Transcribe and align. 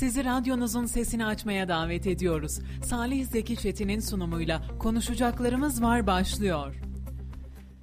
Sizi 0.00 0.24
radyonuzun 0.24 0.86
sesini 0.86 1.26
açmaya 1.26 1.68
davet 1.68 2.06
ediyoruz. 2.06 2.58
Salih 2.84 3.26
Zeki 3.26 3.56
Çetin'in 3.56 4.00
sunumuyla 4.00 4.62
konuşacaklarımız 4.78 5.82
var 5.82 6.06
başlıyor. 6.06 6.74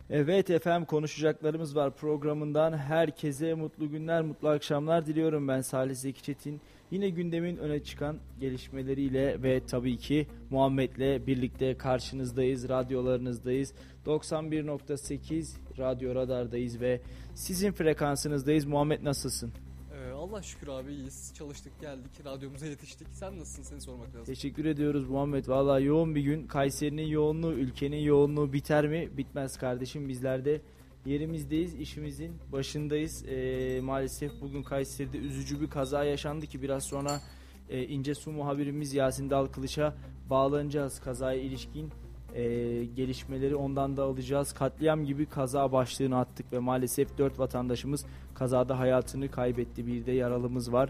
Evet 0.09 0.49
efendim 0.49 0.85
konuşacaklarımız 0.85 1.75
var 1.75 1.95
programından. 1.95 2.77
Herkese 2.77 3.53
mutlu 3.53 3.89
günler, 3.89 4.21
mutlu 4.21 4.49
akşamlar 4.49 5.05
diliyorum 5.05 5.47
ben 5.47 5.61
Salih 5.61 5.95
Zeki 5.95 6.23
Çetin. 6.23 6.61
Yine 6.91 7.09
gündemin 7.09 7.57
öne 7.57 7.83
çıkan 7.83 8.17
gelişmeleriyle 8.39 9.43
ve 9.43 9.65
tabii 9.65 9.97
ki 9.97 10.27
Muhammed'le 10.49 11.27
birlikte 11.27 11.77
karşınızdayız, 11.77 12.69
radyolarınızdayız. 12.69 13.73
91.8 14.05 15.57
Radyo 15.77 16.15
Radar'dayız 16.15 16.81
ve 16.81 17.01
sizin 17.35 17.71
frekansınızdayız. 17.71 18.65
Muhammed 18.65 19.03
nasılsın? 19.03 19.53
Allah 20.29 20.41
şükür 20.41 20.67
abi 20.67 20.91
iyiyiz. 20.93 21.33
Çalıştık 21.37 21.79
geldik. 21.81 22.11
Radyomuza 22.25 22.65
yetiştik. 22.65 23.07
Sen 23.13 23.39
nasılsın? 23.39 23.63
Seni 23.63 23.81
sormak 23.81 24.07
lazım. 24.07 24.25
Teşekkür 24.25 24.65
ediyoruz 24.65 25.09
Muhammed. 25.09 25.47
Valla 25.47 25.79
yoğun 25.79 26.15
bir 26.15 26.21
gün. 26.21 26.47
Kayseri'nin 26.47 27.07
yoğunluğu, 27.07 27.53
ülkenin 27.53 27.97
yoğunluğu 27.97 28.53
biter 28.53 28.87
mi? 28.87 29.09
Bitmez 29.17 29.57
kardeşim. 29.57 30.09
Bizler 30.09 30.45
de 30.45 30.61
yerimizdeyiz. 31.05 31.73
işimizin 31.73 32.33
başındayız. 32.51 33.25
Ee, 33.27 33.79
maalesef 33.81 34.31
bugün 34.41 34.63
Kayseri'de 34.63 35.17
üzücü 35.17 35.61
bir 35.61 35.69
kaza 35.69 36.03
yaşandı 36.03 36.45
ki 36.45 36.61
biraz 36.61 36.83
sonra 36.83 37.21
e, 37.69 37.83
İnce 37.83 38.15
Su 38.15 38.31
muhabirimiz 38.31 38.93
Yasin 38.93 39.29
Dalkılıç'a 39.29 39.95
bağlanacağız 40.29 40.99
kazaya 40.99 41.41
ilişkin 41.41 41.91
e, 42.37 42.85
gelişmeleri 42.85 43.55
ondan 43.55 43.97
da 43.97 44.03
alacağız. 44.03 44.53
Katliam 44.53 45.05
gibi 45.05 45.25
kaza 45.25 45.71
başlığını 45.71 46.19
attık 46.19 46.53
ve 46.53 46.59
maalesef 46.59 47.17
dört 47.17 47.39
vatandaşımız 47.39 48.05
kazada 48.35 48.79
hayatını 48.79 49.31
kaybetti. 49.31 49.87
Bir 49.87 50.05
de 50.05 50.11
yaralımız 50.11 50.73
var. 50.73 50.89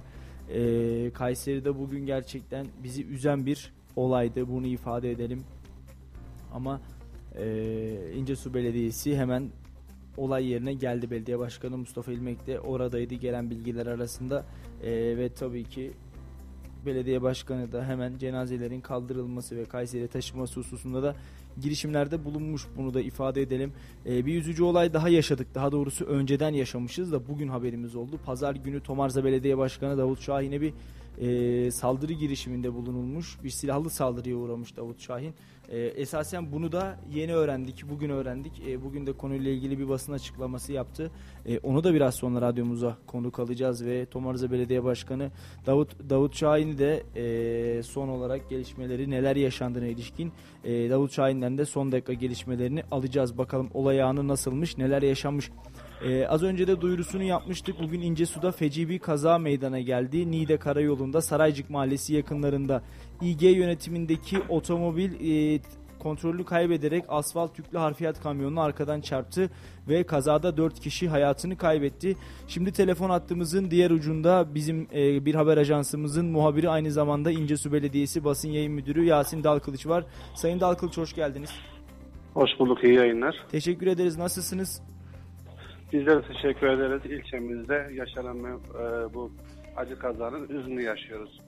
E, 0.50 1.12
Kayseri'de 1.14 1.80
bugün 1.80 2.06
gerçekten 2.06 2.68
bizi 2.84 3.06
üzen 3.06 3.46
bir 3.46 3.74
olaydı. 3.96 4.48
Bunu 4.48 4.68
ifade 4.68 5.12
edelim. 5.12 5.44
Ama 6.54 6.82
e, 7.36 8.12
İncesu 8.16 8.54
Belediyesi 8.54 9.18
hemen 9.18 9.50
olay 10.18 10.48
yerine 10.48 10.74
geldi. 10.74 11.12
Belediye 11.12 11.40
Başkanı 11.40 11.78
Mustafa 11.78 12.12
İlmek 12.12 12.48
de 12.48 12.60
oradaydı 12.60 13.16
gelen 13.16 13.50
bilgiler 13.50 13.86
arasında. 13.86 14.46
E, 14.84 15.18
ve 15.18 15.30
tabii 15.30 15.64
ki 15.64 15.94
belediye 16.86 17.22
başkanı 17.22 17.72
da 17.72 17.86
hemen 17.86 18.18
cenazelerin 18.18 18.82
kaldırılması 18.82 19.56
ve 19.56 19.66
Kayseri'ye 19.66 20.08
taşınması 20.08 20.60
hususunda 20.60 21.04
da 21.04 21.16
girişimlerde 21.62 22.26
bulunmuş. 22.26 22.68
Bunu 22.78 22.94
da 22.94 23.02
ifade 23.02 23.42
edelim. 23.42 23.74
Ee, 24.06 24.26
bir 24.26 24.36
üzücü 24.38 24.64
olay 24.64 24.94
daha 24.94 25.10
yaşadık. 25.10 25.48
Daha 25.56 25.72
doğrusu 25.72 26.06
önceden 26.06 26.54
yaşamışız 26.54 27.12
da 27.12 27.28
bugün 27.28 27.48
haberimiz 27.48 27.96
oldu. 27.96 28.20
Pazar 28.26 28.56
günü 28.56 28.80
Tomarza 28.84 29.24
Belediye 29.24 29.58
Başkanı 29.58 29.98
Davut 29.98 30.22
Şahin'e 30.22 30.62
bir 30.62 30.74
e, 31.22 31.72
saldırı 31.72 32.14
girişiminde 32.14 32.74
bulunulmuş. 32.74 33.38
Bir 33.44 33.50
silahlı 33.50 33.90
saldırıya 33.90 34.36
uğramış 34.36 34.78
Davut 34.78 35.02
Şahin. 35.02 35.34
E, 35.70 35.80
esasen 35.80 36.52
bunu 36.52 36.72
da 36.72 37.00
yeni 37.14 37.34
öğrendik, 37.34 37.90
bugün 37.90 38.10
öğrendik. 38.10 38.62
E, 38.68 38.84
bugün 38.84 39.08
de 39.08 39.14
konuyla 39.14 39.52
ilgili 39.52 39.80
bir 39.80 39.90
basın 39.90 40.14
açıklaması 40.14 40.74
yaptı. 40.74 41.12
E, 41.46 41.60
onu 41.60 41.84
da 41.84 41.94
biraz 41.94 42.16
sonra 42.16 42.42
radyomuza 42.42 42.98
konuk 43.08 43.40
alacağız 43.40 43.86
ve 43.86 44.06
Tomarza 44.06 44.52
Belediye 44.52 44.84
Başkanı 44.84 45.32
Davut 45.66 46.10
Davut 46.10 46.36
Şahin'i 46.36 46.78
de 46.78 47.04
e, 47.16 47.84
son 47.84 48.08
olarak 48.08 48.50
gelişmeleri 48.50 49.10
neler 49.10 49.36
yaşandığına 49.36 49.86
ilişkin 49.86 50.32
e, 50.64 50.90
Davut 50.90 51.12
Şahin'den 51.12 51.58
de 51.58 51.66
son 51.66 51.92
dakika 51.92 52.14
gelişmelerini 52.14 52.84
alacağız. 52.92 53.38
Bakalım 53.38 53.70
olay 53.74 54.02
anı 54.02 54.28
nasılmış, 54.28 54.78
neler 54.78 55.02
yaşanmış. 55.02 55.52
Ee, 56.02 56.28
az 56.28 56.44
önce 56.44 56.68
de 56.68 56.82
duyurusunu 56.82 57.24
yapmıştık. 57.24 57.76
Bugün 57.82 58.02
İncesu'da 58.02 58.52
feci 58.52 58.90
bir 58.90 59.00
kaza 59.00 59.38
meydana 59.38 59.80
geldi. 59.80 60.32
Niğde 60.32 60.58
Karayolu'nda 60.58 61.22
Saraycık 61.22 61.70
Mahallesi 61.70 62.14
yakınlarında 62.14 62.82
İG 63.22 63.44
yönetimindeki 63.44 64.40
otomobil 64.50 65.12
e, 65.56 65.60
kontrolünü 66.00 66.46
kaybederek 66.46 67.06
asfalt 67.10 67.60
yüklü 67.60 67.78
harfiyat 67.78 68.22
kamyonunu 68.22 68.62
arkadan 68.62 69.02
çarptı 69.02 69.50
ve 69.90 70.04
kazada 70.04 70.58
4 70.58 70.80
kişi 70.80 71.10
hayatını 71.10 71.58
kaybetti. 71.58 72.16
Şimdi 72.48 72.72
telefon 72.72 73.10
hattımızın 73.10 73.72
diğer 73.72 73.92
ucunda 73.92 74.56
bizim 74.56 74.88
e, 74.94 75.26
bir 75.26 75.36
haber 75.36 75.58
ajansımızın 75.58 76.26
muhabiri 76.26 76.70
aynı 76.70 76.92
zamanda 76.92 77.32
İncesu 77.32 77.74
Belediyesi 77.74 78.24
basın 78.24 78.50
yayın 78.50 78.74
müdürü 78.74 79.06
Yasin 79.06 79.44
Dalkılıç 79.44 79.88
var. 79.88 80.06
Sayın 80.36 80.60
Dalkılıç 80.60 80.98
hoş 80.98 81.16
geldiniz. 81.16 81.50
Hoş 82.34 82.50
bulduk, 82.60 82.84
iyi 82.84 82.94
yayınlar. 82.94 83.36
Teşekkür 83.52 83.88
ederiz. 83.88 84.18
Nasılsınız? 84.18 84.82
Bizlere 85.94 86.22
teşekkür 86.22 86.68
ederiz. 86.68 87.02
İlçemizde 87.06 87.90
yaşanan 87.94 88.38
e, 88.38 89.14
bu 89.14 89.32
acı 89.78 90.00
kazanın 90.00 90.50
üzünü 90.50 90.82
yaşıyoruz. 90.82 91.42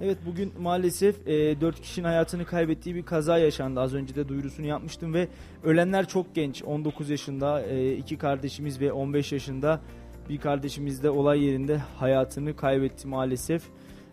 Evet 0.00 0.18
bugün 0.26 0.52
maalesef 0.60 1.28
e, 1.28 1.60
4 1.60 1.80
kişinin 1.80 2.06
hayatını 2.06 2.44
kaybettiği 2.44 2.94
bir 2.94 3.02
kaza 3.02 3.38
yaşandı. 3.38 3.80
Az 3.80 3.94
önce 3.94 4.14
de 4.14 4.28
duyurusunu 4.28 4.66
yapmıştım 4.66 5.14
ve 5.14 5.28
ölenler 5.64 6.08
çok 6.08 6.34
genç. 6.34 6.62
19 6.64 7.10
yaşında 7.10 7.62
e, 7.62 7.92
iki 7.92 8.18
kardeşimiz 8.18 8.80
ve 8.80 8.92
15 8.92 9.32
yaşında 9.32 9.80
bir 10.28 10.38
kardeşimiz 10.38 11.02
de 11.02 11.10
olay 11.10 11.44
yerinde 11.44 11.76
hayatını 11.76 12.56
kaybetti 12.56 13.08
maalesef. 13.08 13.62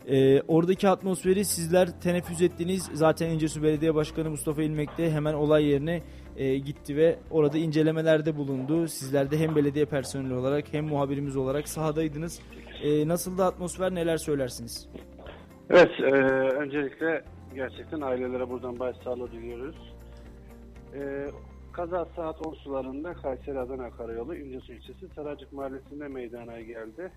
E, 0.07 0.41
oradaki 0.41 0.89
atmosferi 0.89 1.45
sizler 1.45 2.01
teneffüs 2.01 2.41
ettiniz. 2.41 2.89
Zaten 2.93 3.29
İncesu 3.29 3.63
Belediye 3.63 3.95
Başkanı 3.95 4.29
Mustafa 4.29 4.61
İlmek 4.63 4.97
de 4.97 5.11
hemen 5.11 5.33
olay 5.33 5.65
yerine 5.65 6.01
e, 6.39 6.57
gitti 6.57 6.95
ve 6.95 7.19
orada 7.31 7.57
incelemelerde 7.57 8.37
bulundu. 8.37 8.87
Sizler 8.87 9.31
de 9.31 9.37
hem 9.37 9.55
belediye 9.55 9.85
personeli 9.85 10.33
olarak 10.33 10.73
hem 10.73 10.85
muhabirimiz 10.85 11.37
olarak 11.37 11.67
sahadaydınız. 11.67 12.41
E, 12.83 13.07
nasıl 13.07 13.37
da 13.37 13.45
atmosfer 13.45 13.95
neler 13.95 14.17
söylersiniz? 14.17 14.89
Evet, 15.69 15.91
e, 15.99 16.03
öncelikle 16.55 17.23
gerçekten 17.55 18.01
ailelere 18.01 18.49
buradan 18.49 18.79
başsağlığı 18.79 19.31
diliyoruz. 19.31 19.75
E, 20.95 21.25
kaza 21.71 22.05
saat 22.15 22.47
10 22.47 22.53
sularında 22.53 23.13
Kayseri 23.13 23.59
Adana 23.59 23.89
Karayolu 23.89 24.35
İncesu 24.35 24.73
ilçesi 24.73 25.07
Saracık 25.15 25.53
Mahallesi'nde 25.53 26.07
meydana 26.07 26.61
geldi. 26.61 27.11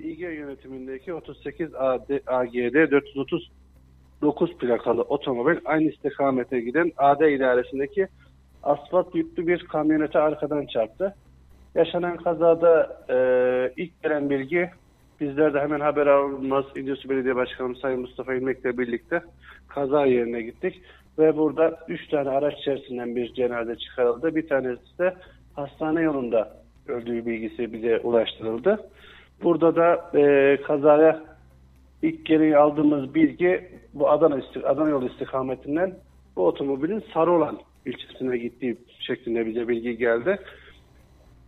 İG 0.00 0.20
yönetimindeki 0.20 1.14
38 1.14 1.74
AD, 1.74 2.08
AGD 2.26 2.90
439 2.90 4.56
plakalı 4.58 5.02
otomobil 5.02 5.56
aynı 5.64 5.90
istikamete 5.90 6.60
giden 6.60 6.92
AD 6.96 7.20
idaresindeki 7.20 8.08
asfalt 8.64 9.14
yüklü 9.14 9.46
bir 9.46 9.58
kamyonete 9.58 10.18
arkadan 10.18 10.66
çarptı. 10.66 11.14
Yaşanan 11.74 12.16
kazada 12.16 13.04
e, 13.08 13.16
ilk 13.76 14.02
gelen 14.02 14.30
bilgi 14.30 14.70
bizler 15.20 15.54
de 15.54 15.60
hemen 15.60 15.80
haber 15.80 16.06
alınmaz 16.06 16.64
İncesu 16.76 17.08
Belediye 17.08 17.36
Başkanı 17.36 17.76
Sayın 17.76 18.00
Mustafa 18.00 18.34
İlmek'le 18.34 18.78
birlikte 18.78 19.22
kaza 19.68 20.06
yerine 20.06 20.42
gittik. 20.42 20.82
Ve 21.18 21.36
burada 21.36 21.78
üç 21.88 22.08
tane 22.08 22.28
araç 22.28 22.58
içerisinden 22.58 23.16
bir 23.16 23.34
cenaze 23.34 23.76
çıkarıldı. 23.76 24.34
Bir 24.34 24.48
tanesi 24.48 24.98
de 24.98 25.14
hastane 25.54 26.00
yolunda 26.00 26.52
öldüğü 26.88 27.26
bilgisi 27.26 27.72
bize 27.72 27.98
ulaştırıldı. 27.98 28.90
Burada 29.42 29.76
da 29.76 30.18
e, 30.18 30.56
kazaya 30.62 31.20
ilk 32.02 32.26
geri 32.26 32.58
aldığımız 32.58 33.14
bilgi 33.14 33.68
bu 33.94 34.10
Adana, 34.10 34.40
Adana 34.64 34.88
yolu 34.88 35.06
istikametinden 35.06 35.94
bu 36.36 36.46
otomobilin 36.46 37.04
sarı 37.14 37.32
olan 37.32 37.58
ilçesine 37.86 38.38
gittiği 38.38 38.76
şeklinde 39.00 39.46
bize 39.46 39.68
bilgi 39.68 39.96
geldi. 39.96 40.38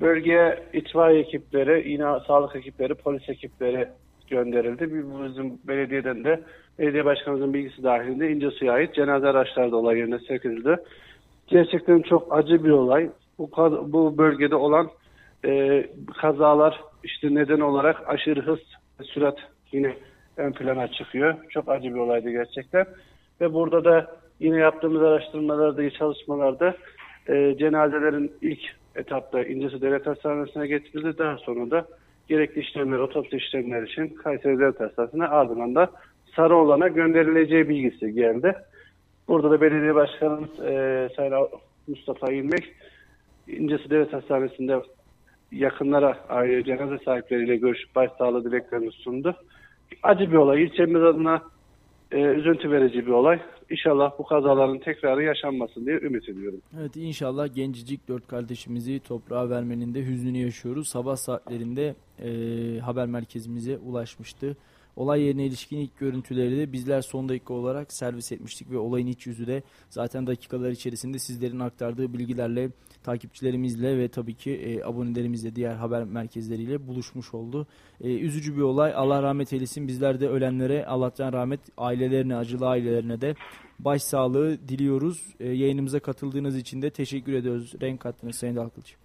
Bölgeye 0.01 0.63
itfaiye 0.73 1.21
ekipleri, 1.21 1.91
yine 1.91 2.05
sağlık 2.27 2.57
ekipleri, 2.57 2.95
polis 2.95 3.29
ekipleri 3.29 3.89
gönderildi. 4.31 4.95
Bizim 4.95 5.59
belediyeden 5.69 6.25
de 6.25 6.41
belediye 6.79 7.05
başkanımızın 7.05 7.55
bilgisi 7.55 7.83
dahilinde 7.83 8.31
ince 8.31 8.51
suya 8.51 8.73
ait 8.73 8.95
cenaze 8.95 9.29
araçları 9.29 9.73
da 9.73 9.77
olay 9.77 9.99
yerine 9.99 10.19
sevk 10.19 10.45
edildi. 10.45 10.77
Gerçekten 11.47 12.03
çok 12.03 12.37
acı 12.37 12.65
bir 12.65 12.71
olay. 12.71 13.11
Bu, 13.39 13.51
bu 13.93 14.19
bölgede 14.19 14.57
olan 14.57 14.91
e, 15.45 15.85
kazalar 16.17 16.81
işte 17.05 17.35
neden 17.35 17.61
olarak 17.61 18.09
aşırı 18.09 18.41
hız, 18.43 18.59
sürat 19.03 19.39
yine 19.73 19.97
ön 20.37 20.53
plana 20.53 20.89
çıkıyor. 20.89 21.35
Çok 21.51 21.69
acı 21.69 21.95
bir 21.95 21.99
olaydı 21.99 22.31
gerçekten. 22.31 22.87
Ve 23.41 23.53
burada 23.55 23.85
da 23.85 24.17
yine 24.41 24.57
yaptığımız 24.57 25.03
araştırmalarda, 25.03 25.91
çalışmalarda 25.91 26.77
e, 27.29 27.57
cenazelerin 27.59 28.33
ilk 28.43 28.61
etapta 28.97 29.45
İncesu 29.45 29.81
Devlet 29.81 30.07
Hastanesi'ne 30.07 30.67
getirildi. 30.67 31.19
Daha 31.19 31.37
sonra 31.37 31.71
da 31.71 31.87
gerekli 32.29 32.61
işlemler, 32.61 32.99
otopsi 32.99 33.37
işlemler 33.37 33.83
için 33.83 34.09
Kayseri 34.09 34.59
Devlet 34.59 34.81
Hastanesi'ne 34.81 35.27
ardından 35.27 35.75
da 35.75 35.91
Sarıoğlan'a 36.37 36.89
gönderileceği 36.89 37.69
bilgisi 37.69 38.13
geldi. 38.13 38.55
Burada 39.29 39.51
da 39.51 39.61
belediye 39.61 39.95
başkanımız 39.95 40.61
e, 40.61 41.09
Sayın 41.17 41.35
Mustafa 41.89 42.33
İlmek 42.33 42.75
İncesu 43.49 43.91
Devlet 43.91 44.13
Hastanesi'nde 44.13 44.81
yakınlara, 45.53 46.19
aile 46.29 46.65
cenaze 46.65 46.99
sahipleriyle 47.05 47.57
görüşüp 47.57 47.95
başsağlığı 47.95 48.45
dileklerini 48.45 48.91
sundu. 48.91 49.37
Acı 50.03 50.33
bir 50.33 50.37
olay. 50.37 50.63
İlçemiz 50.63 51.03
adına 51.03 51.43
e, 52.13 52.21
üzüntü 52.21 52.71
verici 52.71 53.07
bir 53.07 53.13
olay. 53.13 53.41
İnşallah 53.71 54.19
bu 54.19 54.25
kazaların 54.25 54.79
tekrarı 54.79 55.23
yaşanmasın 55.23 55.87
diye 55.87 55.97
ümit 55.97 56.29
ediyorum. 56.29 56.61
Evet 56.81 56.97
inşallah 56.97 57.55
gencecik 57.55 58.09
dört 58.09 58.27
kardeşimizi 58.29 59.01
toprağa 59.01 59.51
vermenin 59.51 59.95
de 59.95 60.07
hüznünü 60.07 60.39
yaşıyoruz. 60.39 60.89
Sabah 60.89 61.17
saatlerinde 61.17 61.95
e, 62.19 62.29
haber 62.81 63.07
merkezimize 63.07 63.79
ulaşmıştı. 63.79 64.57
Olay 64.97 65.23
yerine 65.23 65.47
ilişkin 65.47 65.79
ilk 65.79 65.99
görüntüleri 65.99 66.59
de 66.59 66.73
bizler 66.73 67.01
son 67.01 67.29
dakika 67.29 67.55
olarak 67.55 67.93
servis 67.93 68.33
etmiştik 68.33 68.71
ve 68.71 68.79
olayın 68.79 69.07
iç 69.07 69.27
yüzü 69.27 69.47
de 69.47 69.63
zaten 69.89 70.27
dakikalar 70.27 70.71
içerisinde 70.71 71.19
sizlerin 71.19 71.61
aktardığı 71.61 72.13
bilgilerle 72.13 72.71
takipçilerimizle 73.05 73.99
ve 73.99 74.09
tabii 74.09 74.35
ki 74.35 74.53
e, 74.53 74.83
abonelerimizle 74.83 75.57
diğer 75.57 75.75
haber 75.75 76.05
merkezleriyle 76.05 76.87
buluşmuş 76.87 77.35
oldu. 77.35 77.67
E, 78.01 78.19
üzücü 78.19 78.57
bir 78.57 78.63
olay. 78.63 78.93
Allah 78.97 79.23
rahmet 79.23 79.53
eylesin. 79.53 79.89
Bizler 79.89 80.21
de 80.21 80.29
ölenlere 80.29 80.87
Allah'tan 80.87 81.33
rahmet 81.33 81.61
ailelerine, 81.79 82.37
acılı 82.37 82.69
ailelerine 82.69 83.21
de 83.21 83.35
başsağlığı 83.79 84.69
diliyoruz. 84.69 85.35
E, 85.41 85.49
yayınımıza 85.49 86.01
katıldığınız 86.01 86.57
için 86.57 86.83
de 86.83 86.91
teşekkür 86.91 87.33
ediyoruz. 87.33 87.75
Renk 87.83 88.01
kattınız 88.01 88.37
Sayın 88.37 88.57
Dalkılıç. 88.57 88.97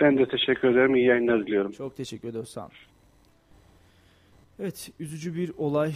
Ben 0.00 0.18
de 0.18 0.28
teşekkür 0.28 0.68
ederim. 0.68 0.96
İyi 0.96 1.06
yayınlar 1.06 1.46
diliyorum. 1.46 1.72
Çok 1.72 1.96
teşekkür 1.96 2.28
ediyoruz. 2.28 2.50
Sağ 2.50 2.60
olun. 2.60 2.91
Evet, 4.62 4.90
üzücü 4.98 5.34
bir 5.34 5.52
olay 5.58 5.94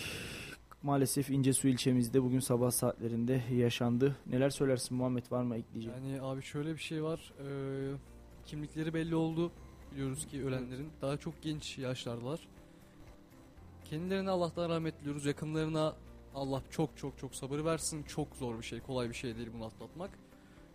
maalesef 0.82 1.30
İncesu 1.30 1.68
ilçemizde 1.68 2.22
bugün 2.22 2.40
sabah 2.40 2.70
saatlerinde 2.70 3.42
yaşandı. 3.52 4.16
Neler 4.26 4.50
söylersin 4.50 4.96
Muhammed 4.96 5.30
var 5.30 5.42
mı 5.42 5.56
ekleyeceğin? 5.56 5.96
Yani 5.96 6.22
abi 6.22 6.42
şöyle 6.42 6.74
bir 6.74 6.80
şey 6.80 7.02
var. 7.02 7.32
Ee, 7.40 7.96
kimlikleri 8.46 8.94
belli 8.94 9.14
oldu. 9.14 9.52
Biliyoruz 9.92 10.26
ki 10.26 10.44
ölenlerin 10.44 10.88
daha 11.02 11.16
çok 11.16 11.42
genç 11.42 11.78
yaşlardalar. 11.78 12.48
Kendilerine 13.84 14.30
Allah'tan 14.30 14.68
rahmet 14.68 15.00
diliyoruz. 15.00 15.26
Yakınlarına 15.26 15.96
Allah 16.34 16.62
çok 16.70 16.96
çok 16.96 17.18
çok 17.18 17.34
sabır 17.34 17.64
versin. 17.64 18.02
Çok 18.02 18.36
zor 18.36 18.58
bir 18.58 18.64
şey. 18.64 18.80
Kolay 18.80 19.08
bir 19.08 19.14
şey 19.14 19.36
değil 19.36 19.48
bunu 19.54 19.64
atlatmak. 19.64 20.10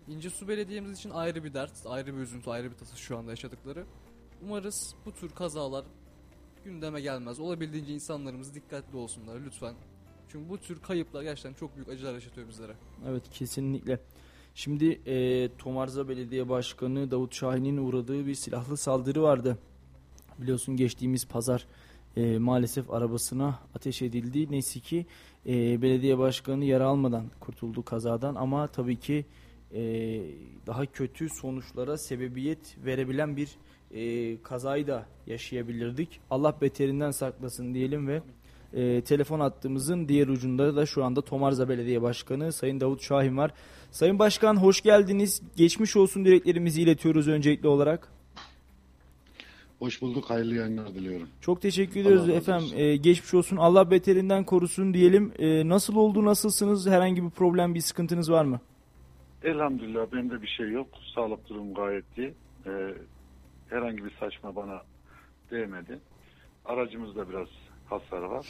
İncesu 0.08 0.48
Belediye'miz 0.48 1.00
için 1.00 1.10
ayrı 1.10 1.44
bir 1.44 1.54
dert, 1.54 1.86
ayrı 1.86 2.16
bir 2.16 2.22
üzüntü, 2.22 2.50
ayrı 2.50 2.72
bir 2.72 2.78
tası 2.78 2.98
şu 2.98 3.18
anda 3.18 3.32
yaşadıkları. 3.32 3.86
Umarız 4.44 4.96
bu 5.06 5.12
tür 5.12 5.30
kazalar 5.30 5.86
gündeme 6.64 7.02
gelmez. 7.02 7.40
Olabildiğince 7.40 7.94
insanlarımız 7.94 8.56
dikkatli 8.56 8.98
olsunlar 8.98 9.40
lütfen. 9.46 9.76
Çünkü 10.28 10.50
bu 10.50 10.58
tür 10.58 10.80
kayıplar 10.80 11.24
gerçekten 11.24 11.54
çok 11.54 11.76
büyük 11.76 11.90
acılar 11.90 12.14
yaşatıyor 12.14 12.48
bizlere. 12.48 12.74
Evet 13.08 13.24
kesinlikle. 13.32 14.00
Şimdi 14.56 15.02
e, 15.06 15.50
Tomarza 15.58 16.10
Belediye 16.10 16.50
Başkanı 16.50 17.12
Davut 17.12 17.36
Şahin'in 17.36 17.78
uğradığı 17.78 18.28
bir 18.28 18.36
silahlı 18.36 18.78
saldırı 18.78 19.22
vardı. 19.22 19.58
Biliyorsun 20.40 20.76
geçtiğimiz 20.78 21.28
pazar 21.28 21.68
e, 22.18 22.38
maalesef 22.38 22.92
arabasına 22.92 23.60
ateş 23.76 24.02
edildi. 24.02 24.52
Neyse 24.52 24.80
ki 24.80 25.06
e, 25.46 25.82
belediye 25.82 26.18
başkanı 26.18 26.66
yara 26.66 26.86
almadan 26.86 27.26
kurtuldu 27.40 27.86
kazadan 27.86 28.36
ama 28.36 28.68
tabii 28.68 29.00
ki 29.00 29.26
e, 29.76 29.82
daha 30.68 30.86
kötü 30.86 31.28
sonuçlara 31.42 31.98
sebebiyet 31.98 32.78
verebilen 32.86 33.38
bir 33.38 33.50
e, 33.94 34.38
kazayı 34.42 34.88
da 34.88 35.06
yaşayabilirdik. 35.28 36.20
Allah 36.30 36.56
beterinden 36.62 37.12
saklasın 37.12 37.74
diyelim 37.74 38.08
ve 38.08 38.22
e, 38.74 39.02
telefon 39.02 39.40
attığımızın 39.40 40.08
diğer 40.08 40.28
ucunda 40.28 40.76
da 40.76 40.86
şu 40.86 41.04
anda 41.04 41.22
Tomarza 41.22 41.70
Belediye 41.70 42.02
Başkanı 42.02 42.54
Sayın 42.54 42.80
Davut 42.80 43.02
Şahin 43.04 43.38
var. 43.38 43.52
Sayın 43.92 44.20
Başkan 44.20 44.56
hoş 44.56 44.82
geldiniz. 44.82 45.42
Geçmiş 45.56 45.96
olsun 45.96 46.26
dileklerimizi 46.26 46.82
iletiyoruz 46.82 47.28
öncelikli 47.28 47.68
olarak. 47.68 48.08
Hoş 49.80 50.02
bulduk. 50.02 50.30
Hayırlı 50.30 50.56
yayınlar 50.56 50.96
diliyorum. 50.96 51.28
Çok 51.42 51.62
teşekkür 51.62 52.00
ediyoruz 52.00 52.30
Allah 52.30 52.34
efendim. 52.34 52.66
olsun. 52.66 52.78
E, 52.78 52.96
geçmiş 52.96 53.34
olsun. 53.34 53.58
Allah 53.58 53.92
beterinden 53.92 54.44
korusun 54.44 54.94
diyelim. 54.94 55.32
E, 55.40 55.70
nasıl 55.70 55.96
oldu, 55.96 56.26
nasılsınız? 56.26 56.88
Herhangi 56.88 57.24
bir 57.24 57.30
problem, 57.30 57.76
bir 57.76 57.82
sıkıntınız 57.82 58.32
var 58.32 58.46
mı? 58.46 58.60
Elhamdülillah 59.44 60.12
bende 60.12 60.42
bir 60.42 60.48
şey 60.48 60.70
yok. 60.70 60.88
Sağlık 61.16 61.50
durum 61.50 61.74
gayet 61.74 62.18
iyi. 62.18 62.34
Ee, 62.66 62.94
herhangi 63.70 64.06
bir 64.06 64.12
saçma 64.20 64.56
bana 64.56 64.82
değmedi. 65.52 66.00
Aracımızda 66.66 67.30
biraz 67.30 67.48
hasar 67.90 68.22
var. 68.22 68.48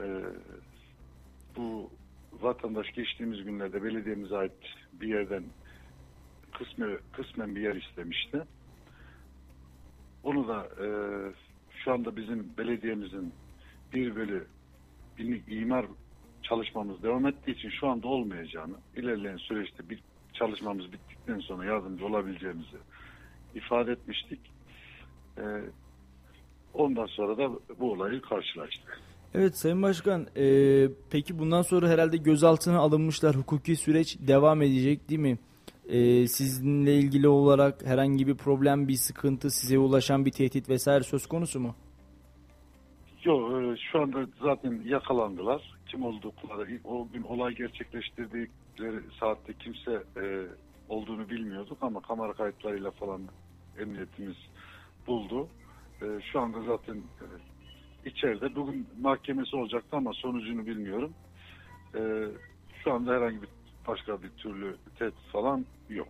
Ee, 0.00 0.22
bu 1.56 1.90
vatandaş 2.32 2.92
geçtiğimiz 2.92 3.44
günlerde 3.44 3.82
belediyemize 3.82 4.36
ait 4.36 4.52
bir 4.92 5.08
yerden 5.08 5.44
kısmen, 6.58 6.98
kısmen 7.12 7.56
bir 7.56 7.60
yer 7.60 7.74
istemişti. 7.74 8.42
Onu 10.24 10.48
da 10.48 10.68
e, 10.84 10.88
şu 11.84 11.92
anda 11.92 12.16
bizim 12.16 12.56
belediyemizin 12.58 13.34
bir 13.94 14.16
bölü 14.16 14.46
imar 15.48 15.86
çalışmamız 16.48 17.02
devam 17.02 17.26
ettiği 17.26 17.52
için 17.52 17.70
şu 17.70 17.88
anda 17.88 18.08
olmayacağını, 18.08 18.74
ilerleyen 18.96 19.36
süreçte 19.36 19.90
bir 19.90 20.00
çalışmamız 20.32 20.92
bittikten 20.92 21.38
sonra 21.38 21.64
yardımcı 21.64 22.06
olabileceğimizi 22.06 22.76
ifade 23.54 23.92
etmiştik. 23.92 24.40
Ee, 25.38 25.42
ondan 26.74 27.06
sonra 27.06 27.38
da 27.38 27.50
bu 27.80 27.92
olayı 27.92 28.20
karşılaştık. 28.20 29.00
Evet 29.34 29.58
Sayın 29.58 29.82
Başkan, 29.82 30.26
e, 30.36 30.88
peki 31.10 31.38
bundan 31.38 31.62
sonra 31.62 31.88
herhalde 31.88 32.16
gözaltına 32.16 32.78
alınmışlar. 32.78 33.36
Hukuki 33.36 33.76
süreç 33.76 34.18
devam 34.20 34.62
edecek 34.62 35.08
değil 35.08 35.20
mi? 35.20 35.38
E, 35.88 36.28
sizinle 36.28 36.94
ilgili 36.94 37.28
olarak 37.28 37.86
herhangi 37.86 38.26
bir 38.26 38.34
problem, 38.34 38.88
bir 38.88 38.94
sıkıntı, 38.94 39.50
size 39.50 39.78
ulaşan 39.78 40.24
bir 40.24 40.30
tehdit 40.30 40.68
vesaire 40.68 41.02
söz 41.02 41.26
konusu 41.26 41.60
mu? 41.60 41.74
Yok 43.26 43.62
e, 43.62 43.76
şu 43.92 44.00
anda 44.00 44.26
zaten 44.42 44.82
yakalandılar. 44.84 45.76
Kim 45.88 46.02
oldukları, 46.02 46.78
o 46.84 47.08
gün 47.12 47.22
olay 47.22 47.54
gerçekleştirdikleri 47.54 49.00
saatte 49.20 49.52
kimse 49.52 49.92
e, 49.92 50.46
olduğunu 50.88 51.28
bilmiyorduk 51.28 51.78
ama 51.80 52.00
kamera 52.00 52.32
kayıtlarıyla 52.32 52.90
falan 52.90 53.22
emniyetimiz 53.78 54.36
buldu. 55.06 55.48
E, 56.02 56.06
şu 56.32 56.40
anda 56.40 56.58
zaten 56.66 56.96
e, 56.96 57.26
içeride. 58.08 58.56
Bugün 58.56 58.86
mahkemesi 59.00 59.56
olacaktı 59.56 59.96
ama 59.96 60.12
sonucunu 60.12 60.66
bilmiyorum. 60.66 61.12
E, 61.94 62.00
şu 62.84 62.92
anda 62.92 63.12
herhangi 63.12 63.42
bir 63.42 63.48
başka 63.88 64.22
bir 64.22 64.30
türlü 64.30 64.76
tehdit 64.98 65.32
falan 65.32 65.66
yok. 65.88 66.08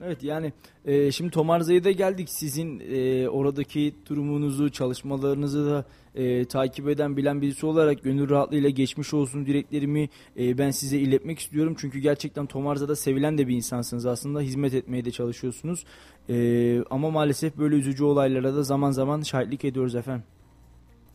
Evet 0.00 0.22
yani 0.22 0.52
e, 0.84 1.12
şimdi 1.12 1.30
Tomarza'ya 1.30 1.84
da 1.84 1.90
geldik. 1.90 2.28
Sizin 2.30 2.80
e, 2.80 3.28
oradaki 3.28 3.94
durumunuzu, 4.08 4.70
çalışmalarınızı 4.70 5.66
da 5.70 5.84
e, 6.16 6.44
takip 6.44 6.88
eden, 6.88 7.16
bilen 7.16 7.42
birisi 7.42 7.66
olarak 7.66 8.02
gönül 8.02 8.30
rahatlığıyla 8.30 8.70
geçmiş 8.70 9.14
olsun 9.14 9.46
dileklerimi 9.46 10.08
e, 10.38 10.58
ben 10.58 10.70
size 10.70 10.98
iletmek 10.98 11.38
istiyorum. 11.38 11.76
Çünkü 11.78 11.98
gerçekten 11.98 12.46
Tomarza'da 12.46 12.96
sevilen 12.96 13.38
de 13.38 13.48
bir 13.48 13.56
insansınız 13.56 14.06
aslında. 14.06 14.40
Hizmet 14.40 14.74
etmeye 14.74 15.04
de 15.04 15.10
çalışıyorsunuz. 15.10 15.84
E, 16.28 16.84
ama 16.90 17.10
maalesef 17.10 17.58
böyle 17.58 17.76
üzücü 17.76 18.04
olaylara 18.04 18.54
da 18.54 18.62
zaman 18.62 18.90
zaman 18.90 19.22
şahitlik 19.22 19.64
ediyoruz 19.64 19.94
efendim. 19.94 20.24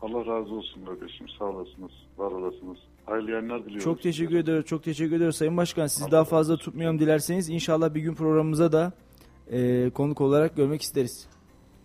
Allah 0.01 0.25
razı 0.25 0.53
olsun 0.53 0.85
kardeşim. 0.85 1.29
Sağ 1.39 1.45
olasınız. 1.45 1.91
Var 2.17 2.31
olasınız. 2.31 2.77
Hayırlı 3.05 3.31
yayınlar 3.31 3.59
diliyorum. 3.65 3.83
Çok 3.83 4.01
teşekkür 4.01 4.29
size. 4.29 4.39
ediyoruz. 4.39 4.65
Çok 4.65 4.83
teşekkür 4.83 5.15
ediyoruz 5.15 5.35
Sayın 5.35 5.57
Başkan. 5.57 5.87
Sizi 5.87 6.03
Allah 6.03 6.11
daha 6.11 6.23
fazla 6.23 6.53
olsun. 6.53 6.65
tutmayalım 6.65 6.99
dilerseniz. 6.99 7.49
İnşallah 7.49 7.93
bir 7.93 8.01
gün 8.01 8.13
programımıza 8.15 8.71
da 8.71 8.93
e, 9.51 9.89
konuk 9.89 10.21
olarak 10.21 10.55
görmek 10.55 10.81
isteriz. 10.81 11.27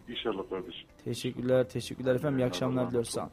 İnşallah 0.08 0.50
kardeşim. 0.50 0.85
Teşekkürler, 1.06 1.68
teşekkürler 1.68 2.14
efendim. 2.14 2.38
İyi 2.38 2.44
akşamlar 2.44 2.88
diliyoruz. 2.88 3.10
Sağ 3.10 3.20
olun. 3.20 3.30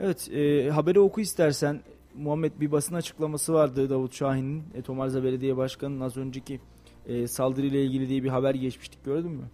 Evet, 0.00 0.28
e, 0.32 0.70
haberi 0.70 1.00
oku 1.00 1.20
istersen. 1.20 1.80
Muhammed 2.14 2.52
bir 2.60 2.72
basın 2.72 2.94
açıklaması 2.94 3.52
vardı 3.52 3.90
Davut 3.90 4.14
Şahin'in. 4.14 4.64
E, 4.74 4.82
Tomarza 4.82 5.24
Belediye 5.24 5.56
Başkanı'nın 5.56 6.00
az 6.00 6.16
önceki 6.16 6.60
e, 7.06 7.26
saldırıyla 7.26 7.78
ilgili 7.80 8.08
diye 8.08 8.22
bir 8.22 8.28
haber 8.28 8.54
geçmiştik. 8.54 9.04
Gördün 9.04 9.30
mü? 9.30 9.44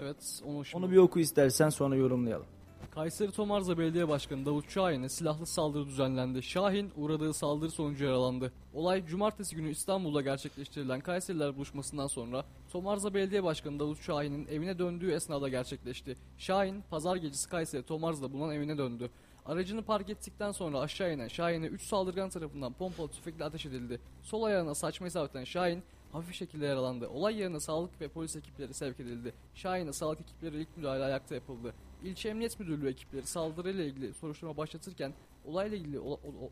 Evet, 0.00 0.40
onu 0.46 0.64
şimdi... 0.64 0.84
Onu 0.84 0.92
bir 0.92 0.96
oku 0.96 1.20
istersen 1.20 1.68
sonra 1.68 1.96
yorumlayalım. 1.96 2.46
Kayseri 2.90 3.32
Tomarza 3.32 3.78
Belediye 3.78 4.08
Başkanı 4.08 4.46
Davut 4.46 4.70
Şahin'e 4.70 5.08
silahlı 5.08 5.46
saldırı 5.46 5.86
düzenlendi. 5.86 6.42
Şahin 6.42 6.90
uğradığı 6.96 7.34
saldırı 7.34 7.70
sonucu 7.70 8.04
yaralandı. 8.04 8.52
Olay 8.74 9.06
cumartesi 9.06 9.56
günü 9.56 9.70
İstanbul'da 9.70 10.20
gerçekleştirilen 10.20 11.00
Kayseriler 11.00 11.56
buluşmasından 11.56 12.06
sonra 12.06 12.44
Tomarza 12.72 13.14
Belediye 13.14 13.44
Başkanı 13.44 13.78
Davut 13.78 14.02
Şahin'in 14.02 14.46
evine 14.46 14.78
döndüğü 14.78 15.10
esnada 15.10 15.48
gerçekleşti. 15.48 16.16
Şahin 16.38 16.82
pazar 16.90 17.16
gecesi 17.16 17.48
Kayseri 17.48 17.82
Tomarza'da 17.82 18.32
bulunan 18.32 18.54
evine 18.54 18.78
döndü. 18.78 19.10
Aracını 19.46 19.82
park 19.82 20.10
ettikten 20.10 20.52
sonra 20.52 20.80
aşağı 20.80 21.14
inen 21.14 21.28
Şahin'e 21.28 21.66
3 21.66 21.82
saldırgan 21.82 22.30
tarafından 22.30 22.72
pompalı 22.72 23.08
tüfekle 23.08 23.44
ateş 23.44 23.66
edildi. 23.66 24.00
Sol 24.22 24.42
ayağına 24.42 24.74
saçma 24.74 25.06
isabeten 25.06 25.44
Şahin 25.44 25.82
hafif 26.12 26.34
şekilde 26.34 26.66
yaralandı. 26.66 27.08
Olay 27.08 27.36
yerine 27.36 27.60
sağlık 27.60 28.00
ve 28.00 28.08
polis 28.08 28.36
ekipleri 28.36 28.74
sevk 28.74 29.00
edildi. 29.00 29.32
Şahin'e 29.54 29.92
sağlık 29.92 30.20
ekipleri 30.20 30.60
ilk 30.60 30.76
müdahale 30.76 31.04
ayakta 31.04 31.34
yapıldı. 31.34 31.74
İlçe 32.04 32.28
Emniyet 32.28 32.60
Müdürlüğü 32.60 32.88
ekipleri 32.88 33.26
saldırıyla 33.26 33.84
ilgili 33.84 34.14
soruşturma 34.14 34.56
başlatırken 34.56 35.12
olayla 35.44 35.76
ilgili 35.76 36.00
o- 36.00 36.12
o- 36.12 36.50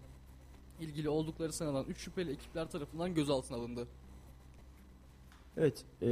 ilgili 0.81 1.09
oldukları 1.09 1.52
sanılan 1.52 1.85
3 1.88 1.99
şüpheli 1.99 2.31
ekipler 2.33 2.71
tarafından 2.71 3.14
gözaltına 3.14 3.57
alındı. 3.57 3.87
Evet, 5.57 5.85
e, 6.02 6.07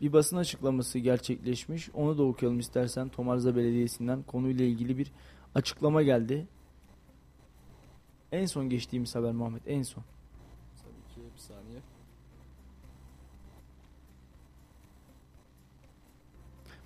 bir 0.00 0.12
basın 0.12 0.36
açıklaması 0.36 0.98
gerçekleşmiş. 0.98 1.90
Onu 1.94 2.18
da 2.18 2.22
okuyalım 2.22 2.58
istersen. 2.58 3.08
Tomarza 3.08 3.56
Belediyesi'nden 3.56 4.22
konuyla 4.22 4.64
ilgili 4.64 4.98
bir 4.98 5.12
açıklama 5.54 6.02
geldi. 6.02 6.46
En 8.32 8.46
son 8.46 8.68
geçtiğimiz 8.70 9.14
haber 9.14 9.32
Muhammed 9.32 9.60
en 9.66 9.82
son. 9.82 10.04
Tabii 10.82 11.14
ki 11.14 11.20
bir 11.34 11.40
saniye. 11.40 11.80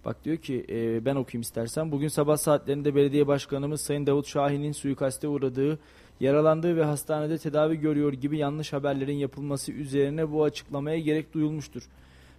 Bak 0.05 0.25
diyor 0.25 0.37
ki 0.37 0.67
e, 0.69 1.05
ben 1.05 1.17
okuyayım 1.17 1.43
istersen. 1.43 1.93
Bugün 1.93 2.09
sabah 2.09 2.37
saatlerinde 2.37 2.95
belediye 2.95 3.27
başkanımız 3.27 3.81
Sayın 3.81 4.07
Davut 4.07 4.27
Şahin'in 4.27 4.73
suikaste 4.73 5.29
uğradığı, 5.29 5.79
yaralandığı 6.21 6.77
ve 6.77 6.85
hastanede 6.85 7.39
tedavi 7.39 7.77
görüyor 7.77 8.13
gibi 8.13 8.39
yanlış 8.39 8.73
haberlerin 8.73 9.17
yapılması 9.17 9.73
üzerine 9.73 10.33
bu 10.33 10.45
açıklamaya 10.45 10.99
gerek 10.99 11.35
duyulmuştur. 11.35 11.83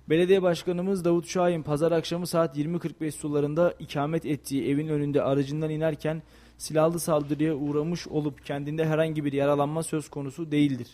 Belediye 0.10 0.42
başkanımız 0.42 1.06
Davut 1.06 1.28
Şahin 1.28 1.64
pazar 1.64 1.92
akşamı 1.92 2.28
saat 2.28 2.58
20.45 2.58 3.12
sularında 3.12 3.74
ikamet 3.80 4.26
ettiği 4.26 4.70
evin 4.70 4.88
önünde 4.88 5.22
aracından 5.22 5.70
inerken 5.70 6.22
silahlı 6.58 7.00
saldırıya 7.00 7.56
uğramış 7.56 8.08
olup 8.08 8.46
kendinde 8.46 8.86
herhangi 8.86 9.26
bir 9.26 9.34
yaralanma 9.34 9.84
söz 9.84 10.10
konusu 10.10 10.52
değildir. 10.52 10.88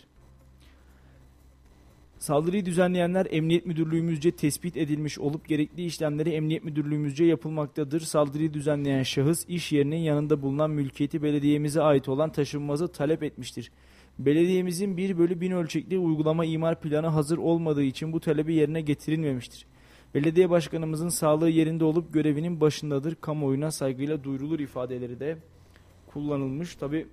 Saldırıyı 2.20 2.66
düzenleyenler 2.66 3.26
Emniyet 3.30 3.66
Müdürlüğümüzce 3.66 4.30
tespit 4.30 4.76
edilmiş 4.76 5.18
olup 5.18 5.48
gerekli 5.48 5.84
işlemleri 5.84 6.30
Emniyet 6.30 6.64
Müdürlüğümüzce 6.64 7.24
yapılmaktadır. 7.24 8.00
Saldırıyı 8.00 8.54
düzenleyen 8.54 9.02
şahıs 9.02 9.44
iş 9.48 9.72
yerinin 9.72 9.96
yanında 9.96 10.42
bulunan 10.42 10.70
mülkiyeti 10.70 11.22
belediyemize 11.22 11.82
ait 11.82 12.08
olan 12.08 12.32
taşınmazı 12.32 12.88
talep 12.88 13.22
etmiştir. 13.22 13.72
Belediyemizin 14.18 14.96
1 14.96 15.18
bölü 15.18 15.40
1000 15.40 15.50
ölçekli 15.50 15.98
uygulama 15.98 16.44
imar 16.44 16.80
planı 16.80 17.06
hazır 17.06 17.38
olmadığı 17.38 17.82
için 17.82 18.12
bu 18.12 18.20
talebi 18.20 18.54
yerine 18.54 18.80
getirilmemiştir. 18.80 19.66
Belediye 20.14 20.50
başkanımızın 20.50 21.08
sağlığı 21.08 21.50
yerinde 21.50 21.84
olup 21.84 22.12
görevinin 22.12 22.60
başındadır. 22.60 23.14
Kamuoyuna 23.14 23.70
saygıyla 23.70 24.24
duyurulur 24.24 24.60
ifadeleri 24.60 25.20
de 25.20 25.38
kullanılmış. 26.06 26.74
Tabi 26.74 27.06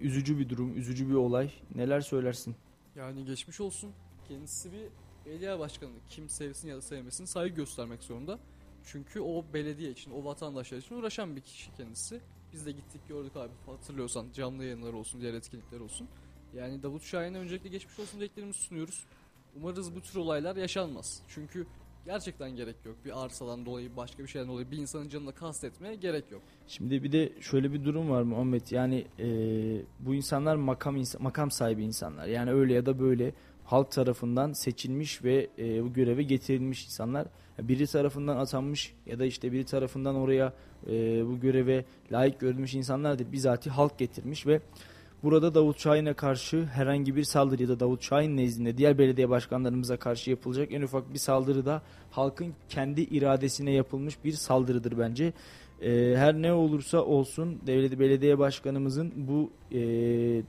üzücü 0.00 0.38
bir 0.38 0.48
durum, 0.48 0.76
üzücü 0.76 1.08
bir 1.08 1.14
olay. 1.14 1.50
Neler 1.74 2.00
söylersin? 2.00 2.56
Yani 2.96 3.24
geçmiş 3.24 3.60
olsun. 3.60 3.92
Kendisi 4.28 4.72
bir 4.72 4.88
belediye 5.26 5.58
başkanı. 5.58 5.90
Kim 6.10 6.28
sevsin 6.28 6.68
ya 6.68 6.76
da 6.76 6.82
sevmesin 6.82 7.24
saygı 7.24 7.54
göstermek 7.54 8.02
zorunda. 8.02 8.38
Çünkü 8.84 9.20
o 9.20 9.44
belediye 9.54 9.90
için, 9.90 10.10
o 10.10 10.24
vatandaşlar 10.24 10.78
için 10.78 10.94
uğraşan 10.94 11.36
bir 11.36 11.40
kişi 11.40 11.74
kendisi. 11.74 12.20
Biz 12.52 12.66
de 12.66 12.72
gittik 12.72 13.08
gördük 13.08 13.36
abi 13.36 13.52
hatırlıyorsan 13.66 14.26
canlı 14.32 14.64
yayınlar 14.64 14.92
olsun, 14.92 15.20
diğer 15.20 15.34
etkinlikler 15.34 15.80
olsun. 15.80 16.08
Yani 16.54 16.82
Davut 16.82 17.02
Şahin'e 17.02 17.38
öncelikle 17.38 17.68
geçmiş 17.68 17.98
olsun 17.98 18.20
dileklerimizi 18.20 18.58
sunuyoruz. 18.58 19.04
Umarız 19.56 19.94
bu 19.94 20.00
tür 20.00 20.16
olaylar 20.16 20.56
yaşanmaz. 20.56 21.22
Çünkü 21.28 21.66
gerçekten 22.06 22.56
gerek 22.56 22.76
yok. 22.84 22.96
Bir 23.04 23.24
arsadan 23.24 23.66
dolayı, 23.66 23.96
başka 23.96 24.22
bir 24.22 24.28
şeyden 24.28 24.48
dolayı 24.48 24.70
bir 24.70 24.78
insanın 24.78 25.08
canına 25.08 25.32
kastetmeye 25.32 25.94
gerek 25.94 26.30
yok. 26.30 26.42
Şimdi 26.68 27.02
bir 27.02 27.12
de 27.12 27.32
şöyle 27.40 27.72
bir 27.72 27.84
durum 27.84 28.10
var 28.10 28.22
Muhammed. 28.22 28.62
Yani 28.70 29.04
e, 29.18 29.26
bu 30.00 30.14
insanlar 30.14 30.56
makam 30.56 30.96
makam 31.18 31.50
sahibi 31.50 31.84
insanlar. 31.84 32.26
Yani 32.26 32.50
öyle 32.50 32.74
ya 32.74 32.86
da 32.86 32.98
böyle 32.98 33.32
halk 33.64 33.90
tarafından 33.90 34.52
seçilmiş 34.52 35.24
ve 35.24 35.50
e, 35.58 35.84
bu 35.84 35.92
göreve 35.92 36.22
getirilmiş 36.22 36.84
insanlar. 36.84 37.26
Biri 37.58 37.86
tarafından 37.86 38.36
atanmış 38.36 38.94
ya 39.06 39.18
da 39.18 39.24
işte 39.24 39.52
biri 39.52 39.64
tarafından 39.64 40.14
oraya 40.14 40.52
e, 40.86 41.26
bu 41.26 41.40
göreve 41.40 41.84
layık 42.12 42.40
görülmüş 42.40 42.74
insanlar 42.74 43.18
da 43.18 43.32
bizatihi 43.32 43.72
halk 43.74 43.98
getirmiş 43.98 44.46
ve 44.46 44.60
burada 45.26 45.54
Davut 45.54 45.78
Şahin'e 45.78 46.14
karşı 46.14 46.64
herhangi 46.64 47.16
bir 47.16 47.24
saldırı 47.24 47.62
ya 47.62 47.68
da 47.68 47.80
Davut 47.80 48.02
Şahin 48.02 48.36
nezdinde 48.36 48.78
diğer 48.78 48.98
belediye 48.98 49.28
başkanlarımıza 49.28 49.96
karşı 49.96 50.30
yapılacak 50.30 50.72
en 50.72 50.82
ufak 50.82 51.12
bir 51.14 51.18
saldırı 51.18 51.66
da 51.66 51.82
halkın 52.10 52.54
kendi 52.68 53.00
iradesine 53.00 53.70
yapılmış 53.70 54.24
bir 54.24 54.32
saldırıdır 54.32 54.98
bence. 54.98 55.32
E, 55.82 56.14
her 56.16 56.34
ne 56.34 56.52
olursa 56.52 57.02
olsun 57.02 57.60
devlet 57.66 57.98
belediye 57.98 58.38
başkanımızın 58.38 59.12
bu 59.16 59.50
e, 59.72 59.80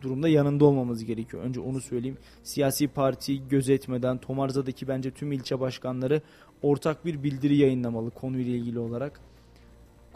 durumda 0.01 0.29
yanında 0.29 0.65
olmamız 0.65 1.05
gerekiyor. 1.05 1.43
Önce 1.43 1.59
onu 1.59 1.81
söyleyeyim. 1.81 2.17
Siyasi 2.43 2.87
parti 2.87 3.47
gözetmeden 3.47 4.17
Tomarza'daki 4.17 4.87
bence 4.87 5.11
tüm 5.11 5.31
ilçe 5.31 5.59
başkanları 5.59 6.21
ortak 6.61 7.05
bir 7.05 7.23
bildiri 7.23 7.55
yayınlamalı 7.55 8.11
konuyla 8.11 8.55
ilgili 8.55 8.79
olarak. 8.79 9.21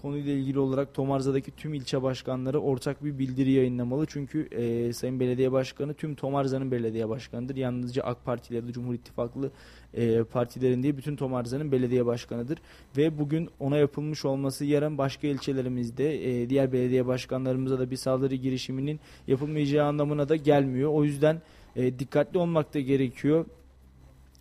Konuyla 0.01 0.33
ilgili 0.33 0.59
olarak 0.59 0.93
Tomarza'daki 0.93 1.51
tüm 1.51 1.73
ilçe 1.73 2.03
başkanları 2.03 2.59
ortak 2.59 3.03
bir 3.03 3.19
bildiri 3.19 3.51
yayınlamalı. 3.51 4.05
Çünkü 4.05 4.47
e, 4.51 4.93
Sayın 4.93 5.19
Belediye 5.19 5.51
Başkanı 5.51 5.93
tüm 5.93 6.15
Tomarza'nın 6.15 6.71
belediye 6.71 7.09
başkanıdır. 7.09 7.55
Yalnızca 7.55 8.03
AK 8.03 8.25
Partili 8.25 8.55
ya 8.55 8.67
da 8.67 8.71
Cumhur 8.71 8.93
İttifaklı 8.93 9.51
e, 9.93 10.23
partilerin 10.23 10.83
değil 10.83 10.97
bütün 10.97 11.15
Tomarza'nın 11.15 11.71
belediye 11.71 12.05
başkanıdır. 12.05 12.57
Ve 12.97 13.19
bugün 13.19 13.49
ona 13.59 13.77
yapılmış 13.77 14.25
olması 14.25 14.65
yarın 14.65 14.97
başka 14.97 15.27
ilçelerimizde 15.27 16.41
e, 16.41 16.49
diğer 16.49 16.71
belediye 16.71 17.07
başkanlarımıza 17.07 17.79
da 17.79 17.91
bir 17.91 17.95
saldırı 17.95 18.35
girişiminin 18.35 18.99
yapılmayacağı 19.27 19.87
anlamına 19.87 20.29
da 20.29 20.35
gelmiyor. 20.35 20.91
O 20.93 21.03
yüzden 21.03 21.41
e, 21.75 21.99
dikkatli 21.99 22.39
olmak 22.39 22.73
da 22.73 22.79
gerekiyor. 22.79 23.45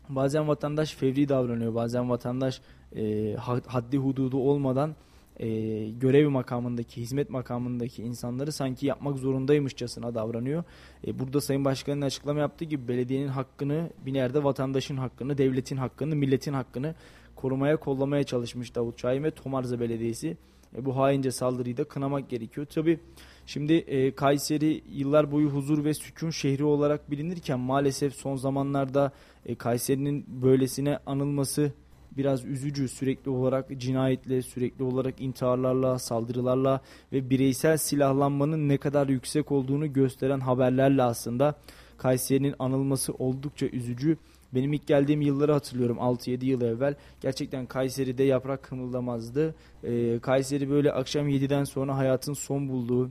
Bazen 0.09 0.49
vatandaş 0.49 0.95
fevri 0.95 1.29
davranıyor. 1.29 1.75
Bazen 1.75 2.11
vatandaş 2.11 2.61
e, 2.97 3.35
haddi 3.67 3.97
hududu 3.97 4.39
olmadan 4.39 4.95
e, 5.37 5.49
görev 5.91 6.29
makamındaki, 6.29 7.01
hizmet 7.01 7.31
makamındaki 7.31 8.03
insanları 8.03 8.53
sanki 8.53 8.87
yapmak 8.87 9.19
zorundaymışçasına 9.19 10.15
davranıyor. 10.15 10.65
E, 11.07 11.19
burada 11.19 11.41
Sayın 11.41 11.65
Başkan'ın 11.65 12.01
açıklama 12.01 12.41
yaptığı 12.41 12.65
gibi 12.65 12.89
belediyenin 12.89 13.29
hakkını, 13.29 13.91
bir 14.07 14.15
yerde 14.15 14.45
vatandaşın 14.45 14.97
hakkını, 14.97 15.39
devletin 15.39 15.77
hakkını, 15.77 16.17
milletin 16.17 16.53
hakkını 16.53 16.95
korumaya, 17.37 17.77
kollamaya 17.77 18.25
çalışmış 18.25 18.75
Davut 18.75 19.01
Şahin 19.01 19.25
ve 19.25 19.31
Tomarza 19.31 19.81
Belediyesi. 19.81 20.37
E, 20.77 20.85
bu 20.85 20.97
haince 20.97 21.31
saldırıyı 21.31 21.77
da 21.77 21.85
kınamak 21.85 22.31
gerekiyor. 22.31 22.67
Tabi 22.67 23.01
şimdi 23.47 23.73
e, 23.73 24.15
Kayseri 24.15 24.83
yıllar 24.89 25.33
boyu 25.33 25.49
huzur 25.49 25.85
ve 25.85 25.95
sükun 25.95 26.31
şehri 26.31 26.65
olarak 26.65 27.11
bilinirken 27.11 27.61
maalesef 27.61 28.15
son 28.15 28.37
zamanlarda 28.37 29.13
e, 29.47 29.55
Kayseri'nin 29.55 30.25
böylesine 30.29 30.99
anılması 31.07 31.73
biraz 32.17 32.45
üzücü 32.45 32.89
sürekli 32.89 33.31
olarak 33.31 33.79
cinayetle, 33.79 34.43
sürekli 34.43 34.85
olarak 34.85 35.21
intiharlarla, 35.21 35.99
saldırılarla 35.99 36.81
ve 37.13 37.31
bireysel 37.31 37.77
silahlanmanın 37.77 38.69
ne 38.69 38.79
kadar 38.79 39.09
yüksek 39.09 39.53
olduğunu 39.53 39.93
gösteren 39.93 40.41
haberlerle 40.41 41.03
aslında 41.03 41.55
Kayseri'nin 41.99 42.55
anılması 42.59 43.13
oldukça 43.13 43.67
üzücü. 43.67 44.17
Benim 44.55 44.73
ilk 44.73 44.87
geldiğim 44.87 45.21
yılları 45.21 45.53
hatırlıyorum 45.53 45.97
6-7 45.97 46.45
yıl 46.45 46.61
evvel. 46.61 46.95
Gerçekten 47.21 47.67
Kayseri'de 47.67 48.23
yaprak 48.23 48.63
kımıldamazdı. 48.63 49.55
Ee, 49.85 50.19
Kayseri 50.19 50.71
böyle 50.71 50.93
akşam 50.93 51.29
7'den 51.29 51.65
sonra 51.65 51.97
hayatın 51.97 52.33
son 52.33 52.69
bulduğu, 52.69 53.11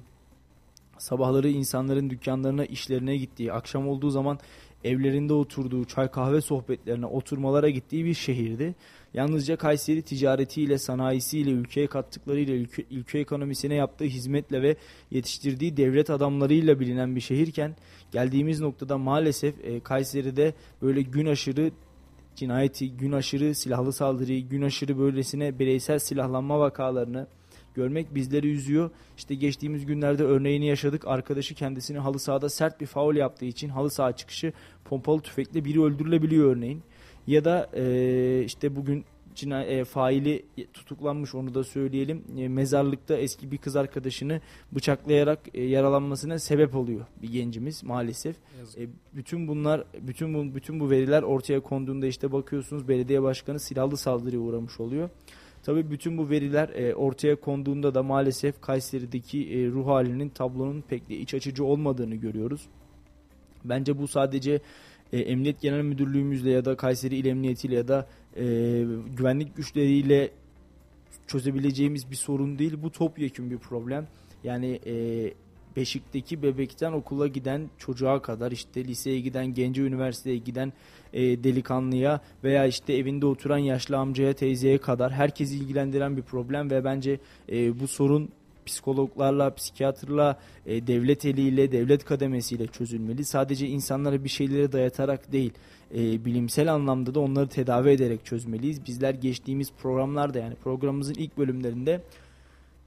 sabahları 0.98 1.50
insanların 1.50 2.10
dükkanlarına, 2.10 2.66
işlerine 2.66 3.18
gittiği, 3.18 3.54
akşam 3.54 3.88
olduğu 3.88 4.10
zaman 4.10 4.40
evlerinde 4.84 5.34
oturduğu, 5.34 5.86
çay 5.86 6.08
kahve 6.08 6.42
sohbetlerine, 6.42 7.06
oturmalara 7.06 7.70
gittiği 7.70 8.06
bir 8.06 8.14
şehirdi. 8.14 8.76
Yalnızca 9.14 9.56
Kayseri 9.56 10.02
ticaretiyle, 10.02 10.78
sanayisiyle, 10.78 11.52
ülkeye 11.52 11.88
kattıklarıyla, 11.88 12.54
ülke, 12.54 12.86
ülke 12.92 13.20
ekonomisine 13.20 13.76
yaptığı 13.76 14.06
hizmetle 14.06 14.62
ve 14.62 14.76
yetiştirdiği 15.12 15.78
devlet 15.78 16.10
adamlarıyla 16.10 16.80
bilinen 16.80 17.16
bir 17.16 17.22
şehirken 17.22 17.76
geldiğimiz 18.12 18.60
noktada 18.62 18.98
maalesef 18.98 19.66
e, 19.66 19.80
Kayseri'de 19.80 20.54
böyle 20.82 21.02
gün 21.02 21.26
aşırı 21.26 21.72
cinayeti, 22.36 22.98
gün 22.98 23.12
aşırı 23.12 23.56
silahlı 23.56 23.94
saldırıyı, 23.94 24.50
gün 24.50 24.62
aşırı 24.62 25.00
böylesine 25.00 25.60
bireysel 25.60 26.00
silahlanma 26.00 26.60
vakalarını 26.60 27.28
görmek 27.76 28.16
bizleri 28.16 28.52
üzüyor. 28.52 28.90
İşte 29.18 29.36
geçtiğimiz 29.36 29.86
günlerde 29.86 30.24
örneğini 30.24 30.66
yaşadık. 30.66 31.08
Arkadaşı 31.08 31.56
kendisini 31.56 31.98
halı 31.98 32.20
sahada 32.20 32.50
sert 32.50 32.82
bir 32.82 32.86
faul 32.86 33.16
yaptığı 33.16 33.46
için 33.46 33.70
halı 33.70 33.92
saha 33.92 34.12
çıkışı 34.16 34.54
pompalı 34.86 35.22
tüfekle 35.22 35.66
biri 35.66 35.82
öldürülebiliyor 35.82 36.56
örneğin. 36.56 36.82
Ya 37.28 37.46
da 37.46 37.70
e, 37.74 38.44
işte 38.46 38.76
bugün 38.76 39.06
cina 39.40 39.64
e, 39.64 39.86
faili 39.86 40.46
tutuklanmış 40.74 41.36
onu 41.36 41.54
da 41.54 41.64
söyleyelim. 41.64 42.24
E, 42.38 42.48
mezarlıkta 42.48 43.18
eski 43.18 43.52
bir 43.52 43.58
kız 43.58 43.76
arkadaşını 43.76 44.42
bıçaklayarak 44.72 45.40
e, 45.54 45.64
yaralanmasına 45.64 46.40
sebep 46.40 46.76
oluyor 46.76 47.06
bir 47.22 47.32
gencimiz 47.32 47.84
maalesef. 47.84 48.36
E, 48.78 48.88
bütün 49.14 49.48
bunlar 49.48 49.84
bütün 50.02 50.34
bu 50.34 50.56
bütün 50.56 50.80
bu 50.80 50.90
veriler 50.90 51.24
ortaya 51.24 51.60
konduğunda 51.60 52.08
işte 52.08 52.32
bakıyorsunuz 52.32 52.88
belediye 52.88 53.22
başkanı 53.22 53.60
silahlı 53.60 53.98
saldırıya 53.98 54.42
uğramış 54.42 54.80
oluyor. 54.80 55.10
Tabii 55.64 55.92
bütün 55.92 56.18
bu 56.18 56.30
veriler 56.30 56.70
e, 56.70 56.96
ortaya 56.96 57.36
konduğunda 57.36 57.96
da 57.96 58.04
maalesef 58.04 58.62
Kayseri'deki 58.62 59.54
e, 59.54 59.68
ruh 59.68 59.88
halinin 59.88 60.30
tablonun 60.30 60.82
pek 60.82 61.10
de 61.10 61.18
iç 61.18 61.34
açıcı 61.34 61.66
olmadığını 61.66 62.16
görüyoruz. 62.16 62.62
Bence 63.66 63.98
bu 63.98 64.08
sadece 64.08 64.60
e, 65.14 65.20
Emniyet 65.20 65.62
Genel 65.62 65.82
Müdürlüğümüzle 65.82 66.52
ya 66.52 66.66
da 66.66 66.78
Kayseri 66.78 67.16
İl 67.16 67.26
Emniyetiyle 67.26 67.76
ya 67.76 67.88
da 67.88 68.08
e, 68.36 68.44
güvenlik 69.18 69.56
güçleriyle 69.56 70.32
çözebileceğimiz 71.28 72.12
bir 72.12 72.16
sorun 72.16 72.60
değil. 72.60 72.74
Bu 72.78 72.92
topyekun 72.92 73.52
bir 73.52 73.58
problem. 73.58 74.08
Yani 74.44 74.80
e, 74.86 74.94
Beşik'teki 75.76 76.44
bebekten 76.44 76.92
okula 76.92 77.28
giden 77.28 77.70
çocuğa 77.78 78.22
kadar 78.22 78.52
işte 78.52 78.86
liseye 78.86 79.20
giden, 79.20 79.54
gence 79.54 79.82
üniversiteye 79.82 80.38
giden 80.38 80.74
e, 81.14 81.44
delikanlıya 81.44 82.22
veya 82.44 82.66
işte 82.66 82.94
evinde 82.94 83.26
oturan 83.26 83.58
yaşlı 83.58 83.98
amcaya, 83.98 84.34
teyzeye 84.34 84.78
kadar 84.78 85.12
herkesi 85.12 85.56
ilgilendiren 85.56 86.18
bir 86.18 86.22
problem 86.22 86.70
ve 86.70 86.84
bence 86.84 87.20
e, 87.52 87.80
bu 87.80 87.88
sorun 87.88 88.30
psikologlarla, 88.70 89.54
psikiyatrla, 89.56 90.40
e, 90.66 90.88
devlet 90.88 91.26
eliyle, 91.26 91.72
devlet 91.72 92.06
kademesiyle 92.06 92.68
çözülmeli. 92.68 93.26
Sadece 93.26 93.68
insanlara 93.68 94.24
bir 94.24 94.30
şeyleri 94.30 94.72
dayatarak 94.72 95.32
değil, 95.32 95.54
e, 95.96 96.26
bilimsel 96.26 96.74
anlamda 96.74 97.16
da 97.16 97.20
onları 97.20 97.48
tedavi 97.48 97.90
ederek 97.90 98.26
çözmeliyiz. 98.26 98.86
Bizler 98.86 99.14
geçtiğimiz 99.14 99.72
programlarda 99.82 100.40
yani 100.40 100.56
programımızın 100.56 101.14
ilk 101.14 101.38
bölümlerinde 101.38 102.02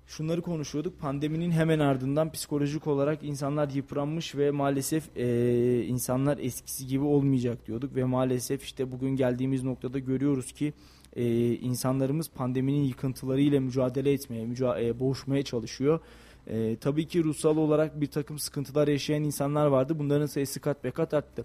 şunları 0.07 0.43
konuşuyorduk. 0.43 1.01
Pandeminin 1.01 1.51
hemen 1.51 1.79
ardından 1.79 2.33
psikolojik 2.33 2.87
olarak 2.87 3.23
insanlar 3.23 3.71
yıpranmış 3.71 4.35
ve 4.35 4.51
maalesef 4.51 5.17
e, 5.17 5.85
insanlar 5.85 6.39
eskisi 6.39 6.87
gibi 6.87 7.05
olmayacak 7.05 7.67
diyorduk 7.67 7.97
ve 7.97 8.05
maalesef 8.05 8.65
işte 8.65 8.93
bugün 8.93 9.17
geldiğimiz 9.17 9.63
noktada 9.63 9.99
görüyoruz 9.99 10.53
ki 10.53 10.73
e, 11.17 11.55
insanlarımız 11.55 12.31
pandeminin 12.31 12.85
yıkıntılarıyla 12.85 13.61
mücadele 13.61 14.13
etmeye, 14.13 14.47
müca 14.47 14.81
e, 14.81 15.01
boğuşmaya 15.01 15.43
çalışıyor. 15.43 16.01
E, 16.47 16.77
tabii 16.77 17.07
ki 17.07 17.25
ruhsal 17.25 17.57
olarak 17.57 18.01
bir 18.01 18.07
takım 18.07 18.39
sıkıntılar 18.39 18.89
yaşayan 18.89 19.25
insanlar 19.25 19.67
vardı. 19.67 19.99
Bunların 19.99 20.27
sayısı 20.27 20.61
kat 20.61 20.85
be 20.85 20.91
kat 20.91 21.15
arttı. 21.15 21.45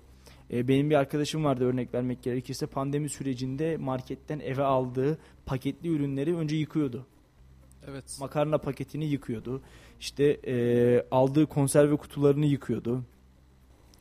E, 0.52 0.68
benim 0.68 0.90
bir 0.90 0.96
arkadaşım 0.96 1.44
vardı 1.44 1.66
örnek 1.66 1.94
vermek 1.94 2.24
gerekirse 2.24 2.66
pandemi 2.66 3.10
sürecinde 3.10 3.78
marketten 3.78 4.40
eve 4.40 4.64
aldığı 4.64 5.18
paketli 5.46 5.90
ürünleri 5.90 6.36
önce 6.36 6.56
yıkıyordu. 6.56 7.06
Evet. 7.88 8.18
Makarna 8.20 8.58
paketini 8.58 9.06
yıkıyordu. 9.06 9.62
İşte 10.00 10.24
e, 10.48 11.06
aldığı 11.12 11.46
konserve 11.46 11.96
kutularını 11.98 12.46
yıkıyordu. 12.46 13.04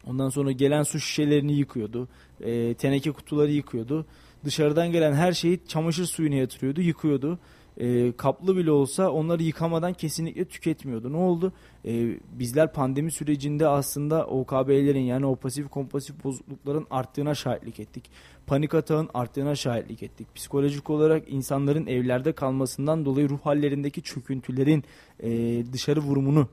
Ondan 0.06 0.28
sonra 0.28 0.52
gelen 0.52 0.82
su 0.82 1.00
şişelerini 1.00 1.52
yıkıyordu. 1.52 2.08
E, 2.40 2.74
teneke 2.74 3.12
kutuları 3.12 3.52
yıkıyordu. 3.52 4.06
Dışarıdan 4.44 4.92
gelen 4.92 5.12
her 5.12 5.32
şeyi 5.32 5.60
çamaşır 5.68 6.04
suyuna 6.04 6.34
yatırıyordu, 6.34 6.80
yıkıyordu. 6.80 7.38
E, 7.80 8.12
kaplı 8.16 8.56
bile 8.56 8.70
olsa 8.70 9.10
onları 9.10 9.42
yıkamadan 9.42 9.92
kesinlikle 9.92 10.44
tüketmiyordu. 10.44 11.12
Ne 11.12 11.16
oldu? 11.16 11.52
E, 11.84 12.18
bizler 12.32 12.72
pandemi 12.72 13.10
sürecinde 13.12 13.68
aslında 13.68 14.26
OKB'lerin 14.26 15.00
yani 15.00 15.26
o 15.26 15.36
pasif 15.36 15.68
kompasif 15.68 16.24
bozuklukların 16.24 16.86
arttığına 16.90 17.34
şahitlik 17.34 17.80
ettik. 17.80 18.10
Panik 18.46 18.74
atağın 18.74 19.08
arttığına 19.14 19.54
şahitlik 19.54 20.02
ettik. 20.02 20.34
Psikolojik 20.34 20.90
olarak 20.90 21.32
insanların 21.32 21.86
evlerde 21.86 22.32
kalmasından 22.32 23.04
dolayı 23.04 23.28
ruh 23.28 23.40
hallerindeki 23.42 24.02
çöküntülerin 24.02 24.84
e, 25.20 25.62
dışarı 25.72 26.00
vurumunu 26.00 26.48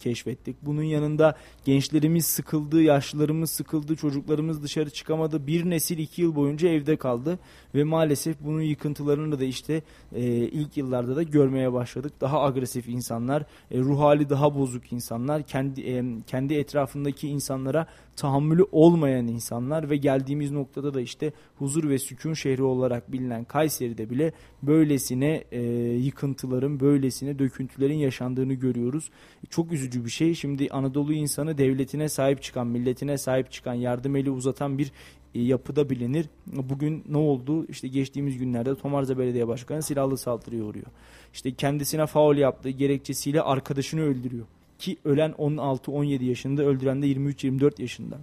keşfettik. 0.00 0.56
Bunun 0.62 0.82
yanında 0.82 1.34
gençlerimiz 1.64 2.26
sıkıldı, 2.26 2.82
yaşlılarımız 2.82 3.50
sıkıldı, 3.50 3.96
çocuklarımız 3.96 4.62
dışarı 4.62 4.90
çıkamadı. 4.90 5.46
Bir 5.46 5.70
nesil 5.70 5.98
iki 5.98 6.22
yıl 6.22 6.34
boyunca 6.34 6.68
evde 6.68 6.96
kaldı 6.96 7.38
ve 7.74 7.84
maalesef 7.84 8.36
bunun 8.40 8.60
yıkıntılarını 8.60 9.40
da 9.40 9.44
işte 9.44 9.82
e, 10.14 10.22
ilk 10.32 10.76
yıllarda 10.76 11.16
da 11.16 11.22
görmeye 11.22 11.72
başladık. 11.72 12.12
Daha 12.20 12.42
agresif 12.42 12.88
insanlar, 12.88 13.44
e, 13.70 13.78
ruh 13.78 14.00
hali 14.00 14.30
daha 14.30 14.54
bozuk 14.54 14.92
insanlar, 14.92 15.42
kendi 15.42 15.80
e, 15.80 16.04
kendi 16.26 16.54
etrafındaki 16.54 17.28
insanlara 17.28 17.86
tahammülü 18.18 18.66
olmayan 18.72 19.26
insanlar 19.26 19.90
ve 19.90 19.96
geldiğimiz 19.96 20.50
noktada 20.50 20.94
da 20.94 21.00
işte 21.00 21.32
huzur 21.58 21.88
ve 21.88 21.98
sükun 21.98 22.34
şehri 22.34 22.62
olarak 22.62 23.12
bilinen 23.12 23.44
Kayseri'de 23.44 24.10
bile 24.10 24.32
böylesine 24.62 25.44
e, 25.52 25.62
yıkıntıların, 25.92 26.80
böylesine 26.80 27.38
döküntülerin 27.38 27.96
yaşandığını 27.96 28.54
görüyoruz. 28.54 29.10
Çok 29.50 29.72
üzücü 29.72 30.04
bir 30.04 30.10
şey. 30.10 30.34
Şimdi 30.34 30.68
Anadolu 30.70 31.12
insanı 31.12 31.58
devletine 31.58 32.08
sahip 32.08 32.42
çıkan, 32.42 32.66
milletine 32.66 33.18
sahip 33.18 33.52
çıkan, 33.52 33.74
yardım 33.74 34.16
eli 34.16 34.30
uzatan 34.30 34.78
bir 34.78 34.92
e, 35.34 35.42
yapıda 35.42 35.90
bilinir. 35.90 36.26
Bugün 36.46 37.04
ne 37.08 37.16
oldu? 37.16 37.66
İşte 37.68 37.88
geçtiğimiz 37.88 38.38
günlerde 38.38 38.74
Tomarza 38.74 39.18
Belediye 39.18 39.48
Başkanı 39.48 39.82
silahlı 39.82 40.18
saldırıya 40.18 40.64
uğruyor. 40.64 40.86
İşte 41.32 41.54
kendisine 41.54 42.06
faul 42.06 42.36
yaptığı 42.36 42.70
gerekçesiyle 42.70 43.42
arkadaşını 43.42 44.00
öldürüyor. 44.00 44.46
Ki 44.78 44.96
ölen 45.04 45.30
16-17 45.30 46.24
yaşında, 46.24 46.62
öldüren 46.62 47.02
de 47.02 47.06
23-24 47.06 47.82
yaşında. 47.82 48.18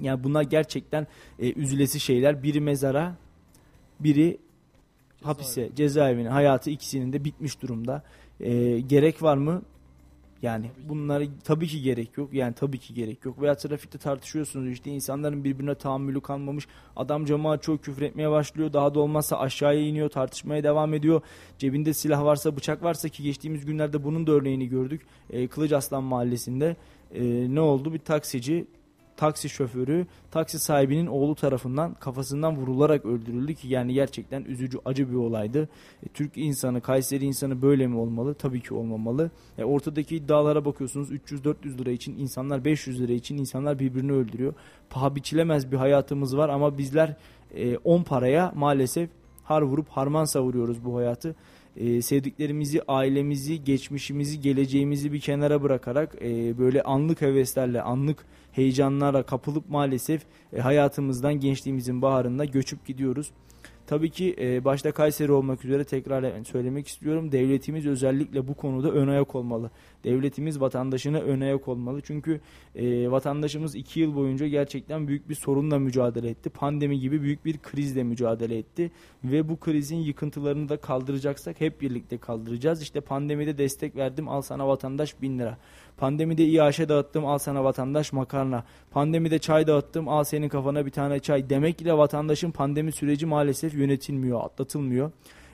Yani 0.00 0.24
bunlar 0.24 0.42
gerçekten 0.42 1.06
e, 1.38 1.52
üzülesi 1.52 2.00
şeyler. 2.00 2.42
Biri 2.42 2.60
mezara, 2.60 3.16
biri 4.00 4.38
hapise, 5.22 5.70
cezaevine 5.76 6.28
hayatı 6.28 6.70
ikisinin 6.70 7.12
de 7.12 7.24
bitmiş 7.24 7.62
durumda. 7.62 8.02
E, 8.40 8.80
gerek 8.80 9.22
var 9.22 9.36
mı? 9.36 9.62
Yani 10.44 10.70
bunlara 10.88 11.24
tabii 11.44 11.66
ki 11.66 11.82
gerek 11.82 12.18
yok. 12.18 12.34
Yani 12.34 12.54
tabii 12.54 12.78
ki 12.78 12.94
gerek 12.94 13.24
yok. 13.24 13.42
Veya 13.42 13.54
trafikte 13.54 13.98
tartışıyorsunuz 13.98 14.72
işte 14.72 14.90
insanların 14.90 15.44
birbirine 15.44 15.74
tahammülü 15.74 16.20
kalmamış. 16.20 16.66
Adam 16.96 17.24
cama 17.24 17.50
açıyor 17.50 17.78
küfür 17.78 18.02
etmeye 18.02 18.30
başlıyor. 18.30 18.72
Daha 18.72 18.94
da 18.94 19.00
olmazsa 19.00 19.38
aşağıya 19.38 19.80
iniyor 19.80 20.08
tartışmaya 20.08 20.64
devam 20.64 20.94
ediyor. 20.94 21.20
Cebinde 21.58 21.94
silah 21.94 22.24
varsa 22.24 22.56
bıçak 22.56 22.82
varsa 22.82 23.08
ki 23.08 23.22
geçtiğimiz 23.22 23.66
günlerde 23.66 24.04
bunun 24.04 24.26
da 24.26 24.32
örneğini 24.32 24.68
gördük. 24.68 25.02
E, 25.30 25.48
Kılıç 25.48 25.72
Aslan 25.72 26.04
mahallesinde 26.04 26.76
e, 27.14 27.22
ne 27.54 27.60
oldu? 27.60 27.92
Bir 27.92 27.98
taksici 27.98 28.66
taksi 29.16 29.48
şoförü 29.48 30.06
taksi 30.30 30.58
sahibinin 30.58 31.06
oğlu 31.06 31.34
tarafından 31.34 31.94
kafasından 31.94 32.56
vurularak 32.56 33.04
öldürüldü 33.04 33.54
ki 33.54 33.68
yani 33.68 33.94
gerçekten 33.94 34.44
üzücü 34.44 34.78
acı 34.84 35.10
bir 35.10 35.16
olaydı. 35.16 35.68
E, 36.06 36.08
Türk 36.08 36.36
insanı 36.36 36.80
Kayseri 36.80 37.24
insanı 37.24 37.62
böyle 37.62 37.86
mi 37.86 37.96
olmalı? 37.96 38.34
Tabii 38.34 38.60
ki 38.60 38.74
olmamalı. 38.74 39.30
E, 39.58 39.64
ortadaki 39.64 40.16
iddialara 40.16 40.64
bakıyorsunuz 40.64 41.10
300-400 41.12 41.78
lira 41.78 41.90
için 41.90 42.18
insanlar 42.18 42.64
500 42.64 43.00
lira 43.00 43.12
için 43.12 43.38
insanlar 43.38 43.78
birbirini 43.78 44.12
öldürüyor. 44.12 44.54
Paha 44.90 45.16
biçilemez 45.16 45.72
bir 45.72 45.76
hayatımız 45.76 46.36
var 46.36 46.48
ama 46.48 46.78
bizler 46.78 47.16
10 47.84 48.00
e, 48.00 48.04
paraya 48.04 48.52
maalesef 48.56 49.10
har 49.44 49.62
vurup 49.62 49.88
harman 49.88 50.24
savuruyoruz 50.24 50.84
bu 50.84 50.96
hayatı 50.96 51.34
e, 51.76 52.02
sevdiklerimizi, 52.02 52.82
ailemizi, 52.88 53.64
geçmişimizi, 53.64 54.40
geleceğimizi 54.40 55.12
bir 55.12 55.20
kenara 55.20 55.62
bırakarak 55.62 56.14
e, 56.22 56.58
böyle 56.58 56.82
anlık 56.82 57.20
heveslerle, 57.20 57.82
anlık 57.82 58.24
heyecanlara 58.54 59.22
kapılıp 59.22 59.70
maalesef 59.70 60.22
e, 60.52 60.60
hayatımızdan 60.60 61.34
gençliğimizin 61.34 62.02
baharında 62.02 62.44
göçüp 62.44 62.86
gidiyoruz. 62.86 63.30
Tabii 63.86 64.10
ki 64.10 64.36
e, 64.40 64.64
başta 64.64 64.92
Kayseri 64.92 65.32
olmak 65.32 65.64
üzere 65.64 65.84
tekrar 65.84 66.44
söylemek 66.44 66.88
istiyorum. 66.88 67.32
Devletimiz 67.32 67.86
özellikle 67.86 68.48
bu 68.48 68.54
konuda 68.54 68.90
ön 68.90 69.08
ayak 69.08 69.34
olmalı. 69.34 69.70
Devletimiz 70.04 70.60
vatandaşına 70.60 71.18
ön 71.18 71.40
ayak 71.40 71.68
olmalı. 71.68 72.00
Çünkü 72.04 72.40
e, 72.74 73.10
vatandaşımız 73.10 73.74
iki 73.74 74.00
yıl 74.00 74.14
boyunca 74.14 74.46
gerçekten 74.46 75.08
büyük 75.08 75.28
bir 75.28 75.34
sorunla 75.34 75.78
mücadele 75.78 76.28
etti. 76.28 76.50
Pandemi 76.50 77.00
gibi 77.00 77.22
büyük 77.22 77.44
bir 77.44 77.58
krizle 77.58 78.02
mücadele 78.02 78.58
etti. 78.58 78.90
Ve 79.24 79.48
bu 79.48 79.60
krizin 79.60 79.96
yıkıntılarını 79.96 80.68
da 80.68 80.76
kaldıracaksak 80.76 81.60
hep 81.60 81.80
birlikte 81.80 82.18
kaldıracağız. 82.18 82.82
İşte 82.82 83.00
pandemide 83.00 83.58
destek 83.58 83.96
verdim 83.96 84.28
al 84.28 84.42
sana 84.42 84.68
vatandaş 84.68 85.22
bin 85.22 85.38
lira. 85.38 85.58
Pandemide 85.96 86.44
iaşe 86.44 86.88
dağıttım 86.88 87.26
al 87.26 87.38
sana 87.38 87.64
vatandaş 87.64 88.12
makarna. 88.12 88.64
Pandemide 88.90 89.38
çay 89.38 89.66
dağıttım 89.66 90.08
al 90.08 90.24
senin 90.24 90.48
kafana 90.48 90.86
bir 90.86 90.90
tane 90.90 91.18
çay. 91.18 91.50
Demek 91.50 91.82
ile 91.82 91.92
vatandaşın 91.92 92.50
pandemi 92.50 92.92
süreci 92.92 93.26
maalesef 93.26 93.74
yönetilmiyor, 93.74 94.44
atlatılmıyor. 94.44 95.10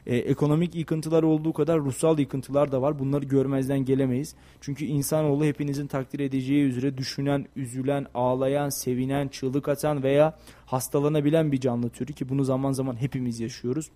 Ee, 0.07 0.17
ekonomik 0.17 0.75
yıkıntılar 0.75 1.23
olduğu 1.23 1.53
kadar 1.53 1.79
ruhsal 1.79 2.19
yıkıntılar 2.19 2.73
da 2.73 2.83
var. 2.83 2.99
Bunları 2.99 3.25
görmezden 3.25 3.85
gelemeyiz. 3.85 4.35
Çünkü 4.61 4.85
insanoğlu 4.85 5.45
hepinizin 5.45 5.87
takdir 5.87 6.21
edeceği 6.21 6.65
üzere 6.65 6.99
düşünen, 6.99 7.47
üzülen, 7.57 8.07
ağlayan, 8.15 8.69
sevinen, 8.69 9.29
çığlık 9.29 9.69
atan 9.69 10.03
veya 10.03 10.39
hastalanabilen 10.67 11.53
bir 11.53 11.61
canlı 11.61 11.89
türü 11.91 12.13
ki 12.13 12.29
bunu 12.29 12.45
zaman 12.45 12.73
zaman 12.73 12.97
hepimiz 13.01 13.41
yaşıyoruz 13.41 13.91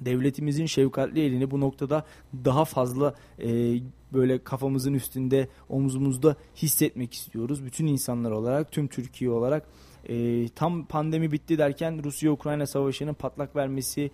devletimizin 0.00 0.66
şefkatli 0.66 1.20
elini 1.20 1.50
bu 1.50 1.60
noktada 1.60 2.04
daha 2.44 2.64
fazla 2.64 3.14
e, 3.38 3.80
böyle 4.16 4.44
kafamızın 4.44 4.94
üstünde, 4.94 5.48
omuzumuzda 5.68 6.36
hissetmek 6.56 7.14
istiyoruz. 7.14 7.64
Bütün 7.64 7.86
insanlar 7.86 8.30
olarak, 8.30 8.72
tüm 8.72 8.88
Türkiye 8.88 9.30
olarak 9.30 9.66
e, 10.08 10.48
tam 10.48 10.86
pandemi 10.86 11.32
bitti 11.32 11.58
derken 11.58 12.04
Rusya-Ukrayna 12.04 12.66
savaşının 12.66 13.14
patlak 13.14 13.56
vermesi, 13.56 14.10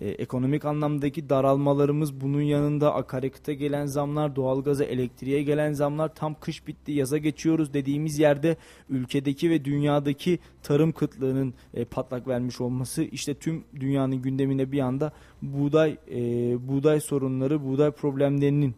e, 0.00 0.08
ekonomik 0.08 0.64
anlamdaki 0.64 1.28
daralmalarımız 1.28 2.20
bunun 2.20 2.42
yanında 2.42 2.94
akaryakıta 2.94 3.52
gelen 3.52 3.86
zamlar, 3.86 4.36
doğalgaza, 4.36 4.84
elektriğe 4.84 5.42
gelen 5.42 5.72
zamlar 5.72 6.14
tam 6.14 6.34
kış 6.40 6.66
bitti 6.66 6.92
yaza 6.92 7.18
geçiyoruz 7.18 7.74
dediğimiz 7.74 8.18
yerde 8.18 8.56
ülkedeki 8.88 9.50
ve 9.50 9.64
dünyadaki 9.64 10.38
tarım 10.62 10.92
kıtlığının 10.92 11.54
e, 11.74 11.84
patlak 11.84 12.28
vermiş 12.28 12.60
olması 12.60 13.02
işte 13.02 13.34
tüm 13.34 13.64
dünyanın 13.80 14.22
gündemine 14.22 14.72
bir 14.72 14.80
anda 14.80 15.12
buğday 15.42 15.96
e, 16.10 16.18
buğday 16.68 17.00
sorunları, 17.00 17.64
buğday 17.64 17.90
problemlerinin 17.90 18.74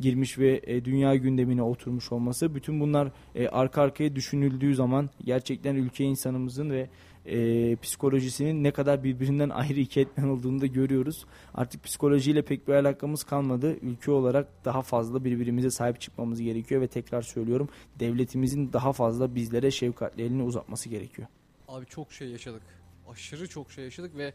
girmiş 0.00 0.38
ve 0.38 0.60
e, 0.64 0.84
dünya 0.84 1.16
gündemine 1.16 1.62
oturmuş 1.62 2.12
olması 2.12 2.54
bütün 2.54 2.80
bunlar 2.80 3.12
e, 3.34 3.48
arka 3.48 3.82
arkaya 3.82 4.16
düşünüldüğü 4.16 4.74
zaman 4.74 5.10
gerçekten 5.24 5.74
ülke 5.74 6.04
insanımızın 6.04 6.70
ve 6.70 6.88
e, 7.26 7.76
psikolojisinin 7.76 8.64
ne 8.64 8.70
kadar 8.70 9.04
birbirinden 9.04 9.48
ayrı 9.54 9.80
iki 9.80 10.00
etmen 10.00 10.28
olduğunu 10.28 10.60
da 10.60 10.66
görüyoruz. 10.66 11.26
Artık 11.54 11.84
psikolojiyle 11.84 12.42
pek 12.42 12.68
bir 12.68 12.74
alakamız 12.74 13.24
kalmadı. 13.24 13.76
Ülke 13.82 14.10
olarak 14.10 14.64
daha 14.64 14.82
fazla 14.82 15.24
birbirimize 15.24 15.70
sahip 15.70 16.00
çıkmamız 16.00 16.40
gerekiyor 16.40 16.80
ve 16.80 16.86
tekrar 16.86 17.22
söylüyorum 17.22 17.68
devletimizin 18.00 18.72
daha 18.72 18.92
fazla 18.92 19.34
bizlere 19.34 19.70
şefkatli 19.70 20.22
elini 20.22 20.42
uzatması 20.42 20.88
gerekiyor. 20.88 21.28
Abi 21.68 21.86
çok 21.86 22.12
şey 22.12 22.28
yaşadık. 22.28 22.62
Aşırı 23.08 23.48
çok 23.48 23.72
şey 23.72 23.84
yaşadık 23.84 24.16
ve 24.16 24.32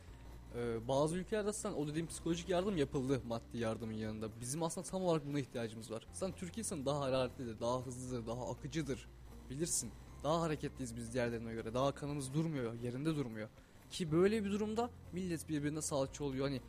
Ee, 0.56 0.88
bazı 0.88 1.18
ülkelerde 1.18 1.54
sen 1.54 1.72
o 1.72 1.88
dediğim 1.88 2.08
psikolojik 2.08 2.50
yardım 2.50 2.78
yapıldı 2.78 3.22
maddi 3.28 3.58
yardımın 3.58 3.94
yanında. 3.94 4.30
Bizim 4.42 4.64
aslında 4.64 4.88
tam 4.88 5.04
olarak 5.04 5.28
buna 5.28 5.40
ihtiyacımız 5.40 5.92
var. 5.92 6.08
Sen 6.14 6.32
Türk 6.32 6.58
insanı 6.58 6.86
daha 6.86 7.00
hararetlidir, 7.00 7.60
daha 7.60 7.86
hızlıdır, 7.86 8.28
daha 8.28 8.52
akıcıdır. 8.52 9.08
Bilirsin. 9.50 9.92
Daha 10.24 10.42
hareketliyiz 10.42 10.96
biz 10.96 11.14
diğerlerine 11.14 11.54
göre. 11.54 11.74
Daha 11.74 11.92
kanımız 11.92 12.34
durmuyor, 12.34 12.74
yerinde 12.74 13.16
durmuyor. 13.16 13.50
Ki 13.92 14.12
böyle 14.12 14.46
bir 14.46 14.52
durumda 14.52 14.90
millet 15.14 15.50
birbirine 15.50 15.82
salça 15.82 16.24
oluyor. 16.24 16.46
Hani 16.46 16.62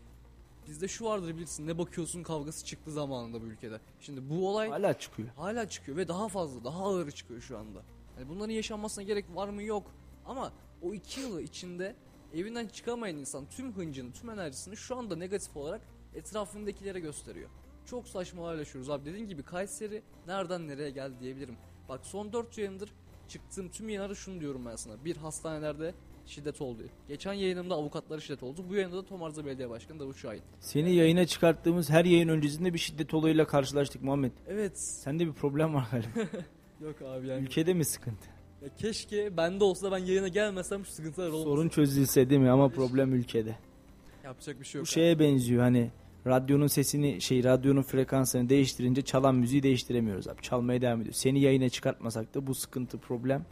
bizde 0.66 0.88
şu 0.88 1.04
vardır 1.04 1.36
bilirsin 1.36 1.66
ne 1.66 1.78
bakıyorsun 1.78 2.22
kavgası 2.22 2.64
çıktı 2.64 2.92
zamanında 2.92 3.42
bu 3.42 3.46
ülkede. 3.46 3.80
Şimdi 4.00 4.30
bu 4.30 4.48
olay 4.48 4.68
Hala 4.68 4.98
çıkıyor. 4.98 5.28
hala 5.36 5.68
çıkıyor 5.68 5.96
ve 5.96 6.08
daha 6.08 6.28
fazla, 6.28 6.64
daha 6.64 6.84
ağır 6.84 7.10
çıkıyor 7.10 7.40
şu 7.40 7.58
anda. 7.58 7.82
Yani 8.18 8.28
bunların 8.28 8.52
yaşanmasına 8.52 9.04
gerek 9.04 9.24
var 9.34 9.48
mı 9.48 9.62
yok. 9.62 9.90
Ama 10.26 10.52
o 10.82 10.94
iki 10.94 11.20
yılı 11.20 11.42
içinde 11.42 11.96
evinden 12.36 12.66
çıkamayan 12.66 13.16
insan 13.16 13.46
tüm 13.56 13.72
hıncını, 13.72 14.12
tüm 14.12 14.30
enerjisini 14.30 14.76
şu 14.76 14.96
anda 14.96 15.16
negatif 15.16 15.56
olarak 15.56 15.80
etrafındakilere 16.14 17.00
gösteriyor. 17.00 17.48
Çok 17.86 18.08
saçma 18.08 18.42
olaylar 18.42 18.58
yaşıyoruz 18.58 18.90
abi. 18.90 19.04
Dediğim 19.04 19.28
gibi 19.28 19.42
Kayseri 19.42 20.02
nereden 20.26 20.68
nereye 20.68 20.90
geldi 20.90 21.14
diyebilirim. 21.20 21.56
Bak 21.88 22.00
son 22.06 22.32
4 22.32 22.58
yayındır 22.58 22.92
çıktığım 23.28 23.68
tüm 23.68 23.88
yayınlarda 23.88 24.14
şunu 24.14 24.40
diyorum 24.40 24.66
ben 24.66 24.76
sana. 24.76 25.04
Bir 25.04 25.16
hastanelerde 25.16 25.94
şiddet 26.26 26.60
oldu. 26.60 26.82
Geçen 27.08 27.32
yayınımda 27.32 27.74
avukatlara 27.74 28.20
şiddet 28.20 28.42
oldu. 28.42 28.64
Bu 28.68 28.74
yayında 28.74 28.96
da 28.96 29.04
Tomarza 29.04 29.44
Belediye 29.44 29.70
Başkanı 29.70 30.00
Davut 30.00 30.16
Şahin. 30.16 30.42
Seni 30.60 30.94
yayına 30.94 31.26
çıkarttığımız 31.26 31.90
her 31.90 32.04
yayın 32.04 32.28
öncesinde 32.28 32.74
bir 32.74 32.78
şiddet 32.78 33.14
olayıyla 33.14 33.46
karşılaştık 33.46 34.02
Muhammed. 34.02 34.32
Evet. 34.48 34.78
Sende 34.78 35.26
bir 35.26 35.32
problem 35.32 35.74
var 35.74 35.88
galiba. 35.90 36.08
Yok 36.80 37.02
abi 37.02 37.28
yani. 37.28 37.42
Ülkede 37.42 37.74
mi 37.74 37.84
sıkıntı? 37.84 38.35
Ya 38.66 38.72
keşke 38.78 39.36
bende 39.36 39.64
olsa 39.64 39.92
ben 39.92 39.98
yayına 39.98 40.28
gelmesem 40.28 40.84
şu 40.84 40.92
sıkıntılar 40.92 41.28
olmasın. 41.28 41.44
Sorun 41.44 41.68
çözülse 41.68 42.30
değil 42.30 42.40
mi 42.40 42.50
ama 42.50 42.68
problem 42.68 43.14
ülkede. 43.14 43.56
Yapacak 44.24 44.60
bir 44.60 44.64
şey 44.64 44.78
yok. 44.78 44.86
Bu 44.86 44.88
abi. 44.88 44.94
şeye 44.94 45.18
benziyor 45.18 45.62
hani 45.62 45.90
radyonun 46.26 46.66
sesini 46.66 47.20
şey 47.20 47.44
radyonun 47.44 47.82
frekansını 47.82 48.48
değiştirince 48.48 49.02
çalan 49.02 49.34
müziği 49.34 49.62
değiştiremiyoruz 49.62 50.28
abi. 50.28 50.42
Çalmaya 50.42 50.80
devam 50.80 51.00
ediyor. 51.00 51.14
Seni 51.14 51.40
yayına 51.40 51.68
çıkartmasak 51.68 52.34
da 52.34 52.46
bu 52.46 52.54
sıkıntı 52.54 52.98
problem 52.98 53.46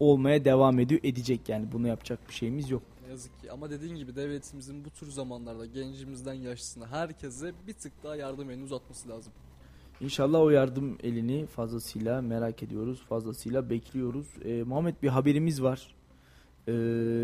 olmaya 0.00 0.44
devam 0.44 0.78
ediyor 0.78 1.00
edecek 1.04 1.48
yani 1.48 1.72
bunu 1.72 1.88
yapacak 1.88 2.28
bir 2.28 2.34
şeyimiz 2.34 2.70
yok. 2.70 2.82
Ne 3.04 3.10
yazık 3.10 3.40
ki 3.40 3.52
ama 3.52 3.70
dediğin 3.70 3.94
gibi 3.94 4.16
devletimizin 4.16 4.84
bu 4.84 4.90
tür 4.90 5.10
zamanlarda 5.10 5.66
gencimizden 5.66 6.34
yaşlısına 6.34 6.86
herkese 6.86 7.52
bir 7.66 7.72
tık 7.72 7.92
daha 8.04 8.16
yardım 8.16 8.50
elini 8.50 8.64
uzatması 8.64 9.08
lazım. 9.08 9.32
İnşallah 10.00 10.40
o 10.40 10.50
yardım 10.50 10.98
elini 11.02 11.46
fazlasıyla 11.46 12.22
merak 12.22 12.62
ediyoruz. 12.62 13.02
Fazlasıyla 13.08 13.70
bekliyoruz. 13.70 14.26
Ee, 14.44 14.62
Muhammed 14.62 14.94
bir 15.02 15.08
haberimiz 15.08 15.62
var. 15.62 15.94
Ee, 16.68 16.72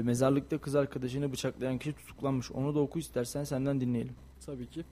mezarlıkta 0.04 0.58
kız 0.58 0.74
arkadaşını 0.74 1.32
bıçaklayan 1.32 1.78
kişi 1.78 1.92
tutuklanmış. 1.92 2.52
Onu 2.52 2.74
da 2.74 2.80
oku 2.80 2.98
istersen 2.98 3.44
senden 3.44 3.80
dinleyelim. 3.80 4.14
Tabii 4.46 4.66
ki. 4.66 4.84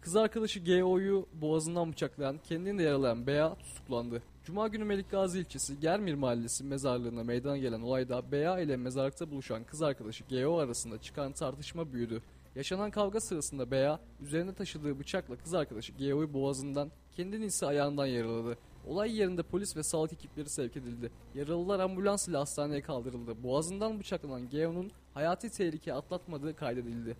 Kız 0.00 0.16
arkadaşı 0.16 0.64
GO'yu 0.64 1.26
boğazından 1.40 1.92
bıçaklayan, 1.92 2.38
kendini 2.48 2.78
de 2.78 2.82
yaralayan 2.82 3.26
Bea 3.26 3.54
tutuklandı. 3.54 4.22
Cuma 4.44 4.68
günü 4.68 4.84
Melik 4.84 5.06
ilçesi 5.34 5.80
Germir 5.80 6.14
Mahallesi 6.14 6.64
mezarlığına 6.64 7.24
meydana 7.24 7.56
gelen 7.56 7.80
olayda 7.80 8.32
Bea 8.32 8.60
ile 8.60 8.76
mezarlıkta 8.76 9.30
buluşan 9.30 9.64
kız 9.64 9.82
arkadaşı 9.82 10.24
GO 10.30 10.58
arasında 10.58 11.00
çıkan 11.00 11.32
tartışma 11.32 11.92
büyüdü. 11.92 12.22
Yaşanan 12.54 12.90
kavga 12.90 13.20
sırasında 13.20 13.70
Bea 13.70 14.00
üzerine 14.20 14.54
taşıdığı 14.54 14.98
bıçakla 14.98 15.36
kız 15.36 15.54
arkadaşı 15.54 15.92
GO'yu 15.92 16.32
boğazından, 16.32 16.90
kendini 17.16 17.44
ise 17.44 17.66
ayağından 17.66 18.06
yaraladı. 18.06 18.58
Olay 18.86 19.16
yerinde 19.16 19.42
polis 19.42 19.76
ve 19.76 19.82
sağlık 19.82 20.12
ekipleri 20.12 20.48
sevk 20.48 20.76
edildi. 20.76 21.10
Yaralılar 21.34 21.80
ambulans 21.80 22.28
ile 22.28 22.36
hastaneye 22.36 22.82
kaldırıldı. 22.82 23.42
Boğazından 23.42 23.98
bıçaklanan 24.00 24.48
GO'nun 24.48 24.90
hayati 25.14 25.50
tehlike 25.50 25.94
atlatmadığı 25.94 26.56
kaydedildi. 26.56 27.16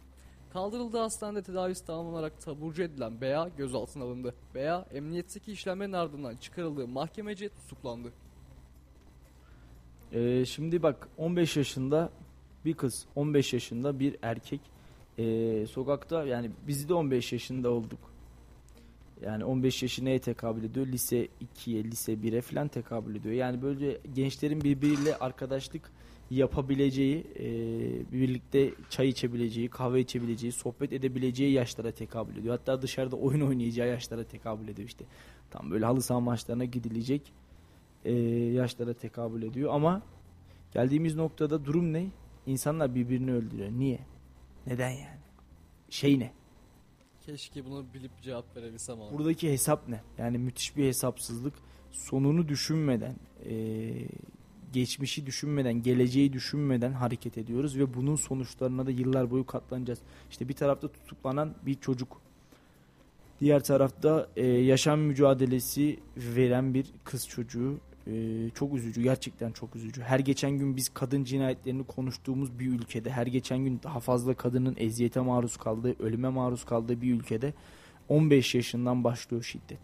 Kaldırıldığı 0.52 0.98
hastanede 0.98 1.42
tedavisi 1.42 1.86
tamamlanarak 1.86 2.40
taburcu 2.40 2.82
edilen 2.82 3.20
Bea 3.20 3.48
gözaltına 3.48 4.04
alındı. 4.04 4.34
Bea 4.54 4.86
emniyetteki 4.92 5.52
işlemlerin 5.52 5.92
ardından 5.92 6.36
çıkarıldığı 6.36 6.88
mahkemece 6.88 7.48
tutuklandı. 7.48 8.12
Ee, 10.12 10.44
şimdi 10.44 10.82
bak 10.82 11.08
15 11.16 11.56
yaşında 11.56 12.10
bir 12.64 12.74
kız, 12.74 13.06
15 13.14 13.52
yaşında 13.52 13.98
bir 13.98 14.16
erkek 14.22 14.60
ee, 15.18 15.66
sokakta 15.66 16.24
yani 16.24 16.50
biz 16.66 16.88
de 16.88 16.94
15 16.94 17.32
yaşında 17.32 17.70
olduk. 17.70 18.15
Yani 19.22 19.44
15 19.44 19.82
yaşı 19.82 20.04
neye 20.04 20.18
tekabül 20.18 20.64
ediyor? 20.64 20.86
Lise 20.86 21.28
2'ye, 21.56 21.84
lise 21.84 22.12
1'e 22.12 22.40
falan 22.40 22.68
tekabül 22.68 23.14
ediyor. 23.16 23.34
Yani 23.34 23.62
böyle 23.62 23.98
gençlerin 24.14 24.60
birbiriyle 24.60 25.16
arkadaşlık 25.16 25.90
yapabileceği, 26.30 27.26
ee, 27.38 28.12
birlikte 28.12 28.70
çay 28.90 29.08
içebileceği, 29.08 29.68
kahve 29.68 30.00
içebileceği, 30.00 30.52
sohbet 30.52 30.92
edebileceği 30.92 31.52
yaşlara 31.52 31.90
tekabül 31.92 32.36
ediyor. 32.36 32.58
Hatta 32.58 32.82
dışarıda 32.82 33.16
oyun 33.16 33.40
oynayacağı 33.40 33.88
yaşlara 33.88 34.24
tekabül 34.24 34.68
ediyor 34.68 34.88
işte. 34.88 35.04
Tam 35.50 35.70
böyle 35.70 35.84
halı 35.84 36.02
saha 36.02 36.20
maçlarına 36.20 36.64
gidilecek 36.64 37.32
ee, 38.04 38.12
yaşlara 38.52 38.94
tekabül 38.94 39.42
ediyor. 39.42 39.74
Ama 39.74 40.02
geldiğimiz 40.74 41.14
noktada 41.14 41.64
durum 41.64 41.92
ne? 41.92 42.06
İnsanlar 42.46 42.94
birbirini 42.94 43.32
öldürüyor. 43.32 43.70
Niye? 43.70 43.98
Neden 44.66 44.90
yani? 44.90 45.20
Şey 45.90 46.18
ne? 46.18 46.32
Keşke 47.26 47.64
bunu 47.64 47.84
bilip 47.94 48.22
cevap 48.22 48.56
verebilsem 48.56 49.00
abi. 49.02 49.14
Buradaki 49.18 49.52
hesap 49.52 49.88
ne? 49.88 50.00
Yani 50.18 50.38
müthiş 50.38 50.76
bir 50.76 50.86
hesapsızlık. 50.86 51.54
Sonunu 51.90 52.48
düşünmeden, 52.48 53.14
eee, 53.44 54.08
geçmişi 54.72 55.26
düşünmeden, 55.26 55.82
geleceği 55.82 56.32
düşünmeden 56.32 56.92
hareket 56.92 57.38
ediyoruz 57.38 57.78
ve 57.78 57.94
bunun 57.94 58.16
sonuçlarına 58.16 58.86
da 58.86 58.90
yıllar 58.90 59.30
boyu 59.30 59.46
katlanacağız. 59.46 59.98
İşte 60.30 60.48
bir 60.48 60.54
tarafta 60.54 60.88
tutuklanan 60.88 61.54
bir 61.66 61.74
çocuk, 61.74 62.20
diğer 63.40 63.64
tarafta 63.64 64.28
eee, 64.36 64.46
yaşam 64.46 65.00
mücadelesi 65.00 66.00
veren 66.16 66.74
bir 66.74 66.86
kız 67.04 67.28
çocuğu. 67.28 67.78
Eee, 68.06 68.50
çok 68.54 68.74
üzücü, 68.74 69.02
gerçekten 69.02 69.52
çok 69.52 69.76
üzücü. 69.76 70.02
Her 70.02 70.18
geçen 70.18 70.50
gün 70.50 70.76
biz 70.76 70.88
kadın 70.88 71.24
cinayetlerini 71.24 71.84
konuştuğumuz 71.84 72.58
bir 72.58 72.66
ülkede, 72.66 73.10
her 73.10 73.26
geçen 73.26 73.58
gün 73.58 73.80
daha 73.82 74.00
fazla 74.00 74.34
kadının 74.34 74.74
eziyete 74.78 75.20
maruz 75.20 75.56
kaldığı, 75.56 76.02
ölüme 76.02 76.28
maruz 76.28 76.64
kaldığı 76.64 77.00
bir 77.02 77.14
ülkede 77.14 77.54
15 78.08 78.54
yaşından 78.54 79.04
başlıyor 79.04 79.42
şiddet. 79.42 79.78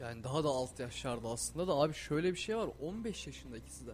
Yani 0.00 0.24
daha 0.24 0.44
da 0.44 0.48
alt 0.48 0.80
yaşlarda 0.80 1.28
aslında 1.28 1.68
da 1.68 1.72
abi 1.72 1.94
şöyle 1.94 2.32
bir 2.32 2.38
şey 2.38 2.56
var 2.56 2.68
15 2.80 3.26
yaşında 3.26 3.56
ikisi 3.56 3.86
de. 3.86 3.92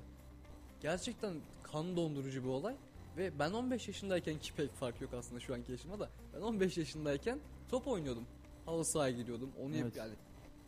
Gerçekten 0.82 1.34
kan 1.62 1.96
dondurucu 1.96 2.42
bir 2.42 2.48
olay 2.48 2.74
ve 3.16 3.38
ben 3.38 3.50
15 3.50 3.88
yaşındayken 3.88 4.38
ki 4.38 4.52
pek 4.56 4.74
fark 4.74 5.00
yok 5.00 5.10
aslında 5.18 5.40
şu 5.40 5.54
anki 5.54 5.72
yaşıma 5.72 6.00
da 6.00 6.08
ben 6.34 6.40
15 6.40 6.78
yaşındayken 6.78 7.38
top 7.70 7.88
oynuyordum. 7.88 8.24
Halı 8.66 8.84
sahaya 8.84 9.16
gidiyordum 9.16 9.50
onu 9.62 9.76
yap 9.76 9.82
Evet. 9.84 9.96
yani 9.96 10.12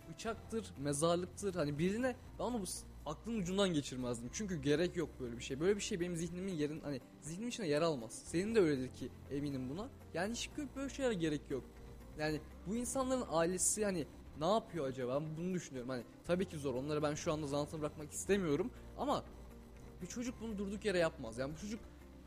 bıçaktır, 0.08 0.66
mezarlıktır 0.78 1.54
hani 1.54 1.78
birine 1.78 2.16
ben 2.38 2.44
onu 2.44 2.60
bu 2.60 2.64
aklın 3.06 3.38
ucundan 3.38 3.74
geçirmezdim. 3.74 4.30
Çünkü 4.32 4.62
gerek 4.62 4.96
yok 4.96 5.08
böyle 5.20 5.38
bir 5.38 5.42
şey. 5.42 5.60
Böyle 5.60 5.76
bir 5.76 5.82
şey 5.82 6.00
benim 6.00 6.16
zihnimin 6.16 6.52
yerin 6.52 6.80
hani 6.80 7.00
zihnimin 7.20 7.48
içine 7.48 7.68
yer 7.68 7.82
almaz. 7.82 8.22
Senin 8.24 8.54
de 8.54 8.60
öyledir 8.60 8.94
ki 8.94 9.08
eminim 9.30 9.70
buna. 9.70 9.88
Yani 10.14 10.32
hiç 10.32 10.50
böyle 10.76 10.88
şeylere 10.88 11.14
gerek 11.14 11.40
yok. 11.50 11.64
Yani 12.18 12.40
bu 12.66 12.76
insanların 12.76 13.24
ailesi 13.30 13.84
hani 13.84 14.06
ne 14.40 14.46
yapıyor 14.46 14.86
acaba? 14.86 15.20
Ben 15.20 15.36
bunu 15.36 15.54
düşünüyorum. 15.54 15.90
Hani 15.90 16.02
tabii 16.26 16.48
ki 16.48 16.58
zor. 16.58 16.74
Onları 16.74 17.02
ben 17.02 17.14
şu 17.14 17.32
anda 17.32 17.46
zan 17.46 17.58
altına 17.58 17.80
bırakmak 17.80 18.12
istemiyorum 18.12 18.70
ama 18.98 19.24
bir 20.02 20.06
çocuk 20.06 20.34
bunu 20.40 20.58
durduk 20.58 20.84
yere 20.84 20.98
yapmaz. 20.98 21.38
Yani 21.38 21.54
bu 21.54 21.60
çocuk 21.60 21.80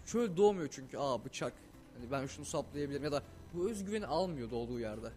şöyle 0.05 0.37
doğmuyor 0.37 0.67
çünkü 0.71 0.97
aa 0.97 1.25
bıçak. 1.25 1.53
Hani 1.97 2.11
ben 2.11 2.25
şunu 2.25 2.45
saplayabilirim 2.45 3.03
ya 3.03 3.11
da 3.11 3.23
bu 3.53 3.69
özgüveni 3.69 4.05
almıyor 4.05 4.51
doğduğu 4.51 4.79
yerde. 4.79 5.11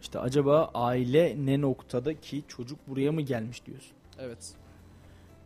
İşte 0.00 0.18
acaba 0.18 0.70
aile 0.74 1.36
ne 1.38 1.60
noktada 1.60 2.14
ki 2.20 2.42
çocuk 2.48 2.78
buraya 2.88 3.12
mı 3.12 3.20
gelmiş 3.22 3.66
diyorsun. 3.66 3.92
Evet. 4.18 4.54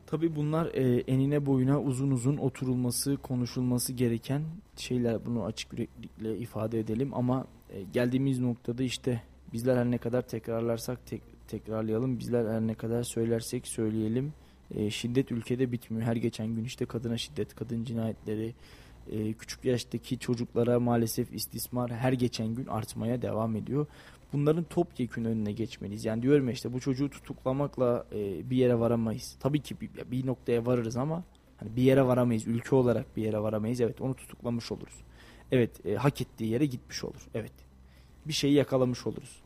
Tabii 0.07 0.37
bunlar 0.37 0.67
e, 0.67 1.01
enine 1.01 1.47
boyuna 1.47 1.81
uzun 1.81 2.11
uzun 2.11 2.37
oturulması, 2.37 3.17
konuşulması 3.17 3.93
gereken 3.93 4.43
şeyler. 4.77 5.27
Bunu 5.27 5.45
açık 5.45 5.73
yüreklilikle 5.73 6.39
ifade 6.39 6.79
edelim 6.81 7.15
ama 7.15 7.47
e, 7.71 7.83
geldiğimiz 7.83 8.41
noktada 8.41 8.83
işte 8.83 9.23
bizler 9.53 9.77
her 9.77 9.85
ne 9.91 9.99
kadar 9.99 10.23
tekrarlarsak 10.23 11.07
tek- 11.07 11.49
tekrarlayalım. 11.49 12.19
Bizler 12.19 12.47
her 12.55 12.61
ne 12.61 12.75
kadar 12.75 13.03
söylersek 13.03 13.67
söyleyelim. 13.67 14.33
E, 14.75 14.91
şiddet 14.91 15.33
ülkede 15.33 15.73
bitmiyor. 15.73 16.07
Her 16.07 16.17
geçen 16.17 16.47
gün 16.47 16.65
işte 16.65 16.85
kadına 16.87 17.19
şiddet, 17.19 17.55
kadın 17.55 17.85
cinayetleri, 17.85 18.55
e, 19.13 19.33
küçük 19.33 19.65
yaştaki 19.65 20.19
çocuklara 20.19 20.81
maalesef 20.81 21.35
istismar 21.35 21.91
her 21.93 22.13
geçen 22.13 22.55
gün 22.55 22.67
artmaya 22.67 23.23
devam 23.23 23.57
ediyor. 23.57 23.87
Bunların 24.35 24.65
topyekün 24.65 25.25
önüne 25.25 25.53
geçmeliyiz. 25.53 26.05
Yani 26.05 26.23
diyorum 26.23 26.47
ya 26.47 26.53
işte 26.53 26.73
bu 26.73 26.81
çocuğu 26.81 27.11
tutuklamakla 27.11 28.07
e, 28.13 28.51
bir 28.51 28.57
yere 28.57 28.79
varamayız. 28.79 29.37
Tabii 29.41 29.61
ki 29.61 29.81
bir, 29.81 29.91
bir 30.11 30.27
noktaya 30.27 30.67
varırız 30.67 30.97
ama 30.97 31.25
hani 31.57 31.77
bir 31.77 31.83
yere 31.83 32.07
varamayız. 32.07 32.47
Ülke 32.47 32.75
olarak 32.77 33.17
bir 33.17 33.23
yere 33.23 33.39
varamayız. 33.39 33.81
Evet 33.81 34.01
onu 34.01 34.15
tutuklamış 34.15 34.73
oluruz. 34.73 34.95
Evet 35.53 35.87
e, 35.87 35.95
hak 35.95 36.21
ettiği 36.21 36.51
yere 36.51 36.67
gitmiş 36.67 37.05
olur. 37.05 37.29
Evet 37.35 37.53
bir 38.27 38.33
şeyi 38.33 38.55
yakalamış 38.55 39.07
oluruz. 39.07 39.43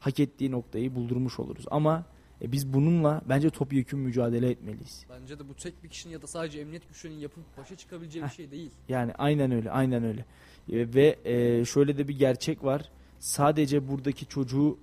Hak 0.00 0.20
ettiği 0.20 0.50
noktayı 0.50 0.94
buldurmuş 0.94 1.40
oluruz. 1.40 1.64
Ama 1.70 2.04
E 2.42 2.52
biz 2.52 2.72
bununla 2.72 3.22
bence 3.28 3.50
topyekun 3.50 4.00
mücadele 4.00 4.50
etmeliyiz. 4.50 5.06
Bence 5.10 5.38
de 5.38 5.48
bu 5.48 5.54
tek 5.54 5.82
bir 5.84 5.88
kişinin 5.88 6.12
ya 6.12 6.22
da 6.22 6.26
sadece 6.26 6.60
emniyet 6.60 6.88
güçlerinin 6.88 7.18
yapıp 7.18 7.44
başa 7.58 7.76
çıkabileceği 7.76 8.24
bir 8.24 8.30
şey 8.30 8.50
değil. 8.50 8.70
Yani 8.88 9.12
aynen 9.12 9.50
öyle, 9.52 9.70
aynen 9.70 10.04
öyle. 10.04 10.24
E, 10.72 10.94
ve 10.94 11.18
e, 11.24 11.64
şöyle 11.64 11.98
de 11.98 12.08
bir 12.08 12.18
gerçek 12.18 12.64
var. 12.64 12.90
Sadece 13.20 13.88
buradaki 13.88 14.26
çocuğu 14.26 14.78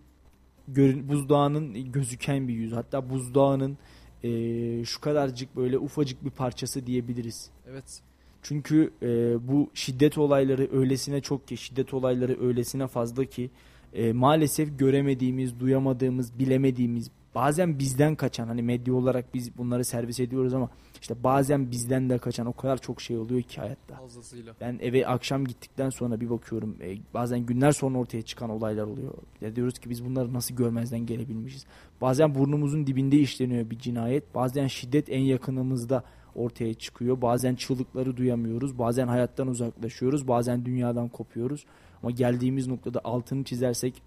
buzdağının 1.08 1.91
gözüken 1.91 2.48
bir 2.48 2.54
yüz. 2.54 2.71
Hatta 2.71 3.10
buzdağının 3.10 3.78
e, 4.24 4.86
şu 4.86 5.02
kadarcık 5.02 5.56
böyle 5.56 5.78
ufacık 5.78 6.26
bir 6.26 6.30
parçası 6.30 6.88
diyebiliriz. 6.88 7.50
Evet. 7.69 8.02
Çünkü 8.41 8.91
e, 9.02 9.08
bu 9.48 9.69
şiddet 9.74 10.17
olayları 10.17 10.69
öylesine 10.71 11.21
çok 11.21 11.48
ki, 11.48 11.58
şiddet 11.58 11.93
olayları 11.93 12.45
öylesine 12.45 12.88
fazla 12.88 13.26
ki 13.26 13.50
e, 13.93 14.13
maalesef 14.13 14.80
göremediğimiz, 14.80 15.60
duyamadığımız, 15.60 16.39
bilemediğimiz, 16.39 17.12
bazen 17.36 17.80
bizden 17.80 18.15
kaçan 18.15 18.48
hani 18.48 18.62
medya 18.62 18.93
olarak 18.93 19.34
biz 19.34 19.58
bunları 19.58 19.86
servis 19.86 20.19
ediyoruz 20.19 20.54
ama 20.54 20.69
işte 21.02 21.24
bazen 21.24 21.71
bizden 21.71 22.10
de 22.10 22.17
kaçan 22.17 22.48
o 22.48 22.54
kadar 22.54 22.78
çok 22.78 23.02
şey 23.02 23.17
oluyor 23.17 23.41
ki 23.41 23.62
hayatta. 23.62 23.95
Fazlasıyla. 23.95 24.56
Ben 24.62 24.80
eve 24.82 25.08
akşam 25.08 25.45
gittikten 25.45 25.89
sonra 25.89 26.21
bir 26.21 26.30
bakıyorum 26.30 26.78
e, 26.82 26.98
bazen 27.13 27.39
günler 27.39 27.71
sonra 27.71 27.98
ortaya 27.98 28.21
çıkan 28.21 28.50
olaylar 28.50 28.84
oluyor. 28.84 29.13
Ya 29.41 29.56
diyoruz 29.56 29.80
ki 29.80 29.89
biz 29.89 30.06
bunları 30.06 30.34
nasıl 30.34 30.56
görmezden 30.56 31.06
gelebilmişiz. 31.06 31.65
Bazen 32.02 32.36
burnumuzun 32.36 32.88
dibinde 32.88 33.17
işleniyor 33.17 33.69
bir 33.69 33.80
cinayet. 33.80 34.36
Bazen 34.36 34.67
şiddet 34.67 35.10
en 35.10 35.21
yakınımızda 35.21 36.04
ortaya 36.36 36.74
çıkıyor. 36.74 37.21
Bazen 37.21 37.56
çığlıkları 37.56 38.17
duyamıyoruz. 38.17 38.80
Bazen 38.80 39.08
hayattan 39.08 39.48
uzaklaşıyoruz. 39.48 40.28
Bazen 40.28 40.65
dünyadan 40.65 41.10
kopuyoruz. 41.10 41.65
Ama 42.04 42.12
geldiğimiz 42.12 42.67
noktada 42.67 43.02
altını 43.04 43.43
çizersek 43.43 44.02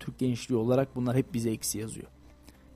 Türk 0.00 0.18
gençliği 0.18 0.60
olarak 0.60 0.96
bunlar 0.96 1.16
hep 1.16 1.34
bize 1.34 1.50
eksi 1.50 1.78
yazıyor. 1.78 2.08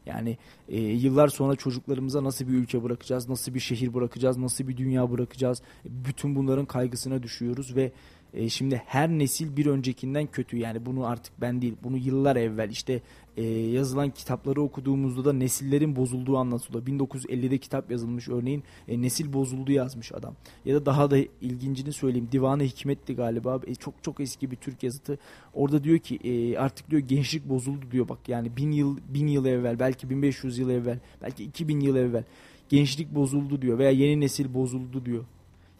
Yani 0.06 0.38
e, 0.68 0.80
yıllar 0.80 1.28
sonra 1.28 1.56
çocuklarımıza 1.56 2.24
nasıl 2.24 2.48
bir 2.48 2.52
ülke 2.52 2.82
bırakacağız, 2.82 3.28
nasıl 3.28 3.54
bir 3.54 3.60
şehir 3.60 3.94
bırakacağız, 3.94 4.36
nasıl 4.36 4.68
bir 4.68 4.76
dünya 4.76 5.10
bırakacağız. 5.10 5.62
Bütün 5.84 6.36
bunların 6.36 6.66
kaygısına 6.66 7.22
düşüyoruz 7.22 7.76
ve 7.76 7.92
e, 8.34 8.48
şimdi 8.48 8.82
her 8.86 9.08
nesil 9.08 9.56
bir 9.56 9.66
öncekinden 9.66 10.26
kötü. 10.26 10.56
Yani 10.56 10.86
bunu 10.86 11.06
artık 11.06 11.40
ben 11.40 11.62
değil, 11.62 11.74
bunu 11.82 11.96
yıllar 11.96 12.36
evvel 12.36 12.70
işte 12.70 13.02
e, 13.36 13.42
yazılan 13.44 14.10
kitapları 14.10 14.62
okuduğumuzda 14.62 15.24
da 15.24 15.32
nesillerin 15.32 15.96
bozulduğu 15.96 16.36
anlatılıyor. 16.36 16.86
1950'de 16.86 17.58
kitap 17.58 17.90
yazılmış 17.90 18.28
örneğin 18.28 18.62
e, 18.88 19.02
nesil 19.02 19.32
bozuldu 19.32 19.72
yazmış 19.72 20.12
adam. 20.12 20.34
Ya 20.64 20.74
da 20.74 20.86
daha 20.86 21.10
da 21.10 21.18
ilgincini 21.40 21.92
söyleyeyim 21.92 22.28
Divanı 22.32 22.62
Hikmet'ti 22.62 23.14
galiba 23.14 23.60
e, 23.66 23.74
çok 23.74 23.94
çok 24.02 24.20
eski 24.20 24.50
bir 24.50 24.56
Türk 24.56 24.82
yazıtı. 24.82 25.18
Orada 25.54 25.84
diyor 25.84 25.98
ki 25.98 26.16
e, 26.16 26.58
artık 26.58 26.90
diyor 26.90 27.02
gençlik 27.02 27.48
bozuldu 27.48 27.86
diyor 27.90 28.08
bak 28.08 28.18
yani 28.28 28.56
bin 28.56 28.72
yıl 28.72 28.98
bin 29.08 29.26
yıl 29.26 29.46
evvel 29.46 29.78
belki 29.78 30.10
1500 30.10 30.58
yıl 30.58 30.70
evvel 30.70 30.98
belki 31.22 31.44
2000 31.44 31.80
yıl 31.80 31.96
evvel 31.96 32.24
gençlik 32.68 33.14
bozuldu 33.14 33.62
diyor 33.62 33.78
veya 33.78 33.90
yeni 33.90 34.20
nesil 34.20 34.54
bozuldu 34.54 35.04
diyor. 35.04 35.24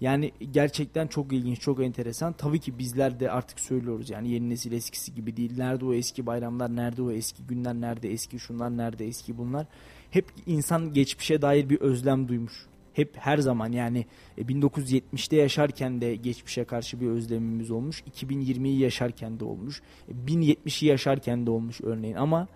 Yani 0.01 0.33
gerçekten 0.51 1.07
çok 1.07 1.33
ilginç, 1.33 1.61
çok 1.61 1.83
enteresan. 1.83 2.33
Tabii 2.33 2.61
ki 2.61 2.79
bizler 2.79 3.21
de 3.21 3.31
artık 3.31 3.61
söylüyoruz 3.61 4.11
yani 4.11 4.31
yeni 4.31 4.51
nesil 4.51 4.73
eskisi 4.73 5.15
gibi 5.15 5.37
değil. 5.37 5.53
Nerede 5.57 5.85
o 5.85 5.95
eski 5.95 6.27
bayramlar, 6.27 6.77
nerede 6.77 7.03
o 7.03 7.11
eski 7.11 7.43
günler, 7.43 7.75
nerede 7.75 8.13
eski 8.13 8.39
şunlar, 8.39 8.77
nerede 8.77 9.07
eski 9.07 9.39
bunlar. 9.39 9.67
Hep 10.11 10.27
insan 10.47 10.93
geçmişe 10.93 11.43
dair 11.43 11.69
bir 11.69 11.81
özlem 11.81 12.29
duymuş. 12.29 12.67
Hep 12.93 13.17
her 13.17 13.39
zaman 13.39 13.73
yani 13.73 14.07
1970'te 14.39 15.37
yaşarken 15.37 16.01
de 16.01 16.17
geçmişe 16.17 16.65
karşı 16.65 17.01
bir 17.01 17.07
özlemimiz 17.07 17.71
olmuş. 17.71 18.03
2020'yi 18.03 18.79
yaşarken 18.79 19.41
de 19.41 19.45
olmuş. 19.45 19.83
1070'i 20.27 20.89
yaşarken 20.89 21.47
de 21.47 21.51
olmuş 21.51 21.81
örneğin 21.81 22.15
ama 22.15 22.49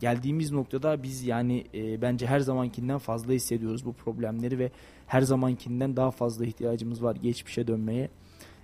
geldiğimiz 0.00 0.52
noktada 0.52 1.02
biz 1.02 1.26
yani 1.26 1.64
e, 1.74 2.02
bence 2.02 2.26
her 2.26 2.40
zamankinden 2.40 2.98
fazla 2.98 3.32
hissediyoruz 3.32 3.84
bu 3.84 3.92
problemleri 3.92 4.58
ve 4.58 4.70
her 5.06 5.22
zamankinden 5.22 5.96
daha 5.96 6.10
fazla 6.10 6.44
ihtiyacımız 6.44 7.02
var 7.02 7.16
geçmişe 7.16 7.66
dönmeye. 7.66 8.10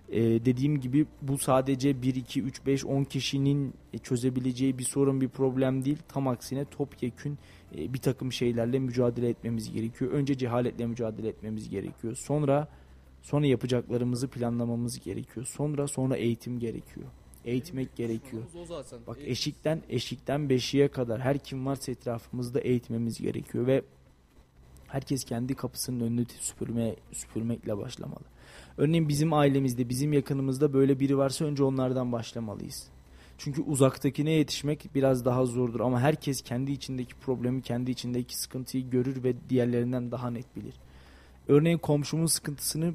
E, 0.08 0.20
dediğim 0.20 0.80
gibi 0.80 1.06
bu 1.22 1.38
sadece 1.38 2.02
1, 2.02 2.14
2, 2.14 2.42
3, 2.42 2.66
5, 2.66 2.84
10 2.84 3.04
kişinin 3.04 3.74
çözebileceği 4.02 4.78
bir 4.78 4.84
sorun 4.84 5.20
bir 5.20 5.28
problem 5.28 5.84
değil. 5.84 5.98
Tam 6.08 6.28
aksine 6.28 6.64
topyekün 6.64 7.38
e, 7.76 7.94
bir 7.94 7.98
takım 7.98 8.32
şeylerle 8.32 8.78
mücadele 8.78 9.28
etmemiz 9.28 9.72
gerekiyor. 9.72 10.10
Önce 10.10 10.38
cehaletle 10.38 10.86
mücadele 10.86 11.28
etmemiz 11.28 11.68
gerekiyor. 11.68 12.14
Sonra 12.14 12.68
sonra 13.22 13.46
yapacaklarımızı 13.46 14.28
planlamamız 14.28 15.00
gerekiyor. 15.00 15.46
Sonra 15.46 15.86
sonra 15.86 16.16
eğitim 16.16 16.58
gerekiyor 16.58 17.06
eğitmek 17.46 17.96
gerekiyor. 17.96 18.42
Bak 19.06 19.18
eşikten 19.20 19.82
eşikten 19.88 20.48
beşiğe 20.48 20.88
kadar 20.88 21.20
her 21.20 21.38
kim 21.38 21.66
varsa 21.66 21.92
etrafımızda 21.92 22.60
eğitmemiz 22.60 23.20
gerekiyor 23.20 23.66
ve 23.66 23.82
herkes 24.88 25.24
kendi 25.24 25.54
kapısının 25.54 26.00
önünü 26.00 26.26
süpürme, 26.40 26.96
süpürmekle 27.12 27.78
başlamalı. 27.78 28.24
Örneğin 28.78 29.08
bizim 29.08 29.32
ailemizde, 29.32 29.88
bizim 29.88 30.12
yakınımızda 30.12 30.72
böyle 30.72 31.00
biri 31.00 31.18
varsa 31.18 31.44
önce 31.44 31.64
onlardan 31.64 32.12
başlamalıyız. 32.12 32.88
Çünkü 33.38 33.62
uzaktakine 33.62 34.30
yetişmek 34.30 34.94
biraz 34.94 35.24
daha 35.24 35.46
zordur 35.46 35.80
ama 35.80 36.00
herkes 36.00 36.42
kendi 36.42 36.72
içindeki 36.72 37.14
problemi, 37.14 37.62
kendi 37.62 37.90
içindeki 37.90 38.38
sıkıntıyı 38.38 38.90
görür 38.90 39.24
ve 39.24 39.34
diğerlerinden 39.50 40.10
daha 40.10 40.30
net 40.30 40.56
bilir. 40.56 40.74
Örneğin 41.48 41.78
komşumun 41.78 42.26
sıkıntısını 42.26 42.94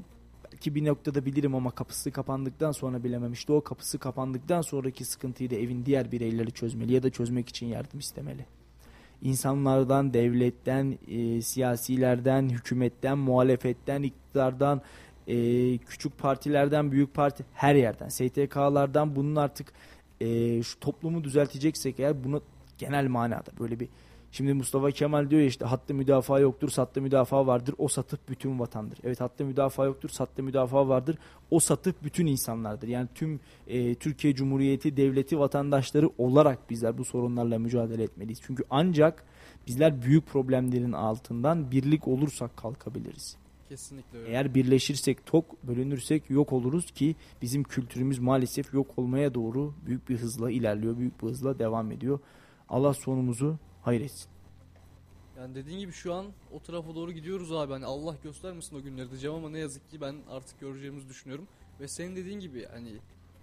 belki 0.61 0.75
bir 0.75 0.85
noktada 0.85 1.25
bilirim 1.25 1.55
ama 1.55 1.71
kapısı 1.71 2.11
kapandıktan 2.11 2.71
sonra 2.71 3.03
bilemem. 3.03 3.33
İşte 3.33 3.53
o 3.53 3.61
kapısı 3.61 3.99
kapandıktan 3.99 4.61
sonraki 4.61 5.05
sıkıntıyı 5.05 5.49
da 5.49 5.55
evin 5.55 5.85
diğer 5.85 6.11
bireyleri 6.11 6.51
çözmeli 6.51 6.93
ya 6.93 7.03
da 7.03 7.09
çözmek 7.09 7.49
için 7.49 7.67
yardım 7.67 7.99
istemeli. 7.99 8.45
İnsanlardan, 9.21 10.13
devletten, 10.13 10.97
e, 11.07 11.41
siyasilerden, 11.41 12.49
hükümetten, 12.49 13.17
muhalefetten, 13.17 14.03
iktidardan, 14.03 14.81
e, 15.27 15.77
küçük 15.77 16.17
partilerden, 16.17 16.91
büyük 16.91 17.13
parti 17.13 17.45
her 17.53 17.75
yerden, 17.75 18.09
STK'lardan 18.09 19.15
bunun 19.15 19.35
artık 19.35 19.73
e, 20.19 20.63
şu 20.63 20.79
toplumu 20.79 21.23
düzelteceksek 21.23 21.99
eğer 21.99 22.23
bunu 22.23 22.41
genel 22.77 23.07
manada 23.07 23.51
böyle 23.59 23.79
bir 23.79 23.87
Şimdi 24.31 24.53
Mustafa 24.53 24.91
Kemal 24.91 25.29
diyor 25.29 25.41
ya 25.41 25.47
işte 25.47 25.65
hattı 25.65 25.93
müdafaa 25.93 26.39
yoktur, 26.39 26.69
sattı 26.69 27.01
müdafaa 27.01 27.47
vardır. 27.47 27.75
O 27.77 27.87
satıp 27.87 28.29
bütün 28.29 28.59
vatandır. 28.59 28.99
Evet 29.03 29.21
hattı 29.21 29.45
müdafaa 29.45 29.85
yoktur, 29.85 30.09
sattı 30.09 30.43
müdafaa 30.43 30.87
vardır. 30.87 31.17
O 31.51 31.59
satıp 31.59 32.03
bütün 32.03 32.25
insanlardır. 32.25 32.87
Yani 32.87 33.07
tüm 33.15 33.39
e, 33.67 33.95
Türkiye 33.95 34.35
Cumhuriyeti 34.35 34.97
devleti 34.97 35.39
vatandaşları 35.39 36.09
olarak 36.17 36.69
bizler 36.69 36.97
bu 36.97 37.05
sorunlarla 37.05 37.59
mücadele 37.59 38.03
etmeliyiz. 38.03 38.39
Çünkü 38.43 38.63
ancak 38.69 39.25
bizler 39.67 40.01
büyük 40.01 40.27
problemlerin 40.27 40.91
altından 40.91 41.71
birlik 41.71 42.07
olursak 42.07 42.57
kalkabiliriz. 42.57 43.37
Kesinlikle 43.69 44.17
öyle. 44.17 44.29
Eğer 44.29 44.55
birleşirsek 44.55 45.25
tok, 45.25 45.63
bölünürsek 45.63 46.29
yok 46.29 46.53
oluruz 46.53 46.91
ki 46.91 47.15
bizim 47.41 47.63
kültürümüz 47.63 48.19
maalesef 48.19 48.73
yok 48.73 48.87
olmaya 48.97 49.33
doğru 49.33 49.73
büyük 49.85 50.09
bir 50.09 50.17
hızla 50.17 50.51
ilerliyor, 50.51 50.97
büyük 50.97 51.23
bir 51.23 51.27
hızla 51.27 51.59
devam 51.59 51.91
ediyor. 51.91 52.19
Allah 52.69 52.93
sonumuzu 52.93 53.57
hayır. 53.81 54.11
Yani 55.37 55.55
dediğin 55.55 55.79
gibi 55.79 55.91
şu 55.91 56.13
an 56.13 56.25
o 56.51 56.59
tarafa 56.59 56.95
doğru 56.95 57.11
gidiyoruz 57.11 57.51
abi. 57.51 57.73
Hani 57.73 57.85
Allah 57.85 58.15
göstermesin 58.23 58.75
o 58.75 58.81
günleri 58.81 59.09
diyeceğim 59.09 59.35
ama 59.35 59.49
ne 59.49 59.59
yazık 59.59 59.89
ki 59.89 60.01
ben 60.01 60.15
artık 60.29 60.59
göreceğimizi 60.59 61.09
düşünüyorum. 61.09 61.47
Ve 61.79 61.87
senin 61.87 62.15
dediğin 62.15 62.39
gibi 62.39 62.65
hani 62.65 62.97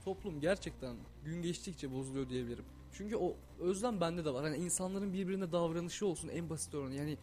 toplum 0.05 0.41
gerçekten 0.41 0.97
gün 1.25 1.43
geçtikçe 1.43 1.93
bozuluyor 1.93 2.29
diyebilirim. 2.29 2.65
Çünkü 2.93 3.17
o 3.17 3.37
özlem 3.61 4.01
bende 4.01 4.25
de 4.25 4.35
var. 4.35 4.45
Hani 4.45 4.57
insanların 4.57 5.13
birbirine 5.13 5.53
davranışı 5.53 6.07
olsun 6.07 6.29
en 6.29 6.51
basit 6.51 6.75
örneği. 6.75 6.99
Yani 6.99 7.19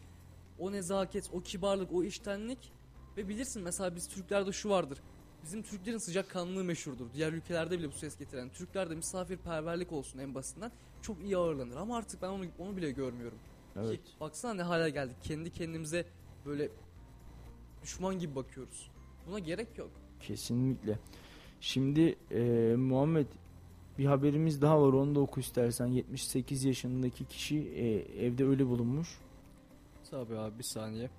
o 0.58 0.72
nezaket, 0.72 1.30
o 1.32 1.40
kibarlık, 1.40 1.92
o 1.92 2.04
iştenlik 2.04 2.72
ve 3.16 3.28
bilirsin 3.28 3.62
mesela 3.62 3.96
biz 3.96 4.08
Türklerde 4.08 4.52
şu 4.52 4.70
vardır. 4.70 4.98
Bizim 5.46 5.62
Türklerin 5.62 5.98
sıcakkanlılığı 5.98 6.64
meşhurdur. 6.64 7.06
Diğer 7.14 7.32
ülkelerde 7.32 7.78
bile 7.78 7.88
bu 7.88 7.92
ses 7.92 8.18
getiren. 8.18 8.48
Türklerde 8.48 8.94
misafirperverlik 8.94 9.92
olsun 9.92 10.18
en 10.18 10.34
basitinden 10.34 10.72
çok 11.02 11.22
iyi 11.22 11.36
ağırlanır. 11.36 11.76
Ama 11.76 11.96
artık 11.96 12.22
ben 12.22 12.28
onu, 12.28 12.44
onu 12.58 12.76
bile 12.76 12.90
görmüyorum. 12.90 13.38
Evet. 13.76 14.04
Ki 14.04 14.12
baksana 14.20 14.54
ne 14.54 14.62
hale 14.62 14.90
geldik. 14.90 15.16
Kendi 15.22 15.50
kendimize 15.50 16.04
böyle 16.46 16.68
düşman 17.82 18.18
gibi 18.18 18.34
bakıyoruz. 18.34 18.90
Buna 19.28 19.38
gerek 19.38 19.78
yok. 19.78 19.90
Kesinlikle. 20.20 20.98
Şimdi 21.60 22.16
e, 22.30 22.74
Muhammed 22.76 23.26
bir 23.98 24.06
haberimiz 24.06 24.62
daha 24.62 24.82
var 24.82 24.92
onu 24.92 25.14
da 25.14 25.20
oku 25.20 25.40
istersen. 25.40 25.86
78 25.86 26.64
yaşındaki 26.64 27.24
kişi 27.24 27.58
e, 27.58 27.86
evde 28.26 28.44
ölü 28.44 28.66
bulunmuş. 28.66 29.18
Tabii 30.10 30.36
abi 30.36 30.58
bir 30.58 30.64
saniye. 30.64 31.10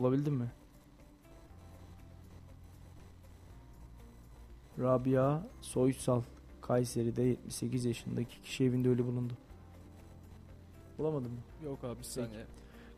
Bulabildin 0.00 0.34
mi? 0.34 0.50
Rabia 4.78 5.42
Soysal 5.60 6.22
Kayseri'de 6.60 7.22
78 7.22 7.84
yaşındaki 7.84 8.42
kişi 8.42 8.64
evinde 8.64 8.88
ölü 8.88 9.06
bulundu. 9.06 9.32
Bulamadın 10.98 11.30
mı? 11.30 11.38
Yok 11.64 11.84
abi 11.84 11.98
bir 11.98 12.04
saniye. 12.04 12.44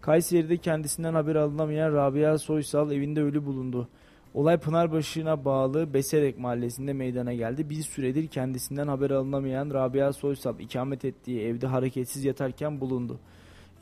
Kayseri'de 0.00 0.56
kendisinden 0.56 1.14
haber 1.14 1.36
alınamayan 1.36 1.92
Rabia 1.92 2.38
Soysal 2.38 2.92
evinde 2.92 3.22
ölü 3.22 3.46
bulundu. 3.46 3.88
Olay 4.34 4.58
Pınarbaşı'na 4.58 5.44
bağlı 5.44 5.94
Beserek 5.94 6.38
mahallesinde 6.38 6.92
meydana 6.92 7.34
geldi. 7.34 7.70
Bir 7.70 7.82
süredir 7.82 8.26
kendisinden 8.26 8.88
haber 8.88 9.10
alınamayan 9.10 9.70
Rabia 9.70 10.12
Soysal 10.12 10.60
ikamet 10.60 11.04
ettiği 11.04 11.40
evde 11.40 11.66
hareketsiz 11.66 12.24
yatarken 12.24 12.80
bulundu. 12.80 13.20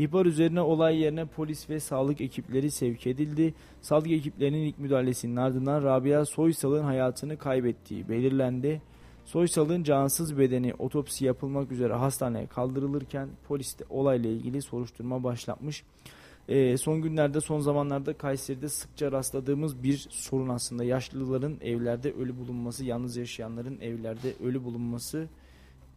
İhbar 0.01 0.27
üzerine 0.27 0.61
olay 0.61 0.99
yerine 0.99 1.25
polis 1.25 1.71
ve 1.71 1.81
sağlık 1.81 2.21
ekipleri 2.21 2.71
sevk 2.71 3.07
edildi. 3.07 3.55
Sağlık 3.81 4.11
ekiplerinin 4.11 4.63
ilk 4.63 4.79
müdahalesinin 4.79 5.37
ardından 5.37 5.83
Rabia 5.83 6.25
Soysal'ın 6.25 6.83
hayatını 6.83 7.39
kaybettiği 7.39 8.09
belirlendi. 8.09 8.83
Soysal'ın 9.25 9.83
cansız 9.83 10.39
bedeni 10.39 10.75
otopsi 10.75 11.25
yapılmak 11.25 11.73
üzere 11.73 11.93
hastaneye 11.93 12.47
kaldırılırken 12.47 13.29
polis 13.49 13.79
de 13.79 13.85
olayla 13.91 14.31
ilgili 14.31 14.63
soruşturma 14.63 15.25
başlatmış. 15.25 15.85
Ee, 16.49 16.77
son 16.77 17.03
günlerde 17.03 17.41
son 17.41 17.61
zamanlarda 17.61 18.13
Kayseri'de 18.13 18.69
sıkça 18.69 19.13
rastladığımız 19.13 19.83
bir 19.83 20.07
sorun 20.11 20.49
aslında 20.49 20.85
yaşlıların 20.85 21.57
evlerde 21.61 22.13
ölü 22.13 22.37
bulunması 22.37 22.85
yalnız 22.85 23.17
yaşayanların 23.17 23.81
evlerde 23.81 24.35
ölü 24.45 24.65
bulunması 24.65 25.29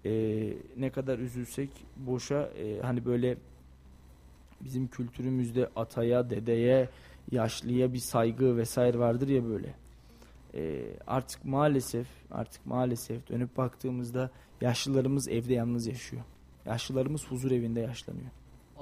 Ee, 0.05 0.53
ne 0.77 0.89
kadar 0.89 1.19
üzülsek 1.19 1.69
boşa 1.97 2.41
e, 2.41 2.79
hani 2.81 3.05
böyle 3.05 3.37
bizim 4.63 4.87
kültürümüzde 4.87 5.69
ataya 5.75 6.29
dedeye 6.29 6.89
yaşlıya 7.31 7.93
bir 7.93 7.99
saygı 7.99 8.57
vesaire 8.57 8.99
vardır 8.99 9.27
ya 9.27 9.45
böyle 9.49 9.73
Ee, 10.55 10.85
artık 11.07 11.45
maalesef 11.45 12.07
artık 12.31 12.65
maalesef 12.65 13.29
dönüp 13.29 13.57
baktığımızda 13.57 14.31
yaşlılarımız 14.61 15.27
evde 15.27 15.53
yalnız 15.53 15.87
yaşıyor 15.87 16.21
yaşlılarımız 16.65 17.27
huzur 17.27 17.51
evinde 17.51 17.79
yaşlanıyor 17.79 18.31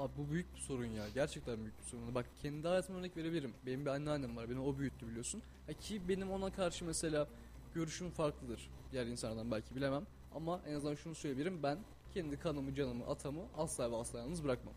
Abi 0.02 0.12
bu 0.18 0.32
büyük 0.32 0.54
bir 0.54 0.60
sorun 0.60 0.86
ya. 0.86 1.08
Gerçekten 1.14 1.58
büyük 1.58 1.78
bir 1.78 1.84
sorun. 1.84 2.14
Bak 2.14 2.26
kendi 2.42 2.68
hayatıma 2.68 2.98
örnek 2.98 3.16
verebilirim. 3.16 3.52
Benim 3.66 3.84
bir 3.84 3.90
anneannem 3.90 4.36
var. 4.36 4.50
Beni 4.50 4.60
o 4.60 4.78
büyüttü 4.78 5.08
biliyorsun. 5.08 5.42
Ha 5.66 5.72
ki 5.72 6.08
benim 6.08 6.30
ona 6.30 6.52
karşı 6.52 6.84
mesela 6.84 7.26
görüşüm 7.74 8.10
farklıdır. 8.10 8.70
Diğer 8.92 9.06
insanlardan 9.06 9.50
belki 9.50 9.76
bilemem. 9.76 10.02
Ama 10.34 10.60
en 10.68 10.74
azından 10.74 10.94
şunu 10.94 11.14
söyleyebilirim. 11.14 11.62
Ben 11.62 11.78
kendi 12.14 12.38
kanımı, 12.38 12.74
canımı, 12.74 13.06
atamı 13.06 13.40
asla 13.56 13.90
ve 13.90 13.96
asla 13.96 14.18
yalnız 14.18 14.44
bırakmam. 14.44 14.74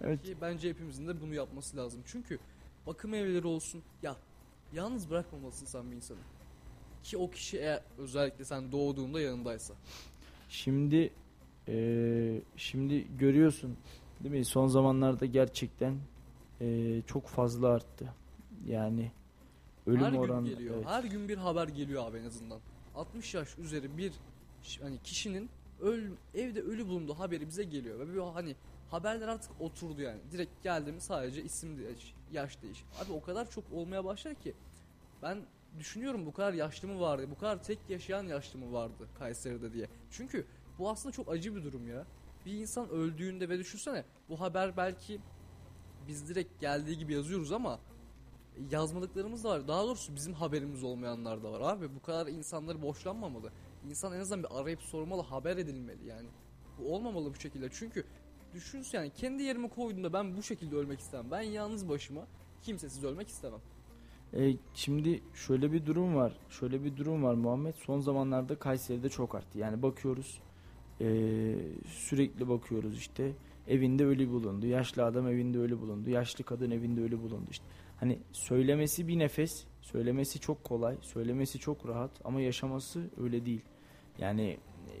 Evet 0.00 0.22
Ki 0.22 0.36
bence 0.40 0.68
hepimizin 0.68 1.08
de 1.08 1.20
bunu 1.20 1.34
yapması 1.34 1.76
lazım. 1.76 2.00
Çünkü 2.06 2.38
bakım 2.86 3.14
evleri 3.14 3.46
olsun. 3.46 3.82
Ya 4.02 4.16
yalnız 4.72 5.10
bırakmamalısın 5.10 5.66
sen 5.66 5.90
bir 5.90 5.96
insanı. 5.96 6.18
Ki 7.02 7.16
o 7.16 7.30
kişi 7.30 7.58
eğer 7.58 7.82
özellikle 7.98 8.44
sen 8.44 8.72
doğduğunda 8.72 9.20
yanındaysa. 9.20 9.74
Şimdi 10.48 11.10
eee, 11.68 12.42
şimdi 12.56 13.16
görüyorsun 13.18 13.76
değil 14.20 14.34
mi? 14.34 14.44
Son 14.44 14.66
zamanlarda 14.66 15.26
gerçekten 15.26 15.98
eee, 16.60 17.02
çok 17.06 17.26
fazla 17.26 17.68
arttı. 17.68 18.14
Yani 18.66 19.12
ölüm 19.86 20.00
Her 20.00 20.10
gün 20.12 20.18
oranı 20.18 20.48
geliyor. 20.48 20.74
evet. 20.76 20.86
Her 20.86 21.04
gün 21.04 21.28
bir 21.28 21.36
haber 21.38 21.68
geliyor 21.68 22.06
abi 22.10 22.18
en 22.18 22.24
azından. 22.24 22.60
60 22.94 23.34
yaş 23.34 23.58
üzeri 23.58 23.98
bir 23.98 24.12
hani 24.82 24.98
kişinin 25.04 25.48
öl, 25.80 26.10
evde 26.34 26.60
ölü 26.62 26.86
bulunduğu 26.88 27.14
haberi 27.14 27.46
bize 27.48 27.64
geliyor. 27.64 27.98
Ve 27.98 28.14
bir 28.14 28.18
hani 28.18 28.56
haberler 28.94 29.28
artık 29.28 29.60
oturdu 29.60 30.00
yani. 30.00 30.20
Direkt 30.32 30.62
geldim 30.62 31.00
sadece 31.00 31.42
isim 31.42 31.78
değiş, 31.78 32.14
yaş 32.32 32.62
değiş. 32.62 32.84
Abi 33.04 33.12
o 33.12 33.22
kadar 33.22 33.50
çok 33.50 33.64
olmaya 33.72 34.04
başlar 34.04 34.34
ki 34.34 34.54
ben 35.22 35.38
düşünüyorum 35.78 36.26
bu 36.26 36.32
kadar 36.32 36.52
yaşlı 36.52 36.88
mı 36.88 37.00
vardı? 37.00 37.26
Bu 37.30 37.38
kadar 37.38 37.62
tek 37.62 37.78
yaşayan 37.88 38.24
yaşlı 38.24 38.58
mı 38.58 38.72
vardı 38.72 39.08
Kayseri'de 39.18 39.72
diye. 39.72 39.88
Çünkü 40.10 40.46
bu 40.78 40.90
aslında 40.90 41.12
çok 41.12 41.32
acı 41.32 41.56
bir 41.56 41.64
durum 41.64 41.88
ya. 41.88 42.06
Bir 42.46 42.52
insan 42.52 42.88
öldüğünde 42.88 43.48
ve 43.48 43.58
düşünsene 43.58 44.04
bu 44.28 44.40
haber 44.40 44.76
belki 44.76 45.20
biz 46.08 46.28
direkt 46.28 46.60
geldiği 46.60 46.98
gibi 46.98 47.12
yazıyoruz 47.12 47.52
ama 47.52 47.80
yazmadıklarımız 48.70 49.44
da 49.44 49.48
var. 49.48 49.68
Daha 49.68 49.82
doğrusu 49.82 50.14
bizim 50.14 50.34
haberimiz 50.34 50.84
olmayanlar 50.84 51.42
da 51.42 51.52
var 51.52 51.60
abi. 51.60 51.94
Bu 51.94 52.02
kadar 52.02 52.26
insanları 52.26 52.82
boşlanmamalı. 52.82 53.52
İnsan 53.88 54.12
en 54.12 54.20
azından 54.20 54.42
bir 54.42 54.60
arayıp 54.60 54.82
sormalı, 54.82 55.22
haber 55.22 55.56
edilmeli 55.56 56.06
yani. 56.06 56.28
Bu 56.78 56.94
olmamalı 56.94 57.34
bu 57.34 57.40
şekilde. 57.40 57.68
Çünkü 57.72 58.04
düşünsene 58.54 59.00
yani 59.00 59.12
kendi 59.16 59.42
yerime 59.42 59.68
koyduğumda 59.68 60.12
ben 60.12 60.36
bu 60.36 60.42
şekilde 60.42 60.76
ölmek 60.76 61.00
istemem. 61.00 61.30
Ben 61.30 61.40
yalnız 61.40 61.88
başıma 61.88 62.26
kimsesiz 62.62 63.04
ölmek 63.04 63.28
istemem. 63.28 63.60
E, 64.34 64.56
şimdi 64.74 65.22
şöyle 65.34 65.72
bir 65.72 65.86
durum 65.86 66.14
var. 66.14 66.32
Şöyle 66.50 66.84
bir 66.84 66.96
durum 66.96 67.22
var 67.22 67.34
Muhammed. 67.34 67.74
Son 67.74 68.00
zamanlarda 68.00 68.58
Kayseri'de 68.58 69.08
çok 69.08 69.34
arttı. 69.34 69.58
Yani 69.58 69.82
bakıyoruz 69.82 70.40
e, 71.00 71.06
sürekli 71.86 72.48
bakıyoruz 72.48 72.98
işte 72.98 73.32
evinde 73.68 74.04
ölü 74.04 74.30
bulundu. 74.30 74.66
Yaşlı 74.66 75.04
adam 75.04 75.28
evinde 75.28 75.58
ölü 75.58 75.80
bulundu. 75.80 76.10
Yaşlı 76.10 76.44
kadın 76.44 76.70
evinde 76.70 77.00
ölü 77.00 77.22
bulundu 77.22 77.46
işte. 77.50 77.64
Hani 78.00 78.18
söylemesi 78.32 79.08
bir 79.08 79.18
nefes, 79.18 79.64
söylemesi 79.80 80.40
çok 80.40 80.64
kolay, 80.64 80.96
söylemesi 81.02 81.58
çok 81.58 81.88
rahat 81.88 82.10
ama 82.24 82.40
yaşaması 82.40 83.10
öyle 83.20 83.46
değil. 83.46 83.62
Yani 84.18 84.58
e, 84.88 84.96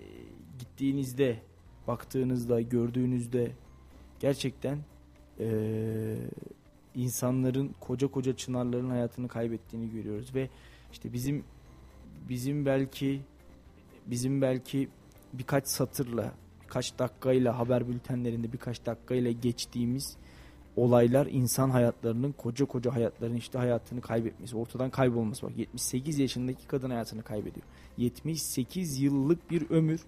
gittiğinizde, 0.58 1.42
baktığınızda, 1.88 2.60
gördüğünüzde 2.60 3.52
gerçekten 4.20 4.78
e, 5.40 6.16
insanların 6.94 7.74
koca 7.80 8.06
koca 8.06 8.36
çınarların 8.36 8.90
hayatını 8.90 9.28
kaybettiğini 9.28 9.90
görüyoruz 9.90 10.34
ve 10.34 10.48
işte 10.92 11.12
bizim 11.12 11.44
bizim 12.28 12.66
belki 12.66 13.20
bizim 14.06 14.42
belki 14.42 14.88
birkaç 15.32 15.68
satırla 15.68 16.32
birkaç 16.62 16.98
dakikayla 16.98 17.58
haber 17.58 17.88
bültenlerinde 17.88 18.52
birkaç 18.52 18.86
dakikayla 18.86 19.30
geçtiğimiz 19.30 20.16
olaylar 20.76 21.26
insan 21.26 21.70
hayatlarının 21.70 22.32
koca 22.32 22.64
koca 22.64 22.94
hayatların 22.94 23.34
işte 23.34 23.58
hayatını 23.58 24.00
kaybetmesi 24.00 24.56
ortadan 24.56 24.90
kaybolması. 24.90 25.46
Bak 25.46 25.58
78 25.58 26.18
yaşındaki 26.18 26.66
kadın 26.66 26.90
hayatını 26.90 27.22
kaybediyor. 27.22 27.66
78 27.96 29.00
yıllık 29.00 29.50
bir 29.50 29.70
ömür 29.70 30.00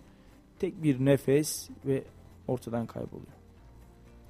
tek 0.59 0.83
bir 0.83 1.05
nefes 1.05 1.71
ve 1.87 2.05
ortadan 2.49 2.87
kayboluyor 2.87 3.37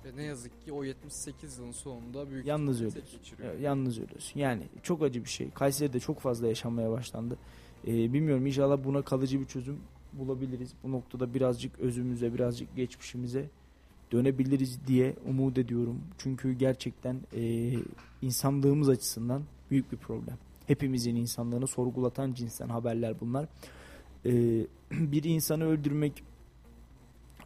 Ve 0.05 0.17
ne 0.17 0.23
yazık 0.23 0.65
ki 0.65 0.73
o 0.73 0.85
78 0.85 1.59
yılın 1.59 1.73
sonunda 1.73 2.31
büyük 2.31 2.47
Yalnız 2.47 2.81
ölüyorsun. 2.81 3.03
Evet, 3.43 3.61
yalnız 3.61 3.99
ölüyorsun. 3.99 4.41
Yani 4.41 4.63
çok 4.83 5.03
acı 5.03 5.25
bir 5.25 5.31
şey. 5.31 5.51
Kayseri'de 5.51 6.01
çok 6.01 6.21
fazla 6.21 6.47
yaşanmaya 6.47 6.91
başlandı. 6.91 7.39
Ee, 7.87 8.13
bilmiyorum 8.13 8.47
inşallah 8.47 8.85
buna 8.85 9.03
kalıcı 9.03 9.41
bir 9.41 9.45
çözüm 9.45 9.79
bulabiliriz. 10.13 10.73
Bu 10.83 10.93
noktada 10.93 11.35
birazcık 11.35 11.79
özümüze, 11.79 12.35
birazcık 12.35 12.77
geçmişimize 12.77 13.49
dönebiliriz 14.13 14.87
diye 14.87 15.17
umut 15.29 15.59
ediyorum. 15.59 16.01
Çünkü 16.19 16.53
gerçekten 16.53 17.21
e, 17.37 17.73
insanlığımız 18.23 18.89
açısından 18.89 19.43
büyük 19.71 19.93
bir 19.93 19.97
problem. 19.97 20.39
Hepimizin 20.67 21.17
insanlığını 21.17 21.67
sorgulatan 21.67 22.33
cinsten 22.33 22.69
haberler 22.69 23.21
bunlar. 23.21 23.49
Ee, 24.27 24.67
bir 24.91 25.25
insanı 25.25 25.65
öldürmek, 25.65 26.23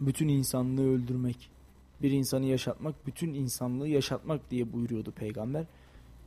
bütün 0.01 0.29
insanlığı 0.29 0.89
öldürmek, 0.95 1.51
bir 2.03 2.11
insanı 2.11 2.47
yaşatmak, 2.47 3.07
bütün 3.07 3.35
insanlığı 3.35 3.89
yaşatmak 3.89 4.51
diye 4.51 4.73
buyuruyordu 4.73 5.13
peygamber. 5.13 5.65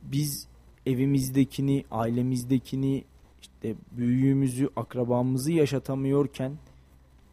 Biz 0.02 0.48
evimizdekini, 0.86 1.84
ailemizdekini, 1.90 3.04
işte 3.40 3.74
büyüğümüzü, 3.92 4.68
akrabamızı 4.76 5.52
yaşatamıyorken 5.52 6.52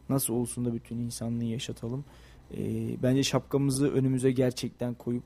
nasıl 0.08 0.34
olsun 0.34 0.64
da 0.64 0.74
bütün 0.74 0.96
insanlığı 0.96 1.44
yaşatalım? 1.44 2.04
Ee, 2.56 3.02
bence 3.02 3.22
şapkamızı 3.22 3.92
önümüze 3.92 4.32
gerçekten 4.32 4.94
koyup 4.94 5.24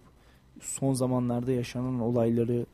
son 0.61 0.93
zamanlarda 0.93 1.53
yaşanan 1.53 2.01
olayları, 2.01 2.67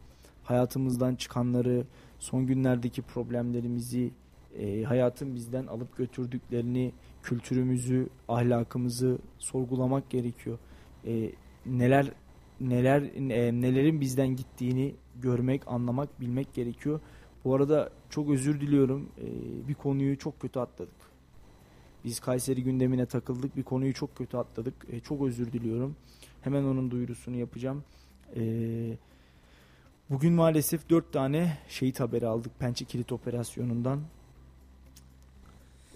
hayatımızdan 0.45 1.15
çıkanları, 1.15 1.85
son 2.19 2.47
günlerdeki 2.47 3.03
problemlerimizi, 3.03 4.11
e, 4.59 4.83
hayatın 4.83 5.35
bizden 5.35 5.67
alıp 5.67 5.97
götürdüklerini, 5.97 6.93
kültürümüzü, 7.23 8.09
ahlakımızı 8.29 9.19
sorgulamak 9.39 10.11
gerekiyor. 10.11 10.59
E, 11.07 11.31
neler 11.67 12.13
neler 12.61 13.03
e, 13.03 13.53
nelerin 13.61 14.01
bizden 14.01 14.29
gittiğini 14.29 14.95
görmek, 15.23 15.63
anlamak, 15.67 16.21
bilmek 16.21 16.55
gerekiyor. 16.55 17.01
Bu 17.45 17.55
arada 17.55 17.91
çok 18.11 18.31
özür 18.31 18.61
diliyorum. 18.61 19.09
E, 19.19 19.27
bir 19.69 19.75
konuyu 19.75 20.19
çok 20.19 20.41
kötü 20.41 20.59
atladık. 20.59 21.13
Biz 22.05 22.21
Kayseri 22.21 22.63
gündemine 22.63 23.07
takıldık. 23.07 23.57
Bir 23.57 23.63
konuyu 23.63 23.95
çok 23.95 24.17
kötü 24.17 24.37
atladık. 24.37 24.75
E, 24.91 25.01
çok 25.01 25.23
özür 25.23 25.53
diliyorum. 25.53 25.97
Hemen 26.43 26.63
onun 26.63 26.91
duyurusunu 26.91 27.37
yapacağım. 27.37 27.85
E, 28.37 28.43
bugün 30.11 30.33
maalesef 30.33 30.91
dört 30.91 31.13
tane 31.13 31.59
şehit 31.69 32.01
haberi 32.01 32.27
aldık 32.27 32.59
Pençe 32.59 32.85
Kilit 32.85 33.13
Operasyonu'ndan. 33.13 34.01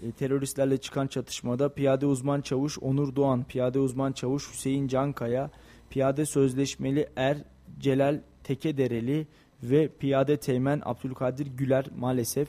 E, 0.03 0.11
teröristlerle 0.11 0.77
çıkan 0.77 1.07
çatışmada 1.07 1.73
piyade 1.73 2.05
uzman 2.05 2.41
çavuş 2.41 2.79
Onur 2.79 3.15
Doğan, 3.15 3.43
piyade 3.43 3.79
uzman 3.79 4.11
çavuş 4.11 4.53
Hüseyin 4.53 4.87
Cankaya, 4.87 5.49
piyade 5.89 6.25
sözleşmeli 6.25 7.09
Er 7.15 7.37
Celal 7.79 8.21
Tekedereli 8.43 9.27
ve 9.63 9.87
piyade 9.87 10.37
teğmen 10.37 10.81
Abdülkadir 10.85 11.47
Güler 11.47 11.85
maalesef 11.97 12.47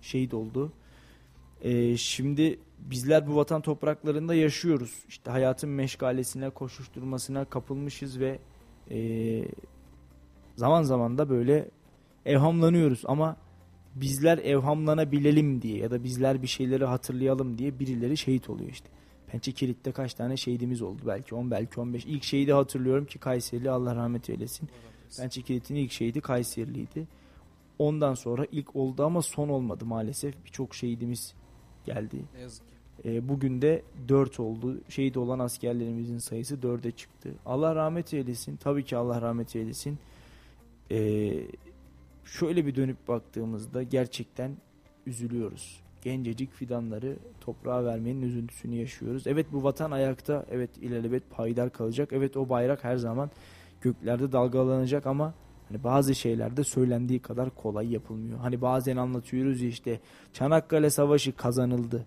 şehit 0.00 0.34
oldu. 0.34 0.72
E, 1.62 1.96
şimdi 1.96 2.58
bizler 2.78 3.26
bu 3.26 3.36
vatan 3.36 3.60
topraklarında 3.60 4.34
yaşıyoruz. 4.34 5.04
İşte 5.08 5.30
hayatın 5.30 5.70
meşgalesine, 5.70 6.50
koşuşturmasına 6.50 7.44
kapılmışız 7.44 8.20
ve 8.20 8.38
e, 8.90 8.98
zaman 10.56 10.82
zaman 10.82 11.18
da 11.18 11.30
böyle 11.30 11.70
evhamlanıyoruz 12.26 13.02
ama 13.06 13.36
bizler 13.94 14.38
evhamlanabilelim 14.38 15.62
diye 15.62 15.78
ya 15.78 15.90
da 15.90 16.04
bizler 16.04 16.42
bir 16.42 16.46
şeyleri 16.46 16.84
hatırlayalım 16.84 17.58
diye 17.58 17.78
birileri 17.78 18.16
şehit 18.16 18.50
oluyor 18.50 18.70
işte. 18.70 18.88
Pençe 19.26 19.52
Kilit'te 19.52 19.92
kaç 19.92 20.14
tane 20.14 20.36
şehidimiz 20.36 20.82
oldu 20.82 21.02
belki 21.06 21.34
10 21.34 21.50
belki 21.50 21.80
15. 21.80 22.04
İlk 22.04 22.24
şehidi 22.24 22.52
hatırlıyorum 22.52 23.04
ki 23.04 23.18
Kayserili 23.18 23.70
Allah 23.70 23.96
rahmet 23.96 24.30
eylesin. 24.30 24.68
Pençe 25.16 25.42
Kilit'in 25.42 25.74
ilk 25.74 25.92
şehidi 25.92 26.20
Kayseriliydi. 26.20 27.06
Ondan 27.78 28.14
sonra 28.14 28.46
ilk 28.52 28.76
oldu 28.76 29.04
ama 29.04 29.22
son 29.22 29.48
olmadı 29.48 29.86
maalesef. 29.86 30.34
Birçok 30.44 30.74
şehidimiz 30.74 31.34
geldi. 31.84 32.16
Ne 32.34 32.40
yazık 32.40 32.64
ki. 32.70 32.76
E, 33.04 33.28
bugün 33.28 33.62
de 33.62 33.82
4 34.08 34.40
oldu. 34.40 34.80
Şehit 34.88 35.16
olan 35.16 35.38
askerlerimizin 35.38 36.18
sayısı 36.18 36.54
4'e 36.54 36.90
çıktı. 36.90 37.34
Allah 37.46 37.74
rahmet 37.74 38.14
eylesin. 38.14 38.56
Tabii 38.56 38.84
ki 38.84 38.96
Allah 38.96 39.22
rahmet 39.22 39.56
eylesin. 39.56 39.98
E, 40.90 40.98
şöyle 42.24 42.66
bir 42.66 42.74
dönüp 42.74 43.08
baktığımızda 43.08 43.82
gerçekten 43.82 44.56
üzülüyoruz. 45.06 45.80
Gencecik 46.02 46.52
fidanları 46.52 47.16
toprağa 47.40 47.84
vermenin 47.84 48.22
üzüntüsünü 48.22 48.74
yaşıyoruz. 48.74 49.26
Evet 49.26 49.46
bu 49.52 49.62
vatan 49.62 49.90
ayakta. 49.90 50.46
Evet 50.50 50.70
ilelebet 50.80 51.30
payidar 51.30 51.72
kalacak. 51.72 52.08
Evet 52.12 52.36
o 52.36 52.48
bayrak 52.48 52.84
her 52.84 52.96
zaman 52.96 53.30
göklerde 53.80 54.32
dalgalanacak 54.32 55.06
ama 55.06 55.34
hani 55.68 55.84
bazı 55.84 56.14
şeyler 56.14 56.56
de 56.56 56.64
söylendiği 56.64 57.18
kadar 57.18 57.50
kolay 57.50 57.92
yapılmıyor. 57.92 58.38
Hani 58.38 58.60
bazen 58.60 58.96
anlatıyoruz 58.96 59.62
ya 59.62 59.68
işte 59.68 60.00
Çanakkale 60.32 60.90
Savaşı 60.90 61.36
kazanıldı. 61.36 62.06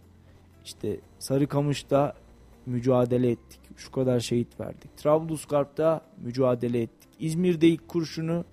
İşte 0.65 0.99
Sarıkamış'ta 1.19 2.13
mücadele 2.65 3.31
ettik. 3.31 3.59
Şu 3.77 3.91
kadar 3.91 4.19
şehit 4.19 4.59
verdik. 4.59 4.97
Trablusgarp'ta 4.97 6.01
mücadele 6.23 6.81
ettik. 6.81 7.09
İzmir'de 7.19 7.67
ilk 7.67 7.87
kurşunu 7.87 8.45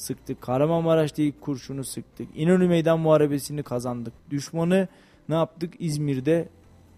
sıktık. 0.00 0.40
Kahramanmaraş'ta 0.40 1.22
ilk 1.22 1.40
kurşunu 1.40 1.84
sıktık. 1.84 2.28
İnönü 2.34 2.68
Meydan 2.68 3.00
Muharebesi'ni 3.00 3.62
kazandık. 3.62 4.12
Düşmanı 4.30 4.88
ne 5.28 5.34
yaptık? 5.34 5.74
İzmir'de 5.78 6.48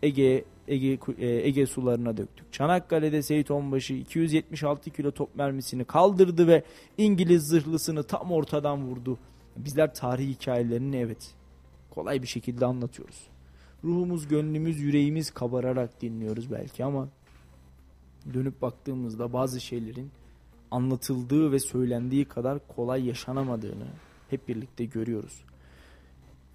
Ege 0.02 0.44
Ege 0.68 0.98
e, 1.18 1.26
Ege 1.26 1.66
sularına 1.66 2.16
döktük. 2.16 2.52
Çanakkale'de 2.52 3.22
Seyit 3.22 3.50
Onbaşı 3.50 3.94
276 3.94 4.90
kilo 4.90 5.10
top 5.10 5.36
mermisini 5.36 5.84
kaldırdı 5.84 6.46
ve 6.46 6.62
İngiliz 6.98 7.42
zırhlısını 7.42 8.02
tam 8.02 8.32
ortadan 8.32 8.86
vurdu. 8.86 9.18
Bizler 9.56 9.94
tarih 9.94 10.28
hikayelerini 10.28 10.96
evet 10.96 11.34
kolay 11.90 12.22
bir 12.22 12.26
şekilde 12.26 12.66
anlatıyoruz. 12.66 13.26
Ruhumuz, 13.84 14.28
gönlümüz, 14.28 14.80
yüreğimiz 14.80 15.30
kabararak 15.30 16.02
dinliyoruz 16.02 16.50
belki 16.50 16.84
ama 16.84 17.08
dönüp 18.34 18.62
baktığımızda 18.62 19.32
bazı 19.32 19.60
şeylerin 19.60 20.10
anlatıldığı 20.72 21.52
ve 21.52 21.58
söylendiği 21.58 22.24
kadar 22.24 22.58
kolay 22.68 23.06
yaşanamadığını 23.06 23.86
hep 24.30 24.48
birlikte 24.48 24.84
görüyoruz. 24.84 25.44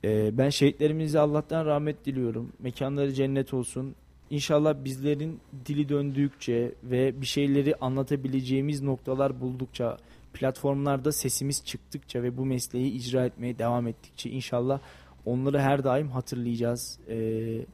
Ee, 0.04 0.38
ben 0.38 0.50
şehitlerimize 0.50 1.20
Allah'tan 1.20 1.66
rahmet 1.66 2.06
diliyorum. 2.06 2.52
Mekanları 2.60 3.14
cennet 3.14 3.54
olsun. 3.54 3.96
İnşallah 4.30 4.76
bizlerin 4.84 5.40
dili 5.66 5.90
döndükçe 5.90 6.74
ve 6.84 7.22
bir 7.22 7.26
şeyleri 7.26 7.76
anlatabileceğimiz 7.76 8.82
noktalar 8.82 9.42
buldukça, 9.42 9.98
platformlarda 10.34 11.12
sesimiz 11.12 11.66
çıktıkça 11.66 12.24
ve 12.24 12.38
bu 12.38 12.46
mesleği 12.46 12.92
icra 12.92 13.26
etmeye 13.26 13.60
devam 13.60 13.88
ettikçe 13.88 14.30
inşallah 14.30 14.80
onları 15.26 15.60
her 15.60 15.84
daim 15.84 16.10
hatırlayacağız. 16.10 17.00
Ee, 17.10 17.66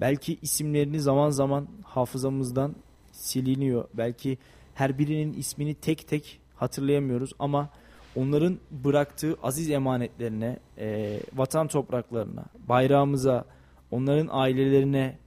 belki 0.00 0.38
isimlerini 0.42 1.00
zaman 1.00 1.30
zaman 1.30 1.68
hafızamızdan 1.84 2.74
siliniyor. 3.12 3.84
Belki 3.94 4.38
her 4.78 4.98
birinin 4.98 5.32
ismini 5.32 5.74
tek 5.74 6.08
tek 6.08 6.40
hatırlayamıyoruz 6.56 7.32
ama 7.38 7.70
onların 8.16 8.58
bıraktığı 8.70 9.36
aziz 9.42 9.70
emanetlerine, 9.70 10.58
e, 10.78 11.18
vatan 11.34 11.68
topraklarına, 11.68 12.44
bayrağımıza, 12.68 13.44
onların 13.90 14.28
ailelerine 14.30 15.18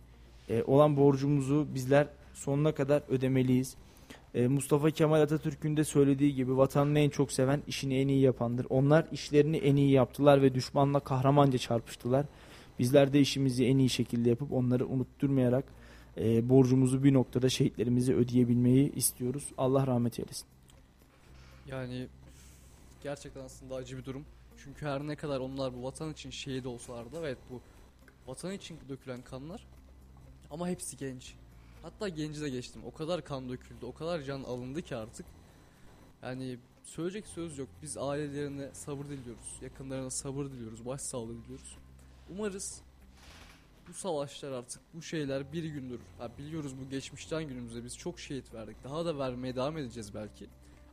e, 0.49 0.63
olan 0.63 0.97
borcumuzu 0.97 1.67
bizler 1.75 2.07
sonuna 2.33 2.71
kadar 2.71 3.03
ödemeliyiz. 3.09 3.75
E, 4.33 4.47
Mustafa 4.47 4.91
Kemal 4.91 5.21
Atatürk'ün 5.21 5.77
de 5.77 5.83
söylediği 5.83 6.35
gibi 6.35 6.57
vatanını 6.57 6.99
en 6.99 7.09
çok 7.09 7.31
seven 7.31 7.61
işini 7.67 7.95
en 7.95 8.07
iyi 8.07 8.21
yapandır. 8.21 8.67
Onlar 8.69 9.05
işlerini 9.11 9.57
en 9.57 9.75
iyi 9.75 9.91
yaptılar 9.91 10.41
ve 10.41 10.53
düşmanla 10.53 10.99
kahramanca 10.99 11.57
çarpıştılar. 11.57 12.25
Bizler 12.79 13.13
de 13.13 13.19
işimizi 13.19 13.65
en 13.65 13.77
iyi 13.77 13.89
şekilde 13.89 14.29
yapıp 14.29 14.51
onları 14.53 14.87
unutturmayarak 14.87 15.65
e, 16.17 16.49
borcumuzu 16.49 17.03
bir 17.03 17.13
noktada 17.13 17.49
şehitlerimize 17.49 18.13
ödeyebilmeyi 18.13 18.93
istiyoruz. 18.95 19.51
Allah 19.57 19.87
rahmet 19.87 20.19
eylesin. 20.19 20.47
Yani 21.67 22.07
gerçekten 23.03 23.41
aslında 23.41 23.75
acı 23.75 23.97
bir 23.97 24.05
durum. 24.05 24.25
Çünkü 24.63 24.85
her 24.85 25.07
ne 25.07 25.15
kadar 25.15 25.39
onlar 25.39 25.73
bu 25.73 25.83
vatan 25.83 26.11
için 26.11 26.29
şehit 26.29 26.65
olsalar 26.65 27.11
da 27.11 27.19
evet 27.19 27.37
bu 27.49 27.61
vatan 28.27 28.51
için 28.51 28.77
dökülen 28.89 29.21
kanlar 29.21 29.67
ama 30.51 30.67
hepsi 30.67 30.97
genç. 30.97 31.33
Hatta 31.81 32.09
genci 32.09 32.41
de 32.41 32.49
geçtim. 32.49 32.81
O 32.85 32.91
kadar 32.91 33.23
kan 33.23 33.49
döküldü, 33.49 33.85
o 33.85 33.93
kadar 33.93 34.21
can 34.21 34.43
alındı 34.43 34.81
ki 34.81 34.95
artık. 34.95 35.25
Yani 36.23 36.57
söyleyecek 36.83 37.27
söz 37.27 37.57
yok. 37.57 37.69
Biz 37.81 37.97
ailelerine 37.97 38.69
sabır 38.73 39.05
diliyoruz. 39.05 39.57
Yakınlarına 39.61 40.09
sabır 40.09 40.45
diliyoruz. 40.45 40.85
Başsağlığı 40.85 41.43
diliyoruz. 41.43 41.77
Umarız 42.29 42.81
bu 43.89 43.93
savaşlar 43.93 44.51
artık 44.51 44.81
bu 44.93 45.01
şeyler 45.01 45.53
bir 45.53 45.63
gün 45.63 45.89
durur. 45.89 45.99
Ha, 46.17 46.29
biliyoruz 46.37 46.73
bu 46.81 46.89
geçmişten 46.89 47.43
günümüze 47.43 47.83
biz 47.83 47.97
çok 47.97 48.19
şehit 48.19 48.53
verdik. 48.53 48.83
Daha 48.83 49.05
da 49.05 49.17
vermeye 49.17 49.55
devam 49.55 49.77
edeceğiz 49.77 50.13
belki. 50.15 50.47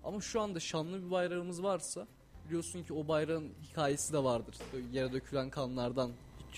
Ama 0.05 0.20
şu 0.20 0.41
anda 0.41 0.61
şanlı 0.61 1.07
bir 1.07 1.11
bayrağımız 1.11 1.62
varsa 1.62 2.07
biliyorsun 2.47 2.82
ki 2.82 2.93
o 2.93 3.09
bayrağın 3.09 3.49
hikayesi 3.62 4.12
de 4.12 4.24
vardır. 4.24 4.57
Böyle 4.72 4.86
yere 4.93 5.12
dökülen 5.12 5.51
kanlardan 5.51 6.11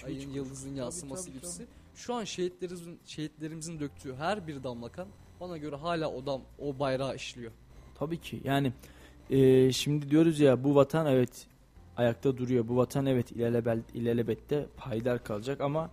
ayın 0.05 0.31
yıldızın 0.31 0.74
yansıması 0.74 1.24
tabii, 1.24 1.35
gibisi. 1.35 1.66
Şu 1.95 2.14
an 2.14 2.24
şehitlerimizin 2.24 2.99
şehitlerimizin 3.05 3.81
döktüğü 3.81 4.14
her 4.14 4.47
bir 4.47 4.62
damla 4.62 4.89
kan 4.89 5.09
bana 5.41 5.57
göre 5.59 5.76
hala 5.76 6.11
o 6.11 6.26
dam 6.26 6.43
o 6.59 6.78
bayrağı 6.78 7.16
işliyor. 7.16 7.53
Tabii 7.95 8.20
ki 8.20 8.41
yani 8.45 8.72
e, 9.31 9.72
şimdi 9.72 10.11
diyoruz 10.11 10.41
ya 10.41 10.64
bu 10.64 10.74
vatan 10.74 11.07
evet 11.07 11.47
ayakta 11.97 12.37
duruyor. 12.37 12.68
Bu 12.68 12.76
vatan 12.76 13.07
evet 13.07 13.33
ilelebet, 13.33 13.95
ilelebette 13.95 14.66
payidar 14.76 15.24
kalacak 15.24 15.61
ama 15.61 15.91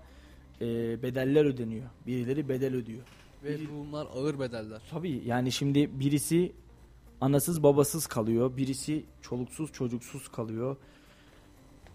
e, 0.61 0.65
bedeller 1.03 1.45
ödeniyor. 1.45 1.89
Birileri 2.07 2.49
bedel 2.49 2.75
ödüyor. 2.75 3.03
Ve 3.43 3.57
bunlar 3.73 4.07
ağır 4.15 4.39
bedeller. 4.39 4.81
Tabii 4.91 5.21
yani 5.25 5.51
şimdi 5.51 5.99
birisi 5.99 6.53
anasız 7.21 7.63
babasız 7.63 8.07
kalıyor. 8.07 8.57
Birisi 8.57 9.05
çoluksuz 9.21 9.71
çocuksuz 9.71 10.27
kalıyor. 10.27 10.77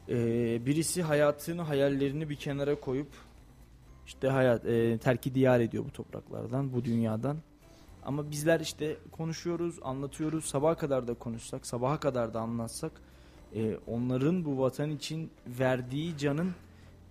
Ee, 0.08 0.66
birisi 0.66 1.02
hayatını 1.02 1.62
hayallerini 1.62 2.28
bir 2.28 2.36
kenara 2.36 2.80
koyup 2.80 3.08
işte 4.06 4.28
hayat 4.28 4.66
e, 4.66 4.98
terki 4.98 5.34
diyar 5.34 5.60
ediyor 5.60 5.84
bu 5.84 5.90
topraklardan 5.90 6.72
bu 6.72 6.84
dünyadan. 6.84 7.38
Ama 8.04 8.30
bizler 8.30 8.60
işte 8.60 8.96
konuşuyoruz, 9.12 9.78
anlatıyoruz. 9.82 10.44
Sabaha 10.44 10.74
kadar 10.76 11.08
da 11.08 11.14
konuşsak, 11.14 11.66
sabaha 11.66 12.00
kadar 12.00 12.34
da 12.34 12.40
anlatsak 12.40 12.92
e, 13.54 13.76
onların 13.86 14.44
bu 14.44 14.58
vatan 14.58 14.90
için 14.90 15.30
verdiği 15.46 16.18
canın 16.18 16.52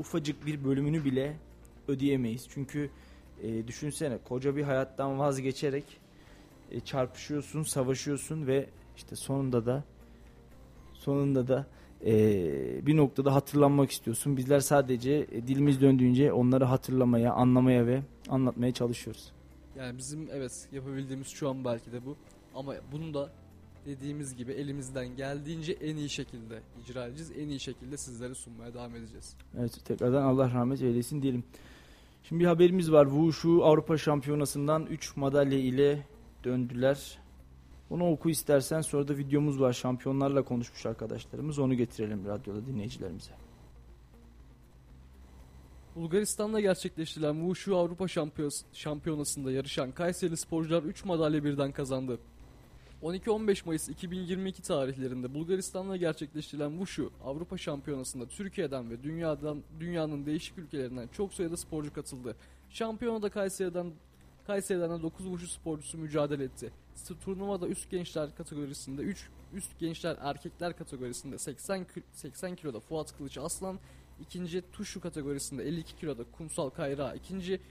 ufacık 0.02 0.45
bir 0.45 0.64
bölümünü 0.64 1.06
bile 1.06 1.38
ödeyemeyiz. 1.88 2.47
Çünkü 2.49 2.89
e, 3.43 3.68
düşünsene 3.68 4.18
koca 4.18 4.56
bir 4.56 4.64
hayattan 4.64 5.20
vazgeçerek 5.20 5.84
e, 6.72 6.80
çarpışıyorsun, 6.80 7.64
savaşıyorsun 7.64 8.47
ve 8.47 8.70
işte 8.97 9.16
sonunda 9.16 9.66
da 9.66 9.84
sonunda 10.93 11.47
da 11.47 11.68
e, 12.06 12.86
bir 12.86 12.97
noktada 12.97 13.36
hatırlanmak 13.36 13.91
istiyorsun. 13.91 14.38
Bizler 14.38 14.60
sadece 14.60 15.28
e, 15.32 15.47
dilimiz 15.47 15.82
döndüğünce 15.82 16.34
onları 16.34 16.66
hatırlamaya, 16.66 17.34
anlamaya 17.34 17.88
ve 17.88 18.02
anlatmaya 18.30 18.72
çalışıyoruz. 18.72 19.32
Yani 19.78 19.97
bizim 19.97 20.28
evet 20.32 20.68
yapabildiğimiz 20.72 21.28
şu 21.28 21.49
an 21.49 21.66
belki 21.66 21.91
de 21.91 22.06
bu. 22.06 22.16
Ama 22.56 22.76
bunu 22.91 23.14
da 23.14 23.30
dediğimiz 23.86 24.36
gibi 24.36 24.52
elimizden 24.52 25.16
geldiğince 25.16 25.72
en 25.72 25.96
iyi 25.96 26.10
şekilde 26.10 26.62
icra 26.82 27.06
edeceğiz. 27.06 27.32
En 27.38 27.48
iyi 27.50 27.60
şekilde 27.60 27.98
sizlere 27.98 28.36
sunmaya 28.36 28.74
devam 28.74 28.96
edeceğiz. 28.96 29.36
Evet 29.60 29.86
tekrardan 29.86 30.24
Allah 30.24 30.52
rahmet 30.52 30.82
eylesin 30.82 31.22
diyelim. 31.22 31.44
Şimdi 32.24 32.42
bir 32.42 32.48
haberimiz 32.48 32.92
var. 32.92 33.06
Wushu 33.06 33.66
Avrupa 33.66 33.98
Şampiyonası'ndan 33.98 34.86
3 34.86 35.18
madalya 35.18 35.60
ile 35.60 36.06
döndüler. 36.44 37.20
Onu 37.90 38.12
oku 38.12 38.30
istersen 38.30 38.82
sonra 38.82 39.08
da 39.08 39.18
videomuz 39.18 39.62
var. 39.62 39.74
Şampiyonlarla 39.74 40.42
konuşmuş 40.42 40.86
arkadaşlarımız. 40.86 41.60
Onu 41.60 41.74
getirelim 41.74 42.26
radyoda 42.26 42.66
dinleyicilerimize. 42.66 43.32
Bulgaristan'da 45.96 46.60
gerçekleştirilen 46.60 47.34
Wushu 47.34 47.78
Avrupa 47.78 48.08
Şampiyonası'nda 48.74 49.52
yarışan 49.52 49.92
Kayseri 49.92 50.38
sporcular 50.38 50.84
3 50.84 51.06
madalya 51.06 51.44
birden 51.44 51.72
kazandı. 51.72 52.20
12-15 53.04 53.66
Mayıs 53.66 53.89
2022 53.89 54.62
tarihlerinde 54.62 55.34
Bulgaristan'da 55.34 55.97
gerçekleştirilen 55.97 56.70
Wushu 56.70 57.12
Avrupa 57.24 57.58
Şampiyonası'nda 57.58 58.28
Türkiye'den 58.28 58.89
ve 58.89 59.04
dünyadan 59.04 59.64
dünyanın 59.80 60.26
değişik 60.26 60.58
ülkelerinden 60.58 61.08
çok 61.08 61.34
sayıda 61.34 61.58
sporcu 61.58 61.93
katıldı. 61.93 62.36
Şampiyonada 62.70 63.30
Kayseri'den 63.30 63.91
Kayseri'den 64.47 64.99
de 64.99 65.02
9 65.04 65.26
Wushu 65.26 65.47
sporcusu 65.47 65.97
mücadele 65.97 66.43
etti. 66.43 66.72
Turnuvada 67.26 67.68
üst 67.68 67.89
gençler 67.91 68.36
kategorisinde 68.36 69.02
3 69.02 69.30
üst 69.54 69.80
gençler 69.80 70.18
erkekler 70.22 70.78
kategorisinde 70.78 71.38
80 71.38 71.86
80 72.14 72.56
kiloda 72.56 72.80
Fuat 72.80 73.18
Kılıç 73.18 73.38
Aslan, 73.38 73.80
ikinci 74.22 74.64
Tuşu 74.72 75.02
kategorisinde 75.02 75.64
52 75.64 75.95
kiloda 75.95 76.24
Kumsal 76.38 76.70
Kayra, 76.70 77.14
ikinci 77.14 77.62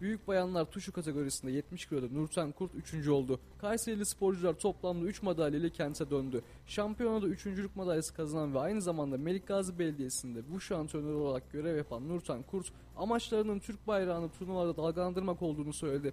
Büyük 0.00 0.28
bayanlar 0.28 0.64
tuşu 0.64 0.92
kategorisinde 0.92 1.52
70 1.52 1.86
kiloda 1.86 2.06
Nurten 2.12 2.52
Kurt 2.52 2.74
3. 2.94 3.08
oldu. 3.08 3.40
Kayserili 3.60 4.06
sporcular 4.06 4.54
toplamda 4.54 5.06
3 5.06 5.22
madalya 5.22 5.58
ile 5.58 5.70
kente 5.70 6.10
döndü. 6.10 6.42
Şampiyonada 6.66 7.26
3. 7.26 7.46
madalyası 7.74 8.14
kazanan 8.14 8.54
ve 8.54 8.58
aynı 8.58 8.82
zamanda 8.82 9.18
Melik 9.18 9.46
Gazi 9.46 9.78
Belediyesi'nde 9.78 10.42
bu 10.52 10.60
şu 10.60 10.76
antrenör 10.76 11.14
olarak 11.14 11.52
görev 11.52 11.76
yapan 11.76 12.08
Nurten 12.08 12.42
Kurt 12.42 12.72
amaçlarının 12.96 13.58
Türk 13.58 13.86
bayrağını 13.86 14.28
turnuvada 14.28 14.76
dalgalandırmak 14.76 15.42
olduğunu 15.42 15.72
söyledi. 15.72 16.12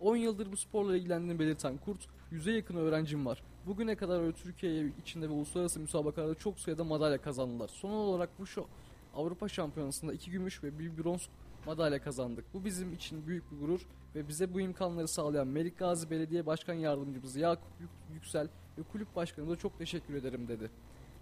10 0.00 0.16
yıldır 0.16 0.52
bu 0.52 0.56
sporla 0.56 0.96
ilgilendiğini 0.96 1.38
belirten 1.38 1.78
Kurt, 1.84 2.08
yüze 2.30 2.52
yakın 2.52 2.76
öğrencim 2.76 3.26
var. 3.26 3.42
Bugüne 3.66 3.94
kadar 3.94 4.32
Türkiye 4.32 4.86
içinde 5.02 5.28
ve 5.28 5.32
uluslararası 5.32 5.80
müsabakalarda 5.80 6.34
çok 6.34 6.58
sayıda 6.58 6.84
madalya 6.84 7.18
kazandılar. 7.18 7.68
Son 7.68 7.90
olarak 7.90 8.30
bu 8.38 8.46
şu 8.46 8.66
Avrupa 9.14 9.48
Şampiyonası'nda 9.48 10.12
2 10.12 10.30
gümüş 10.30 10.64
ve 10.64 10.78
1 10.78 11.04
bronz 11.04 11.28
madalya 11.66 12.02
kazandık. 12.02 12.44
Bu 12.54 12.64
bizim 12.64 12.92
için 12.92 13.26
büyük 13.26 13.52
bir 13.52 13.58
gurur 13.58 13.86
ve 14.14 14.28
bize 14.28 14.54
bu 14.54 14.60
imkanları 14.60 15.08
sağlayan 15.08 15.46
Melik 15.46 15.78
Gazi 15.78 16.10
Belediye 16.10 16.46
Başkan 16.46 16.74
Yardımcımız 16.74 17.36
Yakup 17.36 17.68
Yüksel 18.14 18.48
ve 18.78 18.82
kulüp 18.82 19.16
başkanımıza 19.16 19.58
çok 19.58 19.78
teşekkür 19.78 20.14
ederim 20.14 20.48
dedi. 20.48 20.70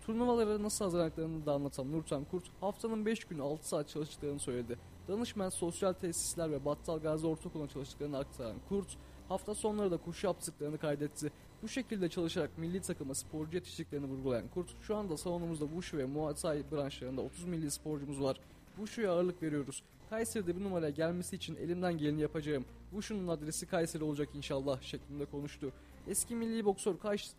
Turnuvalara 0.01 0.63
nasıl 0.63 0.85
hazırlandıklarını 0.85 1.47
da 1.47 1.53
anlatan 1.53 1.93
Nurten 1.93 2.25
Kurt 2.25 2.45
haftanın 2.61 3.07
5 3.07 3.25
günü 3.25 3.43
6 3.43 3.69
saat 3.69 3.89
çalıştıklarını 3.89 4.39
söyledi. 4.39 4.79
Danışmen 5.09 5.49
sosyal 5.49 5.93
tesisler 5.93 6.51
ve 6.51 6.65
Battal 6.65 6.99
Gazi 6.99 7.27
Ortaokulu'na 7.27 7.69
çalıştıklarını 7.69 8.19
aktaran 8.19 8.57
Kurt 8.69 8.97
hafta 9.29 9.55
sonları 9.55 9.91
da 9.91 9.97
koşu 9.97 10.27
yaptıklarını 10.27 10.79
kaydetti. 10.79 11.33
Bu 11.63 11.69
şekilde 11.69 12.09
çalışarak 12.09 12.59
milli 12.59 12.81
takıma 12.81 13.15
sporcu 13.15 13.57
yetiştiklerini 13.57 14.07
vurgulayan 14.07 14.49
Kurt 14.49 14.83
şu 14.83 14.97
anda 14.97 15.17
salonumuzda 15.17 15.65
Wushu 15.65 15.99
ve 15.99 16.05
Muay 16.05 16.35
Thai 16.35 16.65
branşlarında 16.73 17.21
30 17.21 17.45
milli 17.45 17.71
sporcumuz 17.71 18.21
var. 18.23 18.41
Wushu'ya 18.77 19.13
ağırlık 19.13 19.43
veriyoruz. 19.43 19.83
Kayseri'de 20.11 20.57
bir 20.57 20.65
numaraya 20.65 20.91
gelmesi 20.91 21.37
için 21.37 21.57
elimden 21.57 21.99
geleni 21.99 22.21
yapacağım. 22.21 22.65
Wushu'nun 22.91 23.29
adresi 23.29 23.67
Kayseri 23.67 24.05
olacak 24.05 24.29
inşallah 24.35 24.83
şeklinde 24.83 25.25
konuştu. 25.25 25.73
Eski 26.09 26.37
milli 26.37 26.65
boksör 26.65 26.95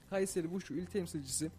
Kayseri 0.10 0.44
Wushu 0.44 0.74
il 0.74 0.86
temsilcisi 0.86 1.52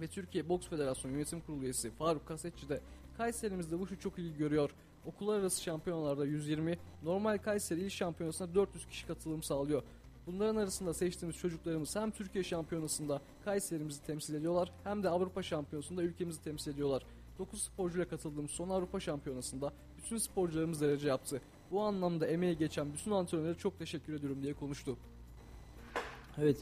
ve 0.00 0.06
Türkiye 0.06 0.48
Boks 0.48 0.66
Federasyonu 0.68 1.14
Yönetim 1.14 1.40
Kurulu 1.40 1.62
üyesi 1.62 1.90
Faruk 1.90 2.26
Kasetçi 2.26 2.68
de 2.68 2.80
Kayserimizde 3.16 3.70
Wushu 3.70 3.98
çok 3.98 4.18
ilgi 4.18 4.38
görüyor. 4.38 4.70
Okullar 5.06 5.40
arası 5.40 5.62
şampiyonalarda 5.62 6.24
120, 6.24 6.78
normal 7.02 7.38
Kayseri 7.38 7.80
il 7.80 7.90
şampiyonasına 7.90 8.54
400 8.54 8.86
kişi 8.86 9.06
katılım 9.06 9.42
sağlıyor. 9.42 9.82
Bunların 10.26 10.56
arasında 10.56 10.94
seçtiğimiz 10.94 11.36
çocuklarımız 11.36 11.96
hem 11.96 12.10
Türkiye 12.10 12.44
şampiyonasında 12.44 13.20
Kayserimizi 13.44 14.02
temsil 14.02 14.34
ediyorlar 14.34 14.72
hem 14.84 15.02
de 15.02 15.08
Avrupa 15.08 15.42
şampiyonasında 15.42 16.02
ülkemizi 16.02 16.42
temsil 16.42 16.72
ediyorlar. 16.72 17.02
9 17.38 17.62
sporcuyla 17.62 18.08
katıldığımız 18.08 18.50
son 18.50 18.68
Avrupa 18.68 19.00
şampiyonasında 19.00 19.72
bütün 20.06 20.18
sporcularımız 20.18 20.80
derece 20.80 21.08
yaptı. 21.08 21.40
Bu 21.70 21.82
anlamda 21.82 22.26
emeği 22.26 22.58
geçen 22.58 22.92
bütün 22.92 23.10
antrenörlere 23.10 23.54
çok 23.54 23.78
teşekkür 23.78 24.14
ediyorum 24.14 24.42
diye 24.42 24.54
konuştu. 24.54 24.96
Evet. 26.38 26.56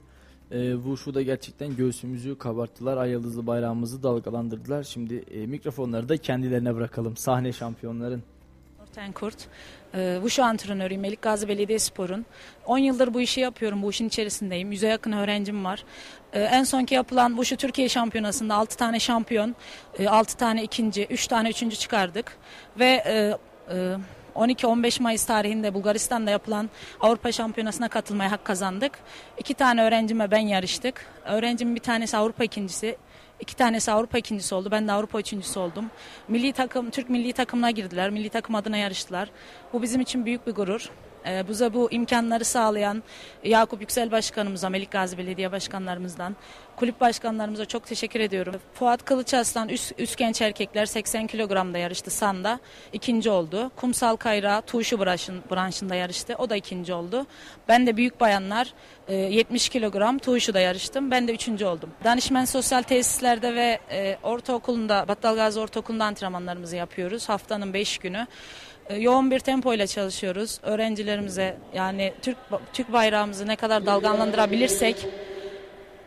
E, 0.51 0.73
Wushu'da 0.73 1.23
gerçekten 1.23 1.77
göğsümüzü 1.77 2.39
kabarttılar. 2.39 2.97
Ay 2.97 3.11
yıldızlı 3.11 3.47
bayrağımızı 3.47 4.03
dalgalandırdılar. 4.03 4.83
Şimdi 4.83 5.15
e, 5.15 5.47
mikrofonları 5.47 6.09
da 6.09 6.17
kendilerine 6.17 6.75
bırakalım. 6.75 7.17
Sahne 7.17 7.53
şampiyonların. 7.53 8.23
Nurten 8.81 9.13
Kurt. 9.13 9.49
E, 9.95 10.15
Wushu 10.15 10.43
antrenörüyüm 10.43 11.03
Melik 11.03 11.23
Gazi 11.23 11.49
Belediyespor'un. 11.49 12.27
10 12.67 12.79
yıldır 12.79 13.15
bu 13.15 13.21
işi 13.21 13.41
yapıyorum. 13.41 13.83
Bu 13.83 13.91
işin 13.91 14.09
içerisindeyim. 14.09 14.73
Yüze 14.73 14.89
yakın 14.89 15.13
öğrencim 15.13 15.65
var. 15.65 15.85
E, 16.35 16.41
en 16.41 16.65
sonki 16.65 16.95
yapılan 16.95 17.29
Wushu 17.29 17.57
Türkiye 17.57 17.89
Şampiyonası'nda 17.89 18.55
6 18.55 18.77
tane 18.77 19.01
şampiyon, 19.01 19.55
e, 19.99 20.09
6 20.09 20.37
tane 20.37 20.63
ikinci, 20.63 21.07
3 21.11 21.27
tane 21.27 21.51
üçüncü 21.51 21.77
çıkardık. 21.77 22.37
Ve 22.79 23.03
e, 23.07 23.39
e, 23.75 23.97
12-15 24.35 25.03
Mayıs 25.03 25.27
tarihinde 25.27 25.75
Bulgaristan'da 25.75 26.31
yapılan 26.31 26.71
Avrupa 27.01 27.33
Şampiyonası'na 27.33 27.89
katılmaya 27.89 28.31
hak 28.31 28.45
kazandık. 28.45 28.93
İki 29.39 29.55
tane 29.55 29.83
öğrencime 29.83 30.31
ben 30.31 30.39
yarıştık. 30.39 31.07
Öğrencimin 31.25 31.75
bir 31.75 31.81
tanesi 31.81 32.17
Avrupa 32.17 32.45
ikincisi, 32.45 32.97
İki 33.41 33.57
tanesi 33.57 33.93
Avrupa 33.93 34.19
ikincisi 34.19 34.55
oldu. 34.55 34.69
Ben 34.71 34.89
de 34.89 34.93
Avrupa 34.93 35.21
üçüncüsü 35.21 35.59
oldum. 35.59 35.91
Milli 36.29 36.53
takım, 36.53 36.91
Türk 36.91 37.11
milli 37.11 37.33
takımına 37.33 37.71
girdiler. 37.71 38.11
Milli 38.11 38.29
takım 38.29 38.55
adına 38.55 38.77
yarıştılar. 38.77 39.31
Bu 39.73 39.83
bizim 39.83 40.01
için 40.01 40.27
büyük 40.27 40.47
bir 40.47 40.53
gurur. 40.53 40.91
Ee, 41.27 41.49
bize 41.49 41.75
bu 41.75 41.93
imkanları 41.93 42.45
sağlayan 42.45 43.03
Yakup 43.45 43.81
Yüksel 43.81 44.11
Başkanımıza, 44.11 44.69
Melik 44.69 44.91
Gazi 44.91 45.19
Belediye 45.19 45.53
Başkanlarımızdan, 45.53 46.37
kulüp 46.77 47.01
başkanlarımıza 47.01 47.65
çok 47.65 47.87
teşekkür 47.87 48.21
ediyorum. 48.21 48.55
Fuat 48.75 49.05
Kılıçaslan 49.05 49.69
üst, 49.69 49.93
üst 49.99 50.17
genç 50.17 50.43
erkekler 50.43 50.87
80 50.87 51.27
kilogramda 51.27 51.79
yarıştı 51.79 52.11
Sanda. 52.11 52.61
ikinci 52.93 53.31
oldu. 53.31 53.71
Kumsal 53.77 54.17
Kayra 54.17 54.61
Tuşu 54.61 55.01
branşın, 55.01 55.43
branşında 55.51 55.95
yarıştı. 55.95 56.35
O 56.39 56.51
da 56.51 56.57
ikinci 56.57 56.95
oldu. 56.95 57.27
Ben 57.69 57.87
de 57.87 57.97
büyük 57.97 58.21
bayanlar 58.21 58.75
70 59.09 59.69
e, 59.69 59.71
kilogram 59.71 60.19
Tuşu'da 60.19 60.61
yarıştım. 60.61 61.11
Ben 61.11 61.29
de 61.29 61.35
üçüncü 61.35 61.65
oldum. 61.65 61.91
Danışmen 62.05 62.45
sosyal 62.45 62.83
tesislerde 62.83 63.55
ve 63.55 63.79
e, 63.91 64.19
ortaokulunda, 64.23 65.09
Battalgazi 65.09 65.61
Ortaokulu'nda 65.61 66.05
antrenmanlarımızı 66.05 66.77
yapıyoruz. 66.77 67.29
Haftanın 67.29 67.75
5 67.75 67.99
günü. 67.99 68.27
E, 68.89 68.97
yoğun 68.97 69.31
bir 69.31 69.39
tempo 69.39 69.75
ile 69.75 69.87
çalışıyoruz. 69.87 70.59
Öğrencilerimize 70.63 71.57
yani 71.75 72.13
Türk 72.23 72.37
Türk 72.73 72.93
bayrağımızı 72.93 73.47
ne 73.47 73.57
kadar 73.57 73.87
dalgalandırabilirsek 73.87 75.07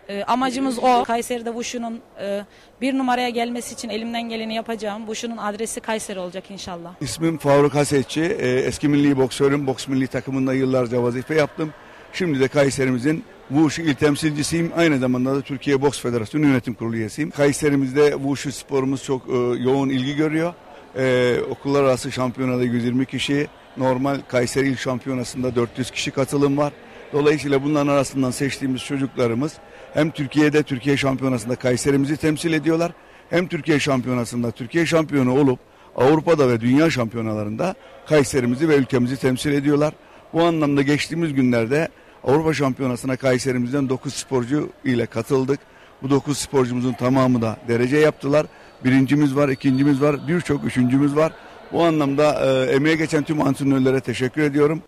e, 0.09 0.23
amacımız 0.23 0.79
o. 0.79 1.03
Kayseri'de 1.03 1.49
Wushu'nun 1.49 2.01
e, 2.19 2.45
bir 2.81 2.97
numaraya 2.97 3.29
gelmesi 3.29 3.73
için 3.73 3.89
elimden 3.89 4.29
geleni 4.29 4.55
yapacağım. 4.55 5.05
Wushu'nun 5.05 5.37
adresi 5.37 5.79
Kayseri 5.79 6.19
olacak 6.19 6.43
inşallah. 6.51 6.93
İsmim 7.01 7.37
Faruk 7.37 7.75
Hasetçi. 7.75 8.21
E, 8.21 8.49
eski 8.49 8.87
milli 8.87 9.17
boksörüm. 9.17 9.67
Boks 9.67 9.87
milli 9.87 10.07
takımında 10.07 10.53
yıllarca 10.53 11.03
vazife 11.03 11.35
yaptım. 11.35 11.73
Şimdi 12.13 12.39
de 12.39 12.47
Kayserimizin 12.47 13.23
Wushu 13.49 13.81
il 13.81 13.93
temsilcisiyim. 13.93 14.71
Aynı 14.77 14.99
zamanda 14.99 15.35
da 15.35 15.41
Türkiye 15.41 15.81
Boks 15.81 15.99
Federasyonu 15.99 16.45
Yönetim 16.45 16.73
Kurulu 16.73 16.95
üyesiyim. 16.95 17.31
Kayserimizde 17.31 18.11
Wushu 18.11 18.51
sporumuz 18.51 19.03
çok 19.03 19.21
e, 19.29 19.33
yoğun 19.63 19.89
ilgi 19.89 20.15
görüyor. 20.15 20.53
Ee, 20.97 21.37
okullar 21.49 21.83
arası 21.83 22.11
şampiyonada 22.11 22.63
120 22.63 23.05
kişi, 23.05 23.47
normal 23.77 24.19
Kayseri 24.27 24.67
İl 24.67 24.77
Şampiyonası'nda 24.77 25.55
400 25.55 25.91
kişi 25.91 26.11
katılım 26.11 26.57
var. 26.57 26.73
Dolayısıyla 27.13 27.63
bunların 27.63 27.87
arasından 27.87 28.31
seçtiğimiz 28.31 28.83
çocuklarımız 28.83 29.53
hem 29.93 30.11
Türkiye'de 30.11 30.63
Türkiye 30.63 30.97
Şampiyonası'nda 30.97 31.55
Kayserimizi 31.55 32.17
temsil 32.17 32.53
ediyorlar. 32.53 32.91
Hem 33.29 33.47
Türkiye 33.47 33.79
Şampiyonası'nda 33.79 34.51
Türkiye 34.51 34.85
şampiyonu 34.85 35.39
olup 35.39 35.59
Avrupa'da 35.95 36.49
ve 36.49 36.61
dünya 36.61 36.89
şampiyonalarında 36.89 37.75
Kayserimizi 38.07 38.69
ve 38.69 38.75
ülkemizi 38.75 39.17
temsil 39.17 39.51
ediyorlar. 39.51 39.93
Bu 40.33 40.43
anlamda 40.43 40.81
geçtiğimiz 40.81 41.33
günlerde 41.33 41.87
Avrupa 42.23 42.53
Şampiyonası'na 42.53 43.15
Kayserimizden 43.15 43.89
9 43.89 44.13
sporcu 44.13 44.69
ile 44.85 45.05
katıldık. 45.05 45.59
Bu 46.01 46.09
9 46.09 46.37
sporcumuzun 46.37 46.93
tamamı 46.93 47.41
da 47.41 47.57
derece 47.67 47.97
yaptılar. 47.97 48.45
Birincimiz 48.85 49.35
var, 49.35 49.49
ikincimiz 49.49 50.01
var, 50.01 50.27
birçok 50.27 50.65
üçüncümüz 50.65 51.15
var. 51.15 51.33
Bu 51.71 51.83
anlamda 51.83 52.45
e, 52.45 52.71
emeğe 52.71 52.95
geçen 52.95 53.23
tüm 53.23 53.41
antrenörlere 53.41 53.99
teşekkür 53.99 54.41
ediyorum. 54.41 54.81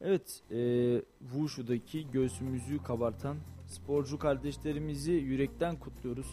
Evet, 0.00 0.40
e, 0.50 0.58
Wushu'daki 1.32 2.10
göğsümüzü 2.10 2.82
kabartan 2.82 3.36
sporcu 3.66 4.18
kardeşlerimizi 4.18 5.12
yürekten 5.12 5.76
kutluyoruz. 5.76 6.26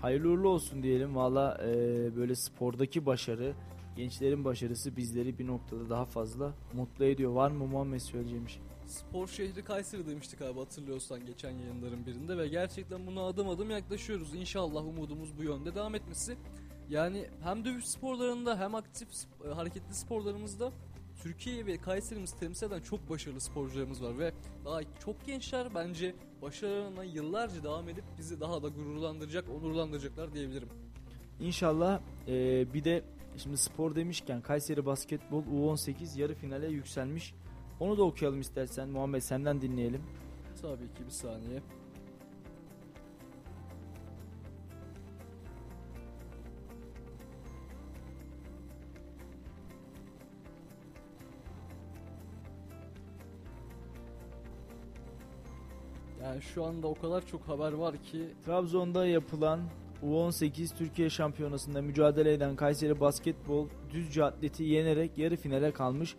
Hayırlı 0.00 0.28
uğurlu 0.28 0.48
olsun 0.48 0.82
diyelim. 0.82 1.16
Valla 1.16 1.60
e, 1.64 1.66
böyle 2.16 2.34
spordaki 2.34 3.06
başarı, 3.06 3.54
gençlerin 3.96 4.44
başarısı 4.44 4.96
bizleri 4.96 5.38
bir 5.38 5.46
noktada 5.46 5.90
daha 5.90 6.04
fazla 6.04 6.52
mutlu 6.72 7.04
ediyor. 7.04 7.32
Var 7.32 7.50
mı 7.50 7.66
Muhammed 7.66 8.00
söyleyeceğim 8.00 8.48
şey? 8.48 8.62
Spor 8.86 9.28
şehri 9.28 9.64
Kayseri 9.64 10.06
demiştik 10.06 10.42
abi 10.42 10.58
hatırlıyorsan 10.58 11.26
geçen 11.26 11.50
yayınların 11.50 12.06
birinde 12.06 12.38
ve 12.38 12.48
gerçekten 12.48 13.06
buna 13.06 13.22
adım 13.26 13.48
adım 13.48 13.70
yaklaşıyoruz. 13.70 14.34
İnşallah 14.34 14.86
umudumuz 14.86 15.38
bu 15.38 15.42
yönde 15.42 15.74
devam 15.74 15.94
etmesi. 15.94 16.36
Yani 16.88 17.26
hem 17.42 17.64
dövüş 17.64 17.84
sporlarında 17.84 18.58
hem 18.58 18.74
aktif 18.74 19.08
e, 19.44 19.48
hareketli 19.48 19.94
sporlarımızda 19.94 20.72
Türkiye 21.22 21.66
ve 21.66 21.76
Kayseri'mizi 21.76 22.38
temsil 22.38 22.66
eden 22.66 22.80
çok 22.80 23.10
başarılı 23.10 23.40
sporcularımız 23.40 24.02
var 24.02 24.18
ve 24.18 24.32
daha 24.64 24.80
çok 25.04 25.26
gençler 25.26 25.68
bence 25.74 26.14
başarılarına 26.42 27.04
yıllarca 27.04 27.62
devam 27.62 27.88
edip 27.88 28.04
bizi 28.18 28.40
daha 28.40 28.62
da 28.62 28.68
gururlandıracak, 28.68 29.44
onurlandıracaklar 29.50 30.34
diyebilirim. 30.34 30.68
İnşallah 31.40 32.00
e, 32.28 32.74
bir 32.74 32.84
de 32.84 33.04
şimdi 33.36 33.56
spor 33.56 33.94
demişken 33.94 34.40
Kayseri 34.40 34.86
Basketbol 34.86 35.42
U18 35.42 36.20
yarı 36.20 36.34
finale 36.34 36.66
yükselmiş. 36.66 37.34
Onu 37.80 37.98
da 37.98 38.02
okuyalım 38.02 38.40
istersen 38.40 38.88
Muhammed 38.88 39.20
senden 39.20 39.60
dinleyelim. 39.60 40.02
Tabii 40.62 40.94
ki 40.94 41.04
bir 41.06 41.10
saniye. 41.10 41.62
Yani 56.22 56.42
şu 56.42 56.64
anda 56.64 56.86
o 56.86 56.94
kadar 56.94 57.26
çok 57.26 57.48
haber 57.48 57.72
var 57.72 57.96
ki 57.96 58.28
Trabzon'da 58.44 59.06
yapılan 59.06 59.60
U18 60.02 60.76
Türkiye 60.76 61.10
Şampiyonası'nda 61.10 61.82
mücadele 61.82 62.32
eden 62.32 62.56
Kayseri 62.56 63.00
Basketbol 63.00 63.68
Düzce 63.90 64.24
Atleti 64.24 64.64
yenerek 64.64 65.18
yarı 65.18 65.36
finale 65.36 65.72
kalmış. 65.72 66.16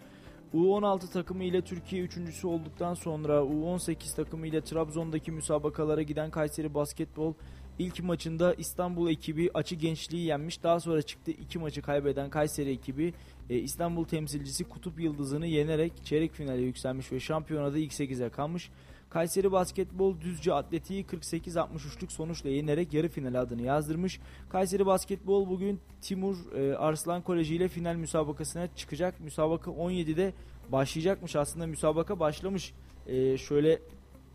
U16 0.53 1.11
takımı 1.11 1.43
ile 1.43 1.61
Türkiye 1.61 2.01
üçüncüsü 2.01 2.47
olduktan 2.47 2.93
sonra 2.93 3.33
U18 3.33 4.15
takımı 4.15 4.47
ile 4.47 4.61
Trabzon'daki 4.61 5.31
müsabakalara 5.31 6.01
giden 6.01 6.31
Kayseri 6.31 6.73
Basketbol 6.73 7.33
ilk 7.79 8.03
maçında 8.03 8.53
İstanbul 8.53 9.09
ekibi 9.09 9.49
açı 9.53 9.75
gençliği 9.75 10.25
yenmiş. 10.25 10.63
Daha 10.63 10.79
sonra 10.79 11.01
çıktı 11.01 11.31
iki 11.31 11.59
maçı 11.59 11.81
kaybeden 11.81 12.29
Kayseri 12.29 12.71
ekibi 12.71 13.13
e, 13.49 13.57
İstanbul 13.57 14.05
temsilcisi 14.05 14.63
Kutup 14.63 14.99
Yıldızı'nı 14.99 15.47
yenerek 15.47 16.05
çeyrek 16.05 16.33
finale 16.33 16.61
yükselmiş 16.61 17.11
ve 17.11 17.19
şampiyonada 17.19 17.77
ilk 17.77 17.91
8'e 17.91 18.29
kalmış. 18.29 18.69
Kayseri 19.09 19.51
Basketbol 19.51 20.21
Düzce 20.21 20.53
Atleti'yi 20.53 21.05
48-63'lük 21.05 22.11
sonuçla 22.11 22.49
yenerek 22.49 22.93
yarı 22.93 23.09
finale 23.09 23.39
adını 23.39 23.61
yazdırmış. 23.61 24.19
Kayseri 24.49 24.85
Basketbol 24.85 25.49
bugün 25.49 25.79
Timur 26.01 26.53
e, 26.55 26.77
Arslan 26.77 27.21
Koleji 27.21 27.55
ile 27.55 27.67
final 27.67 27.95
müsabakasına 27.95 28.75
çıkacak. 28.75 29.19
Müsabaka 29.19 29.71
17'de 29.71 30.33
başlayacakmış. 30.71 31.35
Aslında 31.35 31.67
müsabaka 31.67 32.19
başlamış. 32.19 32.73
E, 33.07 33.37
şöyle 33.37 33.79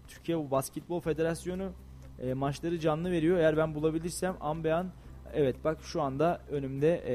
Türkiye 0.09 0.51
Basketbol 0.51 1.01
Federasyonu 1.01 1.73
e, 2.23 2.35
maçları 2.35 2.79
canlı 2.79 3.11
veriyor. 3.11 3.39
Eğer 3.39 3.57
ben 3.57 3.75
bulabilirsem 3.75 4.37
an 4.41 4.65
be 4.65 4.83
evet 5.35 5.57
bak 5.65 5.79
şu 5.83 6.03
anda 6.03 6.41
önümde 6.51 7.03
e, 7.07 7.15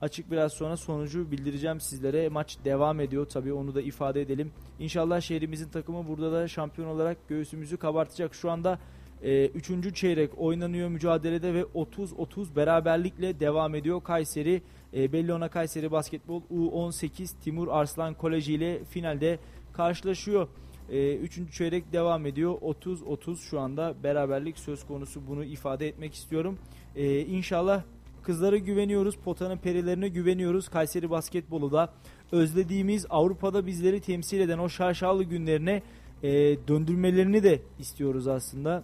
açık 0.00 0.30
biraz 0.30 0.52
sonra 0.52 0.76
sonucu 0.76 1.30
bildireceğim 1.30 1.80
sizlere. 1.80 2.28
Maç 2.28 2.58
devam 2.64 3.00
ediyor 3.00 3.26
tabii 3.26 3.52
onu 3.52 3.74
da 3.74 3.82
ifade 3.82 4.20
edelim. 4.20 4.52
İnşallah 4.78 5.20
şehrimizin 5.20 5.68
takımı 5.68 6.08
burada 6.08 6.32
da 6.32 6.48
şampiyon 6.48 6.88
olarak 6.88 7.28
göğsümüzü 7.28 7.76
kabartacak. 7.76 8.34
Şu 8.34 8.50
anda 8.50 8.78
3. 9.24 9.70
E, 9.70 9.94
çeyrek 9.94 10.30
oynanıyor 10.38 10.88
mücadelede 10.88 11.54
ve 11.54 11.60
30-30 11.62 12.56
beraberlikle 12.56 13.40
devam 13.40 13.74
ediyor. 13.74 14.02
Kayseri 14.02 14.62
e, 14.94 15.12
Bellona 15.12 15.48
Kayseri 15.48 15.92
Basketbol 15.92 16.42
U18 16.50 17.40
Timur 17.40 17.68
Arslan 17.68 18.14
Koleji 18.14 18.54
ile 18.54 18.84
finalde 18.84 19.38
karşılaşıyor. 19.72 20.48
E, 20.90 21.16
üçüncü 21.16 21.52
çeyrek 21.52 21.92
devam 21.92 22.26
ediyor. 22.26 22.54
30-30 22.54 23.36
şu 23.36 23.60
anda 23.60 23.94
beraberlik 24.02 24.58
söz 24.58 24.86
konusu 24.86 25.26
bunu 25.28 25.44
ifade 25.44 25.88
etmek 25.88 26.14
istiyorum. 26.14 26.58
E, 26.96 27.20
inşallah 27.20 27.82
kızlara 28.24 28.56
güveniyoruz. 28.56 29.16
Potanın 29.16 29.58
perilerine 29.58 30.08
güveniyoruz. 30.08 30.68
Kayseri 30.68 31.10
basketbolu 31.10 31.72
da 31.72 31.92
özlediğimiz 32.32 33.06
Avrupa'da 33.10 33.66
bizleri 33.66 34.00
temsil 34.00 34.40
eden 34.40 34.58
o 34.58 34.68
şaşalı 34.68 35.24
günlerine 35.24 35.82
e, 36.22 36.30
döndürmelerini 36.68 37.42
de 37.42 37.62
istiyoruz 37.78 38.28
aslında. 38.28 38.82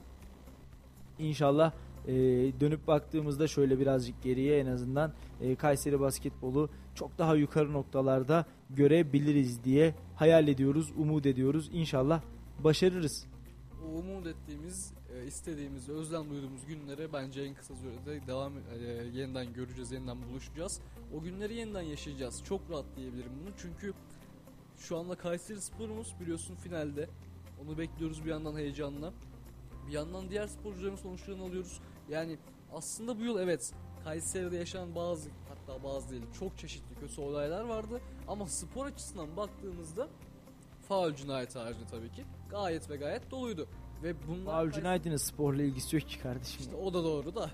İnşallah 1.19 1.73
e, 2.07 2.13
dönüp 2.61 2.87
baktığımızda 2.87 3.49
şöyle 3.49 3.81
birazcık 3.81 4.23
geriye 4.23 4.59
en 4.59 4.67
azından 4.67 5.13
e, 5.41 5.55
Kayseri 5.55 6.01
basketbolu 6.01 6.69
çok 6.95 7.19
daha 7.19 7.35
yukarı 7.35 7.73
noktalarda 7.73 8.47
görebiliriz 8.71 9.65
diye 9.65 9.95
hayal 10.17 10.49
ediyoruz, 10.49 10.93
umut 10.99 11.27
ediyoruz. 11.27 11.71
İnşallah 11.73 12.21
başarırız. 12.65 13.27
Umut 13.95 14.27
ettiğimiz, 14.27 14.93
istediğimiz, 15.27 15.89
özlem 15.89 16.31
duyduğumuz 16.31 16.67
günlere 16.67 17.13
bence 17.13 17.43
en 17.43 17.55
kısa 17.55 17.75
sürede 17.75 18.27
devam 18.27 18.53
e, 18.57 18.85
yeniden 19.13 19.53
göreceğiz, 19.53 19.93
yeniden 19.93 20.19
buluşacağız. 20.23 20.81
O 21.17 21.21
günleri 21.23 21.55
yeniden 21.55 21.83
yaşayacağız. 21.83 22.45
Çok 22.45 22.71
rahat 22.71 22.85
diyebilirim 22.97 23.33
bunu. 23.43 23.51
Çünkü 23.57 23.95
şu 24.79 24.99
anda 24.99 25.15
Kayseri 25.15 25.61
Spor'umuz 25.61 26.15
biliyorsun 26.21 26.55
finalde. 26.55 27.09
Onu 27.63 27.79
bekliyoruz 27.79 28.25
bir 28.25 28.31
yandan 28.31 28.57
heyecanla. 28.57 29.13
Bir 29.87 29.93
yandan 29.93 30.31
diğer 30.31 30.47
sporcuların 30.47 30.97
sonuçlarını 30.97 31.43
alıyoruz. 31.43 31.81
Yani 32.09 32.39
aslında 32.73 33.19
bu 33.19 33.25
yıl 33.25 33.39
evet 33.39 33.73
Kayseri'de 34.05 34.57
yaşanan 34.57 34.95
bazı 34.95 35.31
hatta 35.49 35.85
bazı 35.85 36.11
değil 36.11 36.23
çok 36.39 36.59
çeşitli 36.59 36.95
kötü 37.01 37.21
olaylar 37.21 37.65
vardı. 37.65 38.01
Ama 38.29 38.47
spor 38.47 38.87
açısından 38.87 39.37
baktığımızda 39.37 40.09
faul 40.89 41.15
cinayeti 41.15 41.59
haricinde 41.59 41.87
tabii 41.87 42.13
ki 42.13 42.25
gayet 42.51 42.91
ve 42.91 42.97
gayet 42.97 43.31
doluydu. 43.31 43.69
Ve 44.03 44.15
bunlar 44.29 44.53
Faul 44.53 44.71
cinayetinin 44.71 45.17
sporla 45.17 45.63
ilgisi 45.63 45.97
yok 45.97 46.09
ki 46.09 46.19
kardeşim. 46.19 46.61
İşte 46.61 46.77
o 46.77 46.95
da 46.95 47.05
doğru 47.05 47.35
da. 47.35 47.51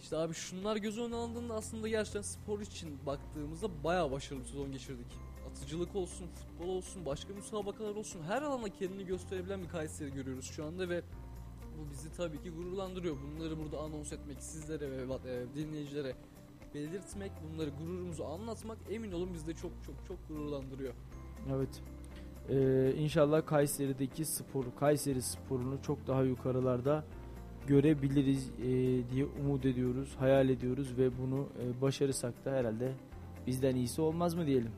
İşte 0.00 0.16
abi 0.16 0.34
şunlar 0.34 0.76
göz 0.76 0.98
önüne 0.98 1.16
alındığında 1.16 1.54
aslında 1.54 1.88
gerçekten 1.88 2.22
spor 2.22 2.60
için 2.60 2.98
baktığımızda 3.06 3.84
bayağı 3.84 4.10
başarılı 4.10 4.42
bir 4.42 4.48
sezon 4.48 4.72
geçirdik. 4.72 5.06
Atıcılık 5.50 5.96
olsun, 5.96 6.26
futbol 6.26 6.68
olsun, 6.68 7.06
başka 7.06 7.34
müsabakalar 7.34 7.94
olsun 7.94 8.22
her 8.22 8.42
alanda 8.42 8.68
kendini 8.68 9.06
gösterebilen 9.06 9.62
bir 9.62 9.68
Kayseri 9.68 10.12
görüyoruz 10.12 10.44
şu 10.44 10.64
anda 10.64 10.88
ve 10.88 11.02
bu 11.78 11.90
bizi 11.90 12.12
tabii 12.12 12.42
ki 12.42 12.50
gururlandırıyor. 12.50 13.16
Bunları 13.22 13.58
burada 13.58 13.78
anons 13.78 14.12
etmek, 14.12 14.42
sizlere 14.42 14.90
ve 14.90 15.14
e, 15.14 15.54
dinleyicilere 15.54 16.16
belirtmek, 16.74 17.32
bunları 17.42 17.70
gururumuzu 17.70 18.24
anlatmak 18.24 18.78
emin 18.90 19.12
olun 19.12 19.34
bizi 19.34 19.46
de 19.46 19.54
çok 19.54 19.72
çok 19.86 19.94
çok 20.08 20.28
gururlandırıyor. 20.28 20.94
Evet. 21.50 21.82
Ee, 22.50 22.92
inşallah 22.98 23.46
Kayseri'deki 23.46 24.24
sporu, 24.24 24.74
Kayseri 24.80 25.22
sporunu 25.22 25.82
çok 25.82 26.06
daha 26.06 26.22
yukarılarda 26.22 27.04
görebiliriz 27.66 28.50
e, 28.58 28.64
diye 29.10 29.24
umut 29.40 29.66
ediyoruz, 29.66 30.16
hayal 30.18 30.48
ediyoruz 30.48 30.98
ve 30.98 31.18
bunu 31.18 31.46
e, 31.62 31.80
başarırsak 31.82 32.44
da 32.44 32.52
herhalde 32.52 32.92
bizden 33.46 33.76
iyisi 33.76 34.00
olmaz 34.00 34.34
mı 34.34 34.46
diyelim. 34.46 34.70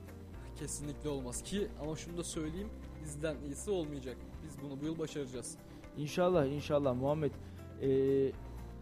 Kesinlikle 0.59 1.09
olmaz 1.09 1.43
ki 1.43 1.69
ama 1.83 1.97
şunu 1.97 2.17
da 2.17 2.25
söyleyeyim 2.25 2.69
bizden 3.05 3.37
iyisi 3.47 3.71
olmayacak. 3.71 4.17
Biz 4.45 4.63
bunu 4.63 4.81
bu 4.81 4.85
yıl 4.85 4.99
başaracağız. 4.99 5.57
İnşallah 5.99 6.47
inşallah 6.47 6.95
Muhammed. 6.95 7.33
Ee, 7.83 8.33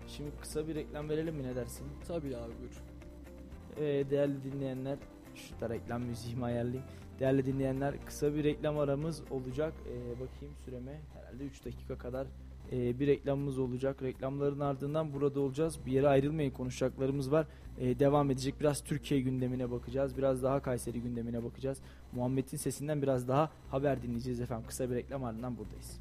şimdi 0.09 0.31
kısa 0.41 0.69
bir 0.69 0.75
reklam 0.75 1.09
verelim 1.09 1.35
mi 1.35 1.43
ne 1.43 1.57
dersin? 1.57 1.87
Tabii 2.09 2.37
abi 2.37 2.53
buyur. 2.61 2.83
Ee, 3.77 4.11
değerli 4.11 4.43
dinleyenler 4.45 4.99
şu 5.35 5.61
da 5.61 5.71
reklam 5.71 6.03
müziğimi 6.03 6.45
ayarlayayım. 6.45 6.85
Değerli 7.21 7.47
dinleyenler 7.47 7.95
kısa 8.07 8.35
bir 8.35 8.45
reklam 8.45 8.79
aramız 8.79 9.23
olacak. 9.31 9.75
Ee, 9.87 10.11
bakayım 10.13 10.55
süreme 10.65 11.01
herhalde 11.15 11.45
3 11.45 11.65
dakika 11.65 11.99
kadar 11.99 12.27
e, 12.73 13.01
bir 13.01 13.07
reklamımız 13.07 13.59
olacak. 13.59 14.03
Reklamların 14.03 14.61
ardından 14.61 15.13
burada 15.13 15.41
olacağız. 15.41 15.79
Bir 15.87 15.93
yere 15.93 16.09
ayrılmayın 16.09 16.51
konuşacaklarımız 16.51 17.33
var. 17.33 17.47
E, 17.79 17.99
devam 17.99 18.31
edecek. 18.31 18.55
Biraz 18.61 18.85
Türkiye 18.85 19.21
gündemine 19.21 19.71
bakacağız. 19.71 20.17
Biraz 20.17 20.43
daha 20.43 20.63
Kayseri 20.63 21.03
gündemine 21.03 21.45
bakacağız. 21.45 21.79
Muhammed'in 22.13 22.57
sesinden 22.57 23.03
biraz 23.03 23.29
daha 23.29 23.51
haber 23.71 24.03
dinleyeceğiz 24.03 24.41
efendim. 24.41 24.67
Kısa 24.69 24.91
bir 24.91 24.95
reklam 24.95 25.25
ardından 25.25 25.57
buradayız. 25.59 26.01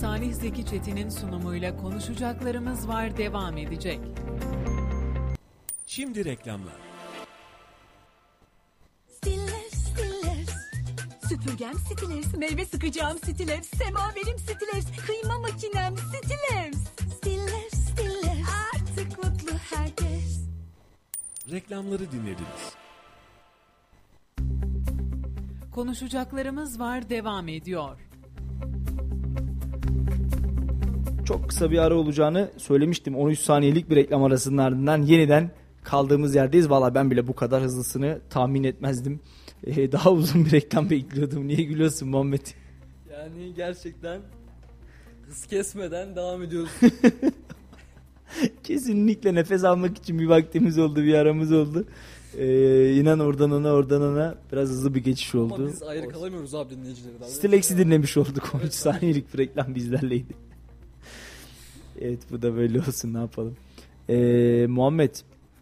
Salih 0.00 0.32
Zeki 0.32 0.66
Çetin'in 0.66 1.08
sunumuyla 1.08 1.76
konuşacaklarımız 1.76 2.88
var 2.88 3.16
devam 3.16 3.56
edecek. 3.56 4.00
Şimdi 5.86 6.24
reklamlar. 6.24 6.91
Süpürgem 11.32 11.74
Stillers, 11.74 12.36
meyve 12.36 12.64
sıkacağım 12.64 13.18
Stillers, 13.18 13.66
semaverim 13.66 14.38
Stillers, 14.38 15.06
kıyma 15.06 15.38
makinem 15.38 15.96
Stillers. 15.96 16.76
Stillers, 17.16 17.74
Stillers. 17.74 18.48
Artık 18.74 19.18
mutlu 19.18 19.58
herkes. 19.70 20.48
Reklamları 21.50 22.12
dinlediniz. 22.12 22.74
Konuşacaklarımız 25.74 26.80
var 26.80 27.10
devam 27.10 27.48
ediyor. 27.48 27.98
Çok 31.24 31.48
kısa 31.48 31.70
bir 31.70 31.78
ara 31.78 31.94
olacağını 31.94 32.50
söylemiştim. 32.56 33.16
13 33.16 33.38
saniyelik 33.38 33.90
bir 33.90 33.96
reklam 33.96 34.24
arasının 34.24 34.58
ardından 34.58 35.02
yeniden 35.02 35.50
kaldığımız 35.84 36.34
yerdeyiz. 36.34 36.70
Valla 36.70 36.94
ben 36.94 37.10
bile 37.10 37.26
bu 37.26 37.34
kadar 37.34 37.62
hızlısını 37.62 38.20
tahmin 38.30 38.64
etmezdim. 38.64 39.20
Ee, 39.66 39.92
daha 39.92 40.12
uzun 40.12 40.44
bir 40.44 40.52
reklam 40.52 40.90
bekliyordum. 40.90 41.48
Niye 41.48 41.62
gülüyorsun 41.62 42.08
Muhammed? 42.08 42.46
Yani 43.12 43.54
gerçekten 43.56 44.20
hız 45.26 45.46
kesmeden 45.46 46.16
devam 46.16 46.42
ediyoruz. 46.42 46.70
Kesinlikle 48.64 49.34
nefes 49.34 49.64
almak 49.64 49.98
için 49.98 50.18
bir 50.18 50.26
vaktimiz 50.26 50.78
oldu, 50.78 51.02
bir 51.02 51.14
aramız 51.14 51.52
oldu. 51.52 51.86
Ee, 52.38 52.92
inan 52.92 53.18
oradan 53.20 53.50
ona, 53.50 53.72
oradan 53.72 54.02
ona 54.02 54.34
biraz 54.52 54.68
hızlı 54.68 54.94
bir 54.94 55.04
geçiş 55.04 55.34
oldu. 55.34 55.54
Ama 55.54 55.66
biz 55.66 55.82
ayrı 55.82 56.08
kalamıyoruz 56.08 56.54
abi 56.54 56.76
dinleyicilerden. 56.76 57.26
Stilex'i 57.26 57.78
dinlemiş 57.78 58.16
olduk. 58.16 58.52
13 58.54 58.72
saniyelik 58.72 59.34
bir 59.34 59.38
reklam 59.38 59.74
bizlerleydi. 59.74 60.34
evet 62.00 62.20
bu 62.30 62.42
da 62.42 62.56
böyle 62.56 62.80
olsun 62.80 63.14
ne 63.14 63.18
yapalım. 63.18 63.56
Ee, 64.08 64.66
Muhammed 64.68 65.14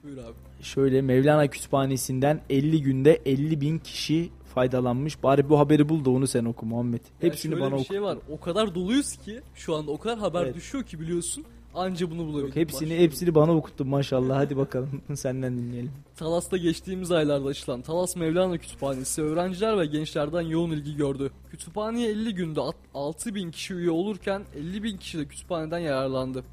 Buyur 0.04 0.16
abi. 0.18 0.34
şöyle 0.62 1.02
Mevlana 1.02 1.46
Kütüphanesi'nden 1.46 2.40
50 2.50 2.82
günde 2.82 3.20
50 3.26 3.60
bin 3.60 3.78
kişi 3.78 4.30
faydalanmış. 4.54 5.22
Bari 5.22 5.48
bu 5.48 5.58
haberi 5.58 5.88
bul 5.88 6.04
da 6.04 6.10
onu 6.10 6.26
sen 6.26 6.44
oku 6.44 6.66
Muhammed. 6.66 7.00
Ya 7.00 7.28
Hepsini 7.28 7.52
şöyle 7.52 7.64
bana 7.64 7.70
bir 7.70 7.76
oku. 7.76 7.84
şey 7.84 8.02
var. 8.02 8.18
O 8.30 8.40
kadar 8.40 8.74
doluyuz 8.74 9.16
ki 9.16 9.40
şu 9.54 9.74
anda 9.76 9.90
o 9.90 9.98
kadar 9.98 10.18
haber 10.18 10.42
Evet. 10.44 10.54
düşüyor 10.54 10.84
ki 10.84 11.00
biliyorsun. 11.00 11.44
Anca 11.74 12.10
bunu 12.10 12.26
bulabildim. 12.26 12.56
Hepsini 12.60 12.90
Başka- 12.90 13.02
hepsini 13.02 13.34
bana 13.34 13.56
okuttun 13.56 13.88
maşallah. 13.88 14.36
Hadi 14.36 14.56
bakalım 14.56 15.02
senden 15.16 15.58
dinleyelim. 15.58 15.92
Talas'ta 16.16 16.56
geçtiğimiz 16.56 17.10
aylarda 17.12 17.48
açılan 17.48 17.82
Talas 17.82 18.16
Mevlana 18.16 18.58
Kütüphanesi 18.58 19.22
öğrenciler 19.22 19.78
ve 19.78 19.86
gençlerden 19.86 20.40
yoğun 20.40 20.70
ilgi 20.70 20.96
gördü. 20.96 21.30
Kütüphaneye 21.50 22.10
50 22.10 22.34
günde 22.34 22.60
6000 22.94 23.50
kişi 23.50 23.74
üye 23.74 23.90
olurken 23.90 24.42
50 24.56 24.82
bin 24.82 24.96
kişi 24.96 25.18
de 25.18 25.24
kütüphaneden 25.24 25.78
yararlandı. 25.78 26.44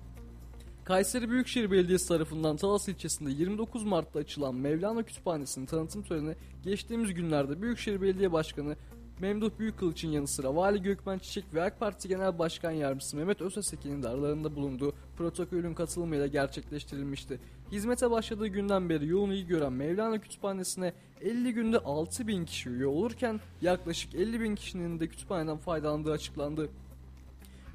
Kayseri 0.88 1.30
Büyükşehir 1.30 1.72
Belediyesi 1.72 2.08
tarafından 2.08 2.58
Talas 2.58 2.88
ilçesinde 2.88 3.32
29 3.32 3.84
Mart'ta 3.84 4.20
açılan 4.20 4.56
Mevlana 4.56 5.04
Kütüphanesi'nin 5.04 5.66
tanıtım 5.66 6.04
töreni 6.04 6.36
geçtiğimiz 6.64 7.14
günlerde 7.14 7.62
Büyükşehir 7.62 8.02
Belediye 8.02 8.32
Başkanı 8.32 8.76
Memduh 9.20 9.50
Büyükkılıç'ın 9.60 10.08
yanı 10.08 10.28
sıra 10.28 10.56
Vali 10.56 10.82
Gökmen 10.82 11.20
Çiçek 11.20 11.54
ve 11.54 11.64
AK 11.64 11.80
Parti 11.80 12.08
Genel 12.08 12.40
Başkan 12.40 12.72
Yardımcısı 12.72 13.18
Mehmet 13.18 13.42
Özesekin'in 13.42 14.04
de 14.04 14.08
aralarında 14.08 14.56
bulunduğu 14.56 14.94
protokolün 15.18 15.74
katılımıyla 15.74 16.28
gerçekleştirilmişti. 16.28 17.40
Hizmete 17.72 18.12
başladığı 18.12 18.48
günden 18.48 18.90
beri 18.90 19.08
yoğun 19.08 19.32
ilgi 19.32 19.48
gören 19.48 19.74
Mevlana 19.74 20.22
Kütüphanesi'ne 20.22 20.94
50 21.22 21.54
günde 21.54 21.80
6 21.80 22.28
bin 22.28 22.46
kişi 22.46 22.70
üye 22.70 22.88
olurken 22.88 23.40
yaklaşık 23.62 24.16
50 24.16 24.42
bin 24.42 24.56
kişinin 24.56 25.00
de 25.00 25.08
kütüphaneden 25.08 25.58
faydalandığı 25.58 26.12
açıklandı. 26.12 26.70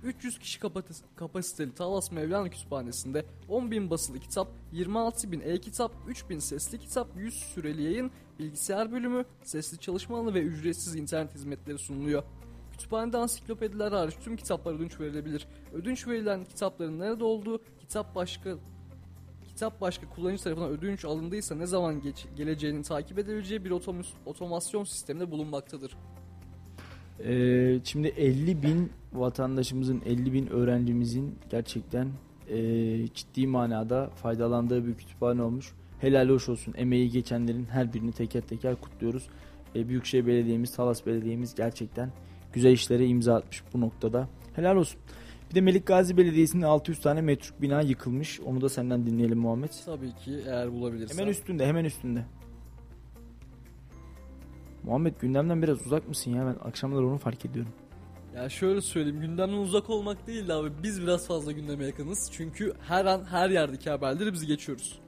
300 0.03 0.39
kişi 0.39 0.59
kapasite- 0.61 1.05
kapasiteli 1.17 1.75
Talas 1.75 2.13
Mevlana 2.13 2.49
Kütüphanesi'nde 2.51 3.25
10 3.49 3.71
bin 3.71 3.91
basılı 3.91 4.19
kitap, 4.21 4.49
26 4.73 5.33
bin 5.33 5.41
e-kitap, 5.41 5.93
3 6.09 6.31
bin 6.31 6.39
sesli 6.39 6.79
kitap, 6.79 7.09
100 7.17 7.35
süreli 7.35 7.83
yayın, 7.83 8.11
bilgisayar 8.39 8.93
bölümü, 8.93 9.25
sesli 9.43 9.79
çalışma 9.79 10.19
alanı 10.19 10.35
ve 10.35 10.41
ücretsiz 10.43 10.97
internet 10.97 11.35
hizmetleri 11.35 11.79
sunuluyor. 11.79 12.23
Kütüphanede 12.73 13.17
ansiklopediler 13.19 13.93
hariç 13.93 14.15
tüm 14.25 14.37
kitaplar 14.37 14.75
ödünç 14.75 15.01
verilebilir. 15.01 15.47
Ödünç 15.73 16.07
verilen 16.09 16.45
kitapların 16.45 16.99
nerede 16.99 17.25
olduğu, 17.25 17.61
kitap 17.81 18.15
başka 18.15 18.55
kitap 19.49 19.81
başka 19.81 20.09
kullanıcı 20.09 20.45
tarafından 20.45 20.71
ödünç 20.71 21.05
alındıysa 21.05 21.55
ne 21.55 21.67
zaman 21.67 22.01
geç, 22.01 22.27
geleceğini 22.37 22.83
takip 22.83 23.19
edebileceği 23.19 23.65
bir 23.65 23.71
otomus- 23.71 24.15
otomasyon 24.27 24.85
sisteminde 24.85 25.31
bulunmaktadır. 25.31 25.97
Ee, 27.25 27.81
şimdi 27.85 28.09
50 28.09 28.63
bin 28.63 28.93
vatandaşımızın, 29.13 30.03
50 30.07 30.33
bin 30.33 30.47
öğrencimizin 30.47 31.35
gerçekten 31.51 32.09
ee, 32.49 33.07
ciddi 33.15 33.47
manada 33.47 34.11
faydalandığı 34.15 34.87
bir 34.87 34.95
kütüphane 34.95 35.43
olmuş. 35.43 35.73
Helal 36.01 36.29
hoş 36.29 36.49
olsun. 36.49 36.75
Emeği 36.77 37.11
geçenlerin 37.11 37.65
her 37.65 37.93
birini 37.93 38.13
teker 38.13 38.41
teker 38.41 38.77
kutluyoruz. 38.77 39.29
Ee, 39.75 39.89
Büyükşehir 39.89 40.27
Belediye'miz, 40.27 40.77
Talas 40.77 41.07
Belediye'miz 41.07 41.55
gerçekten 41.55 42.13
güzel 42.53 42.73
işlere 42.73 43.07
imza 43.07 43.35
atmış 43.35 43.63
bu 43.75 43.81
noktada. 43.81 44.29
Helal 44.55 44.77
olsun. 44.77 45.01
Bir 45.51 45.55
de 45.55 45.61
Melik 45.61 45.87
Gazi 45.87 46.17
Belediyesi'nin 46.17 46.63
600 46.63 47.01
tane 47.01 47.21
metruk 47.21 47.63
bina 47.63 47.81
yıkılmış. 47.81 48.41
Onu 48.41 48.61
da 48.61 48.69
senden 48.69 49.07
dinleyelim 49.07 49.39
Muhammed. 49.39 49.71
Tabii 49.85 50.15
ki 50.15 50.41
eğer 50.47 50.73
bulabilirsen. 50.73 51.19
Hemen 51.19 51.31
üstünde, 51.31 51.67
hemen 51.67 51.85
üstünde. 51.85 52.25
Muhammed 54.83 55.15
gündemden 55.21 55.63
biraz 55.63 55.87
uzak 55.87 56.09
mısın 56.09 56.31
ya? 56.31 56.47
Ben 56.47 56.69
akşamları 56.69 57.07
onu 57.07 57.19
fark 57.19 57.45
ediyorum. 57.45 57.73
Ya 58.37 58.49
şöyle 58.49 58.81
söyleyeyim 58.81 59.21
gündemden 59.21 59.57
uzak 59.57 59.91
olmak 59.91 60.27
değil 60.27 60.49
de 60.49 60.53
abi 60.55 60.71
biz 60.83 61.03
biraz 61.03 61.27
fazla 61.27 61.53
gündeme 61.53 61.85
yakınız. 61.85 62.31
Çünkü 62.33 62.75
her 62.89 63.05
an 63.05 63.25
her 63.25 63.51
yerdeki 63.51 63.91
haberleri 63.91 64.33
biz 64.33 64.47
geçiyoruz. 64.47 64.99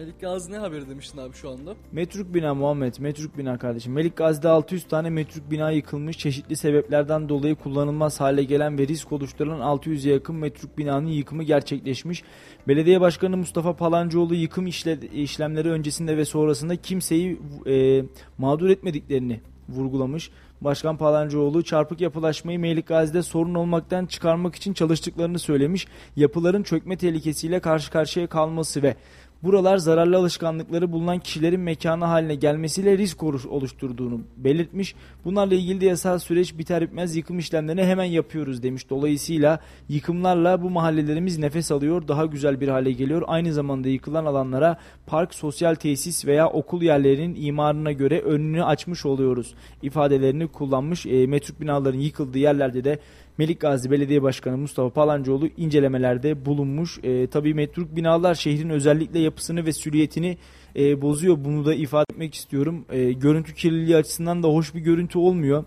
Melik 0.00 0.20
Gazi 0.20 0.52
ne 0.52 0.58
haberi 0.58 0.88
demiştin 0.88 1.18
abi 1.18 1.34
şu 1.34 1.50
anda? 1.50 1.74
Metruk 1.92 2.34
bina 2.34 2.54
Muhammed, 2.54 2.94
metruk 2.98 3.38
bina 3.38 3.58
kardeşim. 3.58 3.92
Melik 3.92 4.16
Gazi'de 4.16 4.48
600 4.48 4.84
tane 4.84 5.10
metruk 5.10 5.50
bina 5.50 5.70
yıkılmış. 5.70 6.18
Çeşitli 6.18 6.56
sebeplerden 6.56 7.28
dolayı 7.28 7.54
kullanılmaz 7.54 8.20
hale 8.20 8.44
gelen 8.44 8.78
ve 8.78 8.88
risk 8.88 9.12
oluşturulan 9.12 9.60
600'e 9.60 10.12
yakın 10.12 10.36
metruk 10.36 10.78
binanın 10.78 11.06
yıkımı 11.06 11.42
gerçekleşmiş. 11.42 12.22
Belediye 12.68 13.00
Başkanı 13.00 13.36
Mustafa 13.36 13.76
Palancıoğlu 13.76 14.34
yıkım 14.34 14.66
işle- 14.66 15.10
işlemleri 15.12 15.70
öncesinde 15.70 16.16
ve 16.16 16.24
sonrasında 16.24 16.76
kimseyi 16.76 17.40
e, 17.66 18.02
mağdur 18.38 18.68
etmediklerini 18.70 19.40
vurgulamış. 19.68 20.30
Başkan 20.60 20.96
Palancıoğlu 20.96 21.64
çarpık 21.64 22.00
yapılaşmayı 22.00 22.58
Melik 22.58 22.86
Gazi'de 22.86 23.22
sorun 23.22 23.54
olmaktan 23.54 24.06
çıkarmak 24.06 24.54
için 24.54 24.72
çalıştıklarını 24.72 25.38
söylemiş. 25.38 25.86
Yapıların 26.16 26.62
çökme 26.62 26.96
tehlikesiyle 26.96 27.60
karşı 27.60 27.90
karşıya 27.90 28.26
kalması 28.26 28.82
ve 28.82 28.96
buralar 29.42 29.78
zararlı 29.78 30.16
alışkanlıkları 30.16 30.92
bulunan 30.92 31.18
kişilerin 31.18 31.60
mekanı 31.60 32.04
haline 32.04 32.34
gelmesiyle 32.34 32.98
risk 32.98 33.22
oluş- 33.22 33.46
oluşturduğunu 33.46 34.20
belirtmiş. 34.36 34.94
Bunlarla 35.24 35.54
ilgili 35.54 35.80
de 35.80 35.86
yasal 35.86 36.18
süreç 36.18 36.58
biter 36.58 36.82
bitmez 36.82 37.16
yıkım 37.16 37.38
işlemlerini 37.38 37.84
hemen 37.84 38.04
yapıyoruz 38.04 38.62
demiş. 38.62 38.90
Dolayısıyla 38.90 39.60
yıkımlarla 39.88 40.62
bu 40.62 40.70
mahallelerimiz 40.70 41.38
nefes 41.38 41.72
alıyor, 41.72 42.08
daha 42.08 42.26
güzel 42.26 42.60
bir 42.60 42.68
hale 42.68 42.92
geliyor. 42.92 43.22
Aynı 43.26 43.52
zamanda 43.52 43.88
yıkılan 43.88 44.24
alanlara 44.24 44.76
park, 45.06 45.34
sosyal 45.34 45.74
tesis 45.74 46.26
veya 46.26 46.48
okul 46.48 46.82
yerlerinin 46.82 47.36
imarına 47.46 47.92
göre 47.92 48.20
önünü 48.20 48.64
açmış 48.64 49.06
oluyoruz 49.06 49.54
ifadelerini 49.82 50.48
kullanmış. 50.48 51.06
E, 51.06 51.26
metruk 51.26 51.60
binaların 51.60 51.98
yıkıldığı 52.00 52.38
yerlerde 52.38 52.84
de 52.84 52.98
Melik 53.40 53.60
Gazi 53.60 53.90
Belediye 53.90 54.22
Başkanı 54.22 54.56
Mustafa 54.56 54.90
Palancıoğlu 54.90 55.48
incelemelerde 55.56 56.46
bulunmuş. 56.46 56.98
E, 57.02 57.26
tabii 57.26 57.54
metruk 57.54 57.96
binalar 57.96 58.34
şehrin 58.34 58.70
özellikle 58.70 59.18
yapısını 59.18 59.66
ve 59.66 59.72
süliyetini 59.72 60.38
e, 60.76 61.02
bozuyor. 61.02 61.44
Bunu 61.44 61.64
da 61.64 61.74
ifade 61.74 62.04
etmek 62.12 62.34
istiyorum. 62.34 62.84
E, 62.90 63.12
görüntü 63.12 63.54
kirliliği 63.54 63.96
açısından 63.96 64.42
da 64.42 64.48
hoş 64.48 64.74
bir 64.74 64.80
görüntü 64.80 65.18
olmuyor. 65.18 65.64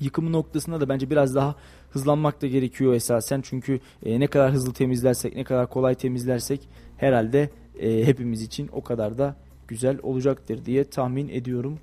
Yıkımı 0.00 0.32
noktasında 0.32 0.80
da 0.80 0.88
bence 0.88 1.10
biraz 1.10 1.34
daha 1.34 1.54
hızlanmak 1.90 2.42
da 2.42 2.46
gerekiyor 2.46 2.94
esasen. 2.94 3.40
Çünkü 3.40 3.80
e, 4.02 4.20
ne 4.20 4.26
kadar 4.26 4.52
hızlı 4.52 4.72
temizlersek, 4.72 5.36
ne 5.36 5.44
kadar 5.44 5.70
kolay 5.70 5.94
temizlersek 5.94 6.68
herhalde 6.96 7.50
e, 7.78 8.06
hepimiz 8.06 8.42
için 8.42 8.68
o 8.72 8.82
kadar 8.82 9.18
da 9.18 9.36
güzel 9.68 9.98
olacaktır 10.02 10.64
diye 10.64 10.84
tahmin 10.84 11.28
ediyorum. 11.28 11.78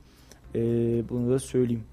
E, 0.56 0.60
bunu 1.10 1.30
da 1.30 1.39
söyleyeyim. 1.39 1.84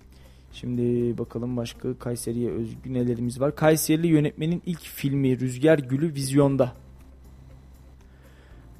Şimdi 0.52 1.18
bakalım 1.18 1.56
başka 1.56 1.98
Kayseri'ye 1.98 2.50
özgü 2.50 2.94
nelerimiz 2.94 3.40
var. 3.40 3.56
Kayserili 3.56 4.06
yönetmenin 4.06 4.62
ilk 4.66 4.80
filmi 4.80 5.40
Rüzgar 5.40 5.78
Gülü 5.78 6.14
vizyonda. 6.14 6.72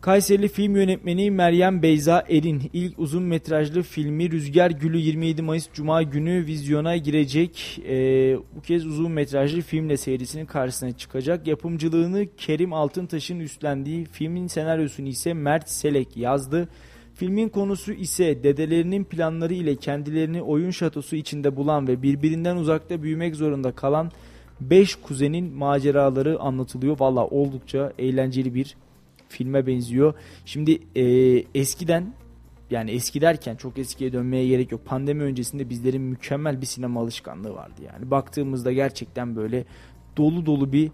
Kayserili 0.00 0.48
film 0.48 0.76
yönetmeni 0.76 1.30
Meryem 1.30 1.82
Beyza 1.82 2.24
Erin 2.28 2.70
ilk 2.72 2.98
uzun 2.98 3.22
metrajlı 3.22 3.82
filmi 3.82 4.30
Rüzgar 4.30 4.70
Gülü 4.70 4.98
27 4.98 5.42
Mayıs 5.42 5.68
Cuma 5.72 6.02
günü 6.02 6.46
vizyona 6.46 6.96
girecek. 6.96 7.80
Ee, 7.88 8.36
bu 8.56 8.62
kez 8.62 8.86
uzun 8.86 9.12
metrajlı 9.12 9.60
filmle 9.60 9.96
seyircisinin 9.96 10.46
karşısına 10.46 10.92
çıkacak. 10.92 11.46
Yapımcılığını 11.46 12.26
Kerim 12.36 12.72
Altıntaş'ın 12.72 13.40
üstlendiği 13.40 14.04
filmin 14.04 14.46
senaryosunu 14.46 15.08
ise 15.08 15.32
Mert 15.32 15.70
Selek 15.70 16.16
yazdı. 16.16 16.68
Filmin 17.14 17.48
konusu 17.48 17.92
ise 17.92 18.42
dedelerinin 18.42 19.04
planları 19.04 19.54
ile 19.54 19.76
kendilerini 19.76 20.42
oyun 20.42 20.70
şatosu 20.70 21.16
içinde 21.16 21.56
bulan 21.56 21.88
ve 21.88 22.02
birbirinden 22.02 22.56
uzakta 22.56 23.02
büyümek 23.02 23.36
zorunda 23.36 23.72
kalan 23.72 24.10
5 24.60 24.94
kuzenin 24.94 25.54
maceraları 25.54 26.40
anlatılıyor. 26.40 27.00
Valla 27.00 27.26
oldukça 27.26 27.92
eğlenceli 27.98 28.54
bir 28.54 28.76
filme 29.28 29.66
benziyor. 29.66 30.14
Şimdi 30.44 30.78
e, 30.96 31.04
eskiden 31.54 32.14
yani 32.70 32.90
eski 32.90 33.20
derken 33.20 33.56
çok 33.56 33.78
eskiye 33.78 34.12
dönmeye 34.12 34.48
gerek 34.48 34.72
yok. 34.72 34.84
Pandemi 34.84 35.22
öncesinde 35.22 35.70
bizlerin 35.70 36.02
mükemmel 36.02 36.60
bir 36.60 36.66
sinema 36.66 37.00
alışkanlığı 37.00 37.54
vardı. 37.54 37.82
Yani 37.86 38.10
baktığımızda 38.10 38.72
gerçekten 38.72 39.36
böyle 39.36 39.64
dolu 40.16 40.46
dolu 40.46 40.72
bir 40.72 40.90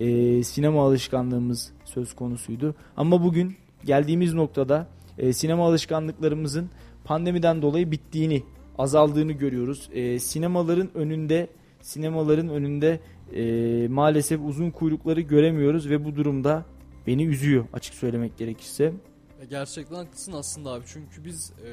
e, 0.00 0.42
sinema 0.42 0.86
alışkanlığımız 0.86 1.72
söz 1.84 2.14
konusuydu. 2.14 2.74
Ama 2.96 3.22
bugün 3.22 3.54
geldiğimiz 3.84 4.34
noktada 4.34 4.86
e, 5.22 5.32
sinema 5.32 5.66
alışkanlıklarımızın 5.68 6.70
pandemiden 7.04 7.62
dolayı 7.62 7.90
bittiğini, 7.90 8.42
azaldığını 8.78 9.32
görüyoruz. 9.32 9.88
E, 9.92 10.18
sinemaların 10.18 10.90
önünde 10.94 11.48
sinemaların 11.80 12.48
önünde 12.48 13.00
e, 13.34 13.88
maalesef 13.88 14.40
uzun 14.44 14.70
kuyrukları 14.70 15.20
göremiyoruz 15.20 15.90
ve 15.90 16.04
bu 16.04 16.16
durumda 16.16 16.64
beni 17.06 17.24
üzüyor 17.24 17.64
açık 17.72 17.94
söylemek 17.94 18.38
gerekirse. 18.38 18.84
Ya 18.84 19.44
gerçekten 19.50 19.96
haklısın 19.96 20.32
aslında 20.32 20.70
abi 20.70 20.84
çünkü 20.86 21.24
biz 21.24 21.52
e, 21.66 21.70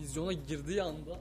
vizyona 0.00 0.32
girdiği 0.32 0.82
anda 0.82 1.18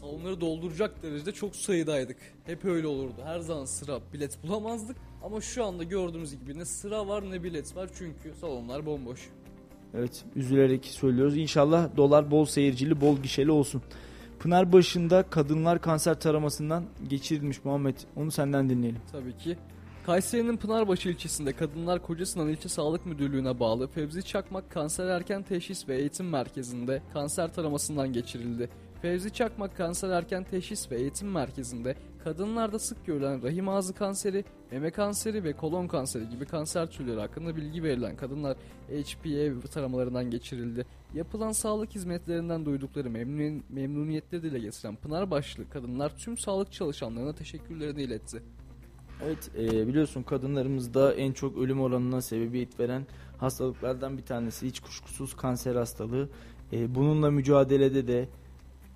salonları 0.00 0.40
dolduracak 0.40 1.02
derecede 1.02 1.32
çok 1.32 1.56
sayıdaydık. 1.56 2.16
Hep 2.44 2.64
öyle 2.64 2.86
olurdu. 2.86 3.22
Her 3.24 3.40
zaman 3.40 3.64
sıra 3.64 4.00
bilet 4.12 4.42
bulamazdık. 4.42 4.96
Ama 5.22 5.40
şu 5.40 5.64
anda 5.64 5.82
gördüğümüz 5.84 6.40
gibi 6.40 6.58
ne 6.58 6.64
sıra 6.64 7.08
var 7.08 7.30
ne 7.30 7.44
bilet 7.44 7.76
var 7.76 7.90
çünkü 7.98 8.34
salonlar 8.40 8.86
bomboş. 8.86 9.28
Evet 9.94 10.24
üzülerek 10.36 10.84
söylüyoruz. 10.84 11.36
İnşallah 11.36 11.96
dolar 11.96 12.30
bol 12.30 12.44
seyircili, 12.44 13.00
bol 13.00 13.18
gişeli 13.18 13.50
olsun. 13.50 13.82
Pınarbaşı'nda 14.38 15.22
kadınlar 15.22 15.80
kanser 15.80 16.20
taramasından 16.20 16.84
geçirilmiş 17.08 17.64
Muhammed. 17.64 17.96
Onu 18.16 18.30
senden 18.30 18.70
dinleyelim. 18.70 19.00
Tabii 19.12 19.36
ki. 19.36 19.56
Kayseri'nin 20.06 20.56
Pınarbaşı 20.56 21.08
ilçesinde 21.08 21.52
Kadınlar 21.52 22.02
Kocasinan 22.02 22.48
İlçe 22.48 22.68
Sağlık 22.68 23.06
Müdürlüğü'ne 23.06 23.60
bağlı 23.60 23.88
Fevzi 23.88 24.22
Çakmak 24.22 24.70
Kanser 24.70 25.06
Erken 25.08 25.42
Teşhis 25.42 25.88
ve 25.88 25.96
Eğitim 25.96 26.28
Merkezi'nde 26.28 27.02
kanser 27.12 27.52
taramasından 27.52 28.12
geçirildi. 28.12 28.70
Fevzi 29.02 29.32
Çakmak 29.32 29.76
Kanser 29.76 30.10
Erken 30.10 30.44
Teşhis 30.44 30.90
ve 30.90 30.96
Eğitim 30.96 31.30
Merkezi'nde 31.30 31.94
kadınlarda 32.24 32.78
sık 32.78 33.06
görülen 33.06 33.42
rahim 33.42 33.68
ağzı 33.68 33.94
kanseri, 33.94 34.44
meme 34.70 34.90
kanseri 34.90 35.44
ve 35.44 35.52
kolon 35.52 35.88
kanseri 35.88 36.28
gibi 36.28 36.44
kanser 36.44 36.90
türleri 36.90 37.20
hakkında 37.20 37.56
bilgi 37.56 37.82
verilen 37.82 38.16
kadınlar 38.16 38.56
HPA 38.88 39.68
taramalarından 39.68 40.30
geçirildi. 40.30 40.86
Yapılan 41.14 41.52
sağlık 41.52 41.94
hizmetlerinden 41.94 42.64
duydukları 42.64 43.10
memnun, 43.10 43.62
memnuniyetleri 43.68 44.42
dile 44.42 44.58
getiren 44.58 44.96
Pınar 44.96 45.30
başlı 45.30 45.70
kadınlar 45.70 46.16
tüm 46.16 46.38
sağlık 46.38 46.72
çalışanlarına 46.72 47.34
teşekkürlerini 47.34 48.02
iletti. 48.02 48.42
Evet 49.24 49.50
e, 49.58 49.88
biliyorsun 49.88 50.22
kadınlarımızda 50.22 51.14
en 51.14 51.32
çok 51.32 51.58
ölüm 51.58 51.80
oranına 51.80 52.22
sebebiyet 52.22 52.80
veren 52.80 53.06
hastalıklardan 53.36 54.18
bir 54.18 54.22
tanesi 54.22 54.66
hiç 54.66 54.80
kuşkusuz 54.80 55.36
kanser 55.36 55.74
hastalığı. 55.74 56.28
E, 56.72 56.94
bununla 56.94 57.30
mücadelede 57.30 58.06
de 58.06 58.28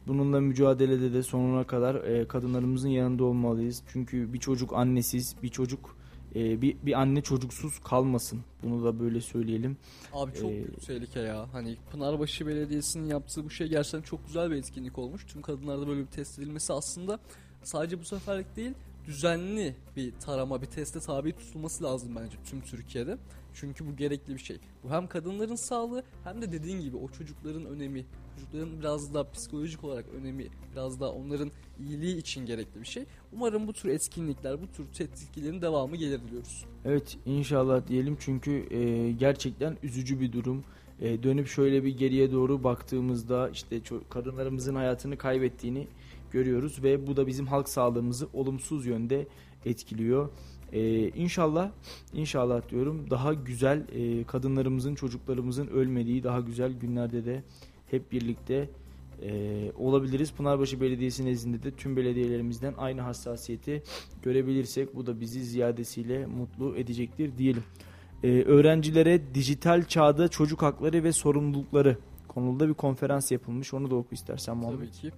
bununla 0.07 0.41
mücadelede 0.41 1.13
de 1.13 1.23
sonuna 1.23 1.65
kadar 1.65 1.95
e, 1.95 2.29
kadınlarımızın 2.29 2.89
yanında 2.89 3.25
olmalıyız. 3.25 3.83
Çünkü 3.93 4.33
bir 4.33 4.39
çocuk 4.39 4.73
annesiz, 4.73 5.37
bir 5.43 5.49
çocuk 5.49 5.97
e, 6.35 6.63
bir, 6.63 6.77
bir 6.83 7.01
anne 7.01 7.23
çocuksuz 7.23 7.79
kalmasın. 7.79 8.41
Bunu 8.63 8.85
da 8.85 9.01
böyle 9.01 9.21
söyleyelim. 9.21 9.77
Abi 10.13 10.35
çok 10.35 10.51
Ee, 10.51 10.65
tehlike 10.87 11.21
ya. 11.21 11.49
Hani 11.53 11.77
Pınarbaşı 11.91 12.47
Belediyesi'nin 12.47 13.07
yaptığı 13.07 13.45
bu 13.45 13.51
şey 13.51 13.69
gerçekten 13.69 14.03
çok 14.03 14.27
güzel 14.27 14.51
bir 14.51 14.57
etkinlik 14.57 14.99
olmuş. 14.99 15.27
Tüm 15.27 15.43
kadınlarda 15.43 15.89
böyle 15.89 16.01
bir 16.01 16.07
test 16.07 16.39
edilmesi 16.39 16.73
aslında 16.73 17.19
sadece 17.63 18.01
bu 18.01 18.05
seferlik 18.05 18.57
değil 18.57 18.73
düzenli 19.07 19.77
bir 19.97 20.13
tarama, 20.13 20.63
bir 20.63 20.67
teste 20.67 21.01
tabi 21.01 21.33
tutulması 21.33 21.85
lazım 21.85 22.17
bence 22.17 22.37
tüm 22.45 22.61
Türkiye'de. 22.61 23.19
Çünkü 23.55 23.87
bu 23.87 23.97
gerekli 23.97 24.35
bir 24.35 24.39
şey. 24.41 24.59
Bu 24.85 24.91
hem 24.91 25.07
kadınların 25.07 25.55
sağlığı 25.55 26.03
hem 26.25 26.43
de 26.43 26.53
dediğin 26.53 26.81
gibi 26.81 26.97
o 26.97 27.09
çocukların 27.09 27.65
önemi, 27.65 28.05
çocukların 28.37 28.81
biraz 28.81 29.15
daha 29.15 29.31
psikolojik 29.31 29.85
olarak 29.85 30.05
önemi, 30.21 30.47
biraz 30.73 31.01
daha 31.01 31.11
onların 31.11 31.51
iyiliği 31.81 32.17
için 32.17 32.47
gerekli 32.47 32.81
bir 32.81 32.87
şey. 32.87 33.05
Umarım 33.33 33.67
bu 33.67 33.73
tür 33.73 33.89
etkinlikler, 33.89 34.63
bu 34.63 34.67
tür 34.67 34.85
tetkiklerin 34.95 35.63
devamı 35.63 35.97
gelir 35.97 36.21
diliyoruz. 36.23 36.65
Evet 36.85 37.19
inşallah 37.27 37.89
diyelim 37.89 38.17
çünkü 38.21 38.75
e, 38.75 39.13
gerçekten 39.13 39.77
üzücü 39.83 40.21
bir 40.21 40.33
durum. 40.33 40.65
E, 41.01 41.23
dönüp 41.23 41.47
şöyle 41.47 41.85
bir 41.85 41.99
geriye 41.99 42.33
doğru 42.33 42.65
baktığımızda 42.65 43.51
işte 43.51 43.81
kadınlarımızın 44.11 44.75
hayatını 44.75 45.19
kaybettiğini 45.19 45.87
görüyoruz 46.31 46.83
ve 46.83 47.07
bu 47.07 47.17
da 47.17 47.27
bizim 47.27 47.47
halk 47.47 47.69
sağlığımızı 47.69 48.29
olumsuz 48.33 48.87
yönde 48.87 49.27
etkiliyor. 49.67 50.29
E, 50.73 51.09
inşallah 51.09 51.71
inşallah 52.13 52.69
diyorum 52.69 53.11
daha 53.11 53.35
güzel 53.35 53.87
e, 53.93 54.25
kadınlarımızın 54.25 54.95
çocuklarımızın 54.95 55.67
ölmediği 55.67 56.25
daha 56.25 56.41
güzel 56.41 56.73
günlerde 56.73 57.25
de 57.25 57.43
hep 57.93 58.13
birlikte 58.13 58.69
e, 59.23 59.73
olabiliriz. 59.79 60.33
Pınarbaşı 60.33 60.81
Belediyesi 60.81 61.27
nezdinde 61.27 61.63
de 61.63 61.71
tüm 61.71 61.97
belediyelerimizden 61.97 62.75
aynı 62.79 63.01
hassasiyeti 63.01 63.83
görebilirsek 64.23 64.97
bu 64.97 65.07
da 65.07 65.21
bizi 65.21 65.45
ziyadesiyle 65.45 66.27
mutlu 66.27 66.77
edecektir 66.77 67.39
diyelim. 67.39 67.65
Ee, 68.25 68.29
öğrencilere 68.29 69.35
dijital 69.35 69.85
çağda 69.85 70.29
çocuk 70.29 70.63
hakları 70.63 71.05
ve 71.05 71.13
sorumlulukları 71.13 71.97
konulda 72.29 72.69
bir 72.69 72.75
konferans 72.75 73.33
yapılmış. 73.33 73.75
Onu 73.75 73.91
da 73.91 73.95
oku 73.95 74.15
istersen 74.15 74.57
Muhammed. 74.57 74.79
Tabii 74.79 74.91
ki. 74.91 75.13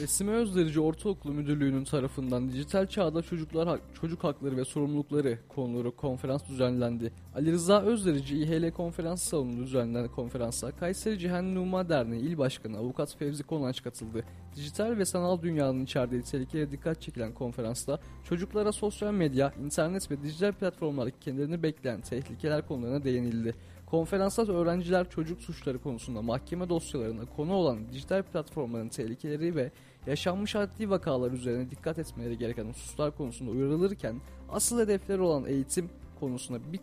Esime 0.00 0.32
Özderici 0.32 0.80
Ortaokulu 0.80 1.32
Müdürlüğü'nün 1.32 1.84
tarafından 1.84 2.52
dijital 2.52 2.86
çağda 2.86 3.22
çocuklar 3.22 3.68
hak- 3.68 3.94
çocuk 4.00 4.24
hakları 4.24 4.56
ve 4.56 4.64
sorumlulukları 4.64 5.38
konuları 5.48 5.96
konferans 5.96 6.48
düzenlendi. 6.48 7.12
Ali 7.34 7.52
Rıza 7.52 7.82
Özderici 7.82 8.38
İHL 8.38 8.70
konferans 8.70 9.22
salonunda 9.22 9.62
düzenlenen 9.62 10.08
konferansa 10.08 10.70
Kayseri 10.70 11.18
Cihan 11.18 11.54
Numa 11.54 11.88
Derneği 11.88 12.22
İl 12.22 12.38
Başkanı 12.38 12.78
Avukat 12.78 13.16
Fevzi 13.16 13.42
Konanç 13.42 13.82
katıldı. 13.82 14.24
Dijital 14.56 14.98
ve 14.98 15.04
sanal 15.04 15.42
dünyanın 15.42 15.84
içerdiği 15.84 16.22
tehlikelere 16.22 16.70
dikkat 16.70 17.00
çekilen 17.02 17.34
konferansta 17.34 18.00
çocuklara 18.24 18.72
sosyal 18.72 19.12
medya, 19.12 19.52
internet 19.64 20.10
ve 20.10 20.22
dijital 20.22 20.52
platformlardaki 20.52 21.18
kendilerini 21.20 21.62
bekleyen 21.62 22.00
tehlikeler 22.00 22.66
konularına 22.66 23.04
değinildi. 23.04 23.54
Konferansta 23.92 24.52
öğrenciler 24.52 25.10
çocuk 25.10 25.40
suçları 25.40 25.78
konusunda 25.78 26.22
mahkeme 26.22 26.68
dosyalarına 26.68 27.24
konu 27.36 27.54
olan 27.54 27.78
dijital 27.92 28.22
platformların 28.22 28.88
tehlikeleri 28.88 29.56
ve 29.56 29.70
yaşanmış 30.06 30.56
adli 30.56 30.90
vakalar 30.90 31.32
üzerine 31.32 31.70
dikkat 31.70 31.98
etmeleri 31.98 32.38
gereken 32.38 32.64
hususlar 32.64 33.16
konusunda 33.16 33.50
uyarılırken 33.50 34.20
asıl 34.48 34.80
hedefleri 34.80 35.20
olan 35.20 35.44
eğitim 35.46 35.90
konusunda 36.20 36.72
bir, 36.72 36.80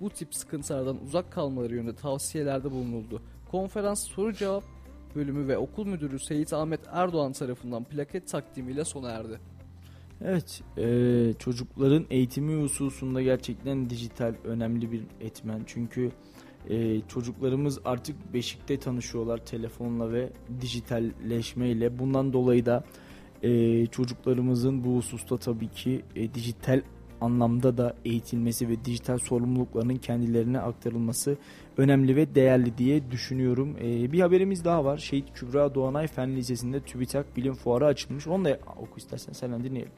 bu 0.00 0.10
tip 0.10 0.34
sıkıntılardan 0.34 1.04
uzak 1.04 1.32
kalmaları 1.32 1.74
yönünde 1.74 1.94
tavsiyelerde 1.94 2.70
bulunuldu. 2.70 3.22
Konferans 3.50 4.06
soru 4.06 4.32
cevap 4.32 4.64
bölümü 5.14 5.48
ve 5.48 5.58
okul 5.58 5.86
müdürü 5.86 6.18
Seyit 6.18 6.52
Ahmet 6.52 6.80
Erdoğan 6.92 7.32
tarafından 7.32 7.84
plaket 7.84 8.28
takdimiyle 8.28 8.84
sona 8.84 9.10
erdi. 9.10 9.40
Evet, 10.24 10.62
e, 10.78 11.34
çocukların 11.38 12.06
eğitimi 12.10 12.62
hususunda 12.62 13.22
gerçekten 13.22 13.90
dijital 13.90 14.34
önemli 14.44 14.92
bir 14.92 15.02
etmen. 15.20 15.62
Çünkü 15.66 16.10
e, 16.68 17.00
çocuklarımız 17.00 17.78
artık 17.84 18.34
beşikte 18.34 18.78
tanışıyorlar 18.78 19.38
telefonla 19.38 20.12
ve 20.12 20.30
dijitalleşmeyle. 20.60 21.98
Bundan 21.98 22.32
dolayı 22.32 22.66
da 22.66 22.84
e, 23.42 23.86
çocuklarımızın 23.86 24.84
bu 24.84 24.96
hususta 24.96 25.38
tabii 25.38 25.68
ki 25.68 26.02
e, 26.16 26.34
dijital 26.34 26.82
anlamda 27.20 27.78
da 27.78 27.96
eğitilmesi 28.04 28.68
ve 28.68 28.84
dijital 28.84 29.18
sorumluluklarının 29.18 29.96
kendilerine 29.96 30.60
aktarılması 30.60 31.36
önemli 31.76 32.16
ve 32.16 32.34
değerli 32.34 32.78
diye 32.78 33.10
düşünüyorum. 33.10 33.76
E, 33.80 34.12
bir 34.12 34.20
haberimiz 34.20 34.64
daha 34.64 34.84
var. 34.84 34.98
Şehit 34.98 35.32
Kübra 35.34 35.74
Doğanay 35.74 36.06
Fen 36.06 36.36
Lisesi'nde 36.36 36.80
TÜBİTAK 36.80 37.36
Bilim 37.36 37.54
Fuarı 37.54 37.86
açılmış. 37.86 38.26
Onu 38.26 38.44
da 38.44 38.58
oku 38.76 38.96
istersen 38.96 39.32
senden 39.32 39.64
dinleyelim. 39.64 39.92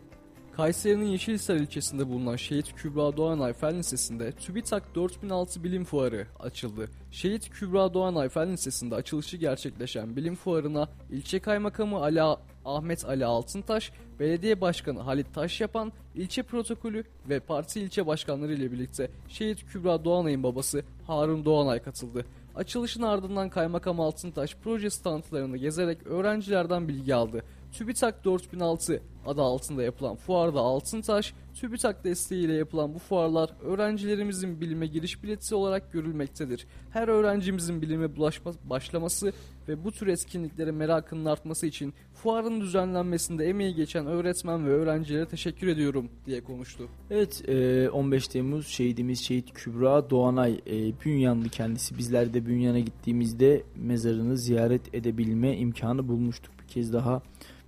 Kayseri'nin 0.57 1.07
Yeşilhisar 1.07 1.57
ilçesinde 1.57 2.09
bulunan 2.09 2.37
Şehit 2.37 2.75
Kübra 2.75 3.17
Doğanay 3.17 3.53
Fen 3.53 3.79
Lisesi'nde 3.79 4.33
TÜBİTAK 4.33 4.95
4006 4.95 5.65
Bilim 5.65 5.85
Fuarı 5.85 6.27
açıldı. 6.41 6.89
Şehit 7.11 7.51
Kübra 7.51 7.95
Doğanay 7.95 8.29
Fen 8.29 8.53
Lisesi'nde 8.53 8.95
açılışı 8.95 9.37
gerçekleşen 9.37 10.17
bilim 10.17 10.35
fuarına 10.35 10.89
ilçe 11.11 11.39
kaymakamı 11.39 11.97
Ali 11.97 12.23
Ahmet 12.65 13.05
Ali 13.05 13.25
Altıntaş, 13.25 13.93
belediye 14.21 14.61
başkanı 14.61 15.01
Halit 15.01 15.35
Taşyapan, 15.35 15.93
ilçe 16.15 16.43
protokolü 16.43 17.05
ve 17.29 17.41
parti 17.41 17.81
ilçe 17.81 18.07
başkanları 18.07 18.53
ile 18.55 18.73
birlikte 18.73 19.11
Şehit 19.29 19.65
Kübra 19.67 20.05
Doğanay'ın 20.05 20.43
babası 20.43 20.83
Harun 21.07 21.45
Doğanay 21.45 21.83
katıldı. 21.83 22.25
Açılışın 22.55 23.03
ardından 23.03 23.51
Kaymakam 23.51 24.01
Altıntaş 24.01 24.57
proje 24.65 24.91
standlarını 24.91 25.57
gezerek 25.57 26.07
öğrencilerden 26.07 26.89
bilgi 26.89 27.15
aldı. 27.15 27.43
TÜBİTAK 27.73 28.25
4006 28.25 29.03
adı 29.27 29.43
altında 29.43 29.83
yapılan 29.83 30.17
fuarda 30.17 30.61
Altıntaş, 30.61 31.35
TÜBİTAK 31.55 32.05
desteğiyle 32.05 32.53
yapılan 32.53 32.95
bu 32.95 32.99
fuarlar 32.99 33.51
öğrencilerimizin 33.63 34.61
bilime 34.61 34.87
giriş 34.87 35.23
bileti 35.23 35.55
olarak 35.55 35.93
görülmektedir. 35.93 36.67
Her 36.91 37.09
öğrencimizin 37.09 37.83
bilime 37.83 38.17
bulaşma, 38.17 38.53
başlaması 38.65 39.33
ve 39.69 39.85
bu 39.85 39.93
tür 39.93 40.07
etkinliklere 40.07 40.71
merakının 40.71 41.25
artması 41.25 41.67
için 41.67 41.95
fuarın 42.15 42.61
düzenlenmesinde 42.61 43.45
emeği 43.47 43.75
geçen 43.75 44.07
öğretmen 44.07 44.67
ve 44.67 44.71
öğrencilere 44.71 45.27
teşekkür 45.27 45.67
ediyorum 45.67 46.09
diye 46.27 46.45
konuştu. 46.45 46.89
Evet 47.11 47.49
e, 47.49 47.91
15 47.91 48.29
Temmuz 48.29 48.67
şehidimiz 48.67 49.21
Şehit 49.21 49.53
Kübra 49.55 50.11
Doğanay 50.11 50.61
e, 50.67 51.01
Bünyanlı 51.05 51.49
kendisi. 51.49 51.99
Bizler 51.99 52.35
de 52.35 52.47
Bünyan'a 52.47 52.79
gittiğimizde 52.79 53.63
mezarını 53.77 54.37
ziyaret 54.37 54.95
edebilme 54.95 55.57
imkanı 55.57 56.09
bulmuştuk. 56.09 56.53
Bir 56.63 56.69
kez 56.69 56.93
daha 56.93 57.23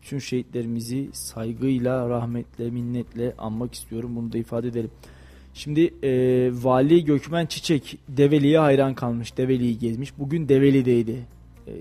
bütün 0.05 0.19
şehitlerimizi 0.19 1.09
saygıyla, 1.13 2.09
rahmetle, 2.09 2.71
minnetle 2.71 3.35
anmak 3.39 3.75
istiyorum. 3.75 4.17
Bunu 4.17 4.33
da 4.33 4.39
ifade 4.39 4.69
edelim. 4.69 4.91
Şimdi 5.55 5.95
e, 6.03 6.11
Vali 6.53 7.05
Gökmen 7.05 7.47
Çiçek 7.47 7.99
Develi'ye 8.09 8.59
hayran 8.59 8.95
kalmış. 8.95 9.37
Develi'yi 9.37 9.79
gezmiş. 9.79 10.19
Bugün 10.19 10.49
Develi'deydi. 10.49 11.17
E, 11.67 11.75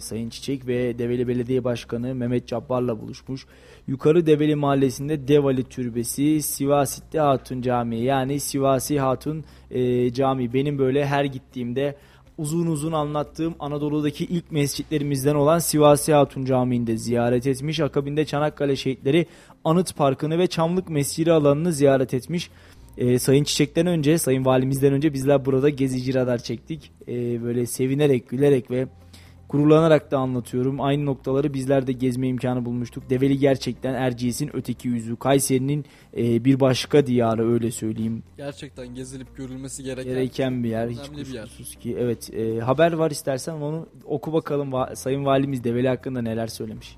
Sayın 0.00 0.30
Çiçek 0.30 0.66
ve 0.66 0.98
Develi 0.98 1.28
Belediye 1.28 1.64
Başkanı 1.64 2.14
Mehmet 2.14 2.46
Cabbar'la 2.46 3.00
buluşmuş. 3.00 3.46
Yukarı 3.86 4.26
Develi 4.26 4.54
Mahallesi'nde 4.54 5.28
Devali 5.28 5.64
Türbesi, 5.64 6.42
Sivasit'te 6.42 7.18
Hatun 7.20 7.62
Camii 7.62 8.04
yani 8.04 8.40
Sivasi 8.40 9.00
Hatun 9.00 9.44
e, 9.70 10.12
Camii. 10.12 10.52
Benim 10.52 10.78
böyle 10.78 11.06
her 11.06 11.24
gittiğimde 11.24 11.96
uzun 12.38 12.66
uzun 12.66 12.92
anlattığım 12.92 13.54
Anadolu'daki 13.58 14.24
ilk 14.24 14.52
mescitlerimizden 14.52 15.34
olan 15.34 15.58
Sivasi 15.58 16.12
Hatun 16.12 16.44
Camii'nde 16.44 16.96
ziyaret 16.96 17.46
etmiş. 17.46 17.80
Akabinde 17.80 18.24
Çanakkale 18.24 18.76
Şehitleri 18.76 19.26
Anıt 19.64 19.96
Parkı'nı 19.96 20.38
ve 20.38 20.46
Çamlık 20.46 20.90
Mescidi 20.90 21.32
alanını 21.32 21.72
ziyaret 21.72 22.14
etmiş. 22.14 22.50
Ee, 22.98 23.18
Sayın 23.18 23.44
Çiçek'ten 23.44 23.86
önce, 23.86 24.18
Sayın 24.18 24.44
Valimizden 24.44 24.92
önce 24.92 25.12
bizler 25.12 25.44
burada 25.44 25.68
gezici 25.68 26.14
radar 26.14 26.38
çektik. 26.38 26.92
Ee, 27.08 27.42
böyle 27.42 27.66
sevinerek, 27.66 28.28
gülerek 28.28 28.70
ve 28.70 28.86
gururlanarak 29.54 30.10
da 30.10 30.18
anlatıyorum. 30.18 30.80
Aynı 30.80 31.06
noktaları 31.06 31.54
bizler 31.54 31.86
de 31.86 31.92
gezme 31.92 32.28
imkanı 32.28 32.64
bulmuştuk. 32.64 33.10
Develi 33.10 33.38
gerçekten 33.38 33.94
Erciyes'in 33.94 34.50
öteki 34.56 34.88
yüzü. 34.88 35.16
Kayseri'nin 35.16 35.84
e, 36.16 36.44
bir 36.44 36.60
başka 36.60 37.06
diyarı 37.06 37.52
öyle 37.52 37.70
söyleyeyim. 37.70 38.22
Gerçekten 38.36 38.94
gezilip 38.94 39.36
görülmesi 39.36 39.82
gereken, 39.82 40.14
Gereken 40.14 40.64
bir 40.64 40.68
yer. 40.68 40.88
Hiç 40.88 41.12
bir 41.16 41.34
yer. 41.34 41.48
ki. 41.80 41.96
Evet 41.98 42.34
e, 42.34 42.60
haber 42.60 42.92
var 42.92 43.10
istersen 43.10 43.52
onu 43.52 43.86
oku 44.04 44.32
bakalım 44.32 44.72
Sayın 44.94 45.24
Valimiz 45.24 45.64
Develi 45.64 45.88
hakkında 45.88 46.22
neler 46.22 46.46
söylemiş. 46.46 46.96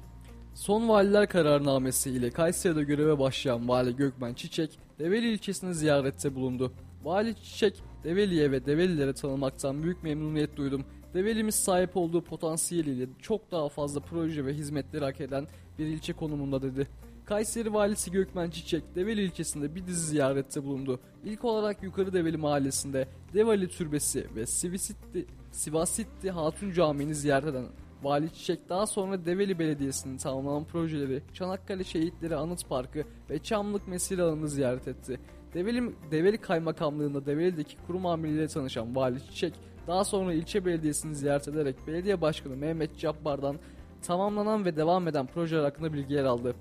Son 0.55 0.89
valiler 0.89 1.29
kararnamesi 1.29 2.11
ile 2.11 2.31
Kayseri'de 2.31 2.83
göreve 2.83 3.19
başlayan 3.19 3.69
Vali 3.69 3.97
Gökmen 3.97 4.35
Çiçek, 4.35 4.79
Develi 4.99 5.33
ilçesini 5.33 5.75
ziyarette 5.75 6.35
bulundu. 6.35 6.73
Vali 7.05 7.35
Çiçek, 7.35 7.83
Develi'ye 8.05 8.51
ve 8.51 8.67
Develilere 8.67 9.13
tanımaktan 9.13 9.83
büyük 9.83 10.03
memnuniyet 10.03 10.57
duydum. 10.57 10.85
Develimiz 11.17 11.55
sahip 11.55 11.97
olduğu 11.97 12.25
potansiyeliyle 12.25 13.07
çok 13.23 13.51
daha 13.51 13.69
fazla 13.69 14.01
proje 14.01 14.47
ve 14.47 14.55
hizmetleri 14.55 15.05
hak 15.05 15.21
eden 15.21 15.47
bir 15.79 15.87
ilçe 15.87 16.13
konumunda 16.13 16.63
dedi. 16.63 16.89
Kayseri 17.25 17.75
Valisi 17.75 18.11
Gökmen 18.11 18.51
Çiçek, 18.51 18.95
Develi 18.95 19.23
ilçesinde 19.23 19.75
bir 19.75 19.87
dizi 19.87 20.07
ziyarette 20.07 20.65
bulundu. 20.65 21.01
İlk 21.25 21.45
olarak 21.45 21.83
Yukarı 21.83 22.13
Develi 22.13 22.37
mahallesinde 22.37 23.09
Develi 23.35 23.69
Türbesi 23.69 24.27
ve 24.35 24.47
Sivasitti, 24.47 25.27
Sivasitti 25.53 26.31
Hatun 26.31 26.73
Camii'ni 26.73 27.15
ziyaret 27.15 27.49
eden 27.49 27.67
Vali 28.03 28.33
Çiçek 28.35 28.69
daha 28.69 28.87
sonra 28.87 29.27
Develi 29.27 29.59
Belediyesi'nin 29.59 30.17
tamamlanan 30.17 30.65
projeleri, 30.65 31.23
Çanakkale 31.35 31.85
Şehitleri 31.85 32.37
Anıt 32.37 32.69
Parkı 32.69 33.05
ve 33.31 33.39
Çamlık 33.39 33.89
Mesire 33.89 34.23
Alanı'nı 34.23 34.49
ziyaret 34.49 34.89
etti. 34.89 35.21
Develi, 35.55 35.93
Develi 36.11 36.39
Kaymakamlığı'nda 36.39 37.27
Develi'deki 37.27 37.77
kurum 37.87 38.07
amiriyle 38.07 38.49
tanışan 38.49 38.97
Vali 38.97 39.21
Çiçek, 39.27 39.55
daha 39.87 40.05
sonra 40.05 40.35
ilçe 40.35 40.65
belediyesini 40.65 41.15
ziyaret 41.15 41.49
ederek 41.49 41.77
belediye 41.87 42.21
başkanı 42.21 42.57
Mehmet 42.57 42.99
Cabbar'dan 42.99 43.57
tamamlanan 44.03 44.65
ve 44.65 44.77
devam 44.77 45.09
eden 45.09 45.27
projeler 45.27 45.63
hakkında 45.63 45.93
bilgiler 45.93 46.25
aldı. 46.25 46.55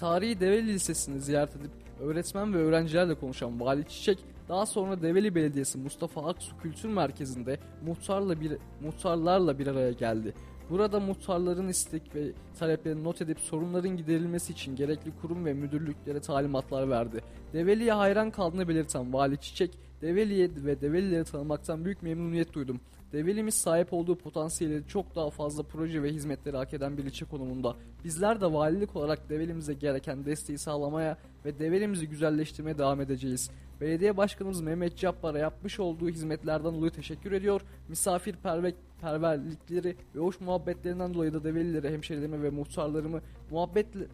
Tarihi 0.00 0.40
Develi 0.40 0.66
Lisesi'ni 0.66 1.20
ziyaret 1.20 1.56
edip 1.56 1.70
öğretmen 2.00 2.54
ve 2.54 2.58
öğrencilerle 2.58 3.14
konuşan 3.14 3.60
Vali 3.60 3.88
Çiçek, 3.88 4.18
daha 4.48 4.66
sonra 4.66 5.02
Develi 5.02 5.34
Belediyesi 5.34 5.78
Mustafa 5.78 6.28
Aksu 6.28 6.58
Kültür 6.58 6.88
Merkezi'nde 6.88 7.58
muhtarla 7.86 8.40
bir, 8.40 8.52
muhtarlarla 8.80 9.58
bir 9.58 9.66
araya 9.66 9.92
geldi. 9.92 10.34
Burada 10.70 11.00
muhtarların 11.00 11.68
istek 11.68 12.14
ve 12.14 12.32
taleplerini 12.58 13.04
not 13.04 13.22
edip 13.22 13.40
sorunların 13.40 13.96
giderilmesi 13.96 14.52
için 14.52 14.76
gerekli 14.76 15.10
kurum 15.22 15.44
ve 15.44 15.52
müdürlüklere 15.52 16.20
talimatlar 16.20 16.90
verdi. 16.90 17.20
Develi'ye 17.52 17.92
hayran 17.92 18.30
kaldığını 18.30 18.68
belirten 18.68 19.12
Vali 19.12 19.38
Çiçek, 19.38 19.70
Develi'ye 20.02 20.50
ve 20.56 20.80
Develileri 20.80 21.24
tanımaktan 21.24 21.84
büyük 21.84 22.02
memnuniyet 22.02 22.52
duydum. 22.52 22.80
Develimiz 23.12 23.54
sahip 23.54 23.92
olduğu 23.92 24.18
potansiyeli 24.18 24.82
çok 24.88 25.16
daha 25.16 25.30
fazla 25.30 25.62
proje 25.62 26.02
ve 26.02 26.12
hizmetleri 26.12 26.56
hak 26.56 26.74
eden 26.74 26.98
bir 26.98 27.04
ilçe 27.04 27.24
konumunda. 27.24 27.76
Bizler 28.04 28.40
de 28.40 28.52
valilik 28.52 28.96
olarak 28.96 29.28
Develimize 29.28 29.74
gereken 29.74 30.24
desteği 30.24 30.58
sağlamaya 30.58 31.18
ve 31.44 31.58
Develimizi 31.58 32.08
güzelleştirmeye 32.08 32.78
devam 32.78 33.00
edeceğiz. 33.00 33.50
Belediye 33.80 34.16
Başkanımız 34.16 34.60
Mehmet 34.60 34.96
Cabbar'a 34.96 35.38
yapmış 35.38 35.80
olduğu 35.80 36.08
hizmetlerden 36.08 36.74
dolayı 36.74 36.92
teşekkür 36.92 37.32
ediyor. 37.32 37.60
Misafirperverlikleri 37.88 39.96
ve 40.14 40.20
hoş 40.20 40.40
muhabbetlerinden 40.40 41.14
dolayı 41.14 41.34
da 41.34 41.44
Develilere, 41.44 41.92
hemşerilerime 41.92 42.42
ve 42.42 42.50
muhtarlarımı 42.50 43.20
muhabbetle, 43.50 44.06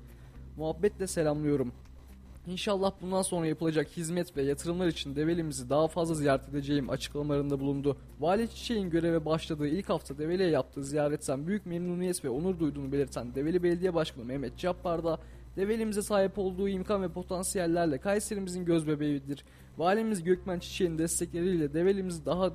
muhabbetle 0.57 1.07
selamlıyorum. 1.07 1.73
İnşallah 2.47 2.93
bundan 3.03 3.23
sonra 3.23 3.47
yapılacak 3.47 3.89
hizmet 3.97 4.37
ve 4.37 4.43
yatırımlar 4.43 4.87
için 4.87 5.17
Develimizi 5.17 5.71
daha 5.71 5.89
fazla 5.89 6.15
ziyaret 6.15 6.49
edeceğim 6.49 6.91
açıklamalarında 6.91 7.61
bulundu. 7.61 7.97
Vali 8.21 8.49
Çiçek'in 8.49 8.91
göreve 8.91 9.25
başladığı 9.25 9.69
ilk 9.69 9.89
hafta 9.89 10.19
Develi'ye 10.19 10.49
yaptığı 10.49 10.85
ziyaretten 10.85 11.47
büyük 11.47 11.67
memnuniyet 11.67 12.25
ve 12.25 12.29
onur 12.29 12.59
duyduğunu 12.59 12.93
belirten 12.93 13.35
Develi 13.35 13.63
Belediye 13.63 13.95
Başkanı 13.95 14.25
Mehmet 14.25 14.59
Cabbar 14.59 15.05
da 15.05 15.19
Develimize 15.57 16.03
sahip 16.03 16.39
olduğu 16.39 16.69
imkan 16.69 17.03
ve 17.03 17.09
potansiyellerle 17.09 17.99
Kayserimizin 17.99 18.65
göz 18.65 18.87
bebeğidir. 18.89 19.45
Valimiz 19.79 20.23
Gökmen 20.25 20.59
Çiçek'in 20.59 20.99
destekleriyle 20.99 21.75
Develimizi 21.75 22.27
daha 22.27 22.53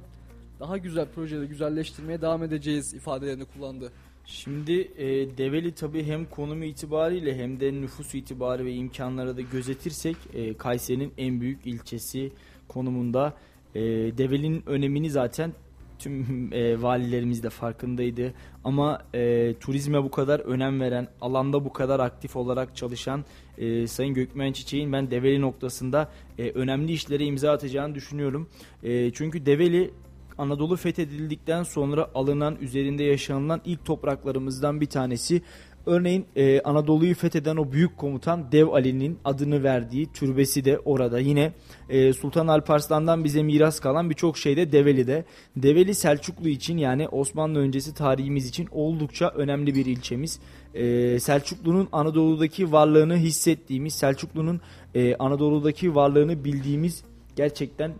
daha 0.59 0.77
güzel 0.77 1.07
projeleri 1.15 1.47
güzelleştirmeye 1.47 2.21
devam 2.21 2.43
edeceğiz 2.43 2.93
ifadelerini 2.93 3.45
kullandı. 3.45 3.91
Şimdi 4.25 4.91
e, 4.97 5.37
Develi 5.37 5.71
tabi 5.71 6.03
hem 6.03 6.25
konumu 6.25 6.63
itibariyle 6.63 7.37
hem 7.37 7.59
de 7.59 7.73
nüfus 7.73 8.15
itibarı 8.15 8.65
ve 8.65 8.73
imkanlara 8.73 9.37
da 9.37 9.41
gözetirsek 9.41 10.17
e, 10.33 10.53
Kayseri'nin 10.53 11.13
en 11.17 11.41
büyük 11.41 11.65
ilçesi 11.65 12.31
konumunda. 12.67 13.33
E, 13.75 13.81
Develi'nin 14.17 14.63
önemini 14.65 15.09
zaten 15.09 15.53
tüm 15.99 16.49
e, 16.53 16.81
valilerimiz 16.81 17.43
de 17.43 17.49
farkındaydı. 17.49 18.33
Ama 18.63 19.01
e, 19.15 19.53
turizme 19.59 20.03
bu 20.03 20.11
kadar 20.11 20.39
önem 20.39 20.81
veren, 20.81 21.07
alanda 21.21 21.65
bu 21.65 21.73
kadar 21.73 21.99
aktif 21.99 22.35
olarak 22.35 22.75
çalışan 22.75 23.25
e, 23.57 23.87
Sayın 23.87 24.13
Gökmen 24.13 24.53
Çiçek'in 24.53 24.93
ben 24.93 25.11
Develi 25.11 25.41
noktasında 25.41 26.11
e, 26.37 26.49
önemli 26.49 26.91
işlere 26.91 27.25
imza 27.25 27.51
atacağını 27.51 27.95
düşünüyorum. 27.95 28.49
E, 28.83 29.11
çünkü 29.11 29.45
Develi 29.45 29.91
Anadolu 30.37 30.75
fethedildikten 30.75 31.63
sonra 31.63 32.09
alınan, 32.15 32.55
üzerinde 32.61 33.03
yaşanılan 33.03 33.61
ilk 33.65 33.85
topraklarımızdan 33.85 34.81
bir 34.81 34.85
tanesi. 34.85 35.41
Örneğin 35.85 36.25
e, 36.35 36.61
Anadolu'yu 36.61 37.15
fetheden 37.15 37.57
o 37.57 37.71
büyük 37.71 37.97
komutan 37.97 38.51
Dev 38.51 38.67
Ali'nin 38.67 39.19
adını 39.25 39.63
verdiği 39.63 40.11
türbesi 40.11 40.65
de 40.65 40.79
orada. 40.79 41.19
Yine 41.19 41.53
e, 41.89 42.13
Sultan 42.13 42.47
Alparslan'dan 42.47 43.23
bize 43.23 43.43
miras 43.43 43.79
kalan 43.79 44.09
birçok 44.09 44.37
şey 44.37 44.57
de 44.57 44.71
Develi'de. 44.71 45.25
Develi 45.55 45.95
Selçuklu 45.95 46.49
için 46.49 46.77
yani 46.77 47.07
Osmanlı 47.07 47.59
öncesi 47.59 47.93
tarihimiz 47.93 48.47
için 48.47 48.67
oldukça 48.71 49.29
önemli 49.29 49.75
bir 49.75 49.85
ilçemiz. 49.85 50.39
E, 50.73 51.19
Selçuklu'nun 51.19 51.87
Anadolu'daki 51.91 52.71
varlığını 52.71 53.17
hissettiğimiz, 53.17 53.93
Selçuklu'nun 53.93 54.61
e, 54.95 55.15
Anadolu'daki 55.15 55.95
varlığını 55.95 56.43
bildiğimiz 56.43 57.03
gerçekten 57.35 57.91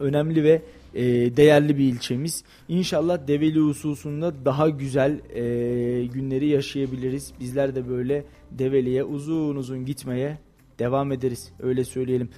önemli 0.00 0.44
ve 0.44 0.62
e, 0.94 1.02
değerli 1.36 1.78
bir 1.78 1.84
ilçemiz. 1.84 2.44
İnşallah 2.68 3.26
Develi 3.28 3.60
hususunda 3.60 4.44
daha 4.44 4.68
güzel 4.68 5.20
e, 5.34 6.06
günleri 6.06 6.46
yaşayabiliriz. 6.48 7.32
Bizler 7.40 7.74
de 7.74 7.88
böyle 7.88 8.24
Develi'ye 8.50 9.04
uzun 9.04 9.56
uzun 9.56 9.84
gitmeye 9.84 10.38
devam 10.78 11.12
ederiz. 11.12 11.52
Öyle 11.60 11.84
söyleyelim. 11.84 12.28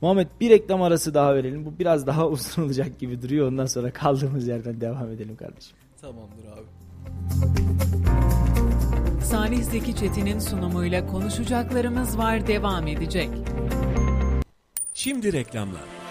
Muhammed 0.00 0.28
bir 0.40 0.50
reklam 0.50 0.82
arası 0.82 1.14
daha 1.14 1.34
verelim. 1.34 1.66
Bu 1.66 1.78
biraz 1.78 2.06
daha 2.06 2.28
uzun 2.28 2.62
olacak 2.62 2.98
gibi 2.98 3.22
duruyor. 3.22 3.48
Ondan 3.48 3.66
sonra 3.66 3.90
kaldığımız 3.90 4.48
yerden 4.48 4.80
devam 4.80 5.10
edelim 5.10 5.36
kardeşim. 5.36 5.76
Tamamdır 6.00 6.44
abi. 6.44 6.66
Salih 9.24 9.62
Zeki 9.62 9.96
Çetin'in 9.96 10.38
sunumuyla 10.38 11.06
konuşacaklarımız 11.06 12.18
var 12.18 12.46
devam 12.46 12.86
edecek. 12.86 13.28
Şimdi 14.94 15.32
reklamlar. 15.32 16.01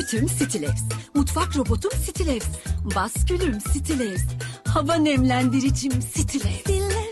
Stiller. 0.00 0.20
Ütüm 0.20 0.28
Stilevs. 0.28 0.82
Mutfak 1.14 1.56
robotum 1.56 1.90
Stilevs. 1.90 2.46
Baskülüm 2.94 3.60
Stilevs. 3.60 4.22
Hava 4.66 4.94
nemlendiricim 4.94 5.92
Stilevs. 6.02 7.09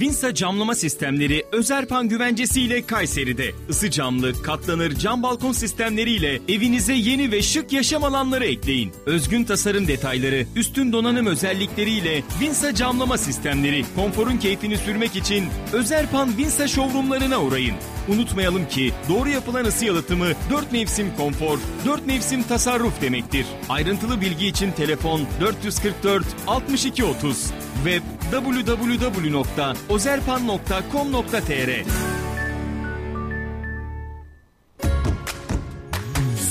Vinsa 0.00 0.34
camlama 0.34 0.74
sistemleri 0.74 1.44
Özerpan 1.52 2.08
güvencesiyle 2.08 2.86
Kayseri'de. 2.86 3.50
Isı 3.68 3.90
camlı, 3.90 4.42
katlanır 4.42 4.94
cam 4.94 5.22
balkon 5.22 5.52
sistemleriyle 5.52 6.40
evinize 6.48 6.92
yeni 6.92 7.32
ve 7.32 7.42
şık 7.42 7.72
yaşam 7.72 8.04
alanları 8.04 8.44
ekleyin. 8.44 8.92
Özgün 9.06 9.44
tasarım 9.44 9.88
detayları, 9.88 10.46
üstün 10.56 10.92
donanım 10.92 11.26
özellikleriyle 11.26 12.22
Vinsa 12.40 12.74
camlama 12.74 13.18
sistemleri 13.18 13.84
konforun 13.94 14.36
keyfini 14.36 14.76
sürmek 14.78 15.16
için 15.16 15.44
Özerpan 15.72 16.38
Vinsa 16.38 16.68
showroomlarına 16.68 17.42
uğrayın. 17.42 17.74
Unutmayalım 18.08 18.68
ki 18.68 18.92
doğru 19.08 19.28
yapılan 19.28 19.64
ısı 19.64 19.84
yalıtımı 19.84 20.28
4 20.50 20.72
mevsim 20.72 21.16
konfor, 21.16 21.58
4 21.86 22.06
mevsim 22.06 22.42
tasarruf 22.42 23.02
demektir. 23.02 23.46
Ayrıntılı 23.68 24.20
bilgi 24.20 24.46
için 24.46 24.72
telefon 24.72 25.20
444 25.40 26.24
62 26.46 27.04
30 27.04 27.46
web 27.84 28.02
www.ozerpan.com.tr 28.30 29.85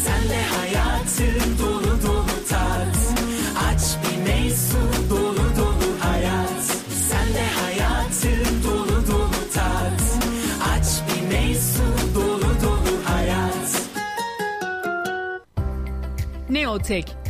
Sen 0.03 0.29
de 0.29 0.41
hayatın 0.57 1.57
dolu 1.59 2.01
dolu 2.07 2.36
tat 2.49 2.97
Aç 3.67 3.81
bir 4.03 4.31
meysu 4.31 4.77
dolu 5.09 5.36
dolu 5.57 5.89
hayat. 5.99 6.63
Sen 7.09 7.27
de 7.33 7.45
hayatın 7.61 8.63
dolu 8.63 9.07
dolu 9.07 9.41
tat 9.53 10.01
Aç 10.73 10.88
bir 11.07 11.27
meysu 11.36 11.83
dolu 12.15 12.41
dolu 12.63 12.93
hayat. 13.05 13.81
Neotek, 16.49 17.15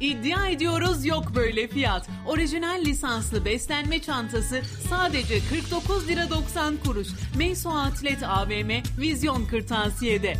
İddia 0.00 0.48
ediyoruz 0.48 1.06
yok 1.06 1.24
böyle 1.34 1.68
fiyat. 1.68 2.08
Orijinal 2.28 2.84
lisanslı 2.84 3.44
beslenme 3.44 4.02
çantası 4.02 4.62
sadece 4.88 5.38
49 5.50 6.08
lira 6.08 6.30
90 6.30 6.76
kuruş. 6.76 7.08
Meyso 7.38 7.70
Atlet 7.70 8.22
AVM 8.22 8.70
Vizyon 9.00 9.44
Kırtasiye'de. 9.46 10.34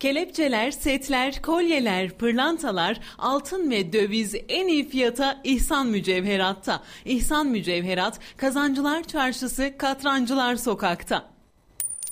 Kelepçeler, 0.00 0.70
setler, 0.70 1.42
kolyeler, 1.42 2.10
pırlantalar, 2.10 3.00
altın 3.18 3.70
ve 3.70 3.92
döviz 3.92 4.34
en 4.48 4.68
iyi 4.68 4.88
fiyata 4.88 5.40
İhsan 5.44 5.86
Mücevherat'ta. 5.86 6.82
İhsan 7.04 7.46
Mücevherat, 7.46 8.20
Kazancılar 8.36 9.02
Çarşısı, 9.02 9.74
Katrancılar 9.78 10.56
Sokak'ta. 10.56 11.30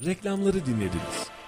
Reklamları 0.04 0.66
dinlediniz. 0.66 1.41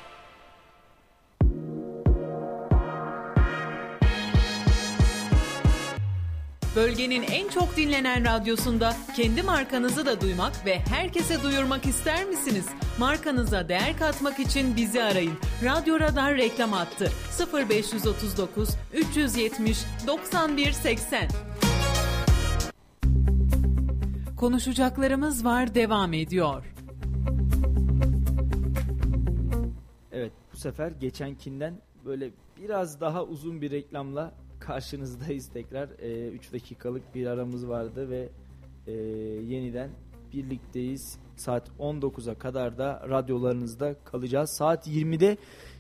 Bölgenin 6.77 7.23
en 7.23 7.49
çok 7.49 7.77
dinlenen 7.77 8.25
radyosunda 8.25 8.97
kendi 9.17 9.43
markanızı 9.43 10.07
da 10.07 10.21
duymak 10.21 10.67
ve 10.67 10.79
herkese 10.79 11.43
duyurmak 11.43 11.87
ister 11.87 12.25
misiniz? 12.25 12.67
Markanıza 12.99 13.69
değer 13.69 13.99
katmak 13.99 14.41
için 14.41 14.77
bizi 14.77 15.03
arayın. 15.03 15.35
Radyo 15.65 16.01
Radar 16.01 16.37
reklam 16.37 16.73
attı. 16.73 17.11
0539 17.69 18.69
370 18.93 19.79
91 20.07 20.73
80. 20.73 21.29
Konuşacaklarımız 24.37 25.45
var 25.45 25.75
devam 25.75 26.13
ediyor. 26.13 26.65
Evet 30.13 30.33
bu 30.53 30.57
sefer 30.57 30.91
geçenkinden 30.91 31.75
böyle 32.05 32.31
biraz 32.63 33.01
daha 33.01 33.25
uzun 33.25 33.61
bir 33.61 33.71
reklamla 33.71 34.33
karşınızdayız 34.67 35.49
tekrar. 35.49 35.89
3 36.33 36.53
dakikalık 36.53 37.15
bir 37.15 37.27
aramız 37.27 37.69
vardı 37.69 38.11
ve 38.11 38.29
e, 38.87 38.93
yeniden 38.93 39.91
birlikteyiz. 40.33 41.19
Saat 41.37 41.69
19'a 41.79 42.35
kadar 42.35 42.79
da 42.79 43.07
radyolarınızda 43.09 43.95
kalacağız. 44.05 44.51
Saat 44.51 44.89
20'de 44.89 45.37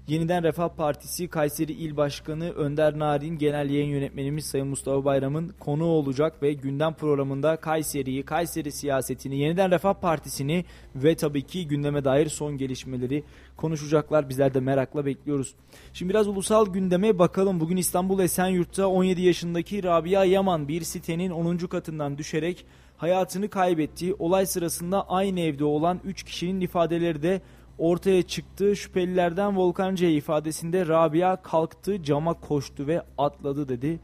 yeniden 0.08 0.44
Refah 0.44 0.68
Partisi 0.68 1.28
Kayseri 1.28 1.72
İl 1.72 1.96
Başkanı 1.96 2.50
Önder 2.50 2.98
Narin 2.98 3.38
Genel 3.38 3.70
Yayın 3.70 3.88
Yönetmenimiz 3.88 4.46
Sayın 4.46 4.66
Mustafa 4.66 5.04
Bayram'ın 5.04 5.48
konuğu 5.60 5.84
olacak 5.84 6.42
ve 6.42 6.52
gündem 6.52 6.94
programında 6.94 7.56
Kayseri'yi, 7.56 8.22
Kayseri 8.22 8.72
siyasetini, 8.72 9.38
yeniden 9.38 9.70
Refah 9.70 9.94
Partisi'ni 9.94 10.64
ve 10.96 11.14
tabii 11.14 11.42
ki 11.42 11.68
gündeme 11.68 12.04
dair 12.04 12.28
son 12.28 12.58
gelişmeleri 12.58 13.24
konuşacaklar. 13.56 14.28
Bizler 14.28 14.54
de 14.54 14.60
merakla 14.60 15.06
bekliyoruz. 15.06 15.54
Şimdi 15.92 16.10
biraz 16.10 16.28
ulusal 16.28 16.66
gündeme 16.66 17.18
bakalım. 17.18 17.60
Bugün 17.60 17.76
İstanbul 17.76 18.20
Esenyurt'ta 18.20 18.86
17 18.86 19.22
yaşındaki 19.22 19.82
Rabia 19.82 20.24
Yaman 20.24 20.68
bir 20.68 20.82
sitenin 20.82 21.30
10. 21.30 21.56
katından 21.56 22.18
düşerek 22.18 22.66
hayatını 22.96 23.48
kaybetti. 23.48 24.14
Olay 24.14 24.46
sırasında 24.46 25.08
aynı 25.08 25.40
evde 25.40 25.64
olan 25.64 26.00
3 26.04 26.22
kişinin 26.22 26.60
ifadeleri 26.60 27.22
de 27.22 27.40
ortaya 27.78 28.22
çıktı. 28.22 28.76
Şüphelilerden 28.76 29.56
Volkan 29.56 29.94
C 29.94 30.12
ifadesinde 30.12 30.86
Rabia 30.86 31.42
kalktı, 31.42 32.02
cama 32.02 32.34
koştu 32.34 32.86
ve 32.86 33.02
atladı 33.18 33.68
dedi. 33.68 34.00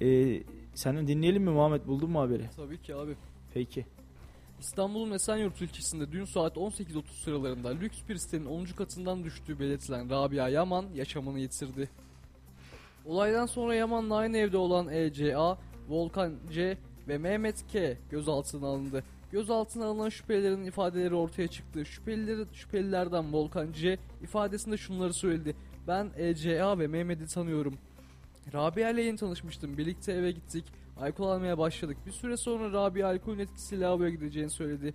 Ee, 0.00 0.42
senden 0.74 1.08
dinleyelim 1.08 1.42
mi 1.42 1.50
Muhammed? 1.50 1.86
Buldun 1.86 2.10
mu 2.10 2.20
haberi? 2.20 2.50
Tabii 2.56 2.82
ki 2.82 2.94
abi. 2.94 3.16
Peki. 3.54 3.86
İstanbul'un 4.60 5.10
Esenyurt 5.10 5.62
ilçesinde 5.62 6.12
dün 6.12 6.24
saat 6.24 6.56
18.30 6.56 7.02
sıralarında 7.24 7.68
lüks 7.68 7.98
bir 8.08 8.16
sitenin 8.16 8.46
10. 8.46 8.64
katından 8.64 9.24
düştüğü 9.24 9.60
belirtilen 9.60 10.10
Rabia 10.10 10.48
Yaman 10.48 10.86
yaşamını 10.94 11.38
yitirdi. 11.38 11.88
Olaydan 13.04 13.46
sonra 13.46 13.74
Yaman'la 13.74 14.16
aynı 14.16 14.36
evde 14.36 14.56
olan 14.56 14.88
ECA, 14.88 15.58
Volkan 15.88 16.34
C 16.52 16.78
ve 17.08 17.18
Mehmet 17.18 17.66
K 17.72 17.96
gözaltına 18.10 18.66
alındı. 18.66 19.04
Gözaltına 19.34 19.86
alınan 19.86 20.08
şüphelilerin 20.08 20.64
ifadeleri 20.64 21.14
ortaya 21.14 21.48
çıktı. 21.48 21.84
Şüpheliler, 21.84 22.46
şüphelilerden 22.52 23.32
Volkan 23.32 23.72
C 23.72 23.98
ifadesinde 24.22 24.76
şunları 24.76 25.12
söyledi. 25.12 25.56
Ben 25.88 26.10
ECA 26.16 26.78
ve 26.78 26.86
Mehmet'i 26.86 27.26
tanıyorum. 27.26 27.74
Rabia 28.52 28.90
ile 28.90 29.02
yeni 29.02 29.16
tanışmıştım. 29.16 29.78
Birlikte 29.78 30.12
eve 30.12 30.30
gittik. 30.30 30.64
Alkol 31.00 31.28
almaya 31.28 31.58
başladık. 31.58 31.96
Bir 32.06 32.10
süre 32.10 32.36
sonra 32.36 32.72
Rabia 32.72 33.08
alkolün 33.08 33.38
etkisiyle 33.38 33.84
lavaboya 33.84 34.10
gideceğini 34.10 34.50
söyledi. 34.50 34.94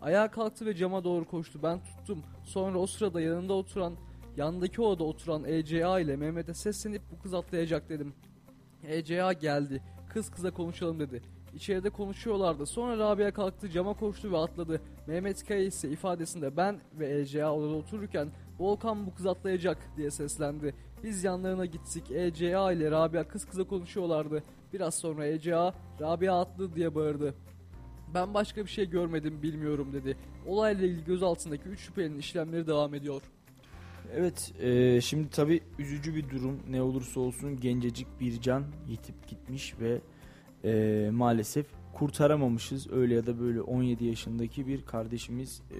Ayağa 0.00 0.30
kalktı 0.30 0.66
ve 0.66 0.74
cama 0.74 1.04
doğru 1.04 1.24
koştu. 1.24 1.58
Ben 1.62 1.80
tuttum. 1.84 2.22
Sonra 2.44 2.78
o 2.78 2.86
sırada 2.86 3.20
yanında 3.20 3.52
oturan, 3.52 3.94
yandaki 4.36 4.82
odada 4.82 5.04
oturan 5.04 5.44
ECA 5.44 6.00
ile 6.00 6.16
Mehmet'e 6.16 6.54
seslenip 6.54 7.02
bu 7.12 7.22
kız 7.22 7.34
atlayacak 7.34 7.88
dedim. 7.88 8.14
ECA 8.84 9.32
geldi. 9.32 9.82
Kız 10.08 10.30
kıza 10.30 10.50
konuşalım 10.50 11.00
dedi. 11.00 11.33
İçeride 11.54 11.90
konuşuyorlardı. 11.90 12.66
Sonra 12.66 12.98
Rabia 12.98 13.30
kalktı 13.30 13.70
cama 13.70 13.94
koştu 13.94 14.32
ve 14.32 14.36
atladı. 14.36 14.80
Mehmet 15.06 15.46
Kaya 15.46 15.60
ise 15.60 15.90
ifadesinde 15.90 16.56
ben 16.56 16.80
ve 16.98 17.20
ECA 17.20 17.52
odada 17.52 17.74
otururken 17.74 18.28
Volkan 18.58 19.06
bu 19.06 19.14
kız 19.14 19.26
atlayacak 19.26 19.78
diye 19.96 20.10
seslendi. 20.10 20.74
Biz 21.02 21.24
yanlarına 21.24 21.66
gittik. 21.66 22.10
ECA 22.10 22.72
ile 22.72 22.90
Rabia 22.90 23.28
kız 23.28 23.44
kıza 23.44 23.64
konuşuyorlardı. 23.64 24.42
Biraz 24.72 24.94
sonra 24.94 25.26
ECA 25.26 25.74
Rabia 26.00 26.40
atlı 26.40 26.74
diye 26.74 26.94
bağırdı. 26.94 27.34
Ben 28.14 28.34
başka 28.34 28.64
bir 28.64 28.70
şey 28.70 28.90
görmedim 28.90 29.42
bilmiyorum 29.42 29.92
dedi. 29.92 30.16
Olayla 30.46 30.86
ilgili 30.86 31.04
gözaltındaki 31.04 31.68
3 31.68 31.80
şüphelinin 31.80 32.18
işlemleri 32.18 32.66
devam 32.66 32.94
ediyor. 32.94 33.22
Evet 34.14 34.52
e, 34.60 35.00
şimdi 35.00 35.30
tabi 35.30 35.60
üzücü 35.78 36.14
bir 36.14 36.30
durum 36.30 36.60
ne 36.70 36.82
olursa 36.82 37.20
olsun 37.20 37.60
gencecik 37.60 38.20
bir 38.20 38.40
can 38.40 38.64
yitip 38.88 39.28
gitmiş 39.28 39.74
ve 39.80 40.00
e, 40.64 41.10
maalesef 41.12 41.66
kurtaramamışız. 41.92 42.92
Öyle 42.92 43.14
ya 43.14 43.26
da 43.26 43.40
böyle 43.40 43.60
17 43.60 44.04
yaşındaki 44.04 44.66
bir 44.66 44.82
kardeşimiz 44.82 45.62
e, 45.70 45.78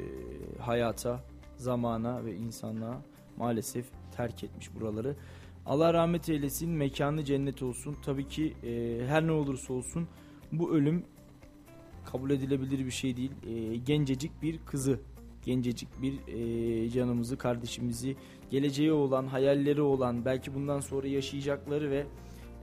hayata, 0.61 1.24
zamana 1.57 2.24
ve 2.24 2.35
insanlığa 2.35 3.03
maalesef 3.37 3.87
terk 4.16 4.45
etmiş 4.45 4.74
buraları. 4.74 5.16
Allah 5.66 5.95
rahmet 5.95 6.28
eylesin, 6.28 6.70
mekanı 6.70 7.24
cennet 7.24 7.62
olsun. 7.62 7.97
Tabii 8.05 8.28
ki 8.28 8.55
e, 8.62 9.03
her 9.07 9.26
ne 9.26 9.32
olursa 9.32 9.72
olsun 9.72 10.09
bu 10.53 10.74
ölüm 10.74 11.05
kabul 12.05 12.30
edilebilir 12.30 12.87
bir 12.87 12.91
şey 12.91 13.16
değil. 13.16 13.32
E, 13.47 13.76
gencecik 13.76 14.43
bir 14.43 14.59
kızı, 14.66 15.01
gencecik 15.45 15.89
bir 16.03 16.18
e, 16.28 16.91
canımızı, 16.91 17.39
kardeşimizi, 17.39 18.16
geleceği 18.51 18.93
olan, 18.93 19.26
hayalleri 19.26 19.82
olan, 19.82 20.24
belki 20.24 20.55
bundan 20.55 20.80
sonra 20.80 21.07
yaşayacakları 21.09 21.91
ve 21.91 22.07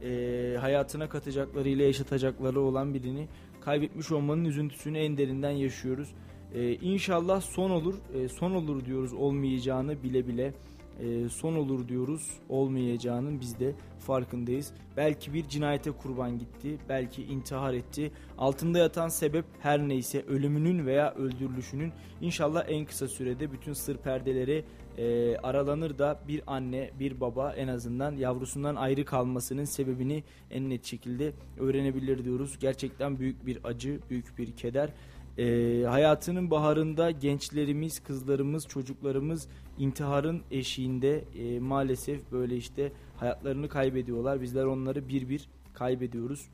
e, 0.03 0.57
hayatına 0.59 1.09
katacaklarıyla 1.09 1.85
yaşatacakları 1.85 2.61
olan 2.61 2.93
birini 2.93 3.27
kaybetmiş 3.61 4.11
olmanın 4.11 4.45
üzüntüsünü 4.45 4.97
en 4.97 5.17
derinden 5.17 5.51
yaşıyoruz. 5.51 6.09
E, 6.53 6.73
inşallah 6.75 7.41
son 7.41 7.69
olur, 7.69 7.95
e, 8.13 8.29
son 8.29 8.51
olur 8.51 8.85
diyoruz 8.85 9.13
olmayacağını 9.13 10.03
bile 10.03 10.27
bile 10.27 10.53
e, 10.99 11.29
son 11.29 11.55
olur 11.55 11.87
diyoruz 11.87 12.29
olmayacağının 12.49 13.41
biz 13.41 13.59
de 13.59 13.73
farkındayız. 13.99 14.73
Belki 14.97 15.33
bir 15.33 15.47
cinayete 15.47 15.91
kurban 15.91 16.39
gitti, 16.39 16.77
belki 16.89 17.23
intihar 17.23 17.73
etti. 17.73 18.11
Altında 18.37 18.79
yatan 18.79 19.07
sebep 19.07 19.45
her 19.59 19.79
neyse 19.79 20.25
ölümünün 20.27 20.85
veya 20.85 21.13
öldürülüşünün 21.13 21.91
inşallah 22.21 22.63
en 22.67 22.85
kısa 22.85 23.07
sürede 23.07 23.51
bütün 23.51 23.73
sır 23.73 23.97
perdeleri 23.97 24.63
e, 24.97 25.37
aralanır 25.37 25.97
da 25.97 26.19
bir 26.27 26.41
anne 26.47 26.91
bir 26.99 27.21
baba 27.21 27.53
en 27.53 27.67
azından 27.67 28.15
yavrusundan 28.15 28.75
ayrı 28.75 29.05
kalmasının 29.05 29.65
sebebini 29.65 30.23
en 30.51 30.69
net 30.69 30.85
şekilde 30.85 31.33
öğrenebilir 31.59 32.25
diyoruz. 32.25 32.59
Gerçekten 32.59 33.19
büyük 33.19 33.45
bir 33.45 33.59
acı, 33.63 33.99
büyük 34.09 34.37
bir 34.37 34.51
keder. 34.51 34.89
E, 35.37 35.83
hayatının 35.83 36.51
baharında 36.51 37.11
gençlerimiz, 37.11 37.99
kızlarımız, 37.99 38.67
çocuklarımız 38.67 39.47
intiharın 39.77 40.41
eşiğinde 40.51 41.23
e, 41.35 41.59
maalesef 41.59 42.31
böyle 42.31 42.55
işte 42.55 42.91
hayatlarını 43.17 43.69
kaybediyorlar. 43.69 44.41
Bizler 44.41 44.65
onları 44.65 45.07
bir 45.07 45.29
bir 45.29 45.49
kaybediyoruz. 45.73 46.47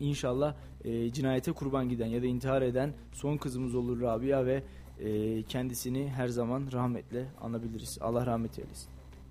İnşallah 0.00 0.54
e, 0.84 1.12
cinayete 1.12 1.52
kurban 1.52 1.88
giden 1.88 2.06
ya 2.06 2.22
da 2.22 2.26
intihar 2.26 2.62
eden 2.62 2.94
son 3.12 3.36
kızımız 3.36 3.74
olur 3.74 4.00
Rabia 4.00 4.46
ve 4.46 4.62
e, 5.00 5.42
kendisini 5.42 6.08
her 6.08 6.28
zaman 6.28 6.72
rahmetle 6.72 7.26
anabiliriz. 7.40 7.98
Allah 8.00 8.26
rahmet 8.26 8.58
eylesin. 8.58 8.90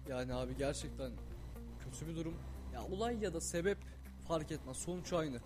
Yani 0.09 0.33
abi 0.33 0.57
gerçekten 0.57 1.11
kötü 1.79 2.07
bir 2.07 2.15
durum. 2.15 2.33
Ya 2.73 2.85
olay 2.85 3.17
ya 3.23 3.33
da 3.33 3.41
sebep 3.41 3.77
fark 4.27 4.51
etmez. 4.51 4.77
Sonuç 4.77 5.13
aynı. 5.13 5.37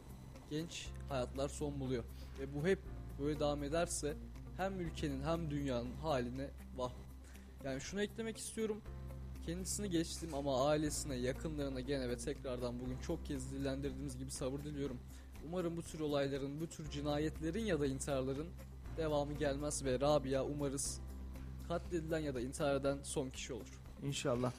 Genç 0.50 0.88
hayatlar 1.10 1.50
son 1.50 1.80
buluyor. 1.80 2.04
Ve 2.40 2.56
bu 2.56 2.68
hep 2.68 2.80
böyle 3.20 3.40
devam 3.40 3.64
ederse 3.64 4.14
hem 4.58 4.80
ülkenin 4.80 5.24
hem 5.24 5.52
dünyanın 5.52 5.92
haline 5.92 6.50
vah. 6.78 6.92
Yani 7.64 7.82
şunu 7.82 8.02
eklemek 8.02 8.38
istiyorum. 8.38 8.82
Kendisini 9.46 9.90
geçtim 9.90 10.34
ama 10.34 10.68
ailesine, 10.68 11.16
yakınlarına 11.16 11.80
gene 11.80 12.10
ve 12.10 12.18
tekrardan 12.18 12.80
bugün 12.80 12.98
çok 12.98 13.26
kez 13.26 13.52
dillendirdiğimiz 13.52 14.18
gibi 14.18 14.32
sabır 14.32 14.60
diliyorum. 14.60 14.98
Umarım 15.48 15.78
bu 15.78 15.82
tür 15.82 16.00
olayların, 16.00 16.62
bu 16.62 16.68
tür 16.68 16.90
cinayetlerin 16.90 17.66
ya 17.66 17.80
da 17.80 17.88
intiharların 17.88 18.48
devamı 18.98 19.34
gelmez 19.34 19.86
ve 19.86 20.00
Rabia 20.00 20.46
umarız 20.46 21.00
katledilen 21.68 22.20
ya 22.20 22.36
da 22.36 22.42
intihar 22.42 22.76
eden 22.76 22.98
son 23.04 23.30
kişi 23.30 23.54
olur. 23.54 23.80
İnşallah. 24.04 24.52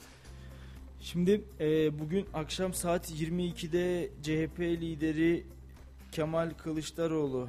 Şimdi 1.01 1.45
e, 1.61 1.99
bugün 1.99 2.27
akşam 2.35 2.75
saat 2.75 3.11
22'de 3.11 4.11
CHP 4.23 4.61
lideri 4.61 5.47
Kemal 6.13 6.51
Kılıçdaroğlu 6.51 7.49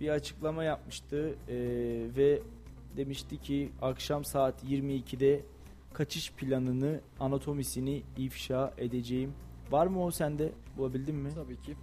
bir 0.00 0.08
açıklama 0.08 0.64
yapmıştı 0.64 1.34
e, 1.48 1.56
ve 2.16 2.42
demişti 2.96 3.40
ki 3.40 3.72
akşam 3.82 4.24
saat 4.24 4.64
22'de 4.64 5.40
kaçış 5.92 6.32
planını, 6.32 7.00
anatomisini 7.20 8.02
ifşa 8.16 8.74
edeceğim. 8.78 9.32
Var 9.70 9.86
mı 9.86 10.04
o 10.04 10.10
sende? 10.10 10.52
Bulabildin 10.76 11.14
mi? 11.14 11.30
Tabii 11.34 11.62
ki. 11.62 11.76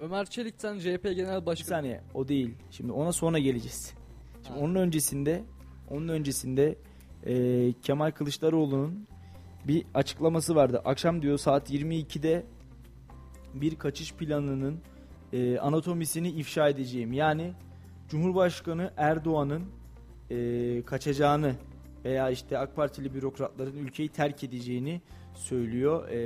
Ömer 0.00 0.26
Çelik'ten 0.26 0.78
CHP 0.78 1.02
Genel 1.02 1.40
Bir 1.40 1.46
Başkanı. 1.46 1.68
saniye 1.68 2.00
o 2.14 2.28
değil. 2.28 2.54
Şimdi 2.70 2.92
ona 2.92 3.12
sonra 3.12 3.38
geleceğiz. 3.38 3.94
Şimdi 4.46 4.58
Ha. 4.58 4.64
onun 4.64 4.74
öncesinde 4.74 5.44
onun 5.90 6.08
öncesinde 6.08 6.78
e, 7.26 7.72
Kemal 7.82 8.10
Kılıçdaroğlu'nun 8.10 9.06
bir 9.68 9.84
açıklaması 9.94 10.54
vardı. 10.54 10.82
Akşam 10.84 11.22
diyor 11.22 11.38
saat 11.38 11.70
22'de 11.70 12.46
bir 13.54 13.76
kaçış 13.76 14.12
planının 14.14 14.78
e, 15.32 15.58
anatomisini 15.58 16.28
ifşa 16.30 16.68
edeceğim. 16.68 17.12
Yani 17.12 17.52
Cumhurbaşkanı 18.08 18.90
Erdoğan'ın 18.96 19.62
e, 20.30 20.82
kaçacağını 20.82 21.54
veya 22.04 22.30
işte 22.30 22.58
AK 22.58 22.76
Partili 22.76 23.14
bürokratların 23.14 23.76
ülkeyi 23.76 24.08
terk 24.08 24.44
edeceğini 24.44 25.00
söylüyor. 25.34 26.08
E, 26.08 26.18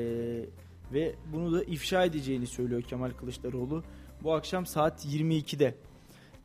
ve 0.93 1.15
bunu 1.33 1.53
da 1.53 1.65
ifşa 1.65 2.05
edeceğini 2.05 2.47
söylüyor 2.47 2.83
Kemal 2.83 3.11
Kılıçdaroğlu. 3.11 3.83
Bu 4.23 4.33
akşam 4.33 4.67
saat 4.67 5.07
22'de 5.07 5.75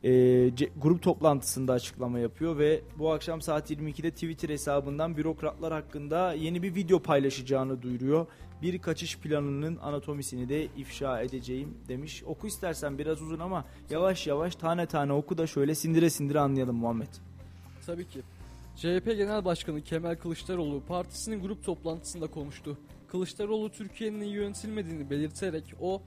e, 0.04 0.10
grup 0.76 1.02
toplantısında 1.02 1.72
açıklama 1.72 2.18
yapıyor 2.18 2.58
ve 2.58 2.82
bu 2.98 3.12
akşam 3.12 3.42
saat 3.42 3.70
22'de 3.70 4.10
Twitter 4.10 4.48
hesabından 4.48 5.16
bürokratlar 5.16 5.72
hakkında 5.72 6.32
yeni 6.32 6.62
bir 6.62 6.74
video 6.74 6.98
paylaşacağını 6.98 7.82
duyuruyor. 7.82 8.26
Bir 8.62 8.78
kaçış 8.78 9.18
planının 9.18 9.76
anatomisini 9.76 10.48
de 10.48 10.64
ifşa 10.76 11.20
edeceğim 11.20 11.74
demiş. 11.88 12.22
Oku 12.26 12.46
istersen 12.46 12.98
biraz 12.98 13.22
uzun 13.22 13.38
ama 13.38 13.64
yavaş 13.90 14.26
yavaş 14.26 14.56
tane 14.56 14.86
tane 14.86 15.12
oku 15.12 15.38
da 15.38 15.46
şöyle 15.46 15.74
sindire 15.74 16.10
sindire 16.10 16.40
anlayalım 16.40 16.76
Muhammed. 16.76 17.08
Tabii 17.86 18.08
ki. 18.08 18.22
CHP 18.76 19.06
Genel 19.06 19.44
Başkanı 19.44 19.82
Kemal 19.82 20.14
Kılıçdaroğlu 20.14 20.82
partisinin 20.88 21.42
grup 21.42 21.64
toplantısında 21.64 22.26
konuştu. 22.26 22.78
Kılıçdaroğlu 23.08 23.70
Türkiye'nin 23.70 24.20
iyi 24.20 24.34
yönetilmediğini 24.34 25.10
belirterek 25.10 25.74
o 25.80 26.02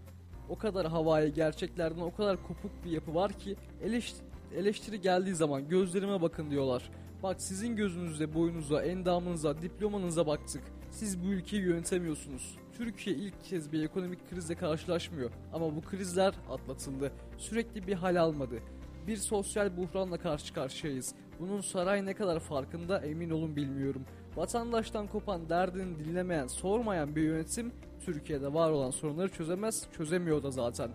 o 0.49 0.57
kadar 0.57 0.88
havaya 0.88 1.27
gerçeklerden 1.27 2.01
o 2.01 2.15
kadar 2.15 2.43
kopuk 2.43 2.71
bir 2.85 2.91
yapı 2.91 3.15
var 3.15 3.34
ki 3.34 3.55
eleştiri, 3.84 4.26
eleştiri 4.55 5.01
geldiği 5.01 5.35
zaman 5.35 5.69
gözlerime 5.69 6.21
bakın 6.21 6.51
diyorlar. 6.51 6.91
Bak 7.23 7.41
sizin 7.41 7.76
gözünüzde, 7.76 8.34
boyunuza, 8.34 8.81
endamınıza, 8.81 9.61
diplomanıza 9.61 10.27
baktık. 10.27 10.63
Siz 10.91 11.23
bu 11.23 11.27
ülkeyi 11.27 11.61
yönetemiyorsunuz. 11.61 12.57
Türkiye 12.77 13.15
ilk 13.15 13.43
kez 13.43 13.71
bir 13.71 13.84
ekonomik 13.84 14.30
krizle 14.30 14.55
karşılaşmıyor. 14.55 15.31
Ama 15.53 15.76
bu 15.76 15.81
krizler 15.81 16.34
atlatıldı. 16.49 17.11
Sürekli 17.38 17.88
bir 17.88 17.93
hal 17.93 18.21
almadı. 18.21 18.59
Bir 19.07 19.17
sosyal 19.17 19.77
buhranla 19.77 20.17
karşı 20.17 20.53
karşıyayız. 20.53 21.15
Bunun 21.39 21.61
saray 21.61 22.05
ne 22.05 22.13
kadar 22.13 22.39
farkında 22.39 22.99
emin 22.99 23.30
olun 23.30 23.55
bilmiyorum. 23.55 24.05
Vatandaştan 24.35 25.07
kopan 25.07 25.49
derdini 25.49 26.06
dinlemeyen, 26.06 26.47
sormayan 26.47 27.15
bir 27.15 27.22
yönetim 27.22 27.72
Türkiye'de 28.06 28.53
var 28.53 28.72
olan 28.72 28.91
sorunları 28.91 29.30
çözemez, 29.30 29.88
çözemiyor 29.97 30.43
da 30.43 30.51
zaten. 30.51 30.89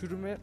Çürüme 0.00 0.38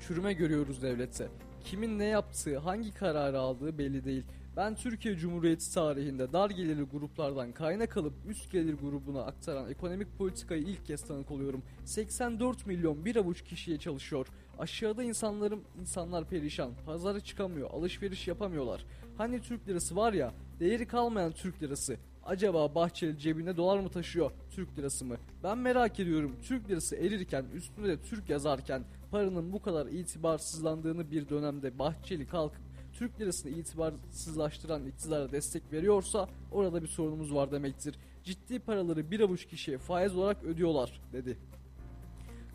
çürüme 0.00 0.32
görüyoruz 0.32 0.82
devlette. 0.82 1.28
Kimin 1.64 1.98
ne 1.98 2.04
yaptığı, 2.04 2.58
hangi 2.58 2.94
kararı 2.94 3.38
aldığı 3.38 3.78
belli 3.78 4.04
değil. 4.04 4.24
Ben 4.56 4.74
Türkiye 4.74 5.16
Cumhuriyeti 5.16 5.74
tarihinde 5.74 6.32
dar 6.32 6.50
gelirli 6.50 6.82
gruplardan 6.82 7.52
kaynak 7.52 7.96
alıp 7.96 8.12
üst 8.28 8.52
gelir 8.52 8.74
grubuna 8.74 9.22
aktaran 9.22 9.70
ekonomik 9.70 10.18
politikayı 10.18 10.62
ilk 10.62 10.86
kez 10.86 11.02
tanık 11.02 11.30
oluyorum. 11.30 11.62
84 11.84 12.66
milyon 12.66 13.04
bir 13.04 13.16
avuç 13.16 13.42
kişiye 13.42 13.78
çalışıyor. 13.78 14.26
Aşağıda 14.58 15.02
insanlarım 15.02 15.64
insanlar 15.80 16.28
perişan. 16.28 16.72
Pazara 16.86 17.20
çıkamıyor, 17.20 17.70
alışveriş 17.70 18.28
yapamıyorlar. 18.28 18.84
Hani 19.18 19.40
Türk 19.40 19.68
lirası 19.68 19.96
var 19.96 20.12
ya, 20.12 20.32
değeri 20.62 20.86
kalmayan 20.86 21.32
Türk 21.32 21.62
lirası. 21.62 21.96
Acaba 22.24 22.74
Bahçeli 22.74 23.18
cebinde 23.18 23.56
dolar 23.56 23.78
mı 23.78 23.88
taşıyor, 23.88 24.30
Türk 24.50 24.78
lirası 24.78 25.04
mı? 25.04 25.16
Ben 25.42 25.58
merak 25.58 26.00
ediyorum. 26.00 26.36
Türk 26.42 26.70
lirası 26.70 26.96
erirken, 26.96 27.44
üstünde 27.54 27.88
de 27.88 28.00
Türk 28.00 28.30
yazarken 28.30 28.82
paranın 29.10 29.52
bu 29.52 29.62
kadar 29.62 29.86
itibarsızlandığını 29.86 31.10
bir 31.10 31.28
dönemde 31.28 31.78
Bahçeli 31.78 32.26
kalkıp 32.26 32.60
Türk 32.92 33.20
lirasını 33.20 33.52
itibarsızlaştıran 33.52 34.86
iktidara 34.86 35.32
destek 35.32 35.72
veriyorsa 35.72 36.28
orada 36.52 36.82
bir 36.82 36.88
sorunumuz 36.88 37.34
var 37.34 37.52
demektir. 37.52 37.94
Ciddi 38.24 38.58
paraları 38.58 39.10
bir 39.10 39.20
avuç 39.20 39.46
kişiye 39.46 39.78
faiz 39.78 40.16
olarak 40.16 40.44
ödüyorlar 40.44 41.00
dedi. 41.12 41.38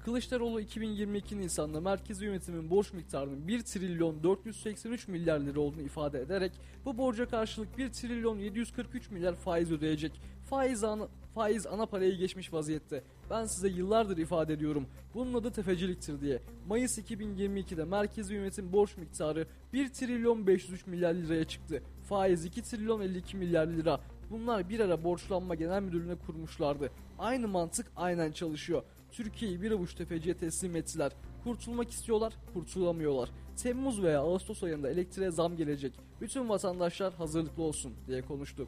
Kılıçdaroğlu 0.08 0.62
2022 0.62 1.38
Nisan'da 1.38 1.82
merkezi 1.82 2.26
yönetimin 2.26 2.70
borç 2.70 2.94
miktarının 2.94 3.48
1 3.48 3.62
trilyon 3.62 4.24
483 4.24 5.08
milyar 5.08 5.40
lira 5.40 5.60
olduğunu 5.60 5.82
ifade 5.82 6.22
ederek 6.22 6.52
bu 6.86 6.98
borca 6.98 7.28
karşılık 7.30 7.78
1 7.78 7.90
trilyon 7.92 8.40
743 8.40 9.12
milyar 9.12 9.36
faiz 9.36 9.72
ödeyecek. 9.72 10.22
Faiz 10.50 10.84
ana, 10.84 11.08
faiz 11.36 11.68
ana 11.68 11.86
parayı 11.86 12.18
geçmiş 12.18 12.54
vaziyette. 12.54 13.04
Ben 13.30 13.46
size 13.46 13.68
yıllardır 13.68 14.18
ifade 14.18 14.54
ediyorum. 14.54 14.88
Bunun 15.14 15.34
adı 15.34 15.52
tefeciliktir 15.52 16.22
diye. 16.22 16.42
Mayıs 16.68 16.98
2022'de 16.98 17.86
merkezi 17.86 18.34
yönetim 18.34 18.74
borç 18.74 18.98
miktarı 18.98 19.48
1 19.74 19.90
trilyon 19.90 20.48
503 20.48 20.88
milyar 20.88 21.14
liraya 21.14 21.44
çıktı. 21.44 21.84
Faiz 22.10 22.46
2 22.46 22.62
trilyon 22.62 23.02
52 23.02 23.38
milyar 23.38 23.68
lira. 23.68 24.00
Bunlar 24.30 24.70
bir 24.70 24.80
ara 24.80 25.04
borçlanma 25.04 25.56
genel 25.56 25.82
müdürlüğüne 25.82 26.16
kurmuşlardı. 26.16 26.92
Aynı 27.20 27.48
mantık 27.48 27.88
aynen 27.96 28.32
çalışıyor. 28.32 28.84
Türkiye'yi 29.12 29.62
bir 29.62 29.72
avuç 29.72 29.94
tefeciye 29.94 30.38
teslim 30.38 30.76
ettiler. 30.76 31.12
Kurtulmak 31.44 31.92
istiyorlar, 31.92 32.34
kurtulamıyorlar. 32.54 33.30
Temmuz 33.64 34.04
veya 34.04 34.20
Ağustos 34.20 34.64
ayında 34.64 34.90
elektriğe 34.90 35.32
zam 35.32 35.58
gelecek. 35.58 35.94
Bütün 36.22 36.50
vatandaşlar 36.50 37.14
hazırlıklı 37.14 37.64
olsun 37.64 37.94
diye 38.08 38.22
konuştu. 38.22 38.68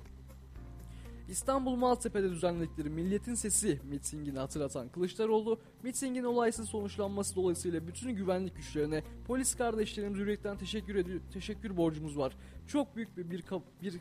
İstanbul 1.29 1.75
Maltepe'de 1.75 2.29
düzenledikleri 2.29 2.89
Milletin 2.89 3.35
Sesi 3.35 3.79
mitingini 3.89 4.39
hatırlatan 4.39 4.89
Kılıçdaroğlu, 4.89 5.59
mitingin 5.83 6.23
olaysız 6.23 6.69
sonuçlanması 6.69 7.35
dolayısıyla 7.35 7.87
bütün 7.87 8.11
güvenlik 8.11 8.55
güçlerine, 8.55 9.03
polis 9.27 9.55
kardeşlerimiz 9.55 10.19
yürekten 10.19 10.57
teşekkür 10.57 10.95
ediyor, 10.95 11.19
teşekkür 11.33 11.77
borcumuz 11.77 12.17
var. 12.17 12.33
Çok 12.67 12.95
büyük 12.95 13.17
bir, 13.17 13.31
bir, 13.31 13.43
bir 13.81 13.99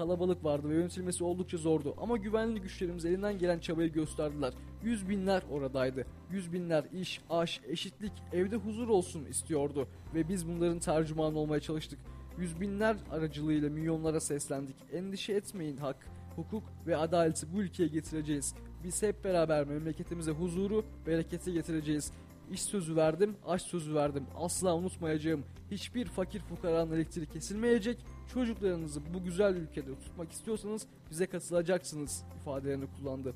kalabalık 0.00 0.44
vardı 0.44 0.68
ve 0.68 0.74
yönetilmesi 0.74 1.24
oldukça 1.24 1.56
zordu. 1.56 1.94
Ama 1.98 2.16
güvenlik 2.16 2.62
güçlerimiz 2.62 3.04
elinden 3.04 3.38
gelen 3.38 3.58
çabayı 3.58 3.92
gösterdiler. 3.92 4.52
Yüz 4.82 5.08
binler 5.08 5.42
oradaydı. 5.50 6.06
Yüz 6.30 6.52
binler 6.52 6.84
iş, 6.92 7.20
aş, 7.30 7.60
eşitlik, 7.68 8.12
evde 8.32 8.56
huzur 8.56 8.88
olsun 8.88 9.24
istiyordu. 9.24 9.88
Ve 10.14 10.28
biz 10.28 10.48
bunların 10.48 10.78
tercümanı 10.78 11.38
olmaya 11.38 11.60
çalıştık. 11.60 11.98
Yüz 12.38 12.60
binler 12.60 12.96
aracılığıyla 13.10 13.70
milyonlara 13.70 14.20
seslendik. 14.20 14.76
Endişe 14.92 15.32
etmeyin 15.32 15.76
hak, 15.76 16.06
hukuk 16.36 16.62
ve 16.86 16.96
adaleti 16.96 17.46
bu 17.54 17.62
ülkeye 17.62 17.88
getireceğiz. 17.88 18.54
Biz 18.84 19.02
hep 19.02 19.24
beraber 19.24 19.66
memleketimize 19.66 20.30
huzuru, 20.30 20.84
bereketi 21.06 21.52
getireceğiz. 21.52 22.12
İş 22.52 22.62
sözü 22.62 22.96
verdim, 22.96 23.36
aş 23.46 23.62
sözü 23.62 23.94
verdim. 23.94 24.26
Asla 24.36 24.76
unutmayacağım. 24.76 25.44
Hiçbir 25.70 26.06
fakir 26.06 26.40
fukaranın 26.40 26.92
elektriği 26.92 27.26
kesilmeyecek. 27.26 27.98
Çocuklarınızı 28.34 29.00
bu 29.14 29.24
güzel 29.24 29.56
ülkede 29.56 29.98
tutmak 29.98 30.32
istiyorsanız 30.32 30.86
bize 31.10 31.26
katılacaksınız 31.26 32.24
ifadelerini 32.40 32.84
kullandı. 32.98 33.34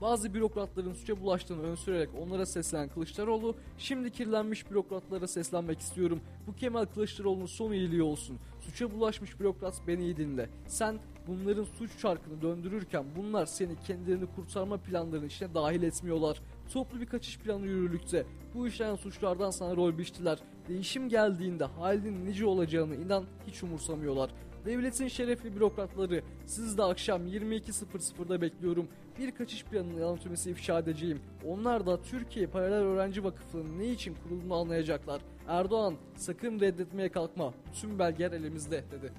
Bazı 0.00 0.34
bürokratların 0.34 0.92
suça 0.92 1.20
bulaştığını 1.20 1.62
ön 1.62 1.74
sürerek 1.74 2.08
onlara 2.20 2.46
seslenen 2.46 2.88
Kılıçdaroğlu, 2.88 3.56
şimdi 3.78 4.10
kirlenmiş 4.10 4.70
bürokratlara 4.70 5.26
seslenmek 5.26 5.80
istiyorum. 5.80 6.20
Bu 6.46 6.54
Kemal 6.54 6.84
Kılıçdaroğlu'nun 6.84 7.46
son 7.46 7.72
iyiliği 7.72 8.02
olsun. 8.02 8.38
Suça 8.60 8.92
bulaşmış 8.92 9.40
bürokrat 9.40 9.74
beni 9.86 10.02
iyi 10.02 10.16
dinle. 10.16 10.48
Sen 10.66 10.98
bunların 11.26 11.64
suç 11.64 11.98
çarkını 11.98 12.42
döndürürken 12.42 13.04
bunlar 13.16 13.46
seni 13.46 13.80
kendilerini 13.86 14.26
kurtarma 14.26 14.76
planlarının 14.76 15.26
içine 15.26 15.54
dahil 15.54 15.82
etmiyorlar. 15.82 16.42
Toplu 16.72 17.00
bir 17.00 17.06
kaçış 17.06 17.38
planı 17.38 17.66
yürürlükte. 17.66 18.26
Bu 18.54 18.68
işleyen 18.68 18.96
suçlardan 18.96 19.50
sana 19.50 19.76
rol 19.76 19.98
biçtiler. 19.98 20.38
Değişim 20.68 21.08
geldiğinde 21.08 21.64
halinin 21.64 22.26
nice 22.26 22.46
olacağını 22.46 22.96
inan 22.96 23.24
hiç 23.46 23.62
umursamıyorlar. 23.62 24.30
Devletin 24.64 25.08
şerefli 25.08 25.56
bürokratları 25.56 26.22
siz 26.46 26.78
de 26.78 26.82
akşam 26.82 27.26
22.00'da 27.26 28.40
bekliyorum. 28.40 28.88
Bir 29.18 29.30
kaçış 29.30 29.64
planının 29.64 30.02
anatomisi 30.02 30.50
ifşa 30.50 30.78
edeceğim. 30.78 31.20
Onlar 31.46 31.86
da 31.86 32.02
Türkiye 32.02 32.46
Paralel 32.46 32.78
Öğrenci 32.78 33.24
Vakıfı'nın 33.24 33.78
ne 33.78 33.86
için 33.86 34.14
kurulduğunu 34.14 34.54
anlayacaklar. 34.54 35.20
Erdoğan 35.48 35.94
sakın 36.16 36.60
reddetmeye 36.60 37.08
kalkma. 37.08 37.54
Tüm 37.80 37.98
belgeler 37.98 38.32
elimizde 38.32 38.84
dedi. 38.92 39.12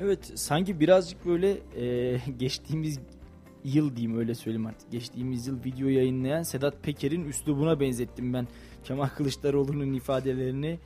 Evet 0.00 0.32
sanki 0.34 0.80
birazcık 0.80 1.26
böyle 1.26 1.58
e, 1.76 2.18
geçtiğimiz 2.38 2.98
yıl 3.74 3.96
diyeyim 3.96 4.18
öyle 4.18 4.34
söyleyeyim 4.34 4.66
artık. 4.66 4.90
Geçtiğimiz 4.90 5.46
yıl 5.46 5.64
video 5.64 5.88
yayınlayan 5.88 6.42
Sedat 6.42 6.82
Peker'in 6.82 7.24
üslubuna 7.24 7.80
benzettim 7.80 8.32
ben 8.32 8.48
Kemal 8.84 9.08
Kılıçdaroğlu'nun 9.08 9.92
ifadelerini. 9.92 10.78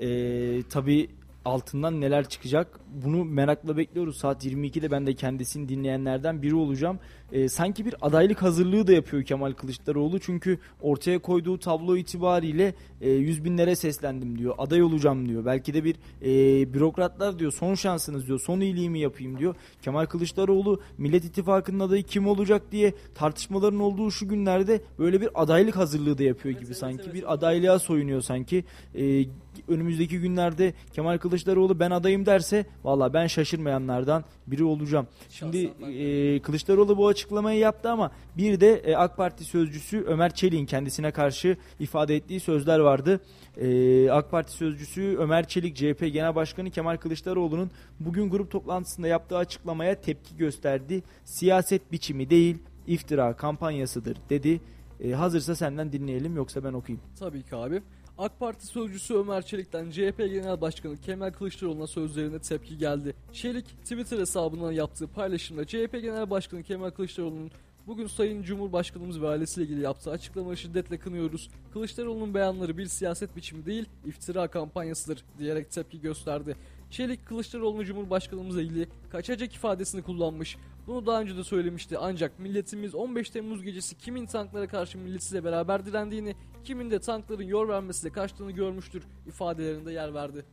E, 0.00 0.62
Tabi 0.62 1.08
altından 1.44 2.00
neler 2.00 2.28
çıkacak 2.28 2.80
bunu 2.88 3.24
merakla 3.24 3.76
bekliyoruz. 3.76 4.18
Saat 4.18 4.44
22'de 4.44 4.90
ben 4.90 5.06
de 5.06 5.14
kendisini 5.14 5.68
dinleyenlerden 5.68 6.42
biri 6.42 6.54
olacağım. 6.54 6.98
E, 7.32 7.48
sanki 7.48 7.86
bir 7.86 7.94
adaylık 8.00 8.42
hazırlığı 8.42 8.86
da 8.86 8.92
yapıyor 8.92 9.22
Kemal 9.22 9.52
Kılıçdaroğlu. 9.52 10.20
Çünkü 10.20 10.58
ortaya 10.80 11.18
koyduğu 11.18 11.58
tablo 11.58 11.96
itibariyle 11.96 12.74
e, 13.00 13.10
yüz 13.10 13.44
binlere 13.44 13.76
seslendim 13.76 14.38
diyor. 14.38 14.54
Aday 14.58 14.82
olacağım 14.82 15.28
diyor. 15.28 15.44
Belki 15.44 15.74
de 15.74 15.84
bir 15.84 15.96
e, 16.22 16.74
bürokratlar 16.74 17.38
diyor 17.38 17.52
son 17.52 17.74
şansınız 17.74 18.26
diyor. 18.26 18.40
Son 18.40 18.60
iyiliğimi 18.60 18.98
yapayım 18.98 19.38
diyor. 19.38 19.54
Kemal 19.82 20.06
Kılıçdaroğlu 20.06 20.80
Millet 20.98 21.24
İttifakı'nın 21.24 21.80
adayı 21.80 22.02
kim 22.02 22.26
olacak 22.26 22.62
diye 22.72 22.94
tartışmaların 23.14 23.80
olduğu 23.80 24.10
şu 24.10 24.28
günlerde 24.28 24.80
böyle 24.98 25.20
bir 25.20 25.28
adaylık 25.34 25.76
hazırlığı 25.76 26.18
da 26.18 26.22
yapıyor 26.22 26.54
gibi 26.54 26.66
evet, 26.66 26.76
sanki. 26.76 27.02
evet. 27.04 27.14
Bir 27.14 27.32
adaylığa 27.32 27.78
soyunuyor 27.78 28.20
sanki. 28.20 28.64
E, 28.94 29.24
önümüzdeki 29.68 30.20
günlerde 30.20 30.74
Kemal 30.92 31.18
Kılıçdaroğlu 31.18 31.80
ben 31.80 31.90
adayım 31.90 32.26
derse 32.26 32.66
valla 32.84 33.14
ben 33.14 33.26
şaşırmayanlardan 33.26 34.24
biri 34.46 34.64
olacağım. 34.64 35.06
Şimdi 35.30 35.72
e, 35.82 36.42
Kılıçdaroğlu 36.42 36.96
bu 36.96 37.08
açıklamayı 37.08 37.58
yaptı 37.58 37.90
ama 37.90 38.10
bir 38.36 38.60
de 38.60 38.74
e, 38.74 38.94
AK 38.94 39.16
Parti 39.16 39.44
sözcüsü 39.44 40.04
Ömer 40.06 40.34
Çelik'in 40.34 40.66
kendisine 40.66 41.10
karşı 41.10 41.56
ifade 41.80 42.16
ettiği 42.16 42.40
sözler 42.40 42.78
vardı. 42.78 43.20
E, 43.56 44.10
AK 44.10 44.30
Parti 44.30 44.52
sözcüsü 44.52 45.16
Ömer 45.18 45.48
Çelik 45.48 45.76
CHP 45.76 46.00
Genel 46.12 46.34
Başkanı 46.34 46.70
Kemal 46.70 46.96
Kılıçdaroğlu'nun 46.96 47.70
bugün 48.00 48.30
grup 48.30 48.50
toplantısında 48.50 49.08
yaptığı 49.08 49.36
açıklamaya 49.36 50.00
tepki 50.00 50.36
gösterdi. 50.36 51.02
Siyaset 51.24 51.92
biçimi 51.92 52.30
değil 52.30 52.58
iftira 52.86 53.36
kampanyasıdır 53.36 54.16
dedi. 54.30 54.60
E, 55.00 55.12
hazırsa 55.12 55.54
senden 55.54 55.92
dinleyelim 55.92 56.36
yoksa 56.36 56.64
ben 56.64 56.72
okuyayım. 56.72 57.04
Tabii 57.18 57.42
ki 57.42 57.56
abi. 57.56 57.82
AK 58.18 58.40
Parti 58.40 58.66
sözcüsü 58.66 59.14
Ömer 59.14 59.42
Çelik'ten 59.42 59.90
CHP 59.90 60.18
Genel 60.18 60.60
Başkanı 60.60 61.00
Kemal 61.00 61.30
Kılıçdaroğlu'na 61.30 61.86
sözlerine 61.86 62.38
tepki 62.38 62.78
geldi. 62.78 63.14
Çelik 63.32 63.66
Twitter 63.82 64.18
hesabından 64.18 64.72
yaptığı 64.72 65.08
paylaşımda 65.08 65.64
CHP 65.64 65.92
Genel 65.92 66.30
Başkanı 66.30 66.62
Kemal 66.62 66.90
Kılıçdaroğlu'nun 66.90 67.50
bugün 67.86 68.06
Sayın 68.06 68.42
Cumhurbaşkanımız 68.42 69.22
ve 69.22 69.28
ailesiyle 69.28 69.66
ilgili 69.66 69.84
yaptığı 69.84 70.10
açıklamayı 70.10 70.56
şiddetle 70.56 70.98
kınıyoruz. 70.98 71.50
Kılıçdaroğlu'nun 71.72 72.34
beyanları 72.34 72.78
bir 72.78 72.86
siyaset 72.86 73.36
biçimi 73.36 73.66
değil, 73.66 73.84
iftira 74.06 74.48
kampanyasıdır 74.48 75.24
diyerek 75.38 75.70
tepki 75.70 76.00
gösterdi. 76.00 76.56
Çelik 76.90 77.26
Kılıçdaroğlu'nu 77.26 77.84
Cumhurbaşkanımızla 77.84 78.62
ilgili 78.62 78.88
kaçacak 79.10 79.54
ifadesini 79.54 80.02
kullanmış. 80.02 80.56
Bunu 80.86 81.06
daha 81.06 81.20
önce 81.20 81.36
de 81.36 81.44
söylemişti 81.44 81.98
ancak 81.98 82.38
milletimiz 82.38 82.94
15 82.94 83.30
Temmuz 83.30 83.62
gecesi 83.62 83.98
kimin 83.98 84.26
tanklara 84.26 84.66
karşı 84.68 84.98
milletiyle 84.98 85.44
beraber 85.44 85.86
direndiğini, 85.86 86.34
kimin 86.64 86.90
de 86.90 86.98
tankların 86.98 87.42
yor 87.42 87.68
vermesiyle 87.68 88.12
kaçtığını 88.12 88.52
görmüştür 88.52 89.02
ifadelerinde 89.26 89.92
yer 89.92 90.14
verdi. 90.14 90.44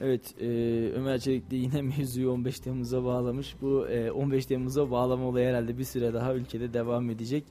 Evet 0.00 0.34
e, 0.40 0.46
Ömer 0.94 1.18
Çelik 1.18 1.50
de 1.50 1.56
yine 1.56 1.82
mevzuyu 1.98 2.30
15 2.30 2.60
Temmuz'a 2.60 3.04
bağlamış. 3.04 3.56
Bu 3.60 3.88
e, 3.88 4.10
15 4.10 4.46
Temmuz'a 4.46 4.90
bağlama 4.90 5.24
olayı 5.24 5.48
herhalde 5.48 5.78
bir 5.78 5.84
süre 5.84 6.14
daha 6.14 6.34
ülkede 6.34 6.74
devam 6.74 7.10
edecek. 7.10 7.44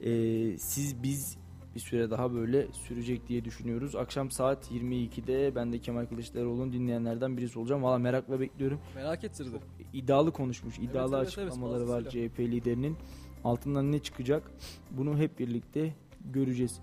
E, 0.00 0.10
siz 0.58 1.02
biz 1.02 1.38
bir 1.74 1.80
süre 1.80 2.10
daha 2.10 2.34
böyle 2.34 2.72
sürecek 2.72 3.28
diye 3.28 3.44
düşünüyoruz. 3.44 3.96
Akşam 3.96 4.30
saat 4.30 4.70
22'de 4.70 5.54
ben 5.54 5.72
de 5.72 5.78
Kemal 5.78 6.06
Kılıçdaroğlu'nu 6.06 6.72
dinleyenlerden 6.72 7.36
birisi 7.36 7.58
olacağım. 7.58 7.82
Valla 7.82 7.98
merakla 7.98 8.40
bekliyorum. 8.40 8.80
Merak 8.94 9.24
ettirdi. 9.24 9.56
İddialı 9.94 10.32
konuşmuş, 10.32 10.78
iddialı 10.78 11.16
evet, 11.16 11.34
evet, 11.38 11.48
açıklamaları 11.48 11.88
var 11.88 11.96
fazlasıyla. 11.96 12.28
CHP 12.28 12.40
liderinin. 12.40 12.96
Altından 13.44 13.92
ne 13.92 13.98
çıkacak? 13.98 14.50
Bunu 14.90 15.18
hep 15.18 15.38
birlikte 15.38 15.94
göreceğiz. 16.32 16.80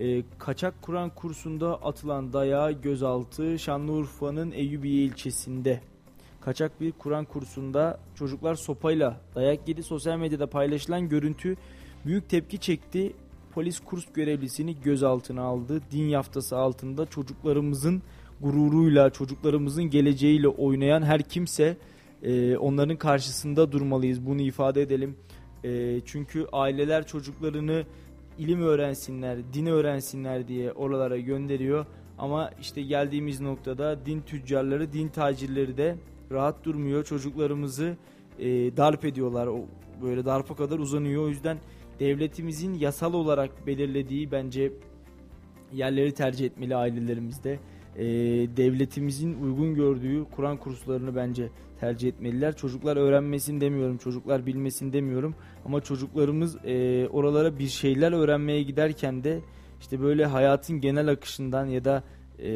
E, 0.00 0.22
kaçak 0.38 0.82
Kur'an 0.82 1.10
kursunda 1.10 1.82
atılan 1.82 2.32
dayağı 2.32 2.72
gözaltı 2.72 3.58
Şanlıurfa'nın 3.58 4.50
Eyyubiye 4.52 5.04
ilçesinde. 5.04 5.80
Kaçak 6.40 6.80
bir 6.80 6.92
Kur'an 6.92 7.24
kursunda 7.24 8.00
çocuklar 8.14 8.54
sopayla 8.54 9.20
dayak 9.34 9.68
yedi. 9.68 9.82
Sosyal 9.82 10.18
medyada 10.18 10.46
paylaşılan 10.46 11.08
görüntü 11.08 11.56
büyük 12.06 12.28
tepki 12.28 12.58
çekti. 12.58 13.12
Polis 13.52 13.80
kurs 13.80 14.04
görevlisini 14.14 14.80
gözaltına 14.80 15.42
aldı. 15.42 15.80
Din 15.90 16.08
yaftası 16.08 16.56
altında 16.56 17.06
çocuklarımızın 17.06 18.02
gururuyla, 18.40 19.10
çocuklarımızın 19.10 19.84
geleceğiyle 19.84 20.48
oynayan 20.48 21.02
her 21.02 21.22
kimse 21.22 21.76
e, 22.24 22.56
onların 22.56 22.96
karşısında 22.96 23.72
durmalıyız. 23.72 24.26
Bunu 24.26 24.40
ifade 24.40 24.82
edelim. 24.82 25.16
E, 25.64 26.00
çünkü 26.04 26.46
aileler 26.52 27.06
çocuklarını 27.06 27.84
ilim 28.38 28.62
öğrensinler, 28.62 29.38
din 29.52 29.66
öğrensinler 29.66 30.48
diye 30.48 30.72
oralara 30.72 31.18
gönderiyor. 31.18 31.86
Ama 32.18 32.50
işte 32.60 32.82
geldiğimiz 32.82 33.40
noktada 33.40 34.06
din 34.06 34.20
tüccarları, 34.20 34.92
din 34.92 35.08
tacirleri 35.08 35.76
de 35.76 35.96
rahat 36.32 36.64
durmuyor. 36.64 37.04
Çocuklarımızı 37.04 37.96
e, 38.38 38.46
darp 38.76 39.04
ediyorlar. 39.04 39.46
O 39.46 39.64
böyle 40.02 40.24
darpa 40.24 40.56
kadar 40.56 40.78
uzanıyor. 40.78 41.22
O 41.24 41.28
yüzden 41.28 41.58
devletimizin 42.00 42.74
yasal 42.74 43.14
olarak 43.14 43.66
belirlediği 43.66 44.32
bence 44.32 44.72
yerleri 45.72 46.14
tercih 46.14 46.46
etmeli 46.46 46.76
ailelerimizde. 46.76 47.58
E, 47.96 48.04
devletimizin 48.56 49.42
uygun 49.42 49.74
gördüğü 49.74 50.24
Kur'an 50.24 50.56
kurslarını 50.56 51.16
bence 51.16 51.48
tercih 51.84 52.08
etmeliler. 52.08 52.56
Çocuklar 52.56 52.96
öğrenmesin 52.96 53.60
demiyorum, 53.60 53.98
çocuklar 53.98 54.46
bilmesin 54.46 54.92
demiyorum. 54.92 55.34
Ama 55.64 55.80
çocuklarımız 55.80 56.56
e, 56.64 57.08
oralara 57.08 57.58
bir 57.58 57.68
şeyler 57.68 58.12
öğrenmeye 58.12 58.62
giderken 58.62 59.24
de 59.24 59.40
işte 59.80 60.00
böyle 60.00 60.26
hayatın 60.26 60.80
genel 60.80 61.08
akışından 61.08 61.66
ya 61.66 61.84
da 61.84 62.04
e, 62.38 62.50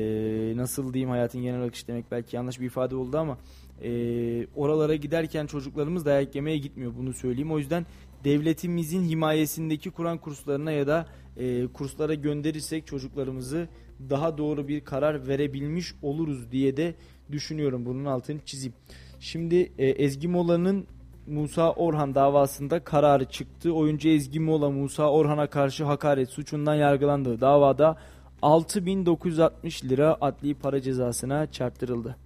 nasıl 0.57 0.95
diyeyim 0.95 1.11
hayatın 1.11 1.43
genel 1.43 1.63
akışı 1.65 1.87
demek 1.87 2.11
belki 2.11 2.37
yanlış 2.37 2.61
bir 2.61 2.67
ifade 2.67 2.97
oldu 2.97 3.19
ama 3.19 3.39
e, 3.83 3.91
oralara 4.57 4.95
giderken 4.95 5.47
çocuklarımız 5.47 6.07
dayak 6.07 6.35
yemeye 6.35 6.59
gitmiyor 6.59 6.93
bunu 6.99 7.13
söyleyeyim. 7.13 7.53
O 7.53 7.59
yüzden 7.59 7.87
devletimizin 8.25 9.05
himayesindeki 9.05 9.91
Kur'an 9.91 10.19
kurslarına 10.19 10.73
ya 10.73 10.87
da 10.87 11.07
e, 11.37 11.67
kurslara 11.67 12.15
gönderirsek 12.15 12.87
çocuklarımızı 12.87 13.69
daha 14.11 14.39
doğru 14.39 14.69
bir 14.69 14.81
karar 14.81 15.29
verebilmiş 15.29 15.95
oluruz 16.03 16.53
diye 16.53 16.77
de 16.77 16.95
düşünüyorum. 17.33 17.87
Bunun 17.87 18.05
altını 18.05 18.41
çizeyim. 18.45 18.75
Şimdi 19.21 19.73
e, 19.79 19.87
Ezgi 19.87 20.29
Mola'nın 20.29 20.87
Musa 21.27 21.73
Orhan 21.73 22.15
davasında 22.15 22.85
kararı 22.85 23.25
çıktı. 23.25 23.73
Oyuncu 23.73 24.09
Ezgi 24.09 24.41
Mola 24.41 24.71
Musa 24.71 25.11
Orhan'a 25.11 25.47
karşı 25.47 25.85
hakaret 25.85 26.31
suçundan 26.31 26.75
yargılandığı 26.75 27.41
davada 27.41 27.97
6960 28.43 29.85
lira 29.85 30.17
adli 30.21 30.55
para 30.55 30.81
cezasına 30.81 31.53
çarptırıldı. 31.53 32.17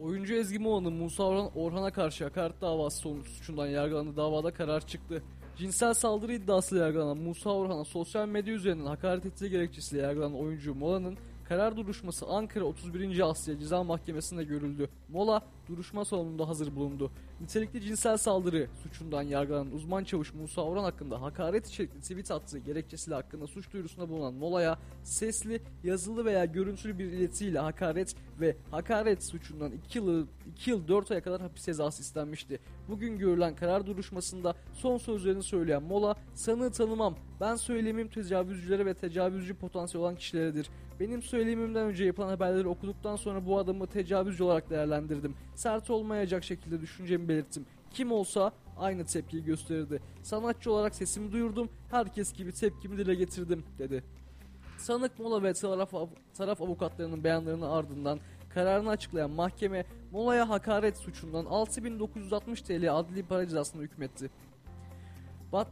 Oyuncu 0.00 0.34
Ezgi 0.34 0.58
Moğan'ın 0.58 0.92
Musa 0.92 1.22
Orhan, 1.22 1.50
Orhan'a 1.54 1.90
karşı 1.90 2.24
hakaret 2.24 2.60
davası 2.60 2.98
sonucu 2.98 3.30
suçundan 3.30 3.66
yargılandığı 3.66 4.16
davada 4.16 4.50
karar 4.50 4.86
çıktı. 4.86 5.22
Cinsel 5.56 5.94
saldırı 5.94 6.34
iddiasıyla 6.34 6.84
yargılanan 6.84 7.18
Musa 7.18 7.50
Orhan'a 7.50 7.84
sosyal 7.84 8.28
medya 8.28 8.54
üzerinden 8.54 8.86
hakaret 8.86 9.26
ettiği 9.26 9.50
gerekçesiyle 9.50 10.02
yargılanan 10.02 10.38
oyuncu 10.38 10.74
Mola'nın 10.74 11.16
karar 11.48 11.76
duruşması 11.76 12.26
Ankara 12.26 12.64
31. 12.64 13.20
Asya 13.30 13.58
Ceza 13.58 13.84
Mahkemesi'nde 13.84 14.44
görüldü. 14.44 14.88
Mola 15.08 15.42
duruşma 15.68 16.04
salonunda 16.04 16.48
hazır 16.48 16.76
bulundu. 16.76 17.10
Nitelikli 17.40 17.82
cinsel 17.82 18.16
saldırı 18.16 18.68
suçundan 18.82 19.22
yargılanan 19.22 19.72
uzman 19.72 20.04
çavuş 20.04 20.34
Musa 20.34 20.62
Orhan 20.62 20.82
hakkında 20.82 21.22
hakaret 21.22 21.66
içerikli 21.66 22.00
tweet 22.00 22.30
attığı 22.30 22.58
gerekçesiyle 22.58 23.14
hakkında 23.14 23.46
suç 23.46 23.72
duyurusunda 23.72 24.08
bulunan 24.08 24.34
Mola'ya 24.34 24.78
sesli, 25.02 25.62
yazılı 25.84 26.24
veya 26.24 26.44
görüntülü 26.44 26.98
bir 26.98 27.04
iletiyle 27.04 27.58
hakaret 27.58 28.14
ve 28.40 28.56
hakaret 28.70 29.24
suçundan 29.24 29.72
2 29.72 29.98
yıl, 29.98 30.26
2 30.52 30.70
yıl 30.70 30.88
4 30.88 31.10
aya 31.10 31.22
kadar 31.22 31.40
hapis 31.40 31.64
cezası 31.64 32.02
istenmişti. 32.02 32.60
Bugün 32.88 33.18
görülen 33.18 33.56
karar 33.56 33.86
duruşmasında 33.86 34.54
son 34.74 34.98
sözlerini 34.98 35.42
söyleyen 35.42 35.82
Mola, 35.82 36.16
sanığı 36.34 36.70
tanımam, 36.70 37.16
ben 37.40 37.56
söylemim 37.56 38.08
tecavüzcülere 38.08 38.86
ve 38.86 38.94
tecavüzcü 38.94 39.54
potansiyel 39.54 40.04
olan 40.04 40.16
kişileredir. 40.16 40.70
Benim 41.00 41.22
söylemimden 41.22 41.86
önce 41.86 42.04
yapılan 42.04 42.28
haberleri 42.28 42.68
okuduktan 42.68 43.16
sonra 43.16 43.46
bu 43.46 43.58
adamı 43.58 43.86
tecavüzcü 43.86 44.44
olarak 44.44 44.70
değerlendirdim. 44.70 45.34
Sert 45.56 45.90
olmayacak 45.90 46.44
şekilde 46.44 46.80
düşüncemi 46.80 47.28
belirttim. 47.28 47.66
Kim 47.90 48.12
olsa 48.12 48.52
aynı 48.78 49.04
tepkiyi 49.04 49.44
gösterirdi. 49.44 50.02
Sanatçı 50.22 50.72
olarak 50.72 50.94
sesimi 50.94 51.32
duyurdum, 51.32 51.68
herkes 51.90 52.32
gibi 52.32 52.52
tepkimi 52.52 52.98
dile 52.98 53.14
getirdim 53.14 53.64
dedi. 53.78 54.04
Sanık 54.78 55.18
Mola 55.18 55.42
ve 55.42 55.52
taraf, 55.52 55.92
taraf 56.34 56.62
avukatlarının 56.62 57.24
beyanlarının 57.24 57.66
ardından 57.66 58.20
kararını 58.54 58.90
açıklayan 58.90 59.30
mahkeme 59.30 59.84
Mola'ya 60.12 60.48
hakaret 60.48 60.96
suçundan 60.98 61.44
6960 61.44 62.62
TL 62.62 62.98
adli 62.98 63.22
para 63.22 63.46
cezasına 63.46 63.82
hükmetti. 63.82 64.30
Bat 65.52 65.68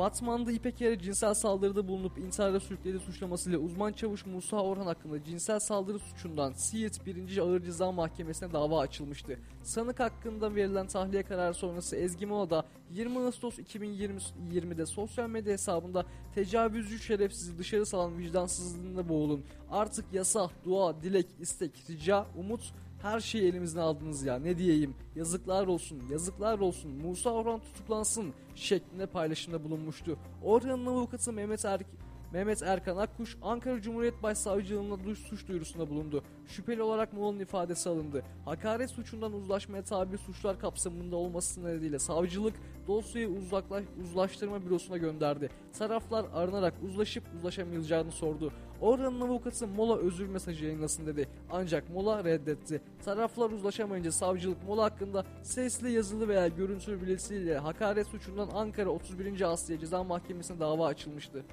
Batman'da 0.00 0.52
İpek 0.52 0.82
Er'e 0.82 0.98
cinsel 0.98 1.34
saldırıda 1.34 1.88
bulunup 1.88 2.18
intihara 2.18 2.60
sürüklediği 2.60 3.00
suçlamasıyla 3.00 3.58
uzman 3.58 3.92
çavuş 3.92 4.26
Musa 4.26 4.56
Orhan 4.56 4.86
hakkında 4.86 5.24
cinsel 5.24 5.58
saldırı 5.58 5.98
suçundan 5.98 6.52
Siirt 6.52 7.06
1. 7.06 7.38
Ağır 7.38 7.62
Ceza 7.62 7.92
Mahkemesi'ne 7.92 8.52
dava 8.52 8.80
açılmıştı. 8.80 9.38
Sanık 9.62 10.00
hakkında 10.00 10.54
verilen 10.54 10.86
tahliye 10.86 11.22
kararı 11.22 11.54
sonrası 11.54 11.96
Ezgi 11.96 12.26
Mola 12.26 12.50
da 12.50 12.64
20 12.90 13.18
Ağustos 13.18 13.58
2020'de 13.58 14.86
sosyal 14.86 15.28
medya 15.28 15.52
hesabında 15.52 16.06
tecavüzcü 16.34 16.98
şerefsizi 16.98 17.58
dışarı 17.58 17.86
salan 17.86 18.18
vicdansızlığında 18.18 19.08
boğulun. 19.08 19.44
Artık 19.70 20.04
yasa, 20.12 20.50
dua, 20.64 21.02
dilek, 21.02 21.26
istek, 21.40 21.72
rica, 21.90 22.26
umut 22.38 22.72
her 23.02 23.20
şeyi 23.20 23.48
elimizden 23.48 23.80
aldınız 23.80 24.22
ya 24.22 24.38
ne 24.38 24.58
diyeyim 24.58 24.94
yazıklar 25.16 25.66
olsun 25.66 26.02
yazıklar 26.10 26.58
olsun 26.58 26.90
Musa 26.90 27.30
Orhan 27.30 27.60
tutuklansın 27.60 28.32
şeklinde 28.54 29.06
paylaşımda 29.06 29.64
bulunmuştu. 29.64 30.16
Orhan'ın 30.42 30.86
avukatı 30.86 31.32
Mehmet 31.32 31.64
Erk 31.64 31.86
Mehmet 32.32 32.62
Erkan 32.62 32.96
Akkuş 32.96 33.36
Ankara 33.42 33.82
Cumhuriyet 33.82 34.22
Başsavcılığına 34.22 35.14
suç 35.14 35.48
duyurusunda 35.48 35.90
bulundu. 35.90 36.22
Şüpheli 36.46 36.82
olarak 36.82 37.12
Moğol'un 37.12 37.38
ifadesi 37.40 37.88
alındı. 37.88 38.22
Hakaret 38.44 38.90
suçundan 38.90 39.32
uzlaşmaya 39.32 39.84
tabi 39.84 40.18
suçlar 40.18 40.58
kapsamında 40.58 41.16
olması 41.16 41.64
nedeniyle 41.64 41.98
savcılık 41.98 42.54
dosyayı 42.88 43.28
uzlaklaş, 43.28 43.84
uzlaştırma 44.02 44.66
bürosuna 44.66 44.96
gönderdi. 44.96 45.50
Taraflar 45.78 46.26
aranarak 46.34 46.74
uzlaşıp 46.82 47.24
uzlaşamayacağını 47.36 48.12
sordu. 48.12 48.52
Orhan'ın 48.80 49.20
avukatı 49.20 49.66
Mola 49.66 49.96
özür 49.98 50.26
mesajı 50.26 50.64
yayınlasın 50.64 51.06
dedi. 51.06 51.28
Ancak 51.52 51.90
Mola 51.90 52.24
reddetti. 52.24 52.82
Taraflar 53.04 53.50
uzlaşamayınca 53.50 54.12
savcılık 54.12 54.64
Mola 54.66 54.84
hakkında 54.84 55.24
sesli 55.42 55.92
yazılı 55.92 56.28
veya 56.28 56.48
görüntülü 56.48 57.02
bilgisiyle 57.02 57.58
hakaret 57.58 58.06
suçundan 58.06 58.48
Ankara 58.54 58.88
31. 58.90 59.40
Asliye 59.40 59.80
Ceza 59.80 60.04
Mahkemesi'ne 60.04 60.60
dava 60.60 60.86
açılmıştı. 60.86 61.44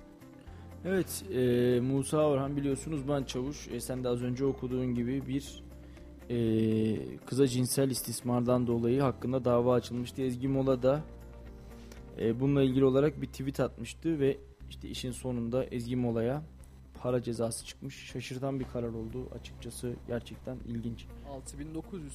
Evet, 0.86 1.24
e, 1.34 1.80
Musa 1.80 2.18
Orhan 2.28 2.58
biliyorsunuz 2.58 3.08
ben 3.10 3.24
çavuş. 3.24 3.68
E, 3.68 3.80
sen 3.80 4.04
de 4.04 4.10
az 4.10 4.22
önce 4.22 4.46
okuduğun 4.46 4.96
gibi 4.96 5.28
bir 5.28 5.64
e, 6.30 7.18
kıza 7.26 7.48
cinsel 7.48 7.90
istismardan 7.90 8.68
dolayı 8.68 9.02
hakkında 9.02 9.46
dava 9.46 9.74
açılmıştı. 9.74 10.22
Ezgi 10.22 10.48
Mola 10.48 10.84
da 10.84 11.04
e, 12.20 12.40
bununla 12.40 12.64
ilgili 12.64 12.86
olarak 12.86 13.22
bir 13.22 13.28
tweet 13.28 13.60
atmıştı 13.60 14.20
ve 14.20 14.38
işte 14.70 14.90
işin 14.90 15.12
sonunda 15.12 15.66
Ezgi 15.66 15.96
Mola'ya 15.96 16.42
para 17.02 17.24
cezası 17.24 17.66
çıkmış. 17.66 17.96
Şaşırtan 17.96 18.60
bir 18.60 18.66
karar 18.66 18.90
oldu 18.90 19.30
açıkçası 19.40 19.94
gerçekten 20.08 20.58
ilginç. 20.68 21.06
6900 21.30 22.14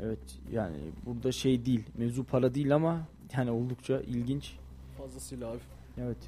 Evet 0.00 0.38
yani 0.52 0.76
burada 1.06 1.32
şey 1.32 1.66
değil 1.66 1.84
mevzu 1.98 2.24
para 2.24 2.54
değil 2.54 2.74
ama 2.74 3.08
yani 3.36 3.50
oldukça 3.50 4.00
ilginç. 4.00 4.56
fazlasıyla 4.98 5.50
abi. 5.50 5.58
Evet. 5.98 6.18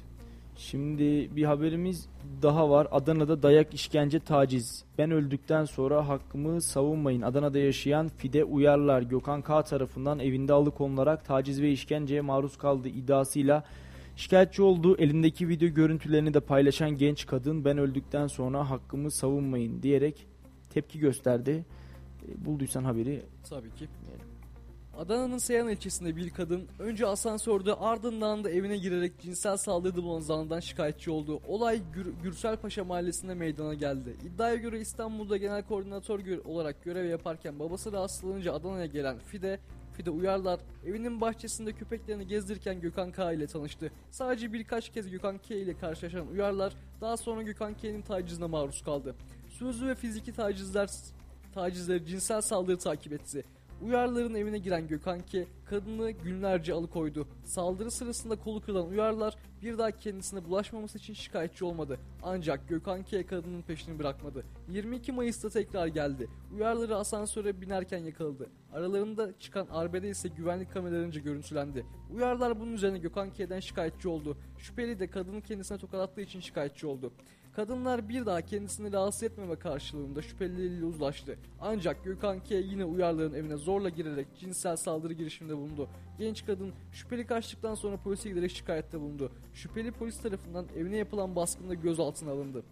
Şimdi 0.57 1.35
bir 1.35 1.43
haberimiz 1.43 2.09
daha 2.41 2.69
var. 2.69 2.87
Adana'da 2.91 3.43
dayak, 3.43 3.73
işkence, 3.73 4.19
taciz. 4.19 4.83
Ben 4.97 5.11
öldükten 5.11 5.65
sonra 5.65 6.07
hakkımı 6.07 6.61
savunmayın. 6.61 7.21
Adana'da 7.21 7.59
yaşayan 7.59 8.07
Fide 8.07 8.43
Uyarlar 8.43 9.01
Gökhan 9.01 9.41
K 9.41 9.63
tarafından 9.63 10.19
evinde 10.19 10.53
alıkonularak 10.53 11.25
taciz 11.25 11.61
ve 11.61 11.71
işkenceye 11.71 12.21
maruz 12.21 12.57
kaldığı 12.57 12.87
iddiasıyla 12.87 13.63
şikayetçi 14.15 14.61
oldu. 14.61 14.97
Elindeki 14.97 15.47
video 15.47 15.69
görüntülerini 15.69 16.33
de 16.33 16.39
paylaşan 16.39 16.89
genç 16.89 17.25
kadın 17.25 17.65
ben 17.65 17.77
öldükten 17.77 18.27
sonra 18.27 18.69
hakkımı 18.69 19.11
savunmayın 19.11 19.83
diyerek 19.83 20.27
tepki 20.69 20.99
gösterdi. 20.99 21.65
E, 22.27 22.45
Bulduysan 22.45 22.83
haberi 22.83 23.21
Tabii 23.49 23.69
ki. 23.69 23.87
Adana'nın 24.97 25.37
Seyhan 25.37 25.69
ilçesinde 25.69 26.15
bir 26.15 26.29
kadın 26.29 26.67
önce 26.79 27.07
asansörde 27.07 27.73
ardından 27.73 28.43
da 28.43 28.49
evine 28.49 28.77
girerek 28.77 29.19
cinsel 29.21 29.57
saldırıda 29.57 30.03
bulunan 30.03 30.19
zanlıdan 30.19 30.59
şikayetçi 30.59 31.11
oldu. 31.11 31.41
Olay 31.47 31.81
Gür 31.93 32.13
Gürselpaşa 32.23 32.83
mahallesinde 32.83 33.33
meydana 33.33 33.73
geldi. 33.73 34.17
İddiaya 34.25 34.55
göre 34.55 34.79
İstanbul'da 34.79 35.37
genel 35.37 35.63
koordinatör 35.63 36.45
olarak 36.45 36.83
görev 36.83 37.05
yaparken 37.05 37.59
babası 37.59 37.91
rahatsızlanınca 37.91 38.53
Adana'ya 38.53 38.85
gelen 38.85 39.19
Fide 39.19 39.59
Fide 39.93 40.09
Uyarlar 40.09 40.59
evinin 40.85 41.21
bahçesinde 41.21 41.73
köpeklerini 41.73 42.27
gezdirirken 42.27 42.81
Gökhan 42.81 43.11
K 43.11 43.33
ile 43.33 43.47
tanıştı. 43.47 43.91
Sadece 44.11 44.53
birkaç 44.53 44.89
kez 44.89 45.09
Gökhan 45.09 45.37
K 45.37 45.55
ile 45.55 45.77
karşılaşan 45.77 46.27
Uyarlar 46.27 46.73
daha 47.01 47.17
sonra 47.17 47.41
Gökhan 47.41 47.73
K'nin 47.73 48.01
tacizine 48.01 48.45
maruz 48.45 48.81
kaldı. 48.81 49.15
Sözlü 49.49 49.87
ve 49.87 49.95
fiziki 49.95 50.33
tacizler 50.33 50.89
tacizleri 51.53 52.05
cinsel 52.05 52.41
saldırı 52.41 52.77
takip 52.77 53.13
etti. 53.13 53.43
Uyarların 53.81 54.35
evine 54.35 54.57
giren 54.57 54.87
Gökhan 54.87 55.19
K. 55.19 55.45
kadını 55.65 56.11
günlerce 56.11 56.73
alıkoydu. 56.73 57.27
Saldırı 57.43 57.91
sırasında 57.91 58.35
kolu 58.35 58.61
kırılan 58.61 58.87
uyarlar 58.89 59.35
bir 59.61 59.77
daha 59.77 59.91
kendisine 59.91 60.45
bulaşmaması 60.45 60.97
için 60.97 61.13
şikayetçi 61.13 61.65
olmadı. 61.65 61.99
Ancak 62.23 62.69
Gökhan 62.69 63.03
K. 63.03 63.25
kadının 63.25 63.61
peşini 63.61 63.99
bırakmadı. 63.99 64.45
22 64.69 65.11
Mayıs'ta 65.11 65.49
tekrar 65.49 65.87
geldi. 65.87 66.27
Uyarları 66.55 66.95
asansöre 66.95 67.61
binerken 67.61 67.97
yakaladı. 67.97 68.49
Aralarında 68.73 69.39
çıkan 69.39 69.67
arbede 69.71 70.09
ise 70.09 70.27
güvenlik 70.27 70.73
kameralarınca 70.73 71.21
görüntülendi. 71.21 71.85
Uyarlar 72.15 72.59
bunun 72.59 72.73
üzerine 72.73 72.97
Gökhan 72.97 73.33
K'den 73.33 73.59
şikayetçi 73.59 74.09
oldu. 74.09 74.37
Şüpheli 74.57 74.99
de 74.99 75.07
kadını 75.07 75.41
kendisine 75.41 75.77
tokatlattığı 75.77 76.21
için 76.21 76.39
şikayetçi 76.39 76.87
oldu. 76.87 77.11
Kadınlar 77.57 78.09
bir 78.09 78.25
daha 78.25 78.41
kendisini 78.41 78.93
rahatsız 78.93 79.23
etmeme 79.23 79.55
karşılığında 79.55 80.21
şüphelileriyle 80.21 80.85
uzlaştı. 80.85 81.37
Ancak 81.61 82.03
Gökhan 82.03 82.43
K 82.43 82.55
yine 82.55 82.85
uyarların 82.85 83.33
evine 83.33 83.57
zorla 83.57 83.89
girerek 83.89 84.27
cinsel 84.39 84.75
saldırı 84.75 85.13
girişiminde 85.13 85.57
bulundu. 85.57 85.89
Genç 86.19 86.45
kadın 86.45 86.73
şüpheli 86.91 87.25
kaçtıktan 87.25 87.75
sonra 87.75 87.97
polise 87.97 88.29
giderek 88.29 88.51
şikayette 88.51 88.99
bulundu. 88.99 89.31
Şüpheli 89.53 89.91
polis 89.91 90.21
tarafından 90.21 90.65
evine 90.75 90.97
yapılan 90.97 91.35
baskında 91.35 91.73
gözaltına 91.73 92.31
alındı. 92.31 92.63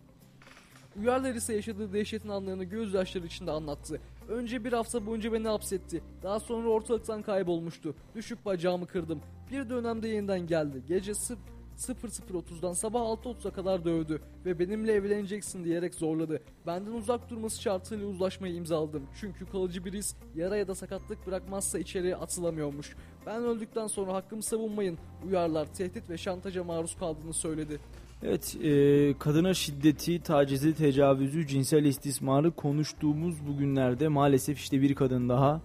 Uyarlar 0.99 1.35
ise 1.35 1.53
yaşadığı 1.53 1.93
dehşetin 1.93 2.29
anlarını 2.29 2.63
gözyaşları 2.63 3.25
içinde 3.25 3.51
anlattı. 3.51 4.01
Önce 4.29 4.63
bir 4.63 4.73
hafta 4.73 5.05
boyunca 5.05 5.33
beni 5.33 5.47
hapsetti. 5.47 6.01
Daha 6.23 6.39
sonra 6.39 6.69
ortalıktan 6.69 7.21
kaybolmuştu. 7.21 7.95
Düşüp 8.15 8.45
bacağımı 8.45 8.87
kırdım. 8.87 9.21
Bir 9.51 9.69
dönemde 9.69 10.07
yeniden 10.07 10.47
geldi. 10.47 10.83
Gece 10.87 11.13
sıp 11.13 11.39
00.30'dan 11.77 12.73
sabah 12.73 12.99
6.30'a 12.99 13.51
kadar 13.51 13.85
dövdü 13.85 14.21
ve 14.45 14.59
benimle 14.59 14.93
evleneceksin 14.93 15.63
diyerek 15.63 15.95
zorladı. 15.95 16.41
Benden 16.67 16.91
uzak 16.91 17.29
durması 17.29 17.61
şartıyla 17.61 18.07
uzlaşmayı 18.07 18.55
imzaladım. 18.55 19.03
Çünkü 19.19 19.45
kalıcı 19.45 19.85
bir 19.85 19.93
his 19.93 20.15
yara 20.35 20.57
ya 20.57 20.67
da 20.67 20.75
sakatlık 20.75 21.27
bırakmazsa 21.27 21.79
içeriye 21.79 22.15
atılamıyormuş. 22.15 22.95
Ben 23.25 23.43
öldükten 23.43 23.87
sonra 23.87 24.13
hakkımı 24.13 24.43
savunmayın 24.43 24.97
uyarlar 25.27 25.73
tehdit 25.73 26.09
ve 26.09 26.17
şantaja 26.17 26.63
maruz 26.63 26.95
kaldığını 26.95 27.33
söyledi. 27.33 27.79
Evet, 28.23 28.57
e, 28.63 29.13
kadına 29.19 29.53
şiddeti, 29.53 30.23
tacizi, 30.23 30.75
tecavüzü, 30.75 31.47
cinsel 31.47 31.85
istismarı 31.85 32.51
konuştuğumuz 32.51 33.47
bugünlerde 33.47 34.07
maalesef 34.07 34.59
işte 34.59 34.81
bir 34.81 34.95
kadın 34.95 35.29
daha 35.29 35.61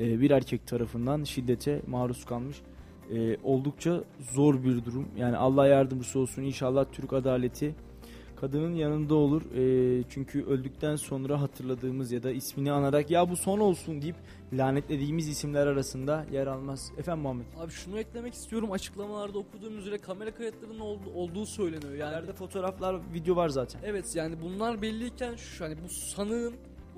e, 0.00 0.20
bir 0.20 0.30
erkek 0.30 0.66
tarafından 0.66 1.24
şiddete 1.24 1.82
maruz 1.86 2.24
kalmış. 2.24 2.56
E, 3.14 3.36
oldukça 3.44 4.00
zor 4.32 4.64
bir 4.64 4.84
durum. 4.84 5.08
Yani 5.18 5.36
Allah 5.36 5.66
yardımcısı 5.66 6.18
olsun. 6.18 6.42
İnşallah 6.42 6.84
Türk 6.92 7.12
adaleti 7.12 7.74
kadının 8.40 8.74
yanında 8.74 9.14
olur. 9.14 9.42
E, 9.42 10.04
çünkü 10.10 10.44
öldükten 10.44 10.96
sonra 10.96 11.40
hatırladığımız 11.40 12.12
ya 12.12 12.22
da 12.22 12.30
ismini 12.30 12.72
anarak 12.72 13.10
ya 13.10 13.30
bu 13.30 13.36
son 13.36 13.58
olsun 13.58 14.02
deyip 14.02 14.16
lanetlediğimiz 14.52 15.28
isimler 15.28 15.66
arasında 15.66 16.26
yer 16.32 16.46
almaz. 16.46 16.92
Efendim 16.98 17.22
Muhammed. 17.22 17.44
Abi 17.60 17.70
şunu 17.72 17.98
eklemek 17.98 18.34
istiyorum 18.34 18.72
açıklamalarda 18.72 19.38
okuduğum 19.38 19.78
üzere 19.78 19.98
kamera 19.98 20.34
kayıtlarının 20.34 20.80
ol- 20.80 20.98
olduğu 21.14 21.46
söyleniyor. 21.46 21.92
Yani 21.94 21.98
Yerlerde 22.12 22.32
fotoğraflar, 22.32 22.96
video 23.14 23.36
var 23.36 23.48
zaten. 23.48 23.80
Evet 23.84 24.16
yani 24.16 24.34
bunlar 24.42 24.82
belliyken 24.82 25.36
şu 25.36 25.64
hani 25.64 25.74
bu 25.84 25.88
sanığın 25.88 26.54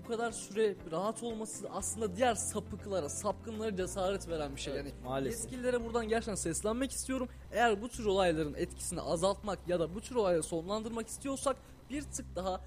bu 0.09 0.13
kadar 0.13 0.33
süre 0.33 0.75
rahat 0.91 1.23
olması 1.23 1.71
aslında 1.71 2.17
diğer 2.17 2.35
sapıklara, 2.35 3.09
sapkınlara 3.09 3.77
cesaret 3.77 4.29
veren 4.29 4.57
bir 4.57 4.61
şey. 4.61 4.75
Evet, 4.75 4.85
yani 4.85 5.05
maalesef. 5.05 5.41
yetkililere 5.41 5.85
buradan 5.85 6.09
gerçekten 6.09 6.35
seslenmek 6.35 6.91
istiyorum. 6.91 7.29
Eğer 7.53 7.83
bu 7.83 7.89
tür 7.89 8.05
olayların 8.05 8.55
etkisini 8.55 9.01
azaltmak 9.01 9.59
ya 9.69 9.81
da 9.81 9.95
bu 9.95 10.01
tür 10.01 10.17
olayları 10.17 10.43
sonlandırmak 10.43 11.09
istiyorsak 11.09 11.57
bir 11.91 12.03
tık 12.03 12.37
daha 12.37 12.61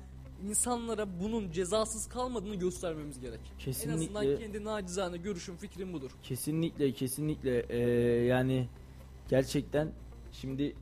insanlara 0.49 1.19
bunun 1.19 1.51
cezasız 1.51 2.09
kalmadığını 2.09 2.55
göstermemiz 2.55 3.19
gerek. 3.19 3.39
En 3.68 3.72
azından 3.72 4.23
Kesinlikle. 4.23 4.38
kendi 4.38 4.63
nacizane 4.65 5.18
görüşüm, 5.18 5.57
fikrim 5.57 5.93
budur. 5.93 6.11
Kesinlikle 6.23 6.91
kesinlikle 6.91 7.65
Ee, 7.69 7.80
yani 8.26 8.68
gerçekten 9.30 9.91
şimdi 10.31 10.76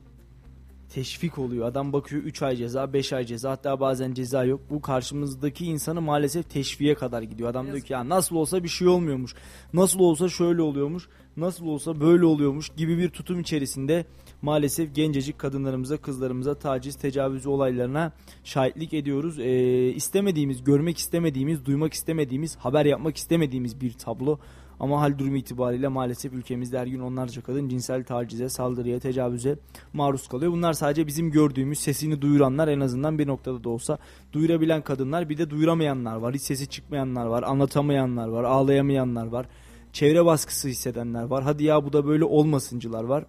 teşvik 0.90 1.38
oluyor. 1.38 1.66
Adam 1.66 1.92
bakıyor 1.92 2.22
3 2.22 2.42
ay 2.42 2.56
ceza, 2.56 2.92
5 2.92 3.12
ay 3.12 3.24
ceza 3.24 3.50
hatta 3.50 3.80
bazen 3.80 4.14
ceza 4.14 4.44
yok. 4.44 4.60
Bu 4.70 4.80
karşımızdaki 4.80 5.66
insanı 5.66 6.00
maalesef 6.00 6.50
teşviğe 6.50 6.94
kadar 6.94 7.22
gidiyor. 7.22 7.50
Adam 7.50 7.66
diyor 7.66 7.80
ki 7.80 7.92
ya 7.92 8.08
nasıl 8.08 8.36
olsa 8.36 8.64
bir 8.64 8.68
şey 8.68 8.88
olmuyormuş. 8.88 9.34
Nasıl 9.72 10.00
olsa 10.00 10.28
şöyle 10.28 10.62
oluyormuş. 10.62 11.08
Nasıl 11.36 11.66
olsa 11.66 12.00
böyle 12.00 12.24
oluyormuş 12.24 12.68
gibi 12.76 12.98
bir 12.98 13.08
tutum 13.08 13.40
içerisinde 13.40 14.04
maalesef 14.42 14.94
gencecik 14.94 15.38
kadınlarımıza, 15.38 15.96
kızlarımıza 15.96 16.54
taciz, 16.54 16.94
tecavüz 16.96 17.46
olaylarına 17.46 18.12
şahitlik 18.44 18.94
ediyoruz. 18.94 19.38
Ee, 19.38 19.88
istemediğimiz, 19.88 20.64
görmek 20.64 20.98
istemediğimiz, 20.98 21.64
duymak 21.64 21.92
istemediğimiz, 21.92 22.56
haber 22.56 22.84
yapmak 22.84 23.16
istemediğimiz 23.16 23.80
bir 23.80 23.92
tablo. 23.92 24.38
Ama 24.80 25.00
hal 25.00 25.18
durumu 25.18 25.36
itibariyle 25.36 25.88
maalesef 25.88 26.32
ülkemizde 26.32 26.78
her 26.78 26.86
gün 26.86 27.00
onlarca 27.00 27.42
kadın 27.42 27.68
cinsel 27.68 28.04
tacize, 28.04 28.48
saldırıya, 28.48 28.98
tecavüze 28.98 29.58
maruz 29.92 30.28
kalıyor. 30.28 30.52
Bunlar 30.52 30.72
sadece 30.72 31.06
bizim 31.06 31.30
gördüğümüz 31.30 31.78
sesini 31.78 32.22
duyuranlar 32.22 32.68
en 32.68 32.80
azından 32.80 33.18
bir 33.18 33.26
noktada 33.26 33.64
da 33.64 33.68
olsa 33.68 33.98
duyurabilen 34.32 34.82
kadınlar 34.82 35.28
bir 35.28 35.38
de 35.38 35.50
duyuramayanlar 35.50 36.16
var. 36.16 36.34
Hiç 36.34 36.42
sesi 36.42 36.66
çıkmayanlar 36.66 37.26
var, 37.26 37.42
anlatamayanlar 37.42 38.28
var, 38.28 38.44
ağlayamayanlar 38.44 39.26
var. 39.26 39.46
Çevre 39.92 40.24
baskısı 40.24 40.68
hissedenler 40.68 41.22
var. 41.22 41.44
Hadi 41.44 41.64
ya 41.64 41.84
bu 41.84 41.92
da 41.92 42.06
böyle 42.06 42.24
olmasıncılar 42.24 43.04
var. 43.04 43.24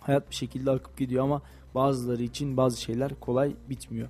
Hayat 0.00 0.30
bir 0.30 0.34
şekilde 0.34 0.70
akıp 0.70 0.98
gidiyor 0.98 1.24
ama 1.24 1.42
bazıları 1.74 2.22
için 2.22 2.56
bazı 2.56 2.80
şeyler 2.80 3.20
kolay 3.20 3.54
bitmiyor. 3.70 4.08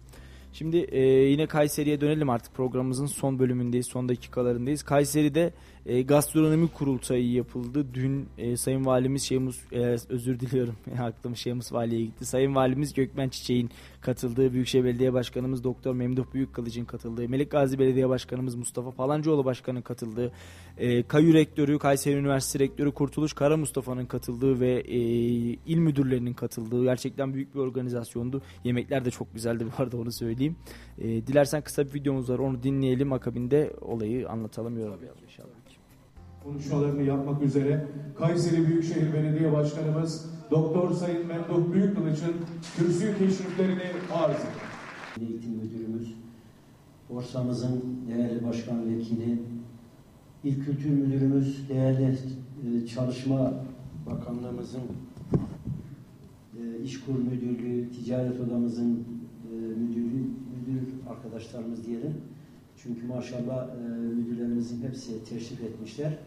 Şimdi 0.53 0.77
e, 0.77 1.01
yine 1.05 1.47
Kayseri'ye 1.47 2.01
dönelim 2.01 2.31
artık 2.31 2.55
programımızın 2.55 3.07
son 3.07 3.39
bölümündeyiz, 3.39 3.87
son 3.87 4.09
dakikalarındayız. 4.09 4.83
Kayseri'de 4.83 5.53
e, 5.87 6.03
gastronomi 6.03 6.69
kurultayı 6.69 7.33
yapıldı. 7.33 7.87
Dün 7.95 8.29
e, 8.39 8.57
Sayın 8.57 8.87
Valimiz 8.87 9.23
Şeymus, 9.23 9.61
e, 9.73 9.79
özür 10.09 10.41
diliyorum 10.41 10.77
aklım 11.01 11.37
Şeymus 11.37 11.73
Vali'ye 11.73 12.05
gitti. 12.05 12.27
Sayın 12.27 12.55
Valimiz 12.55 12.95
Gökmen 12.95 13.29
Çiçek'in 13.29 13.71
katıldığı, 14.01 14.53
Büyükşehir 14.53 14.85
Belediye 14.85 15.13
Başkanımız 15.13 15.65
Doktor 15.65 15.95
Memduh 15.95 16.25
Büyükkılıç'ın 16.35 16.85
katıldığı, 16.85 17.29
Melik 17.29 17.51
Gazi 17.51 17.79
Belediye 17.79 18.09
Başkanımız 18.09 18.55
Mustafa 18.55 18.91
Palancıoğlu 18.91 19.45
Başkan'ın 19.45 19.83
katıldığı, 19.83 20.33
e, 20.79 21.03
KAYÜ 21.03 21.35
Rektörü, 21.35 21.79
Kayseri 21.79 22.17
Üniversitesi 22.17 22.59
Rektörü 22.65 22.93
Kurtuluş 22.93 23.33
Kara 23.33 23.57
Mustafa'nın 23.57 24.07
katıldığı 24.07 24.61
ve 24.61 24.81
e, 24.81 24.99
il 25.67 25.79
müdürlerinin 25.79 26.35
katıldığı 26.35 26.85
gerçekten 26.85 27.35
büyük 27.35 27.55
bir 27.55 27.61
organizasyondu. 27.61 28.43
Yemekler 28.65 29.05
de 29.05 29.11
çok 29.11 29.35
güzeldi 29.35 29.67
bu 29.79 29.83
arada 29.83 29.97
onu 29.97 30.13
söyleyeyim. 30.13 30.57
E, 30.99 31.27
dilersen 31.27 31.63
kısa 31.63 31.87
bir 31.87 31.95
videomuz 31.95 32.31
var 32.31 32.39
onu 32.39 32.63
dinleyelim 32.63 33.13
akabinde 33.13 33.73
olayı 33.81 34.29
anlatalım 34.29 34.79
yorumlayalım 34.79 35.23
inşallah. 35.25 35.62
Konuşmalarını 36.45 37.03
yapmak 37.03 37.43
üzere 37.43 37.87
Kayseri 38.19 38.67
Büyükşehir 38.67 39.13
Belediye 39.13 39.53
Başkanımız 39.53 40.31
Doktor 40.51 40.93
Sayın 40.93 41.27
Memduh 41.27 41.73
Büyükkılıç'ın 41.73 42.35
kürsü 42.77 43.19
teşriflerini 43.19 43.83
arz 44.15 44.37
ediyor. 44.37 44.73
Eğitim 45.21 45.51
Müdürümüz, 45.51 46.15
borsamızın 47.11 47.85
değerli 48.09 48.45
başkan 48.45 48.91
vekili, 48.91 49.39
İl 50.45 50.65
Kültür 50.65 50.91
Müdürümüz, 50.91 51.69
değerli 51.69 52.19
e, 52.67 52.87
Çalışma 52.87 53.53
Bakanlığımızın 54.07 54.81
e, 56.55 56.83
İşkur 56.85 57.15
Müdürlüğü, 57.15 57.91
Ticaret 57.91 58.41
Odamızın 58.41 59.05
e, 59.53 59.55
müdürü, 59.55 60.25
müdür 60.55 60.89
arkadaşlarımız 61.11 61.87
diyelim. 61.87 62.15
Çünkü 62.77 63.07
maşallah 63.07 63.69
müdürlerimizin 64.17 64.83
hepsi 64.83 65.25
teşrif 65.25 65.61
etmişler. 65.61 66.19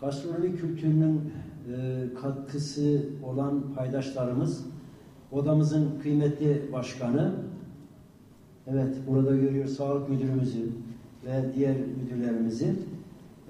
Gastronomi 0.00 0.56
kültürünün 0.56 1.20
e, 1.20 2.04
katkısı 2.22 3.02
olan 3.24 3.74
paydaşlarımız, 3.74 4.66
odamızın 5.32 5.98
kıymetli 6.02 6.72
başkanı, 6.72 7.34
evet 8.66 8.96
burada 9.08 9.36
görüyor 9.36 9.66
sağlık 9.66 10.08
müdürümüzü 10.08 10.68
ve 11.26 11.54
diğer 11.54 11.76
müdürlerimizi. 11.76 12.74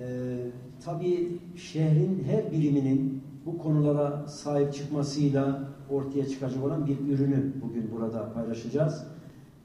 E, 0.01 0.37
tabii 0.85 1.39
şehrin 1.57 2.25
her 2.27 2.53
biriminin 2.53 3.23
bu 3.47 3.59
konulara 3.59 4.27
sahip 4.29 4.75
çıkmasıyla 4.75 5.69
ortaya 5.91 6.29
çıkacak 6.29 6.65
olan 6.65 6.87
bir 6.87 6.99
ürünü 7.15 7.53
bugün 7.63 7.91
burada 7.93 8.33
paylaşacağız. 8.33 9.07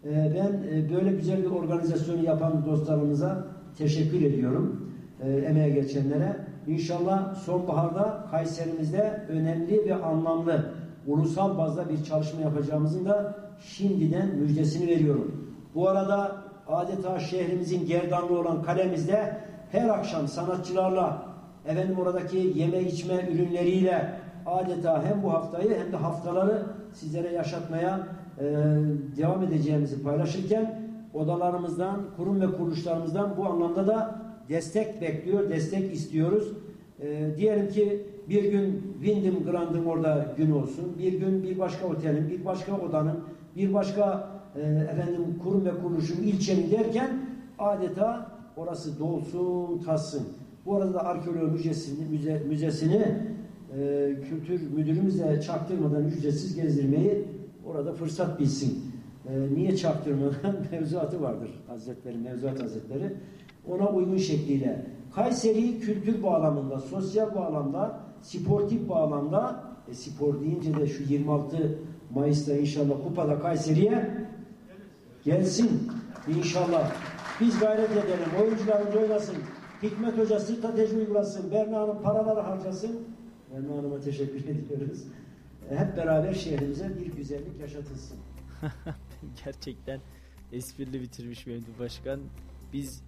E, 0.05 0.09
ben 0.35 0.77
e, 0.77 0.93
böyle 0.95 1.11
güzel 1.11 1.43
bir 1.43 1.49
organizasyonu 1.49 2.23
yapan 2.23 2.65
dostlarımıza 2.65 3.47
teşekkür 3.77 4.21
ediyorum. 4.21 4.91
E, 5.23 5.31
emeğe 5.31 5.69
geçenlere. 5.69 6.50
İnşallah 6.67 7.35
sonbaharda 7.35 8.25
Kayserimizde 8.31 9.23
önemli 9.29 9.85
ve 9.85 9.95
anlamlı 9.95 10.73
ulusal 11.07 11.57
bazda 11.57 11.89
bir 11.89 12.03
çalışma 12.03 12.41
yapacağımızın 12.41 13.05
da 13.05 13.35
şimdiden 13.59 14.27
müjdesini 14.27 14.87
veriyorum. 14.87 15.55
Bu 15.75 15.89
arada 15.89 16.31
adeta 16.67 17.19
şehrimizin 17.19 17.85
gerdanlığı 17.85 18.39
olan 18.39 18.63
kalemizde 18.63 19.37
her 19.71 19.89
akşam 19.89 20.27
sanatçılarla 20.27 21.25
efendim 21.65 21.99
oradaki 21.99 22.37
yeme 22.55 22.81
içme 22.81 23.29
ürünleriyle 23.33 24.13
adeta 24.45 25.03
hem 25.03 25.23
bu 25.23 25.33
haftayı 25.33 25.79
hem 25.79 25.91
de 25.91 25.97
haftaları 25.97 26.63
sizlere 26.93 27.33
yaşatmaya 27.33 28.07
e, 28.39 28.43
devam 29.17 29.43
edeceğimizi 29.43 30.03
paylaşırken 30.03 30.81
odalarımızdan, 31.13 32.01
kurum 32.17 32.41
ve 32.41 32.45
kuruluşlarımızdan 32.45 33.37
bu 33.37 33.45
anlamda 33.45 33.87
da 33.87 34.20
destek 34.49 35.01
bekliyor, 35.01 35.49
destek 35.49 35.93
istiyoruz. 35.93 36.53
E, 37.01 37.29
diyelim 37.37 37.69
ki 37.69 38.01
bir 38.29 38.43
gün 38.51 38.93
Wyndham 39.03 39.43
Grand'ın 39.43 39.85
orada 39.85 40.33
gün 40.37 40.51
olsun, 40.51 40.95
bir 40.99 41.13
gün 41.13 41.43
bir 41.43 41.59
başka 41.59 41.87
otelin, 41.87 42.29
bir 42.29 42.45
başka 42.45 42.77
odanın, 42.77 43.19
bir 43.55 43.73
başka 43.73 44.29
e, 44.55 44.61
efendim 44.61 45.39
kurum 45.43 45.65
ve 45.65 45.69
kuruluşun 45.83 46.23
ilçenin 46.23 46.71
derken 46.71 47.09
adeta 47.59 48.31
orası 48.57 48.99
dolsun, 48.99 49.79
tassın. 49.85 50.27
Bu 50.65 50.75
arada 50.75 50.93
da 50.93 51.05
arkeoloji 51.05 51.51
müzesini, 51.51 52.09
müze, 52.09 52.41
müzesini 52.49 53.05
e, 53.77 54.13
kültür 54.29 54.71
müdürümüzle 54.71 55.41
çaktırmadan 55.41 56.07
ücretsiz 56.07 56.55
gezdirmeyi 56.55 57.23
orada 57.65 57.93
fırsat 57.93 58.39
bilsin. 58.39 58.83
E, 59.29 59.55
niye 59.55 59.75
çaktırmadan? 59.75 60.55
Mevzuatı 60.71 61.21
vardır 61.21 61.49
Hazretleri, 61.67 62.17
Mevzuat 62.17 62.63
Hazretleri. 62.63 63.13
Ona 63.67 63.89
uygun 63.89 64.17
şekliyle 64.17 64.85
Kayseri 65.15 65.79
kültür 65.79 66.23
bağlamında, 66.23 66.79
sosyal 66.79 67.35
bağlamda, 67.35 67.99
sportif 68.21 68.89
bağlamda 68.89 69.63
e, 69.91 69.93
spor 69.93 70.41
deyince 70.41 70.77
de 70.77 70.87
şu 70.87 71.03
26 71.03 71.79
Mayıs'ta 72.13 72.53
inşallah 72.53 73.03
kupada 73.07 73.39
Kayseri'ye 73.39 74.27
gelsin 75.23 75.91
inşallah. 76.37 76.91
Biz 77.41 77.59
gayret 77.59 77.91
edelim. 77.91 78.29
Oyuncularımız 78.41 78.95
oynasın. 78.95 79.35
Hikmet 79.83 80.17
Hoca 80.17 80.39
strateji 80.39 80.97
uygulasın. 80.97 81.51
Berna 81.51 81.79
Hanım 81.79 82.01
paraları 82.01 82.39
harcasın. 82.39 82.99
Berna 83.53 83.77
Hanım'a 83.77 83.99
teşekkür 83.99 84.39
ediyoruz. 84.49 85.03
E, 85.71 85.75
Hep 85.75 85.97
beraber 85.97 86.33
şehrimize 86.33 86.91
bir 86.99 87.05
güzellik 87.17 87.59
yaşatılsın. 87.59 88.17
Gerçekten 89.45 89.99
esprili 90.51 91.01
bitirmiş 91.01 91.47
Memduh 91.47 91.79
Başkan. 91.79 92.19
Biz 92.73 93.03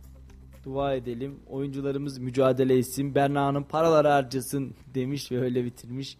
dua 0.64 0.94
edelim. 0.94 1.40
Oyuncularımız 1.50 2.18
mücadele 2.18 2.78
etsin. 2.78 3.16
Berna 3.16 3.46
Hanım 3.46 3.64
paraları 3.64 4.08
harcasın 4.08 4.76
demiş 4.96 5.32
ve 5.32 5.40
öyle 5.40 5.66
bitirmiş. 5.66 6.18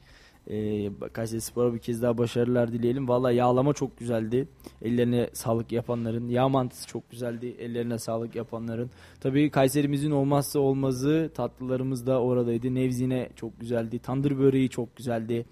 Ee, 0.48 0.90
Kayseri 1.14 1.42
Spor'a 1.42 1.74
bir 1.74 1.80
kez 1.80 2.02
daha 2.02 2.18
başarılar 2.18 2.72
dileyelim. 2.72 3.08
Valla 3.08 3.32
yağlama 3.32 3.74
çok 3.74 3.98
güzeldi. 3.98 4.48
Ellerine 4.82 5.30
sağlık 5.34 5.72
yapanların. 5.72 6.28
Yağ 6.28 6.50
mantısı 6.50 6.88
çok 6.88 7.12
güzeldi. 7.12 7.56
Ellerine 7.60 8.00
sağlık 8.00 8.36
yapanların. 8.36 8.90
Tabii 9.20 9.50
Kayserimizin 9.50 10.12
olmazsa 10.12 10.60
olmazı 10.60 11.32
tatlılarımız 11.36 12.08
da 12.08 12.22
oradaydı. 12.22 12.76
Nevzine 12.76 13.30
çok 13.36 13.60
güzeldi. 13.60 14.00
Tandır 14.00 14.40
böreği 14.40 14.70
çok 14.70 14.96
güzeldi. 14.96 15.46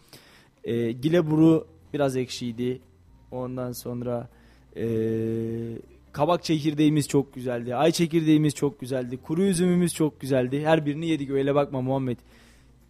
Ee, 0.63 0.91
gileburu 0.91 1.67
biraz 1.93 2.17
ekşiydi. 2.17 2.81
Ondan 3.31 3.71
sonra 3.71 4.29
ee, 4.75 5.77
kabak 6.11 6.43
çekirdeğimiz 6.43 7.07
çok 7.07 7.33
güzeldi. 7.33 7.75
Ay 7.75 7.91
çekirdeğimiz 7.91 8.55
çok 8.55 8.79
güzeldi. 8.79 9.17
Kuru 9.17 9.43
üzümümüz 9.43 9.93
çok 9.93 10.21
güzeldi. 10.21 10.65
Her 10.65 10.85
birini 10.85 11.07
yedik 11.07 11.29
öyle 11.29 11.55
bakma 11.55 11.81
Muhammed. 11.81 12.17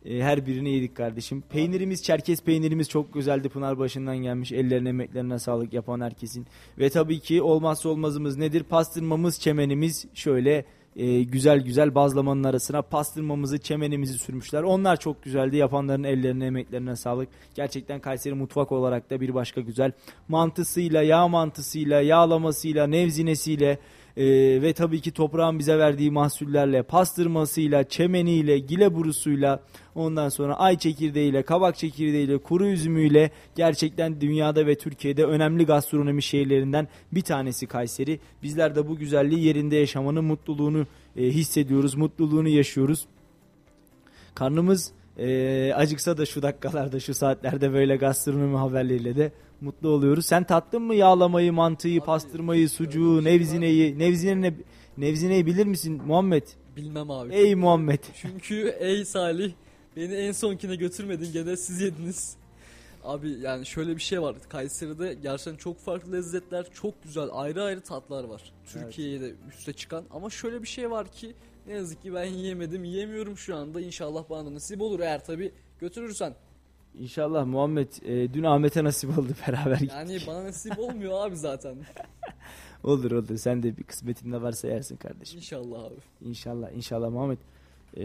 Ee, 0.06 0.22
her 0.22 0.46
birini 0.46 0.74
yedik 0.74 0.96
kardeşim. 0.96 1.42
Peynirimiz, 1.50 2.04
Çerkez 2.04 2.44
peynirimiz 2.44 2.90
çok 2.90 3.14
güzeldi. 3.14 3.50
Pınarbaşı'ndan 3.50 4.18
gelmiş. 4.18 4.52
Ellerine 4.52 4.90
emeklerine 4.90 5.40
sağlık 5.40 5.74
yapan 5.74 6.02
herkesin. 6.02 6.48
Ve 6.80 6.90
tabii 6.90 7.20
ki 7.20 7.42
olmazsa 7.42 7.90
olmazımız 7.90 8.38
nedir? 8.38 8.64
Pastırmamız, 8.64 9.40
çemenimiz 9.40 10.06
şöyle 10.14 10.66
e, 10.96 11.24
güzel 11.24 11.60
güzel 11.60 11.96
bazlamanın 11.96 12.44
arasına 12.44 12.82
pastırmamızı, 12.82 13.58
çemenimizi 13.58 14.14
sürmüşler. 14.14 14.64
Onlar 14.64 15.00
çok 15.00 15.24
güzeldi. 15.24 15.58
Yapanların 15.58 16.04
ellerine, 16.04 16.46
emeklerine 16.46 16.96
sağlık. 16.96 17.30
Gerçekten 17.56 18.00
Kayseri 18.00 18.34
mutfak 18.34 18.72
olarak 18.72 19.10
da 19.10 19.22
bir 19.22 19.34
başka 19.34 19.62
güzel. 19.62 19.92
Mantısıyla, 20.28 21.02
yağ 21.02 21.28
mantısıyla, 21.28 22.02
yağlamasıyla, 22.02 22.88
nevzinesiyle 22.88 23.80
e, 24.18 24.26
ve 24.62 24.74
tabii 24.74 25.02
ki 25.02 25.12
toprağın 25.12 25.60
bize 25.60 25.78
verdiği 25.78 26.12
mahsullerle, 26.12 26.84
pastırmasıyla, 26.84 27.84
çemeniyle, 27.84 28.60
gileburusuyla, 28.60 29.60
ondan 29.96 30.30
sonra 30.30 30.56
ay 30.56 30.78
çekirdeğiyle, 30.78 31.44
kabak 31.44 31.78
çekirdeğiyle, 31.78 32.38
kuru 32.38 32.68
üzümüyle 32.68 33.32
gerçekten 33.56 34.22
dünyada 34.22 34.68
ve 34.68 34.76
Türkiye'de 34.76 35.26
önemli 35.26 35.66
gastronomi 35.66 36.24
şehirlerinden 36.24 36.88
bir 37.12 37.22
tanesi 37.22 37.68
Kayseri. 37.68 38.20
Bizler 38.44 38.76
de 38.76 38.88
bu 38.88 38.98
güzelliği 38.98 39.44
yerinde 39.46 39.76
yaşamanın 39.76 40.26
mutluluğunu 40.26 40.88
e, 41.18 41.24
hissediyoruz, 41.24 41.96
mutluluğunu 41.96 42.50
yaşıyoruz. 42.50 43.08
Karnımız 44.36 44.92
e, 45.18 45.74
acıksa 45.76 46.18
da 46.18 46.26
şu 46.26 46.42
dakikalarda, 46.42 47.00
şu 47.00 47.14
saatlerde 47.14 47.74
böyle 47.74 47.96
gastronomi 47.96 48.58
haberleriyle 48.58 49.16
de 49.16 49.32
mutlu 49.62 49.90
oluyoruz. 49.90 50.26
Sen 50.26 50.44
tattın 50.44 50.82
mı 50.82 50.96
yağlamayı, 50.96 51.54
mantıyı, 51.54 52.02
pastırmayı, 52.02 52.70
sucuğu, 52.70 53.24
nevzineyi? 53.24 54.00
Nevzine, 54.00 54.54
nevzineyi 54.98 55.46
bilir 55.46 55.66
misin 55.66 56.02
Muhammed? 56.06 56.44
Bilmem 56.76 57.12
abi. 57.12 57.34
Ey 57.34 57.56
Muhammed. 57.56 58.00
Çünkü 58.22 58.76
ey 58.80 59.06
Salih 59.06 59.52
beni 59.96 60.14
en 60.14 60.32
sonkine 60.32 60.76
götürmedin 60.76 61.34
gene 61.34 61.58
siz 61.58 61.82
yediniz. 61.82 62.36
Abi 63.04 63.30
yani 63.30 63.66
şöyle 63.66 63.96
bir 63.96 64.02
şey 64.02 64.22
var. 64.22 64.36
Kayseri'de 64.50 65.14
gerçekten 65.14 65.56
çok 65.56 65.80
farklı 65.80 66.12
lezzetler, 66.12 66.66
çok 66.74 67.04
güzel 67.04 67.30
ayrı 67.32 67.64
ayrı 67.64 67.82
tatlar 67.82 68.24
var. 68.24 68.54
Türkiye'ye 68.66 69.22
de 69.22 69.32
üste 69.50 69.74
çıkan. 69.74 70.04
Ama 70.12 70.30
şöyle 70.30 70.62
bir 70.62 70.68
şey 70.68 70.92
var 70.92 71.08
ki 71.12 71.36
ne 71.68 71.74
yazık 71.74 72.02
ki 72.02 72.14
ben 72.14 72.26
yiyemedim, 72.26 72.84
yiyemiyorum 72.84 73.38
şu 73.38 73.56
anda. 73.56 73.82
İnşallah 73.82 74.30
bana 74.30 74.54
nasip 74.54 74.82
olur 74.82 75.00
eğer 75.00 75.26
tabi 75.26 75.52
götürürsen. 75.80 76.36
İnşallah 77.00 77.46
Muhammed 77.46 77.92
e, 78.02 78.34
dün 78.34 78.44
Ahmet'e 78.44 78.84
nasip 78.84 79.18
oldu 79.18 79.28
beraber 79.48 79.72
gittik. 79.72 79.92
Yani 79.92 80.20
bana 80.28 80.44
nasip 80.44 80.80
olmuyor 80.80 81.28
abi 81.28 81.36
zaten. 81.36 81.76
Olur 82.84 83.12
olur 83.12 83.38
sen 83.38 83.64
de 83.64 83.78
bir 83.78 83.84
kısmetinde 83.84 84.42
varsa 84.42 84.68
yersin 84.68 84.96
kardeşim. 84.96 85.38
İnşallah 85.38 85.84
abi. 85.84 85.96
İnşallah 86.22 86.72
inşallah 86.72 87.10
Muhammed. 87.10 87.38
E, 87.98 88.04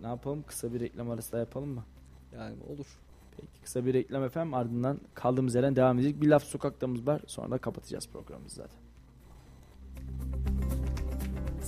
ne 0.00 0.06
yapalım 0.06 0.44
kısa 0.46 0.74
bir 0.74 0.80
reklam 0.80 1.10
arası 1.10 1.32
da 1.32 1.38
yapalım 1.38 1.68
mı? 1.68 1.84
Yani 2.34 2.56
olur. 2.68 2.86
Peki 3.36 3.62
kısa 3.62 3.86
bir 3.86 3.94
reklam 3.94 4.24
efendim 4.24 4.54
ardından 4.54 5.00
kaldığımız 5.14 5.54
yerden 5.54 5.76
devam 5.76 5.98
edecek. 5.98 6.20
Bir 6.20 6.28
laf 6.28 6.44
sokaktamız 6.44 7.06
var 7.06 7.22
sonra 7.26 7.50
da 7.50 7.58
kapatacağız 7.58 8.08
programımızı 8.08 8.56
zaten. 8.56 8.78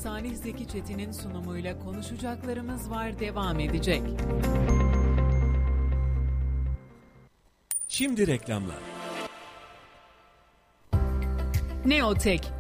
Salih 0.02 0.36
Zeki 0.36 0.68
Çetin'in 0.68 1.12
sunumuyla 1.12 1.78
konuşacaklarımız 1.78 2.90
var 2.90 3.18
devam 3.18 3.60
edecek. 3.60 4.02
Şimdi 7.88 8.26
reklamlar. 8.26 8.76
Neotek, 11.84 12.52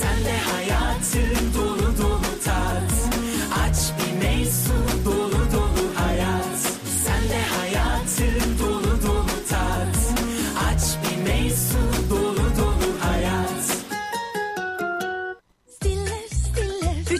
Sen 0.00 0.24
de 0.24 0.38
hayatın 0.52 1.45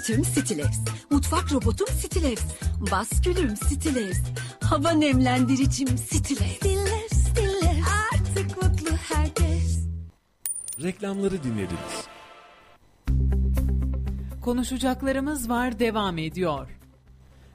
Ütüm 0.06 0.24
Stilex. 0.24 0.68
Mutfak 1.10 1.52
robotum 1.52 1.86
Stilex. 1.86 2.38
Baskülüm 2.90 3.56
Stilex. 3.56 4.16
Hava 4.60 4.90
nemlendiricim 4.90 5.88
Stilex. 5.98 6.56
Stiller, 6.56 7.08
stiller. 7.08 7.82
Artık 8.12 8.62
mutlu 8.62 8.96
herkes. 8.96 9.86
Reklamları 10.82 11.42
dinlediniz. 11.42 12.06
Konuşacaklarımız 14.42 15.48
var 15.48 15.78
devam 15.78 16.18
ediyor. 16.18 16.75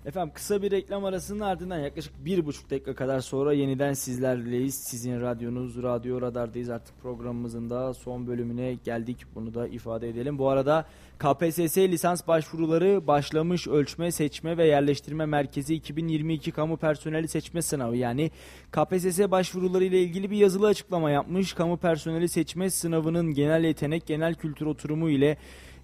Efendim 0.06 0.34
kısa 0.36 0.62
bir 0.62 0.72
reklam 0.72 1.06
arasının 1.06 1.40
ardından 1.40 1.80
yaklaşık 1.80 2.26
bir 2.26 2.46
buçuk 2.46 2.70
dakika 2.70 2.96
kadar 2.96 3.20
sonra 3.20 3.54
yeniden 3.54 3.94
sizlerleyiz. 3.94 4.76
Sizin 4.76 5.22
radyonuz 5.22 5.84
Radyo 5.84 6.22
Radar'dayız 6.22 6.70
artık 6.70 7.02
programımızın 7.02 7.70
da 7.70 7.94
son 7.94 8.28
bölümüne 8.28 8.74
geldik. 8.74 9.26
Bunu 9.36 9.54
da 9.54 9.68
ifade 9.68 10.10
edelim. 10.10 10.38
Bu 10.38 10.50
arada 10.50 10.86
KPSS 11.20 11.78
lisans 11.78 12.28
başvuruları 12.28 13.08
başlamış 13.08 13.68
ölçme, 13.68 14.12
seçme 14.12 14.58
ve 14.58 14.68
yerleştirme 14.68 15.26
merkezi 15.26 15.76
2022 15.76 16.52
kamu 16.52 16.78
personeli 16.78 17.28
seçme 17.28 17.62
sınavı 17.62 17.98
yani 17.98 18.32
KPSS 18.72 19.20
başvuruları 19.20 19.84
ile 19.84 20.02
ilgili 20.02 20.32
bir 20.32 20.38
yazılı 20.38 20.68
açıklama 20.68 21.12
yapmış. 21.12 21.54
Kamu 21.54 21.78
personeli 21.78 22.30
seçme 22.30 22.70
sınavının 22.70 23.34
genel 23.34 23.64
yetenek, 23.64 24.06
genel 24.06 24.36
kültür 24.36 24.66
oturumu 24.66 25.10
ile 25.10 25.38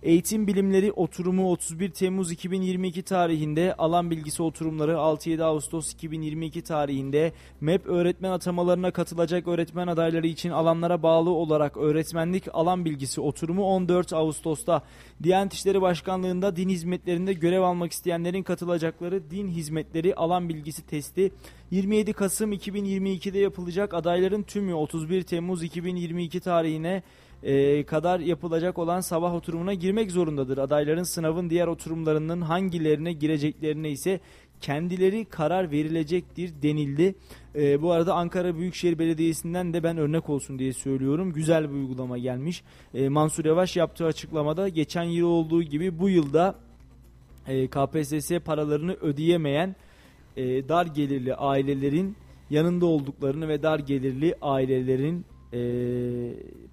Eğitim 0.03 0.47
Bilimleri 0.47 0.91
oturumu 0.91 1.51
31 1.51 1.89
Temmuz 1.89 2.31
2022 2.31 3.01
tarihinde, 3.01 3.73
alan 3.73 4.11
bilgisi 4.11 4.43
oturumları 4.43 4.91
6-7 4.91 5.43
Ağustos 5.43 5.93
2022 5.93 6.61
tarihinde, 6.61 7.33
MEP 7.61 7.87
öğretmen 7.87 8.31
atamalarına 8.31 8.91
katılacak 8.91 9.47
öğretmen 9.47 9.87
adayları 9.87 10.27
için 10.27 10.49
alanlara 10.49 11.03
bağlı 11.03 11.29
olarak 11.29 11.77
öğretmenlik 11.77 12.43
alan 12.53 12.85
bilgisi 12.85 13.21
oturumu 13.21 13.63
14 13.63 14.13
Ağustos'ta, 14.13 14.81
Diyanet 15.23 15.53
İşleri 15.53 15.81
Başkanlığı'nda 15.81 16.55
din 16.55 16.69
hizmetlerinde 16.69 17.33
görev 17.33 17.61
almak 17.61 17.91
isteyenlerin 17.91 18.43
katılacakları 18.43 19.31
din 19.31 19.47
hizmetleri 19.47 20.15
alan 20.15 20.49
bilgisi 20.49 20.85
testi 20.85 21.31
27 21.71 22.13
Kasım 22.13 22.53
2022'de 22.53 23.39
yapılacak 23.39 23.93
adayların 23.93 24.43
tümü 24.43 24.73
31 24.73 25.23
Temmuz 25.23 25.63
2022 25.63 26.39
tarihine 26.39 27.03
e, 27.43 27.83
kadar 27.83 28.19
yapılacak 28.19 28.77
olan 28.77 28.99
sabah 28.99 29.33
oturumuna 29.33 29.73
girmek 29.73 30.11
zorundadır. 30.11 30.57
Adayların 30.57 31.03
sınavın 31.03 31.49
diğer 31.49 31.67
oturumlarının 31.67 32.41
hangilerine 32.41 33.13
gireceklerine 33.13 33.89
ise 33.89 34.19
kendileri 34.61 35.25
karar 35.25 35.71
verilecektir 35.71 36.61
denildi. 36.61 37.15
E, 37.55 37.81
bu 37.81 37.91
arada 37.91 38.13
Ankara 38.13 38.57
Büyükşehir 38.57 38.99
Belediyesi'nden 38.99 39.73
de 39.73 39.83
ben 39.83 39.97
örnek 39.97 40.29
olsun 40.29 40.59
diye 40.59 40.73
söylüyorum. 40.73 41.33
Güzel 41.33 41.69
bir 41.69 41.75
uygulama 41.75 42.17
gelmiş. 42.17 42.63
E, 42.93 43.09
Mansur 43.09 43.45
Yavaş 43.45 43.77
yaptığı 43.77 44.05
açıklamada 44.05 44.69
geçen 44.69 45.03
yıl 45.03 45.27
olduğu 45.27 45.63
gibi 45.63 45.99
bu 45.99 46.09
yılda 46.09 46.55
e, 47.47 47.67
KPSS 47.67 48.31
paralarını 48.45 48.93
ödeyemeyen 48.93 49.75
e, 50.37 50.69
dar 50.69 50.85
gelirli 50.85 51.35
ailelerin 51.35 52.15
yanında 52.49 52.85
olduklarını 52.85 53.47
ve 53.47 53.63
dar 53.63 53.79
gelirli 53.79 54.35
ailelerin 54.41 55.25
e, 55.53 55.59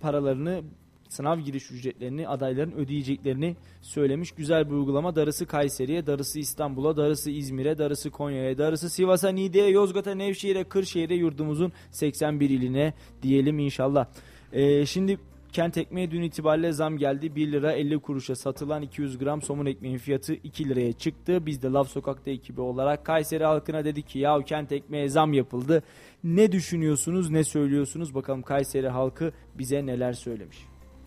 paralarını 0.01 0.63
sınav 1.09 1.39
giriş 1.39 1.71
ücretlerini 1.71 2.29
adayların 2.29 2.73
ödeyeceklerini 2.73 3.57
söylemiş. 3.83 4.33
Güzel 4.33 4.67
bir 4.67 4.75
uygulama. 4.75 5.17
Darısı 5.17 5.47
Kayseri'ye, 5.47 6.07
darısı 6.07 6.39
İstanbul'a, 6.39 6.97
darısı 6.97 7.31
İzmir'e, 7.31 7.79
darısı 7.79 8.11
Konya'ya, 8.11 8.59
darısı 8.59 8.91
Sivas'a, 8.91 9.29
Niğde'ye, 9.29 9.69
Yozgat'a, 9.69 10.15
Nevşehir'e, 10.15 10.65
Kırşehir'e 10.65 11.15
yurdumuzun 11.15 11.73
81 11.91 12.51
iline 12.51 12.95
diyelim 13.23 13.59
inşallah. 13.59 14.07
E, 14.53 14.87
şimdi 14.87 15.19
Kent 15.55 15.79
ekmeği 15.79 16.11
dün 16.11 16.23
itibariyle 16.23 16.73
zam 16.73 16.99
geldi. 16.99 17.37
1 17.37 17.53
lira 17.53 17.73
50 17.73 17.99
kuruşa 17.99 18.37
satılan 18.37 18.83
200 18.83 19.19
gram 19.19 19.43
somun 19.43 19.67
ekmeğin 19.67 19.99
fiyatı 19.99 20.35
2 20.35 20.69
liraya 20.69 20.93
çıktı. 20.93 21.47
Biz 21.47 21.63
de 21.63 21.69
Laf 21.69 21.89
Sokak'ta 21.89 22.31
ekibi 22.31 22.61
olarak 22.61 23.07
Kayseri 23.07 23.45
halkına 23.45 23.85
dedik 23.85 24.09
ki 24.09 24.19
ya 24.19 24.41
kent 24.43 24.73
ekmeğe 24.73 25.09
zam 25.09 25.33
yapıldı. 25.33 25.83
Ne 26.25 26.53
düşünüyorsunuz 26.53 27.31
ne 27.31 27.45
söylüyorsunuz 27.45 28.15
bakalım 28.15 28.43
Kayseri 28.43 28.89
halkı 28.89 29.33
bize 29.55 29.87
neler 29.87 30.13
söylemiş. 30.13 30.59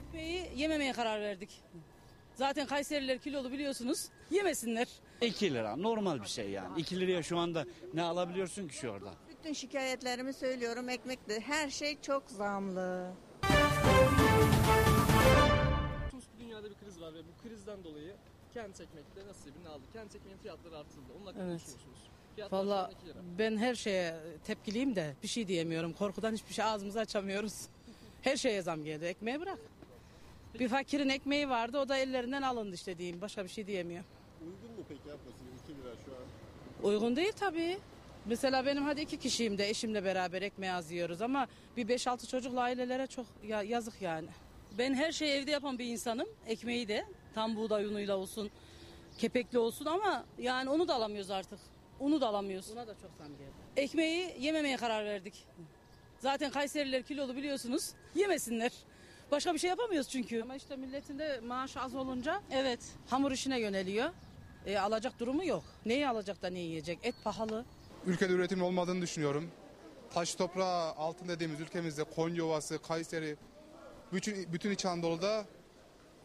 Ekmeği 0.07 0.41
yememeye 0.55 0.93
karar 0.93 1.21
verdik. 1.21 1.49
Zaten 2.35 2.67
Kayseriler 2.67 3.19
kilolu 3.19 3.51
biliyorsunuz. 3.51 4.05
Yemesinler. 4.31 4.87
2 5.21 5.53
lira 5.53 5.75
normal 5.75 6.21
bir 6.21 6.27
şey 6.27 6.49
yani. 6.49 6.79
2 6.81 6.99
liraya 6.99 7.23
şu 7.23 7.37
anda 7.37 7.65
ne 7.93 8.03
alabiliyorsun 8.03 8.67
ki 8.67 8.75
şu 8.75 8.89
orada? 8.89 9.13
Bütün 9.29 9.53
şikayetlerimi 9.53 10.33
söylüyorum 10.33 10.89
ekmekte. 10.89 11.39
Her 11.39 11.69
şey 11.69 11.97
çok 12.01 12.29
zamlı. 12.29 13.13
Dünyada 16.67 16.79
bir 16.81 16.85
kriz 16.85 17.01
var 17.01 17.13
ve 17.13 17.17
bu 17.19 17.43
krizden 17.49 17.83
dolayı 17.83 18.13
kent 18.53 18.81
ekmekte 18.81 19.27
nasibini 19.27 19.67
aldı. 19.69 19.81
Kent 19.93 20.15
ekmeğin 20.15 20.37
fiyatları 20.37 20.77
artırıldı. 20.77 21.05
Onun 21.17 21.25
hakkında 21.25 21.43
Evet. 21.43 21.59
düşünüyorsunuz? 21.59 21.97
Fiyatlar 22.35 22.57
Valla 22.59 22.83
anda 22.85 22.91
2 22.93 23.05
lira. 23.07 23.15
ben 23.39 23.57
her 23.57 23.75
şeye 23.75 24.15
tepkiliyim 24.45 24.95
de 24.95 25.13
bir 25.23 25.27
şey 25.27 25.47
diyemiyorum. 25.47 25.93
Korkudan 25.93 26.33
hiçbir 26.33 26.53
şey 26.53 26.65
ağzımızı 26.65 26.99
açamıyoruz. 26.99 27.53
Her 28.21 28.37
şeye 28.37 28.61
zam 28.61 28.83
geldi. 28.83 29.05
Ekmeğe 29.05 29.39
bırak. 29.41 29.59
Bir 30.59 30.67
fakirin 30.69 31.09
ekmeği 31.09 31.49
vardı 31.49 31.79
o 31.79 31.89
da 31.89 31.97
ellerinden 31.97 32.41
alındı 32.41 32.75
işte 32.75 32.97
diyeyim. 32.97 33.21
Başka 33.21 33.43
bir 33.43 33.49
şey 33.49 33.67
diyemiyor. 33.67 34.03
Uygun 34.41 34.77
mu 34.77 34.85
peki 34.89 35.01
ablası 35.03 35.43
2 35.71 35.81
lira 35.81 35.93
şu 36.05 36.11
an? 36.15 36.91
Uygun 36.91 37.15
değil 37.15 37.31
tabii. 37.39 37.77
Mesela 38.25 38.65
benim 38.65 38.83
hadi 38.83 39.01
iki 39.01 39.19
kişiyim 39.19 39.57
de 39.57 39.69
eşimle 39.69 40.03
beraber 40.03 40.41
ekmeği 40.41 40.71
az 40.73 40.91
yiyoruz 40.91 41.21
ama 41.21 41.47
bir 41.77 41.87
5-6 41.87 42.27
çocuklu 42.27 42.59
ailelere 42.59 43.07
çok 43.07 43.25
ya- 43.43 43.63
yazık 43.63 44.01
yani. 44.01 44.27
Ben 44.77 44.93
her 44.93 45.11
şeyi 45.11 45.31
evde 45.31 45.51
yapan 45.51 45.79
bir 45.79 45.85
insanım. 45.85 46.27
Ekmeği 46.47 46.87
de 46.87 47.05
tam 47.35 47.55
buğday 47.55 47.85
unuyla 47.85 48.17
olsun, 48.17 48.51
kepekli 49.17 49.59
olsun 49.59 49.85
ama 49.85 50.25
yani 50.39 50.69
onu 50.69 50.87
da 50.87 50.95
alamıyoruz 50.95 51.31
artık. 51.31 51.59
Unu 51.99 52.21
da 52.21 52.27
alamıyoruz. 52.27 52.71
Buna 52.71 52.87
da 52.87 52.93
çok 52.93 53.11
zam 53.17 53.27
geldi. 53.27 53.51
Ekmeği 53.77 54.35
yememeye 54.39 54.77
karar 54.77 55.05
verdik. 55.05 55.45
Zaten 56.19 56.51
Kayseriler 56.51 57.03
kilolu 57.03 57.35
biliyorsunuz. 57.35 57.91
Yemesinler. 58.15 58.71
Başka 59.31 59.53
bir 59.53 59.59
şey 59.59 59.69
yapamıyoruz 59.69 60.09
çünkü. 60.09 60.41
Ama 60.41 60.55
işte 60.55 60.75
milletin 60.75 61.19
de 61.19 61.39
maaşı 61.39 61.81
az 61.81 61.95
olunca 61.95 62.41
evet 62.51 62.79
hamur 63.09 63.31
işine 63.31 63.59
yöneliyor. 63.59 64.09
E, 64.65 64.77
alacak 64.77 65.19
durumu 65.19 65.45
yok. 65.45 65.63
Neyi 65.85 66.07
alacak 66.07 66.41
da 66.41 66.49
ne 66.49 66.59
yiyecek? 66.59 66.99
Et 67.03 67.15
pahalı. 67.23 67.65
ülkede 68.05 68.33
üretim 68.33 68.61
olmadığını 68.61 69.01
düşünüyorum. 69.01 69.51
Taş 70.13 70.35
toprağı 70.35 70.91
altın 70.91 71.27
dediğimiz 71.27 71.59
ülkemizde 71.59 72.03
Konya 72.03 72.45
Ovası, 72.45 72.81
Kayseri, 72.81 73.37
bütün, 74.13 74.53
bütün 74.53 74.71
İç 74.71 74.85
Anadolu'da 74.85 75.45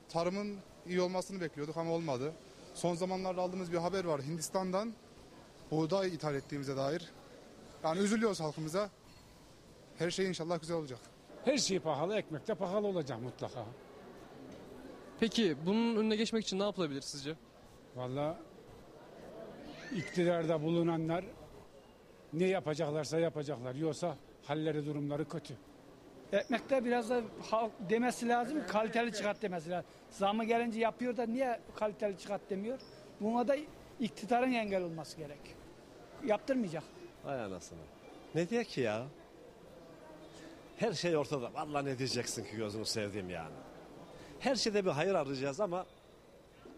tarımın 0.08 0.56
iyi 0.86 1.00
olmasını 1.00 1.40
bekliyorduk 1.40 1.76
ama 1.76 1.92
olmadı. 1.92 2.32
Son 2.74 2.94
zamanlarda 2.94 3.42
aldığımız 3.42 3.72
bir 3.72 3.78
haber 3.78 4.04
var 4.04 4.22
Hindistan'dan 4.22 4.92
buğday 5.70 6.08
ithal 6.08 6.34
ettiğimize 6.34 6.76
dair. 6.76 7.12
Yani 7.84 8.00
üzülüyoruz 8.00 8.40
halkımıza. 8.40 8.90
Her 9.98 10.10
şey 10.10 10.26
inşallah 10.26 10.60
güzel 10.60 10.76
olacak. 10.76 10.98
Her 11.44 11.58
şey 11.58 11.78
pahalı, 11.78 12.16
ekmek 12.16 12.48
de 12.48 12.54
pahalı 12.54 12.86
olacak 12.86 13.22
mutlaka. 13.22 13.64
Peki 15.20 15.56
bunun 15.66 15.96
önüne 15.96 16.16
geçmek 16.16 16.44
için 16.44 16.58
ne 16.58 16.62
yapılabilir 16.62 17.00
sizce? 17.00 17.34
Vallahi 17.96 18.36
iktidarda 19.96 20.62
bulunanlar 20.62 21.24
ne 22.32 22.44
yapacaklarsa 22.44 23.18
yapacaklar. 23.18 23.74
Yoksa 23.74 24.16
halleri 24.44 24.86
durumları 24.86 25.28
kötü. 25.28 25.54
Ekmekte 26.32 26.84
biraz 26.84 27.10
da 27.10 27.22
halk 27.50 27.72
demesi 27.90 28.28
lazım, 28.28 28.66
kaliteli 28.66 29.12
çıkart 29.12 29.42
demesi 29.42 29.70
lazım. 29.70 29.90
Zamı 30.10 30.44
gelince 30.44 30.80
yapıyor 30.80 31.16
da 31.16 31.26
niye 31.26 31.60
kaliteli 31.76 32.18
çıkart 32.18 32.50
demiyor? 32.50 32.78
Buna 33.20 33.48
da 33.48 33.56
iktidarın 34.00 34.52
engel 34.52 34.82
olması 34.82 35.16
gerek. 35.16 35.56
Yaptırmayacak. 36.24 36.84
Vay 37.24 37.40
anasını. 37.40 37.78
Ne 38.34 38.48
diye 38.48 38.64
ki 38.64 38.80
ya? 38.80 39.06
Her 40.76 40.92
şey 40.92 41.16
ortada. 41.16 41.54
Vallahi 41.54 41.84
ne 41.84 41.98
diyeceksin 41.98 42.44
ki 42.44 42.56
gözünü 42.56 42.84
sevdiğim 42.84 43.30
yani. 43.30 43.54
Her 44.40 44.54
şeyde 44.56 44.84
bir 44.84 44.90
hayır 44.90 45.14
arayacağız 45.14 45.60
ama 45.60 45.86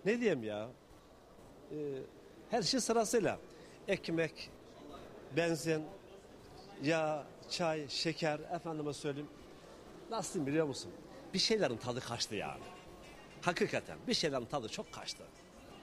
ne 0.05 0.21
diyeyim 0.21 0.43
ya? 0.45 0.69
Ee, 1.73 1.77
her 2.51 2.63
şey 2.63 2.81
sırasıyla. 2.81 3.39
Ekmek, 3.89 4.51
benzin, 5.37 5.83
yağ, 6.83 7.25
çay, 7.51 7.89
şeker, 7.89 8.41
efendime 8.55 8.93
söyleyeyim. 8.93 9.29
Nasıl 10.11 10.35
diyeyim 10.35 10.47
biliyor 10.47 10.67
musun? 10.67 10.91
Bir 11.35 11.39
şeylerin 11.39 11.77
tadı 11.77 12.01
kaçtı 12.01 12.35
yani. 12.35 12.63
Hakikaten 13.43 13.99
bir 14.09 14.15
şeylerin 14.15 14.45
tadı 14.45 14.69
çok 14.69 14.93
kaçtı. 14.93 15.25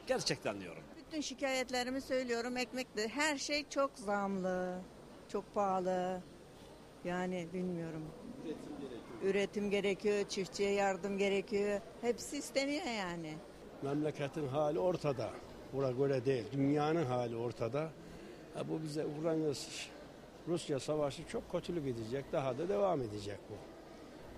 Gerçekten 0.08 0.62
diyorum. 0.62 0.84
Bütün 0.98 1.22
şikayetlerimi 1.22 2.02
söylüyorum. 2.02 2.58
Ekmekte 2.58 3.08
her 3.08 3.38
şey 3.38 3.70
çok 3.70 3.92
zamlı. 3.96 4.80
Çok 5.30 5.54
pahalı. 5.54 6.22
Yani 7.06 7.48
bilmiyorum. 7.54 8.06
Üretim 9.24 9.70
gerekiyor, 9.70 10.30
çiftçiye 10.30 10.72
yardım 10.72 11.18
gerekiyor. 11.18 11.82
Hepsi 12.02 12.38
isteniyor 12.38 12.86
yani. 12.86 13.34
Memleketin 13.82 14.48
hali 14.48 14.80
ortada. 14.80 15.30
Bura 15.74 15.92
göre 15.92 16.26
değil. 16.26 16.46
Dünyanın 16.52 17.06
hali 17.06 17.36
ortada. 17.36 17.90
Ha, 18.54 18.70
bu 18.70 18.82
bize 18.84 19.06
Ukrayna 19.06 19.54
Rusya 20.48 20.80
savaşı 20.80 21.28
çok 21.28 21.52
kötülük 21.52 21.88
edecek. 21.88 22.26
Daha 22.32 22.58
da 22.58 22.70
devam 22.70 23.02
edecek 23.02 23.38
bu. 23.50 23.54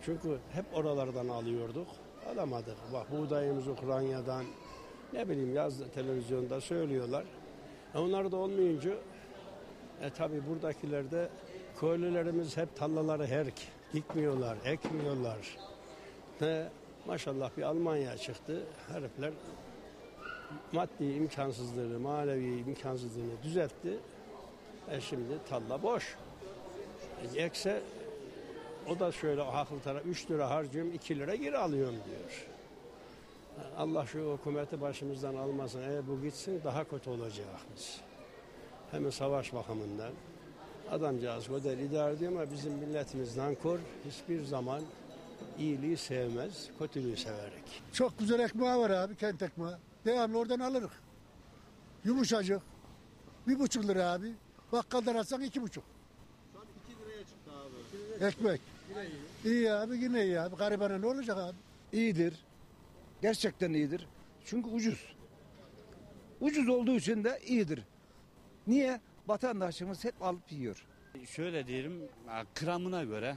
Çünkü 0.05 0.37
hep 0.51 0.65
oralardan 0.73 1.27
alıyorduk. 1.27 1.87
Alamadık. 2.33 2.77
Bak 2.93 3.11
buğdayımız 3.11 3.67
Ukrayna'dan 3.67 4.45
ne 5.13 5.29
bileyim 5.29 5.55
yaz 5.55 5.91
televizyonda 5.95 6.61
söylüyorlar. 6.61 7.23
E, 7.95 7.97
onlar 7.97 8.31
da 8.31 8.37
olmayınca 8.37 8.91
e 10.01 10.09
tabi 10.09 10.47
buradakiler 10.47 11.11
de 11.11 11.29
köylülerimiz 11.79 12.57
hep 12.57 12.75
tarlaları 12.75 13.27
herk. 13.27 13.53
Dikmiyorlar, 13.93 14.57
ekmiyorlar. 14.65 15.57
Ne 16.41 16.69
maşallah 17.07 17.49
bir 17.57 17.63
Almanya 17.63 18.17
çıktı. 18.17 18.63
Herifler 18.87 19.31
maddi 20.71 21.05
imkansızlığını, 21.05 21.99
manevi 21.99 22.57
imkansızlığını 22.57 23.43
düzeltti. 23.43 23.99
E 24.91 25.01
şimdi 25.01 25.33
talla 25.49 25.83
boş. 25.83 26.15
E, 27.35 27.43
ekse 27.43 27.81
o 28.89 28.99
da 28.99 29.11
şöyle 29.11 29.41
haklı 29.41 29.79
taraf 29.79 30.05
3 30.05 30.31
lira 30.31 30.49
harcıyorum 30.49 30.93
2 30.93 31.19
lira 31.19 31.35
geri 31.35 31.57
alıyorum 31.57 31.95
diyor. 31.95 32.47
Allah 33.77 34.05
şu 34.05 34.37
hükümeti 34.39 34.81
başımızdan 34.81 35.35
almasın. 35.35 35.81
Eğer 35.81 36.07
bu 36.07 36.21
gitsin 36.21 36.61
daha 36.63 36.83
kötü 36.83 37.09
olacak 37.09 37.45
biz. 37.75 38.01
Hem 38.91 39.11
savaş 39.11 39.53
bakımından. 39.53 40.11
Adamcağız 40.91 41.47
kadar 41.47 41.77
idare 41.77 42.13
ediyor 42.13 42.31
ama 42.31 42.51
bizim 42.51 42.73
milletimiz 42.73 43.37
nankor. 43.37 43.79
Hiçbir 44.05 44.43
zaman 44.43 44.81
iyiliği 45.59 45.97
sevmez, 45.97 46.69
kötülüğü 46.79 47.17
severek. 47.17 47.83
Çok 47.93 48.19
güzel 48.19 48.39
ekmeği 48.39 48.71
var 48.77 48.89
abi 48.89 49.15
kent 49.15 49.41
ekmeği. 49.41 49.75
Devamlı 50.05 50.37
oradan 50.37 50.59
alırız. 50.59 50.91
Yumuşacık. 52.03 52.61
Bir 53.47 53.59
buçuk 53.59 53.87
lira 53.87 54.11
abi. 54.11 54.33
Bakkaldan 54.71 55.15
alsan 55.15 55.41
iki 55.41 55.61
buçuk. 55.61 55.83
Şu 56.53 56.59
an 56.59 56.65
2 56.91 57.01
liraya 57.01 57.23
çıktı 57.23 57.51
abi. 57.51 58.25
Ekmek. 58.25 58.61
Yine 58.93 59.05
iyi. 59.05 59.53
İyi 59.53 59.71
abi 59.71 59.97
yine 59.97 60.23
iyi 60.25 60.39
abi. 60.39 60.55
Garibana 60.55 60.97
ne 60.97 61.05
olacak 61.05 61.37
abi? 61.37 61.57
İyidir. 61.93 62.33
Gerçekten 63.21 63.73
iyidir. 63.73 64.07
Çünkü 64.45 64.69
ucuz. 64.69 65.15
Ucuz 66.41 66.69
olduğu 66.69 66.95
için 66.95 67.23
de 67.23 67.39
iyidir. 67.47 67.79
Niye? 68.67 69.01
Vatandaşımız 69.27 70.03
hep 70.03 70.21
alıp 70.21 70.51
yiyor. 70.51 70.85
Şöyle 71.25 71.67
diyelim 71.67 72.01
gramına 72.61 73.03
göre 73.03 73.35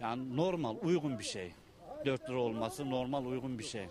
yani 0.00 0.36
normal 0.36 0.76
uygun 0.82 1.18
bir 1.18 1.24
şey. 1.24 1.52
4 2.04 2.30
lira 2.30 2.38
olması 2.38 2.90
normal 2.90 3.26
uygun 3.26 3.58
bir 3.58 3.64
şey. 3.64 3.88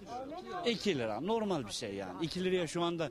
2 0.66 0.98
lira 0.98 1.22
normal 1.22 1.66
bir 1.66 1.72
şey 1.72 1.95
yani. 1.95 2.26
2 2.26 2.44
liraya 2.44 2.68
şu 2.68 2.82
anda 2.82 3.10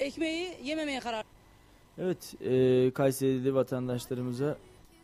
Ekmeği 0.00 0.56
yememeye 0.62 1.00
karar 1.00 1.24
Evet, 1.98 2.34
e, 2.40 2.90
Kayseri'li 2.94 3.54
vatandaşlarımıza 3.54 4.56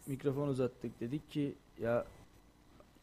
mikrofon 0.09 0.48
uzattık. 0.48 1.01
Dedik 1.01 1.30
ki 1.30 1.55
ya 1.80 2.06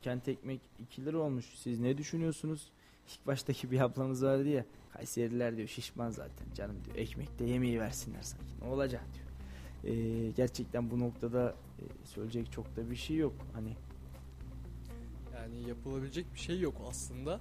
kent 0.02 0.28
ekmek 0.28 0.62
2 0.80 1.06
lira 1.06 1.18
olmuş. 1.18 1.46
Siz 1.56 1.80
ne 1.80 1.98
düşünüyorsunuz? 1.98 2.70
İlk 3.10 3.28
baştaki 3.28 3.72
bir 3.72 3.80
ablamız 3.80 4.24
vardı 4.24 4.48
ya. 4.48 4.66
Kayseriler 4.94 5.58
diyor 5.58 5.68
şişman 5.68 6.10
zaten 6.10 6.48
canım 6.56 6.76
diyor. 6.86 6.98
Ekmek 6.98 7.40
de 7.40 7.46
yemeği 7.46 7.80
versinler 7.80 8.22
sanki. 8.22 8.46
Ne 8.62 8.68
olacak 8.68 9.04
diyor. 9.14 9.26
E, 9.96 10.32
gerçekten 10.32 10.92
bu 10.92 11.00
noktada 11.00 11.56
e, 11.80 11.84
söyleyecek 12.06 12.52
çok 12.52 12.76
da 12.76 12.90
bir 12.92 12.96
şey 12.96 13.18
yok. 13.18 13.34
Hani 13.54 13.76
Yani 15.36 15.70
yapılabilecek 15.70 16.34
bir 16.34 16.40
şey 16.40 16.60
yok 16.60 16.76
aslında. 16.90 17.40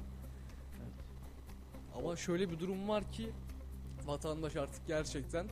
Ama 1.99 2.16
şöyle 2.16 2.51
bir 2.51 2.59
durum 2.61 2.89
var 2.89 3.12
ki 3.12 3.31
vatandaş 4.07 4.57
artık 4.57 4.86
gerçekten 4.86 5.47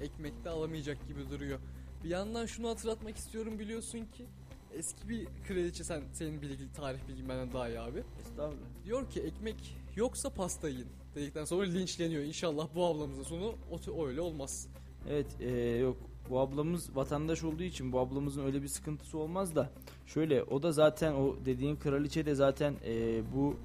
ekmekte 0.00 0.50
alamayacak 0.50 1.08
gibi 1.08 1.30
duruyor. 1.30 1.58
Bir 2.06 2.10
yandan 2.10 2.46
şunu 2.46 2.68
hatırlatmak 2.68 3.16
istiyorum 3.16 3.58
biliyorsun 3.58 3.98
ki 3.98 4.26
eski 4.74 5.08
bir 5.08 5.26
kraliçe 5.48 5.84
sen 5.84 6.02
senin 6.12 6.42
bilgi 6.42 6.72
tarih 6.72 6.98
bilgin 7.08 7.28
benden 7.28 7.52
daha 7.52 7.68
iyi 7.68 7.80
abi. 7.80 8.02
Estağfurullah. 8.20 8.66
Diyor 8.84 9.10
ki 9.10 9.20
ekmek 9.20 9.76
yoksa 9.96 10.30
pasta 10.30 10.68
yiyin 10.68 10.86
dedikten 11.14 11.44
sonra 11.44 11.66
linçleniyor. 11.66 12.22
İnşallah 12.22 12.68
bu 12.74 12.86
ablamızın 12.86 13.22
sonu 13.22 13.54
o 13.90 14.06
öyle 14.06 14.20
olmaz. 14.20 14.68
Evet 15.08 15.26
e, 15.40 15.50
yok 15.58 15.96
bu 16.30 16.40
ablamız 16.40 16.96
vatandaş 16.96 17.44
olduğu 17.44 17.62
için 17.62 17.92
bu 17.92 17.98
ablamızın 17.98 18.46
öyle 18.46 18.62
bir 18.62 18.68
sıkıntısı 18.68 19.18
olmaz 19.18 19.54
da 19.54 19.70
şöyle 20.06 20.42
o 20.42 20.62
da 20.62 20.72
zaten 20.72 21.12
o 21.12 21.36
dediğin 21.44 21.76
kraliçe 21.76 22.26
de 22.26 22.34
zaten 22.34 22.74
e, 22.84 23.22
bu 23.34 23.56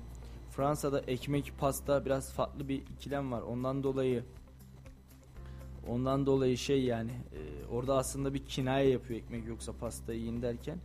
Fransa'da 0.49 0.99
ekmek 0.99 1.53
pasta 1.59 2.05
biraz 2.05 2.33
farklı 2.33 2.69
bir 2.69 2.81
ikilem 2.81 3.31
var 3.31 3.41
ondan 3.41 3.83
dolayı 3.83 4.23
ondan 5.87 6.25
dolayı 6.25 6.57
şey 6.57 6.83
yani 6.83 7.11
e, 7.11 7.65
orada 7.71 7.97
aslında 7.97 8.33
bir 8.33 8.45
kinaye 8.45 8.89
yapıyor 8.89 9.19
ekmek 9.19 9.47
yoksa 9.47 9.73
pasta 9.73 10.13
yiyin 10.13 10.41
derken 10.41 10.77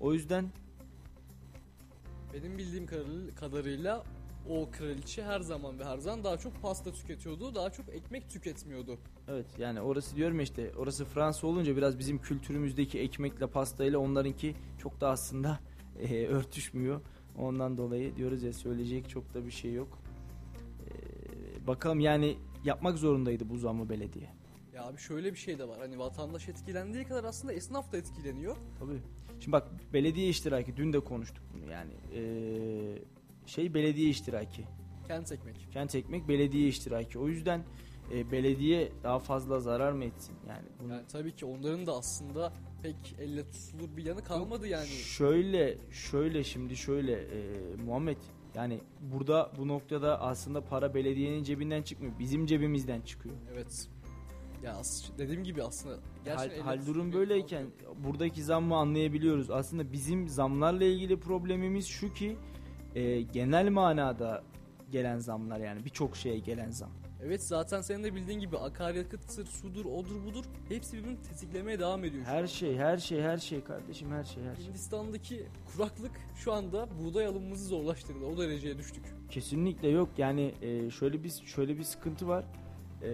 o 0.00 0.12
yüzden 0.12 0.50
Benim 2.34 2.58
bildiğim 2.58 2.86
kadar- 2.86 3.34
kadarıyla 3.36 4.04
o 4.48 4.68
kraliçe 4.70 5.24
her 5.24 5.40
zaman 5.40 5.78
ve 5.78 5.84
her 5.84 5.98
zaman 5.98 6.24
daha 6.24 6.36
çok 6.38 6.62
pasta 6.62 6.92
tüketiyordu. 6.92 7.54
Daha 7.54 7.70
çok 7.70 7.88
ekmek 7.88 8.30
tüketmiyordu. 8.30 8.98
Evet 9.28 9.46
yani 9.58 9.80
orası 9.80 10.16
diyorum 10.16 10.36
ya 10.36 10.42
işte 10.42 10.72
orası 10.76 11.04
Fransa 11.04 11.46
olunca 11.46 11.76
biraz 11.76 11.98
bizim 11.98 12.18
kültürümüzdeki 12.18 13.00
ekmekle 13.00 13.46
pastayla 13.46 13.98
onlarınki 13.98 14.54
çok 14.78 15.00
da 15.00 15.08
aslında 15.08 15.60
e, 16.00 16.26
örtüşmüyor. 16.26 17.00
Ondan 17.38 17.78
dolayı 17.78 18.16
diyoruz 18.16 18.42
ya 18.42 18.52
söyleyecek 18.52 19.08
çok 19.08 19.34
da 19.34 19.46
bir 19.46 19.50
şey 19.50 19.72
yok. 19.72 19.98
Ee, 20.86 21.66
bakalım 21.66 22.00
yani 22.00 22.36
yapmak 22.64 22.98
zorundaydı 22.98 23.48
bu 23.50 23.56
zammı 23.58 23.88
belediye. 23.88 24.28
Ya 24.80 24.86
abi 24.86 24.98
şöyle 24.98 25.32
bir 25.32 25.38
şey 25.38 25.58
de 25.58 25.68
var. 25.68 25.78
Hani 25.78 25.98
vatandaş 25.98 26.48
etkilendiği 26.48 27.04
kadar 27.04 27.24
aslında 27.24 27.52
esnaf 27.52 27.92
da 27.92 27.96
etkileniyor. 27.96 28.56
Tabii. 28.78 29.00
Şimdi 29.40 29.52
bak 29.52 29.68
belediye 29.92 30.28
iştiraki 30.28 30.76
dün 30.76 30.92
de 30.92 31.00
konuştuk 31.00 31.44
bunu 31.54 31.70
yani 31.70 31.92
ee, 32.14 32.98
şey 33.46 33.74
belediye 33.74 34.10
iştiraki. 34.10 34.64
Kent 35.06 35.32
ekmek. 35.32 35.68
Kent 35.72 35.94
ekmek 35.94 36.28
belediye 36.28 36.68
iştiraki. 36.68 37.18
O 37.18 37.28
yüzden 37.28 37.64
e, 38.14 38.30
belediye 38.30 38.92
daha 39.02 39.18
fazla 39.18 39.60
zarar 39.60 39.92
mı 39.92 40.04
etsin? 40.04 40.34
Yani 40.48 40.66
bunu 40.82 40.92
Yani 40.92 41.06
tabii 41.12 41.36
ki 41.36 41.46
onların 41.46 41.86
da 41.86 41.96
aslında 41.96 42.52
pek 42.82 43.16
elle 43.18 43.50
tutulur 43.50 43.96
bir 43.96 44.04
yanı 44.04 44.24
kalmadı 44.24 44.66
yani. 44.66 44.86
Şöyle 44.86 45.78
şöyle 45.90 46.44
şimdi 46.44 46.76
şöyle 46.76 47.12
e, 47.12 47.40
Muhammed 47.84 48.18
yani 48.54 48.80
burada 49.00 49.52
bu 49.58 49.68
noktada 49.68 50.20
aslında 50.20 50.60
para 50.60 50.94
belediyenin 50.94 51.42
cebinden 51.42 51.82
çıkmıyor. 51.82 52.18
Bizim 52.18 52.46
cebimizden 52.46 53.00
çıkıyor. 53.00 53.34
Evet. 53.52 53.88
Ya 54.62 54.74
as- 54.76 55.10
dediğim 55.18 55.44
gibi 55.44 55.62
aslında 55.62 55.98
Hal, 56.34 56.58
hal 56.60 56.86
durum 56.86 57.12
böyleyken 57.12 57.66
buradaki 58.04 58.42
zammı 58.42 58.76
anlayabiliyoruz. 58.76 59.50
Aslında 59.50 59.92
bizim 59.92 60.28
zamlarla 60.28 60.84
ilgili 60.84 61.20
problemimiz 61.20 61.86
şu 61.86 62.12
ki 62.14 62.36
e, 62.94 63.20
genel 63.22 63.68
manada 63.68 64.42
gelen 64.90 65.18
zamlar 65.18 65.60
yani 65.60 65.84
birçok 65.84 66.16
şeye 66.16 66.38
gelen 66.38 66.70
zam. 66.70 66.90
Evet 67.22 67.42
zaten 67.42 67.80
senin 67.80 68.04
de 68.04 68.14
bildiğin 68.14 68.40
gibi 68.40 68.58
akaryakıttır, 68.58 69.46
sudur, 69.46 69.84
odur 69.84 70.24
budur 70.24 70.44
hepsi 70.68 70.96
birbirini 70.96 71.22
tetiklemeye 71.22 71.78
devam 71.78 72.04
ediyor. 72.04 72.24
Her 72.24 72.46
şey, 72.46 72.76
her 72.76 72.96
şey, 72.98 73.22
her 73.22 73.38
şey 73.38 73.64
kardeşim, 73.64 74.10
her 74.10 74.24
şey, 74.24 74.42
her 74.44 74.56
şey. 74.56 74.64
Hindistan'daki 74.66 75.46
kuraklık 75.72 76.12
şu 76.36 76.52
anda 76.52 76.88
buğday 77.00 77.26
alımımızı 77.26 77.64
zorlaştırdı. 77.64 78.24
O 78.24 78.38
dereceye 78.38 78.78
düştük. 78.78 79.04
Kesinlikle 79.30 79.88
yok. 79.88 80.08
Yani 80.18 80.54
e, 80.62 80.90
şöyle 80.90 81.24
bir 81.24 81.30
şöyle 81.30 81.78
bir 81.78 81.82
sıkıntı 81.84 82.28
var. 82.28 82.44
E, 83.02 83.08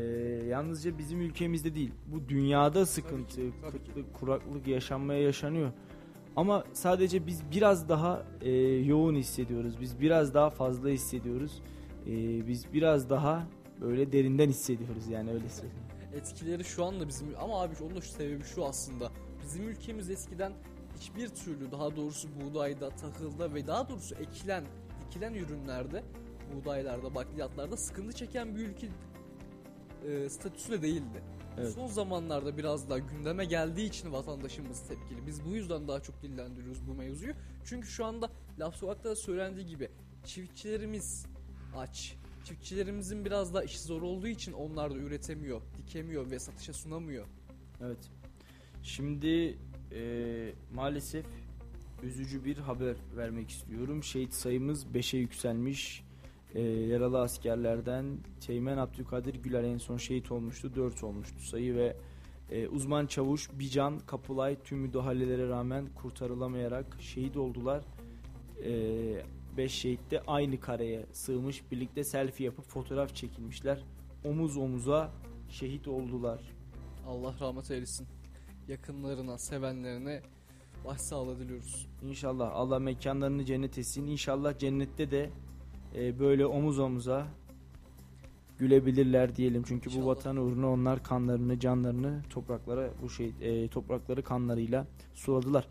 yalnızca 0.49 0.99
bizim 0.99 1.21
ülkemizde 1.21 1.75
değil. 1.75 1.93
Bu 2.07 2.29
dünyada 2.29 2.87
sıkıntı, 2.87 3.41
kıtlık, 3.73 4.15
kuraklık 4.15 4.67
yaşanmaya 4.67 5.23
yaşanıyor. 5.23 5.73
Ama 6.37 6.65
sadece 6.73 7.27
biz 7.27 7.43
biraz 7.51 7.89
daha 7.89 8.23
e, 8.41 8.51
yoğun 8.63 9.15
hissediyoruz. 9.15 9.81
Biz 9.81 10.01
biraz 10.01 10.35
daha 10.35 10.51
fazla 10.51 10.89
hissediyoruz. 10.89 11.63
E, 12.07 12.13
biz 12.47 12.73
biraz 12.73 13.11
daha 13.11 13.47
böyle 13.81 14.13
derinden 14.13 14.49
hissediyoruz 14.49 15.09
yani 15.09 15.31
öyle 15.31 15.49
söyleyeyim. 15.49 15.83
Etkileri 16.15 16.65
şu 16.65 16.85
anda 16.85 17.09
bizim 17.09 17.29
ama 17.41 17.63
abi 17.63 17.75
onun 17.83 17.97
da 17.97 18.01
şu 18.01 18.09
sebebi 18.09 18.45
şu 18.45 18.65
aslında. 18.65 19.11
Bizim 19.45 19.69
ülkemiz 19.69 20.11
eskiden 20.11 20.53
hiçbir 21.01 21.29
türlü 21.29 21.73
daha 21.73 21.97
doğrusu 21.97 22.29
buğdayda, 22.41 22.91
tahılda 22.91 23.55
ve 23.55 23.67
daha 23.67 23.89
doğrusu 23.89 24.15
ekilen, 24.15 24.65
dikilen 25.07 25.35
ürünlerde, 25.35 26.03
buğdaylarda, 26.55 27.15
bakliyatlarda 27.15 27.77
sıkıntı 27.77 28.13
çeken 28.13 28.57
bir 28.57 28.61
ülke 28.61 28.89
e, 30.09 30.29
statüsü 30.29 30.73
de 30.73 30.83
değildi. 30.83 31.23
Evet. 31.59 31.73
Son 31.73 31.87
zamanlarda 31.87 32.59
biraz 32.59 32.91
daha 32.91 32.99
gündeme 32.99 33.45
geldiği 33.45 33.87
için 33.87 34.13
vatandaşımız 34.13 34.81
tepkili. 34.89 35.27
Biz 35.27 35.45
bu 35.45 35.49
yüzden 35.49 35.89
daha 35.89 36.03
çok 36.03 36.23
dillendiriyoruz 36.23 36.87
bu 36.87 36.95
mevzuyu. 36.95 37.33
Çünkü 37.65 37.89
şu 37.89 38.05
anda 38.05 38.31
laf 38.59 38.77
sokakta 38.77 39.17
söylendiği 39.17 39.67
gibi 39.67 39.89
çiftçilerimiz 40.25 41.27
aç. 41.77 42.17
Çiftçilerimizin 42.45 43.25
biraz 43.25 43.55
daha 43.55 43.63
işi 43.65 43.81
zor 43.81 44.03
olduğu 44.03 44.29
için 44.29 44.53
onlar 44.53 44.95
da 44.95 44.99
üretemiyor, 44.99 45.63
dikemiyor 45.79 46.31
ve 46.31 46.39
satışa 46.39 46.73
sunamıyor. 46.73 47.27
Evet. 47.81 48.11
Şimdi 48.83 49.59
e, 49.93 50.53
maalesef 50.75 51.27
üzücü 52.03 52.45
bir 52.45 52.57
haber 52.57 52.97
vermek 53.17 53.51
istiyorum. 53.51 54.03
Şehit 54.03 54.35
sayımız 54.35 54.87
5'e 54.87 55.19
yükselmiş. 55.19 56.06
E, 56.57 56.63
yaralı 56.63 57.21
askerlerden 57.21 58.19
Teğmen 58.47 58.77
Abdülkadir 58.77 59.35
Güler 59.35 59.65
en 59.65 59.79
son 59.79 59.97
şehit 59.97 60.33
olmuştu. 60.33 60.75
4 60.77 61.05
olmuştu 61.05 61.41
sayı 61.41 61.75
ve 61.75 61.97
e, 62.51 62.69
uzman 62.69 63.07
çavuş 63.07 63.51
Bican 63.53 63.99
Kapılay 63.99 64.57
tüm 64.65 64.79
müdahalelere 64.79 65.49
rağmen 65.49 65.87
kurtarılamayarak 65.95 66.97
şehit 67.01 67.37
oldular. 67.37 67.85
5 69.57 69.73
şehit 69.73 70.11
de 70.11 70.23
aynı 70.27 70.61
kareye 70.61 71.07
sığmış 71.13 71.71
birlikte 71.73 72.05
selfie 72.05 72.47
yapıp 72.47 72.65
fotoğraf 72.65 73.15
çekilmişler. 73.15 73.85
Omuz 74.25 74.57
omuza 74.57 75.11
şehit 75.49 75.89
oldular. 75.89 76.41
Allah 77.07 77.35
rahmet 77.41 77.71
eylesin. 77.71 78.07
Yakınlarına, 78.69 79.39
sevenlerine 79.39 80.23
başsağlığı 80.85 81.39
diliyoruz. 81.39 81.87
İnşallah 82.03 82.51
Allah 82.53 82.79
mekanlarını 82.79 83.45
cennet 83.45 83.79
etsin. 83.79 84.07
İnşallah 84.07 84.59
cennette 84.59 85.11
de 85.11 85.31
e, 85.97 86.19
böyle 86.19 86.47
omuz 86.47 86.79
omuza 86.79 87.27
gülebilirler 88.59 89.37
diyelim. 89.37 89.63
Çünkü 89.67 89.91
bu 89.97 90.07
vatan 90.07 90.37
uğruna 90.37 90.71
onlar 90.71 91.03
kanlarını, 91.03 91.61
canlarını 91.61 92.23
topraklara 92.31 92.91
bu 93.03 93.11
şey 93.11 93.33
e, 93.41 93.69
toprakları 93.69 94.23
kanlarıyla 94.23 94.87
suladılar. 95.15 95.69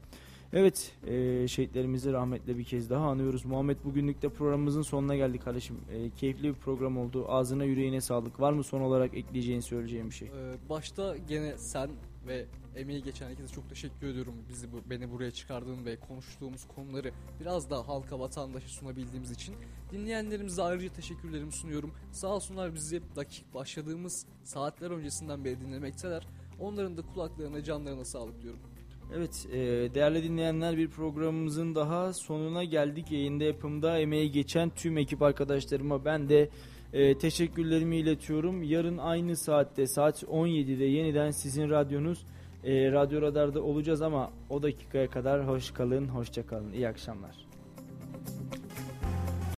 Evet, 0.53 0.91
e, 1.07 1.47
şehitlerimizi 1.47 2.14
rahmetle 2.14 2.57
bir 2.57 2.64
kez 2.64 2.89
daha 2.89 3.07
anıyoruz. 3.07 3.45
Muhammed 3.45 3.77
bugünlük 3.84 4.22
de 4.22 4.30
programımızın 4.30 4.81
sonuna 4.81 5.15
geldik 5.15 5.43
kardeşim. 5.43 5.77
E, 5.93 6.10
keyifli 6.10 6.43
bir 6.43 6.53
program 6.53 6.97
oldu. 6.97 7.26
Ağzına 7.27 7.64
yüreğine 7.64 8.02
sağlık. 8.02 8.39
Var 8.39 8.53
mı 8.53 8.64
son 8.64 8.81
olarak 8.81 9.14
ekleyeceğin, 9.14 9.60
söyleyeceğin 9.60 10.10
bir 10.10 10.15
şey? 10.15 10.27
Ee, 10.27 10.69
başta 10.69 11.18
gene 11.18 11.57
sen 11.57 11.89
ve 12.27 12.45
emeği 12.76 13.03
geçen 13.03 13.30
herkese 13.30 13.56
çok 13.56 13.69
teşekkür 13.69 14.07
ediyorum. 14.07 14.34
Bizi 14.49 14.68
beni 14.89 15.11
buraya 15.11 15.31
çıkardığın 15.31 15.85
ve 15.85 15.99
konuştuğumuz 15.99 16.68
konuları 16.68 17.11
biraz 17.39 17.69
daha 17.69 17.88
halka 17.88 18.19
vatandaşa 18.19 18.68
sunabildiğimiz 18.68 19.31
için 19.31 19.56
dinleyenlerimize 19.91 20.61
ayrıca 20.61 20.93
teşekkürlerimi 20.93 21.52
sunuyorum. 21.52 21.93
Sağ 22.11 22.27
olsunlar 22.27 22.73
bizi 22.76 23.02
dakik 23.15 23.53
başladığımız 23.53 24.26
saatler 24.43 24.91
öncesinden 24.91 25.45
beri 25.45 25.61
dinlemekteler. 25.61 26.27
Onların 26.60 26.97
da 26.97 27.02
kulaklarına, 27.02 27.64
canlarına 27.64 28.06
sağlık 28.06 28.41
diyorum. 28.41 28.60
Evet 29.14 29.47
e, 29.52 29.57
değerli 29.95 30.23
dinleyenler 30.23 30.77
bir 30.77 30.89
programımızın 30.89 31.76
daha 31.76 32.14
sonuna 32.14 32.64
geldik. 32.64 33.11
Yayında 33.11 33.43
yapımda 33.43 33.99
emeği 33.99 34.31
geçen 34.31 34.69
tüm 34.69 34.97
ekip 34.97 35.22
arkadaşlarıma 35.22 36.06
ben 36.06 36.30
de 36.30 36.49
e, 36.93 37.18
teşekkürlerimi 37.18 37.97
iletiyorum. 37.97 38.64
Yarın 38.64 38.97
aynı 38.97 39.35
saatte 39.35 39.88
saat 39.88 40.23
17'de 40.23 40.84
yeniden 40.84 41.31
sizin 41.31 41.69
radyonuz 41.69 42.26
e, 42.66 42.92
Radyo 42.92 43.22
Radar'da 43.22 43.62
olacağız 43.62 44.02
ama 44.02 44.32
o 44.50 44.64
dakikaya 44.64 45.10
kadar 45.10 45.48
hoş 45.48 45.72
kalın, 45.72 46.08
hoşça 46.08 46.48
kalın. 46.48 46.72
İyi 46.72 46.88
akşamlar. 46.88 47.46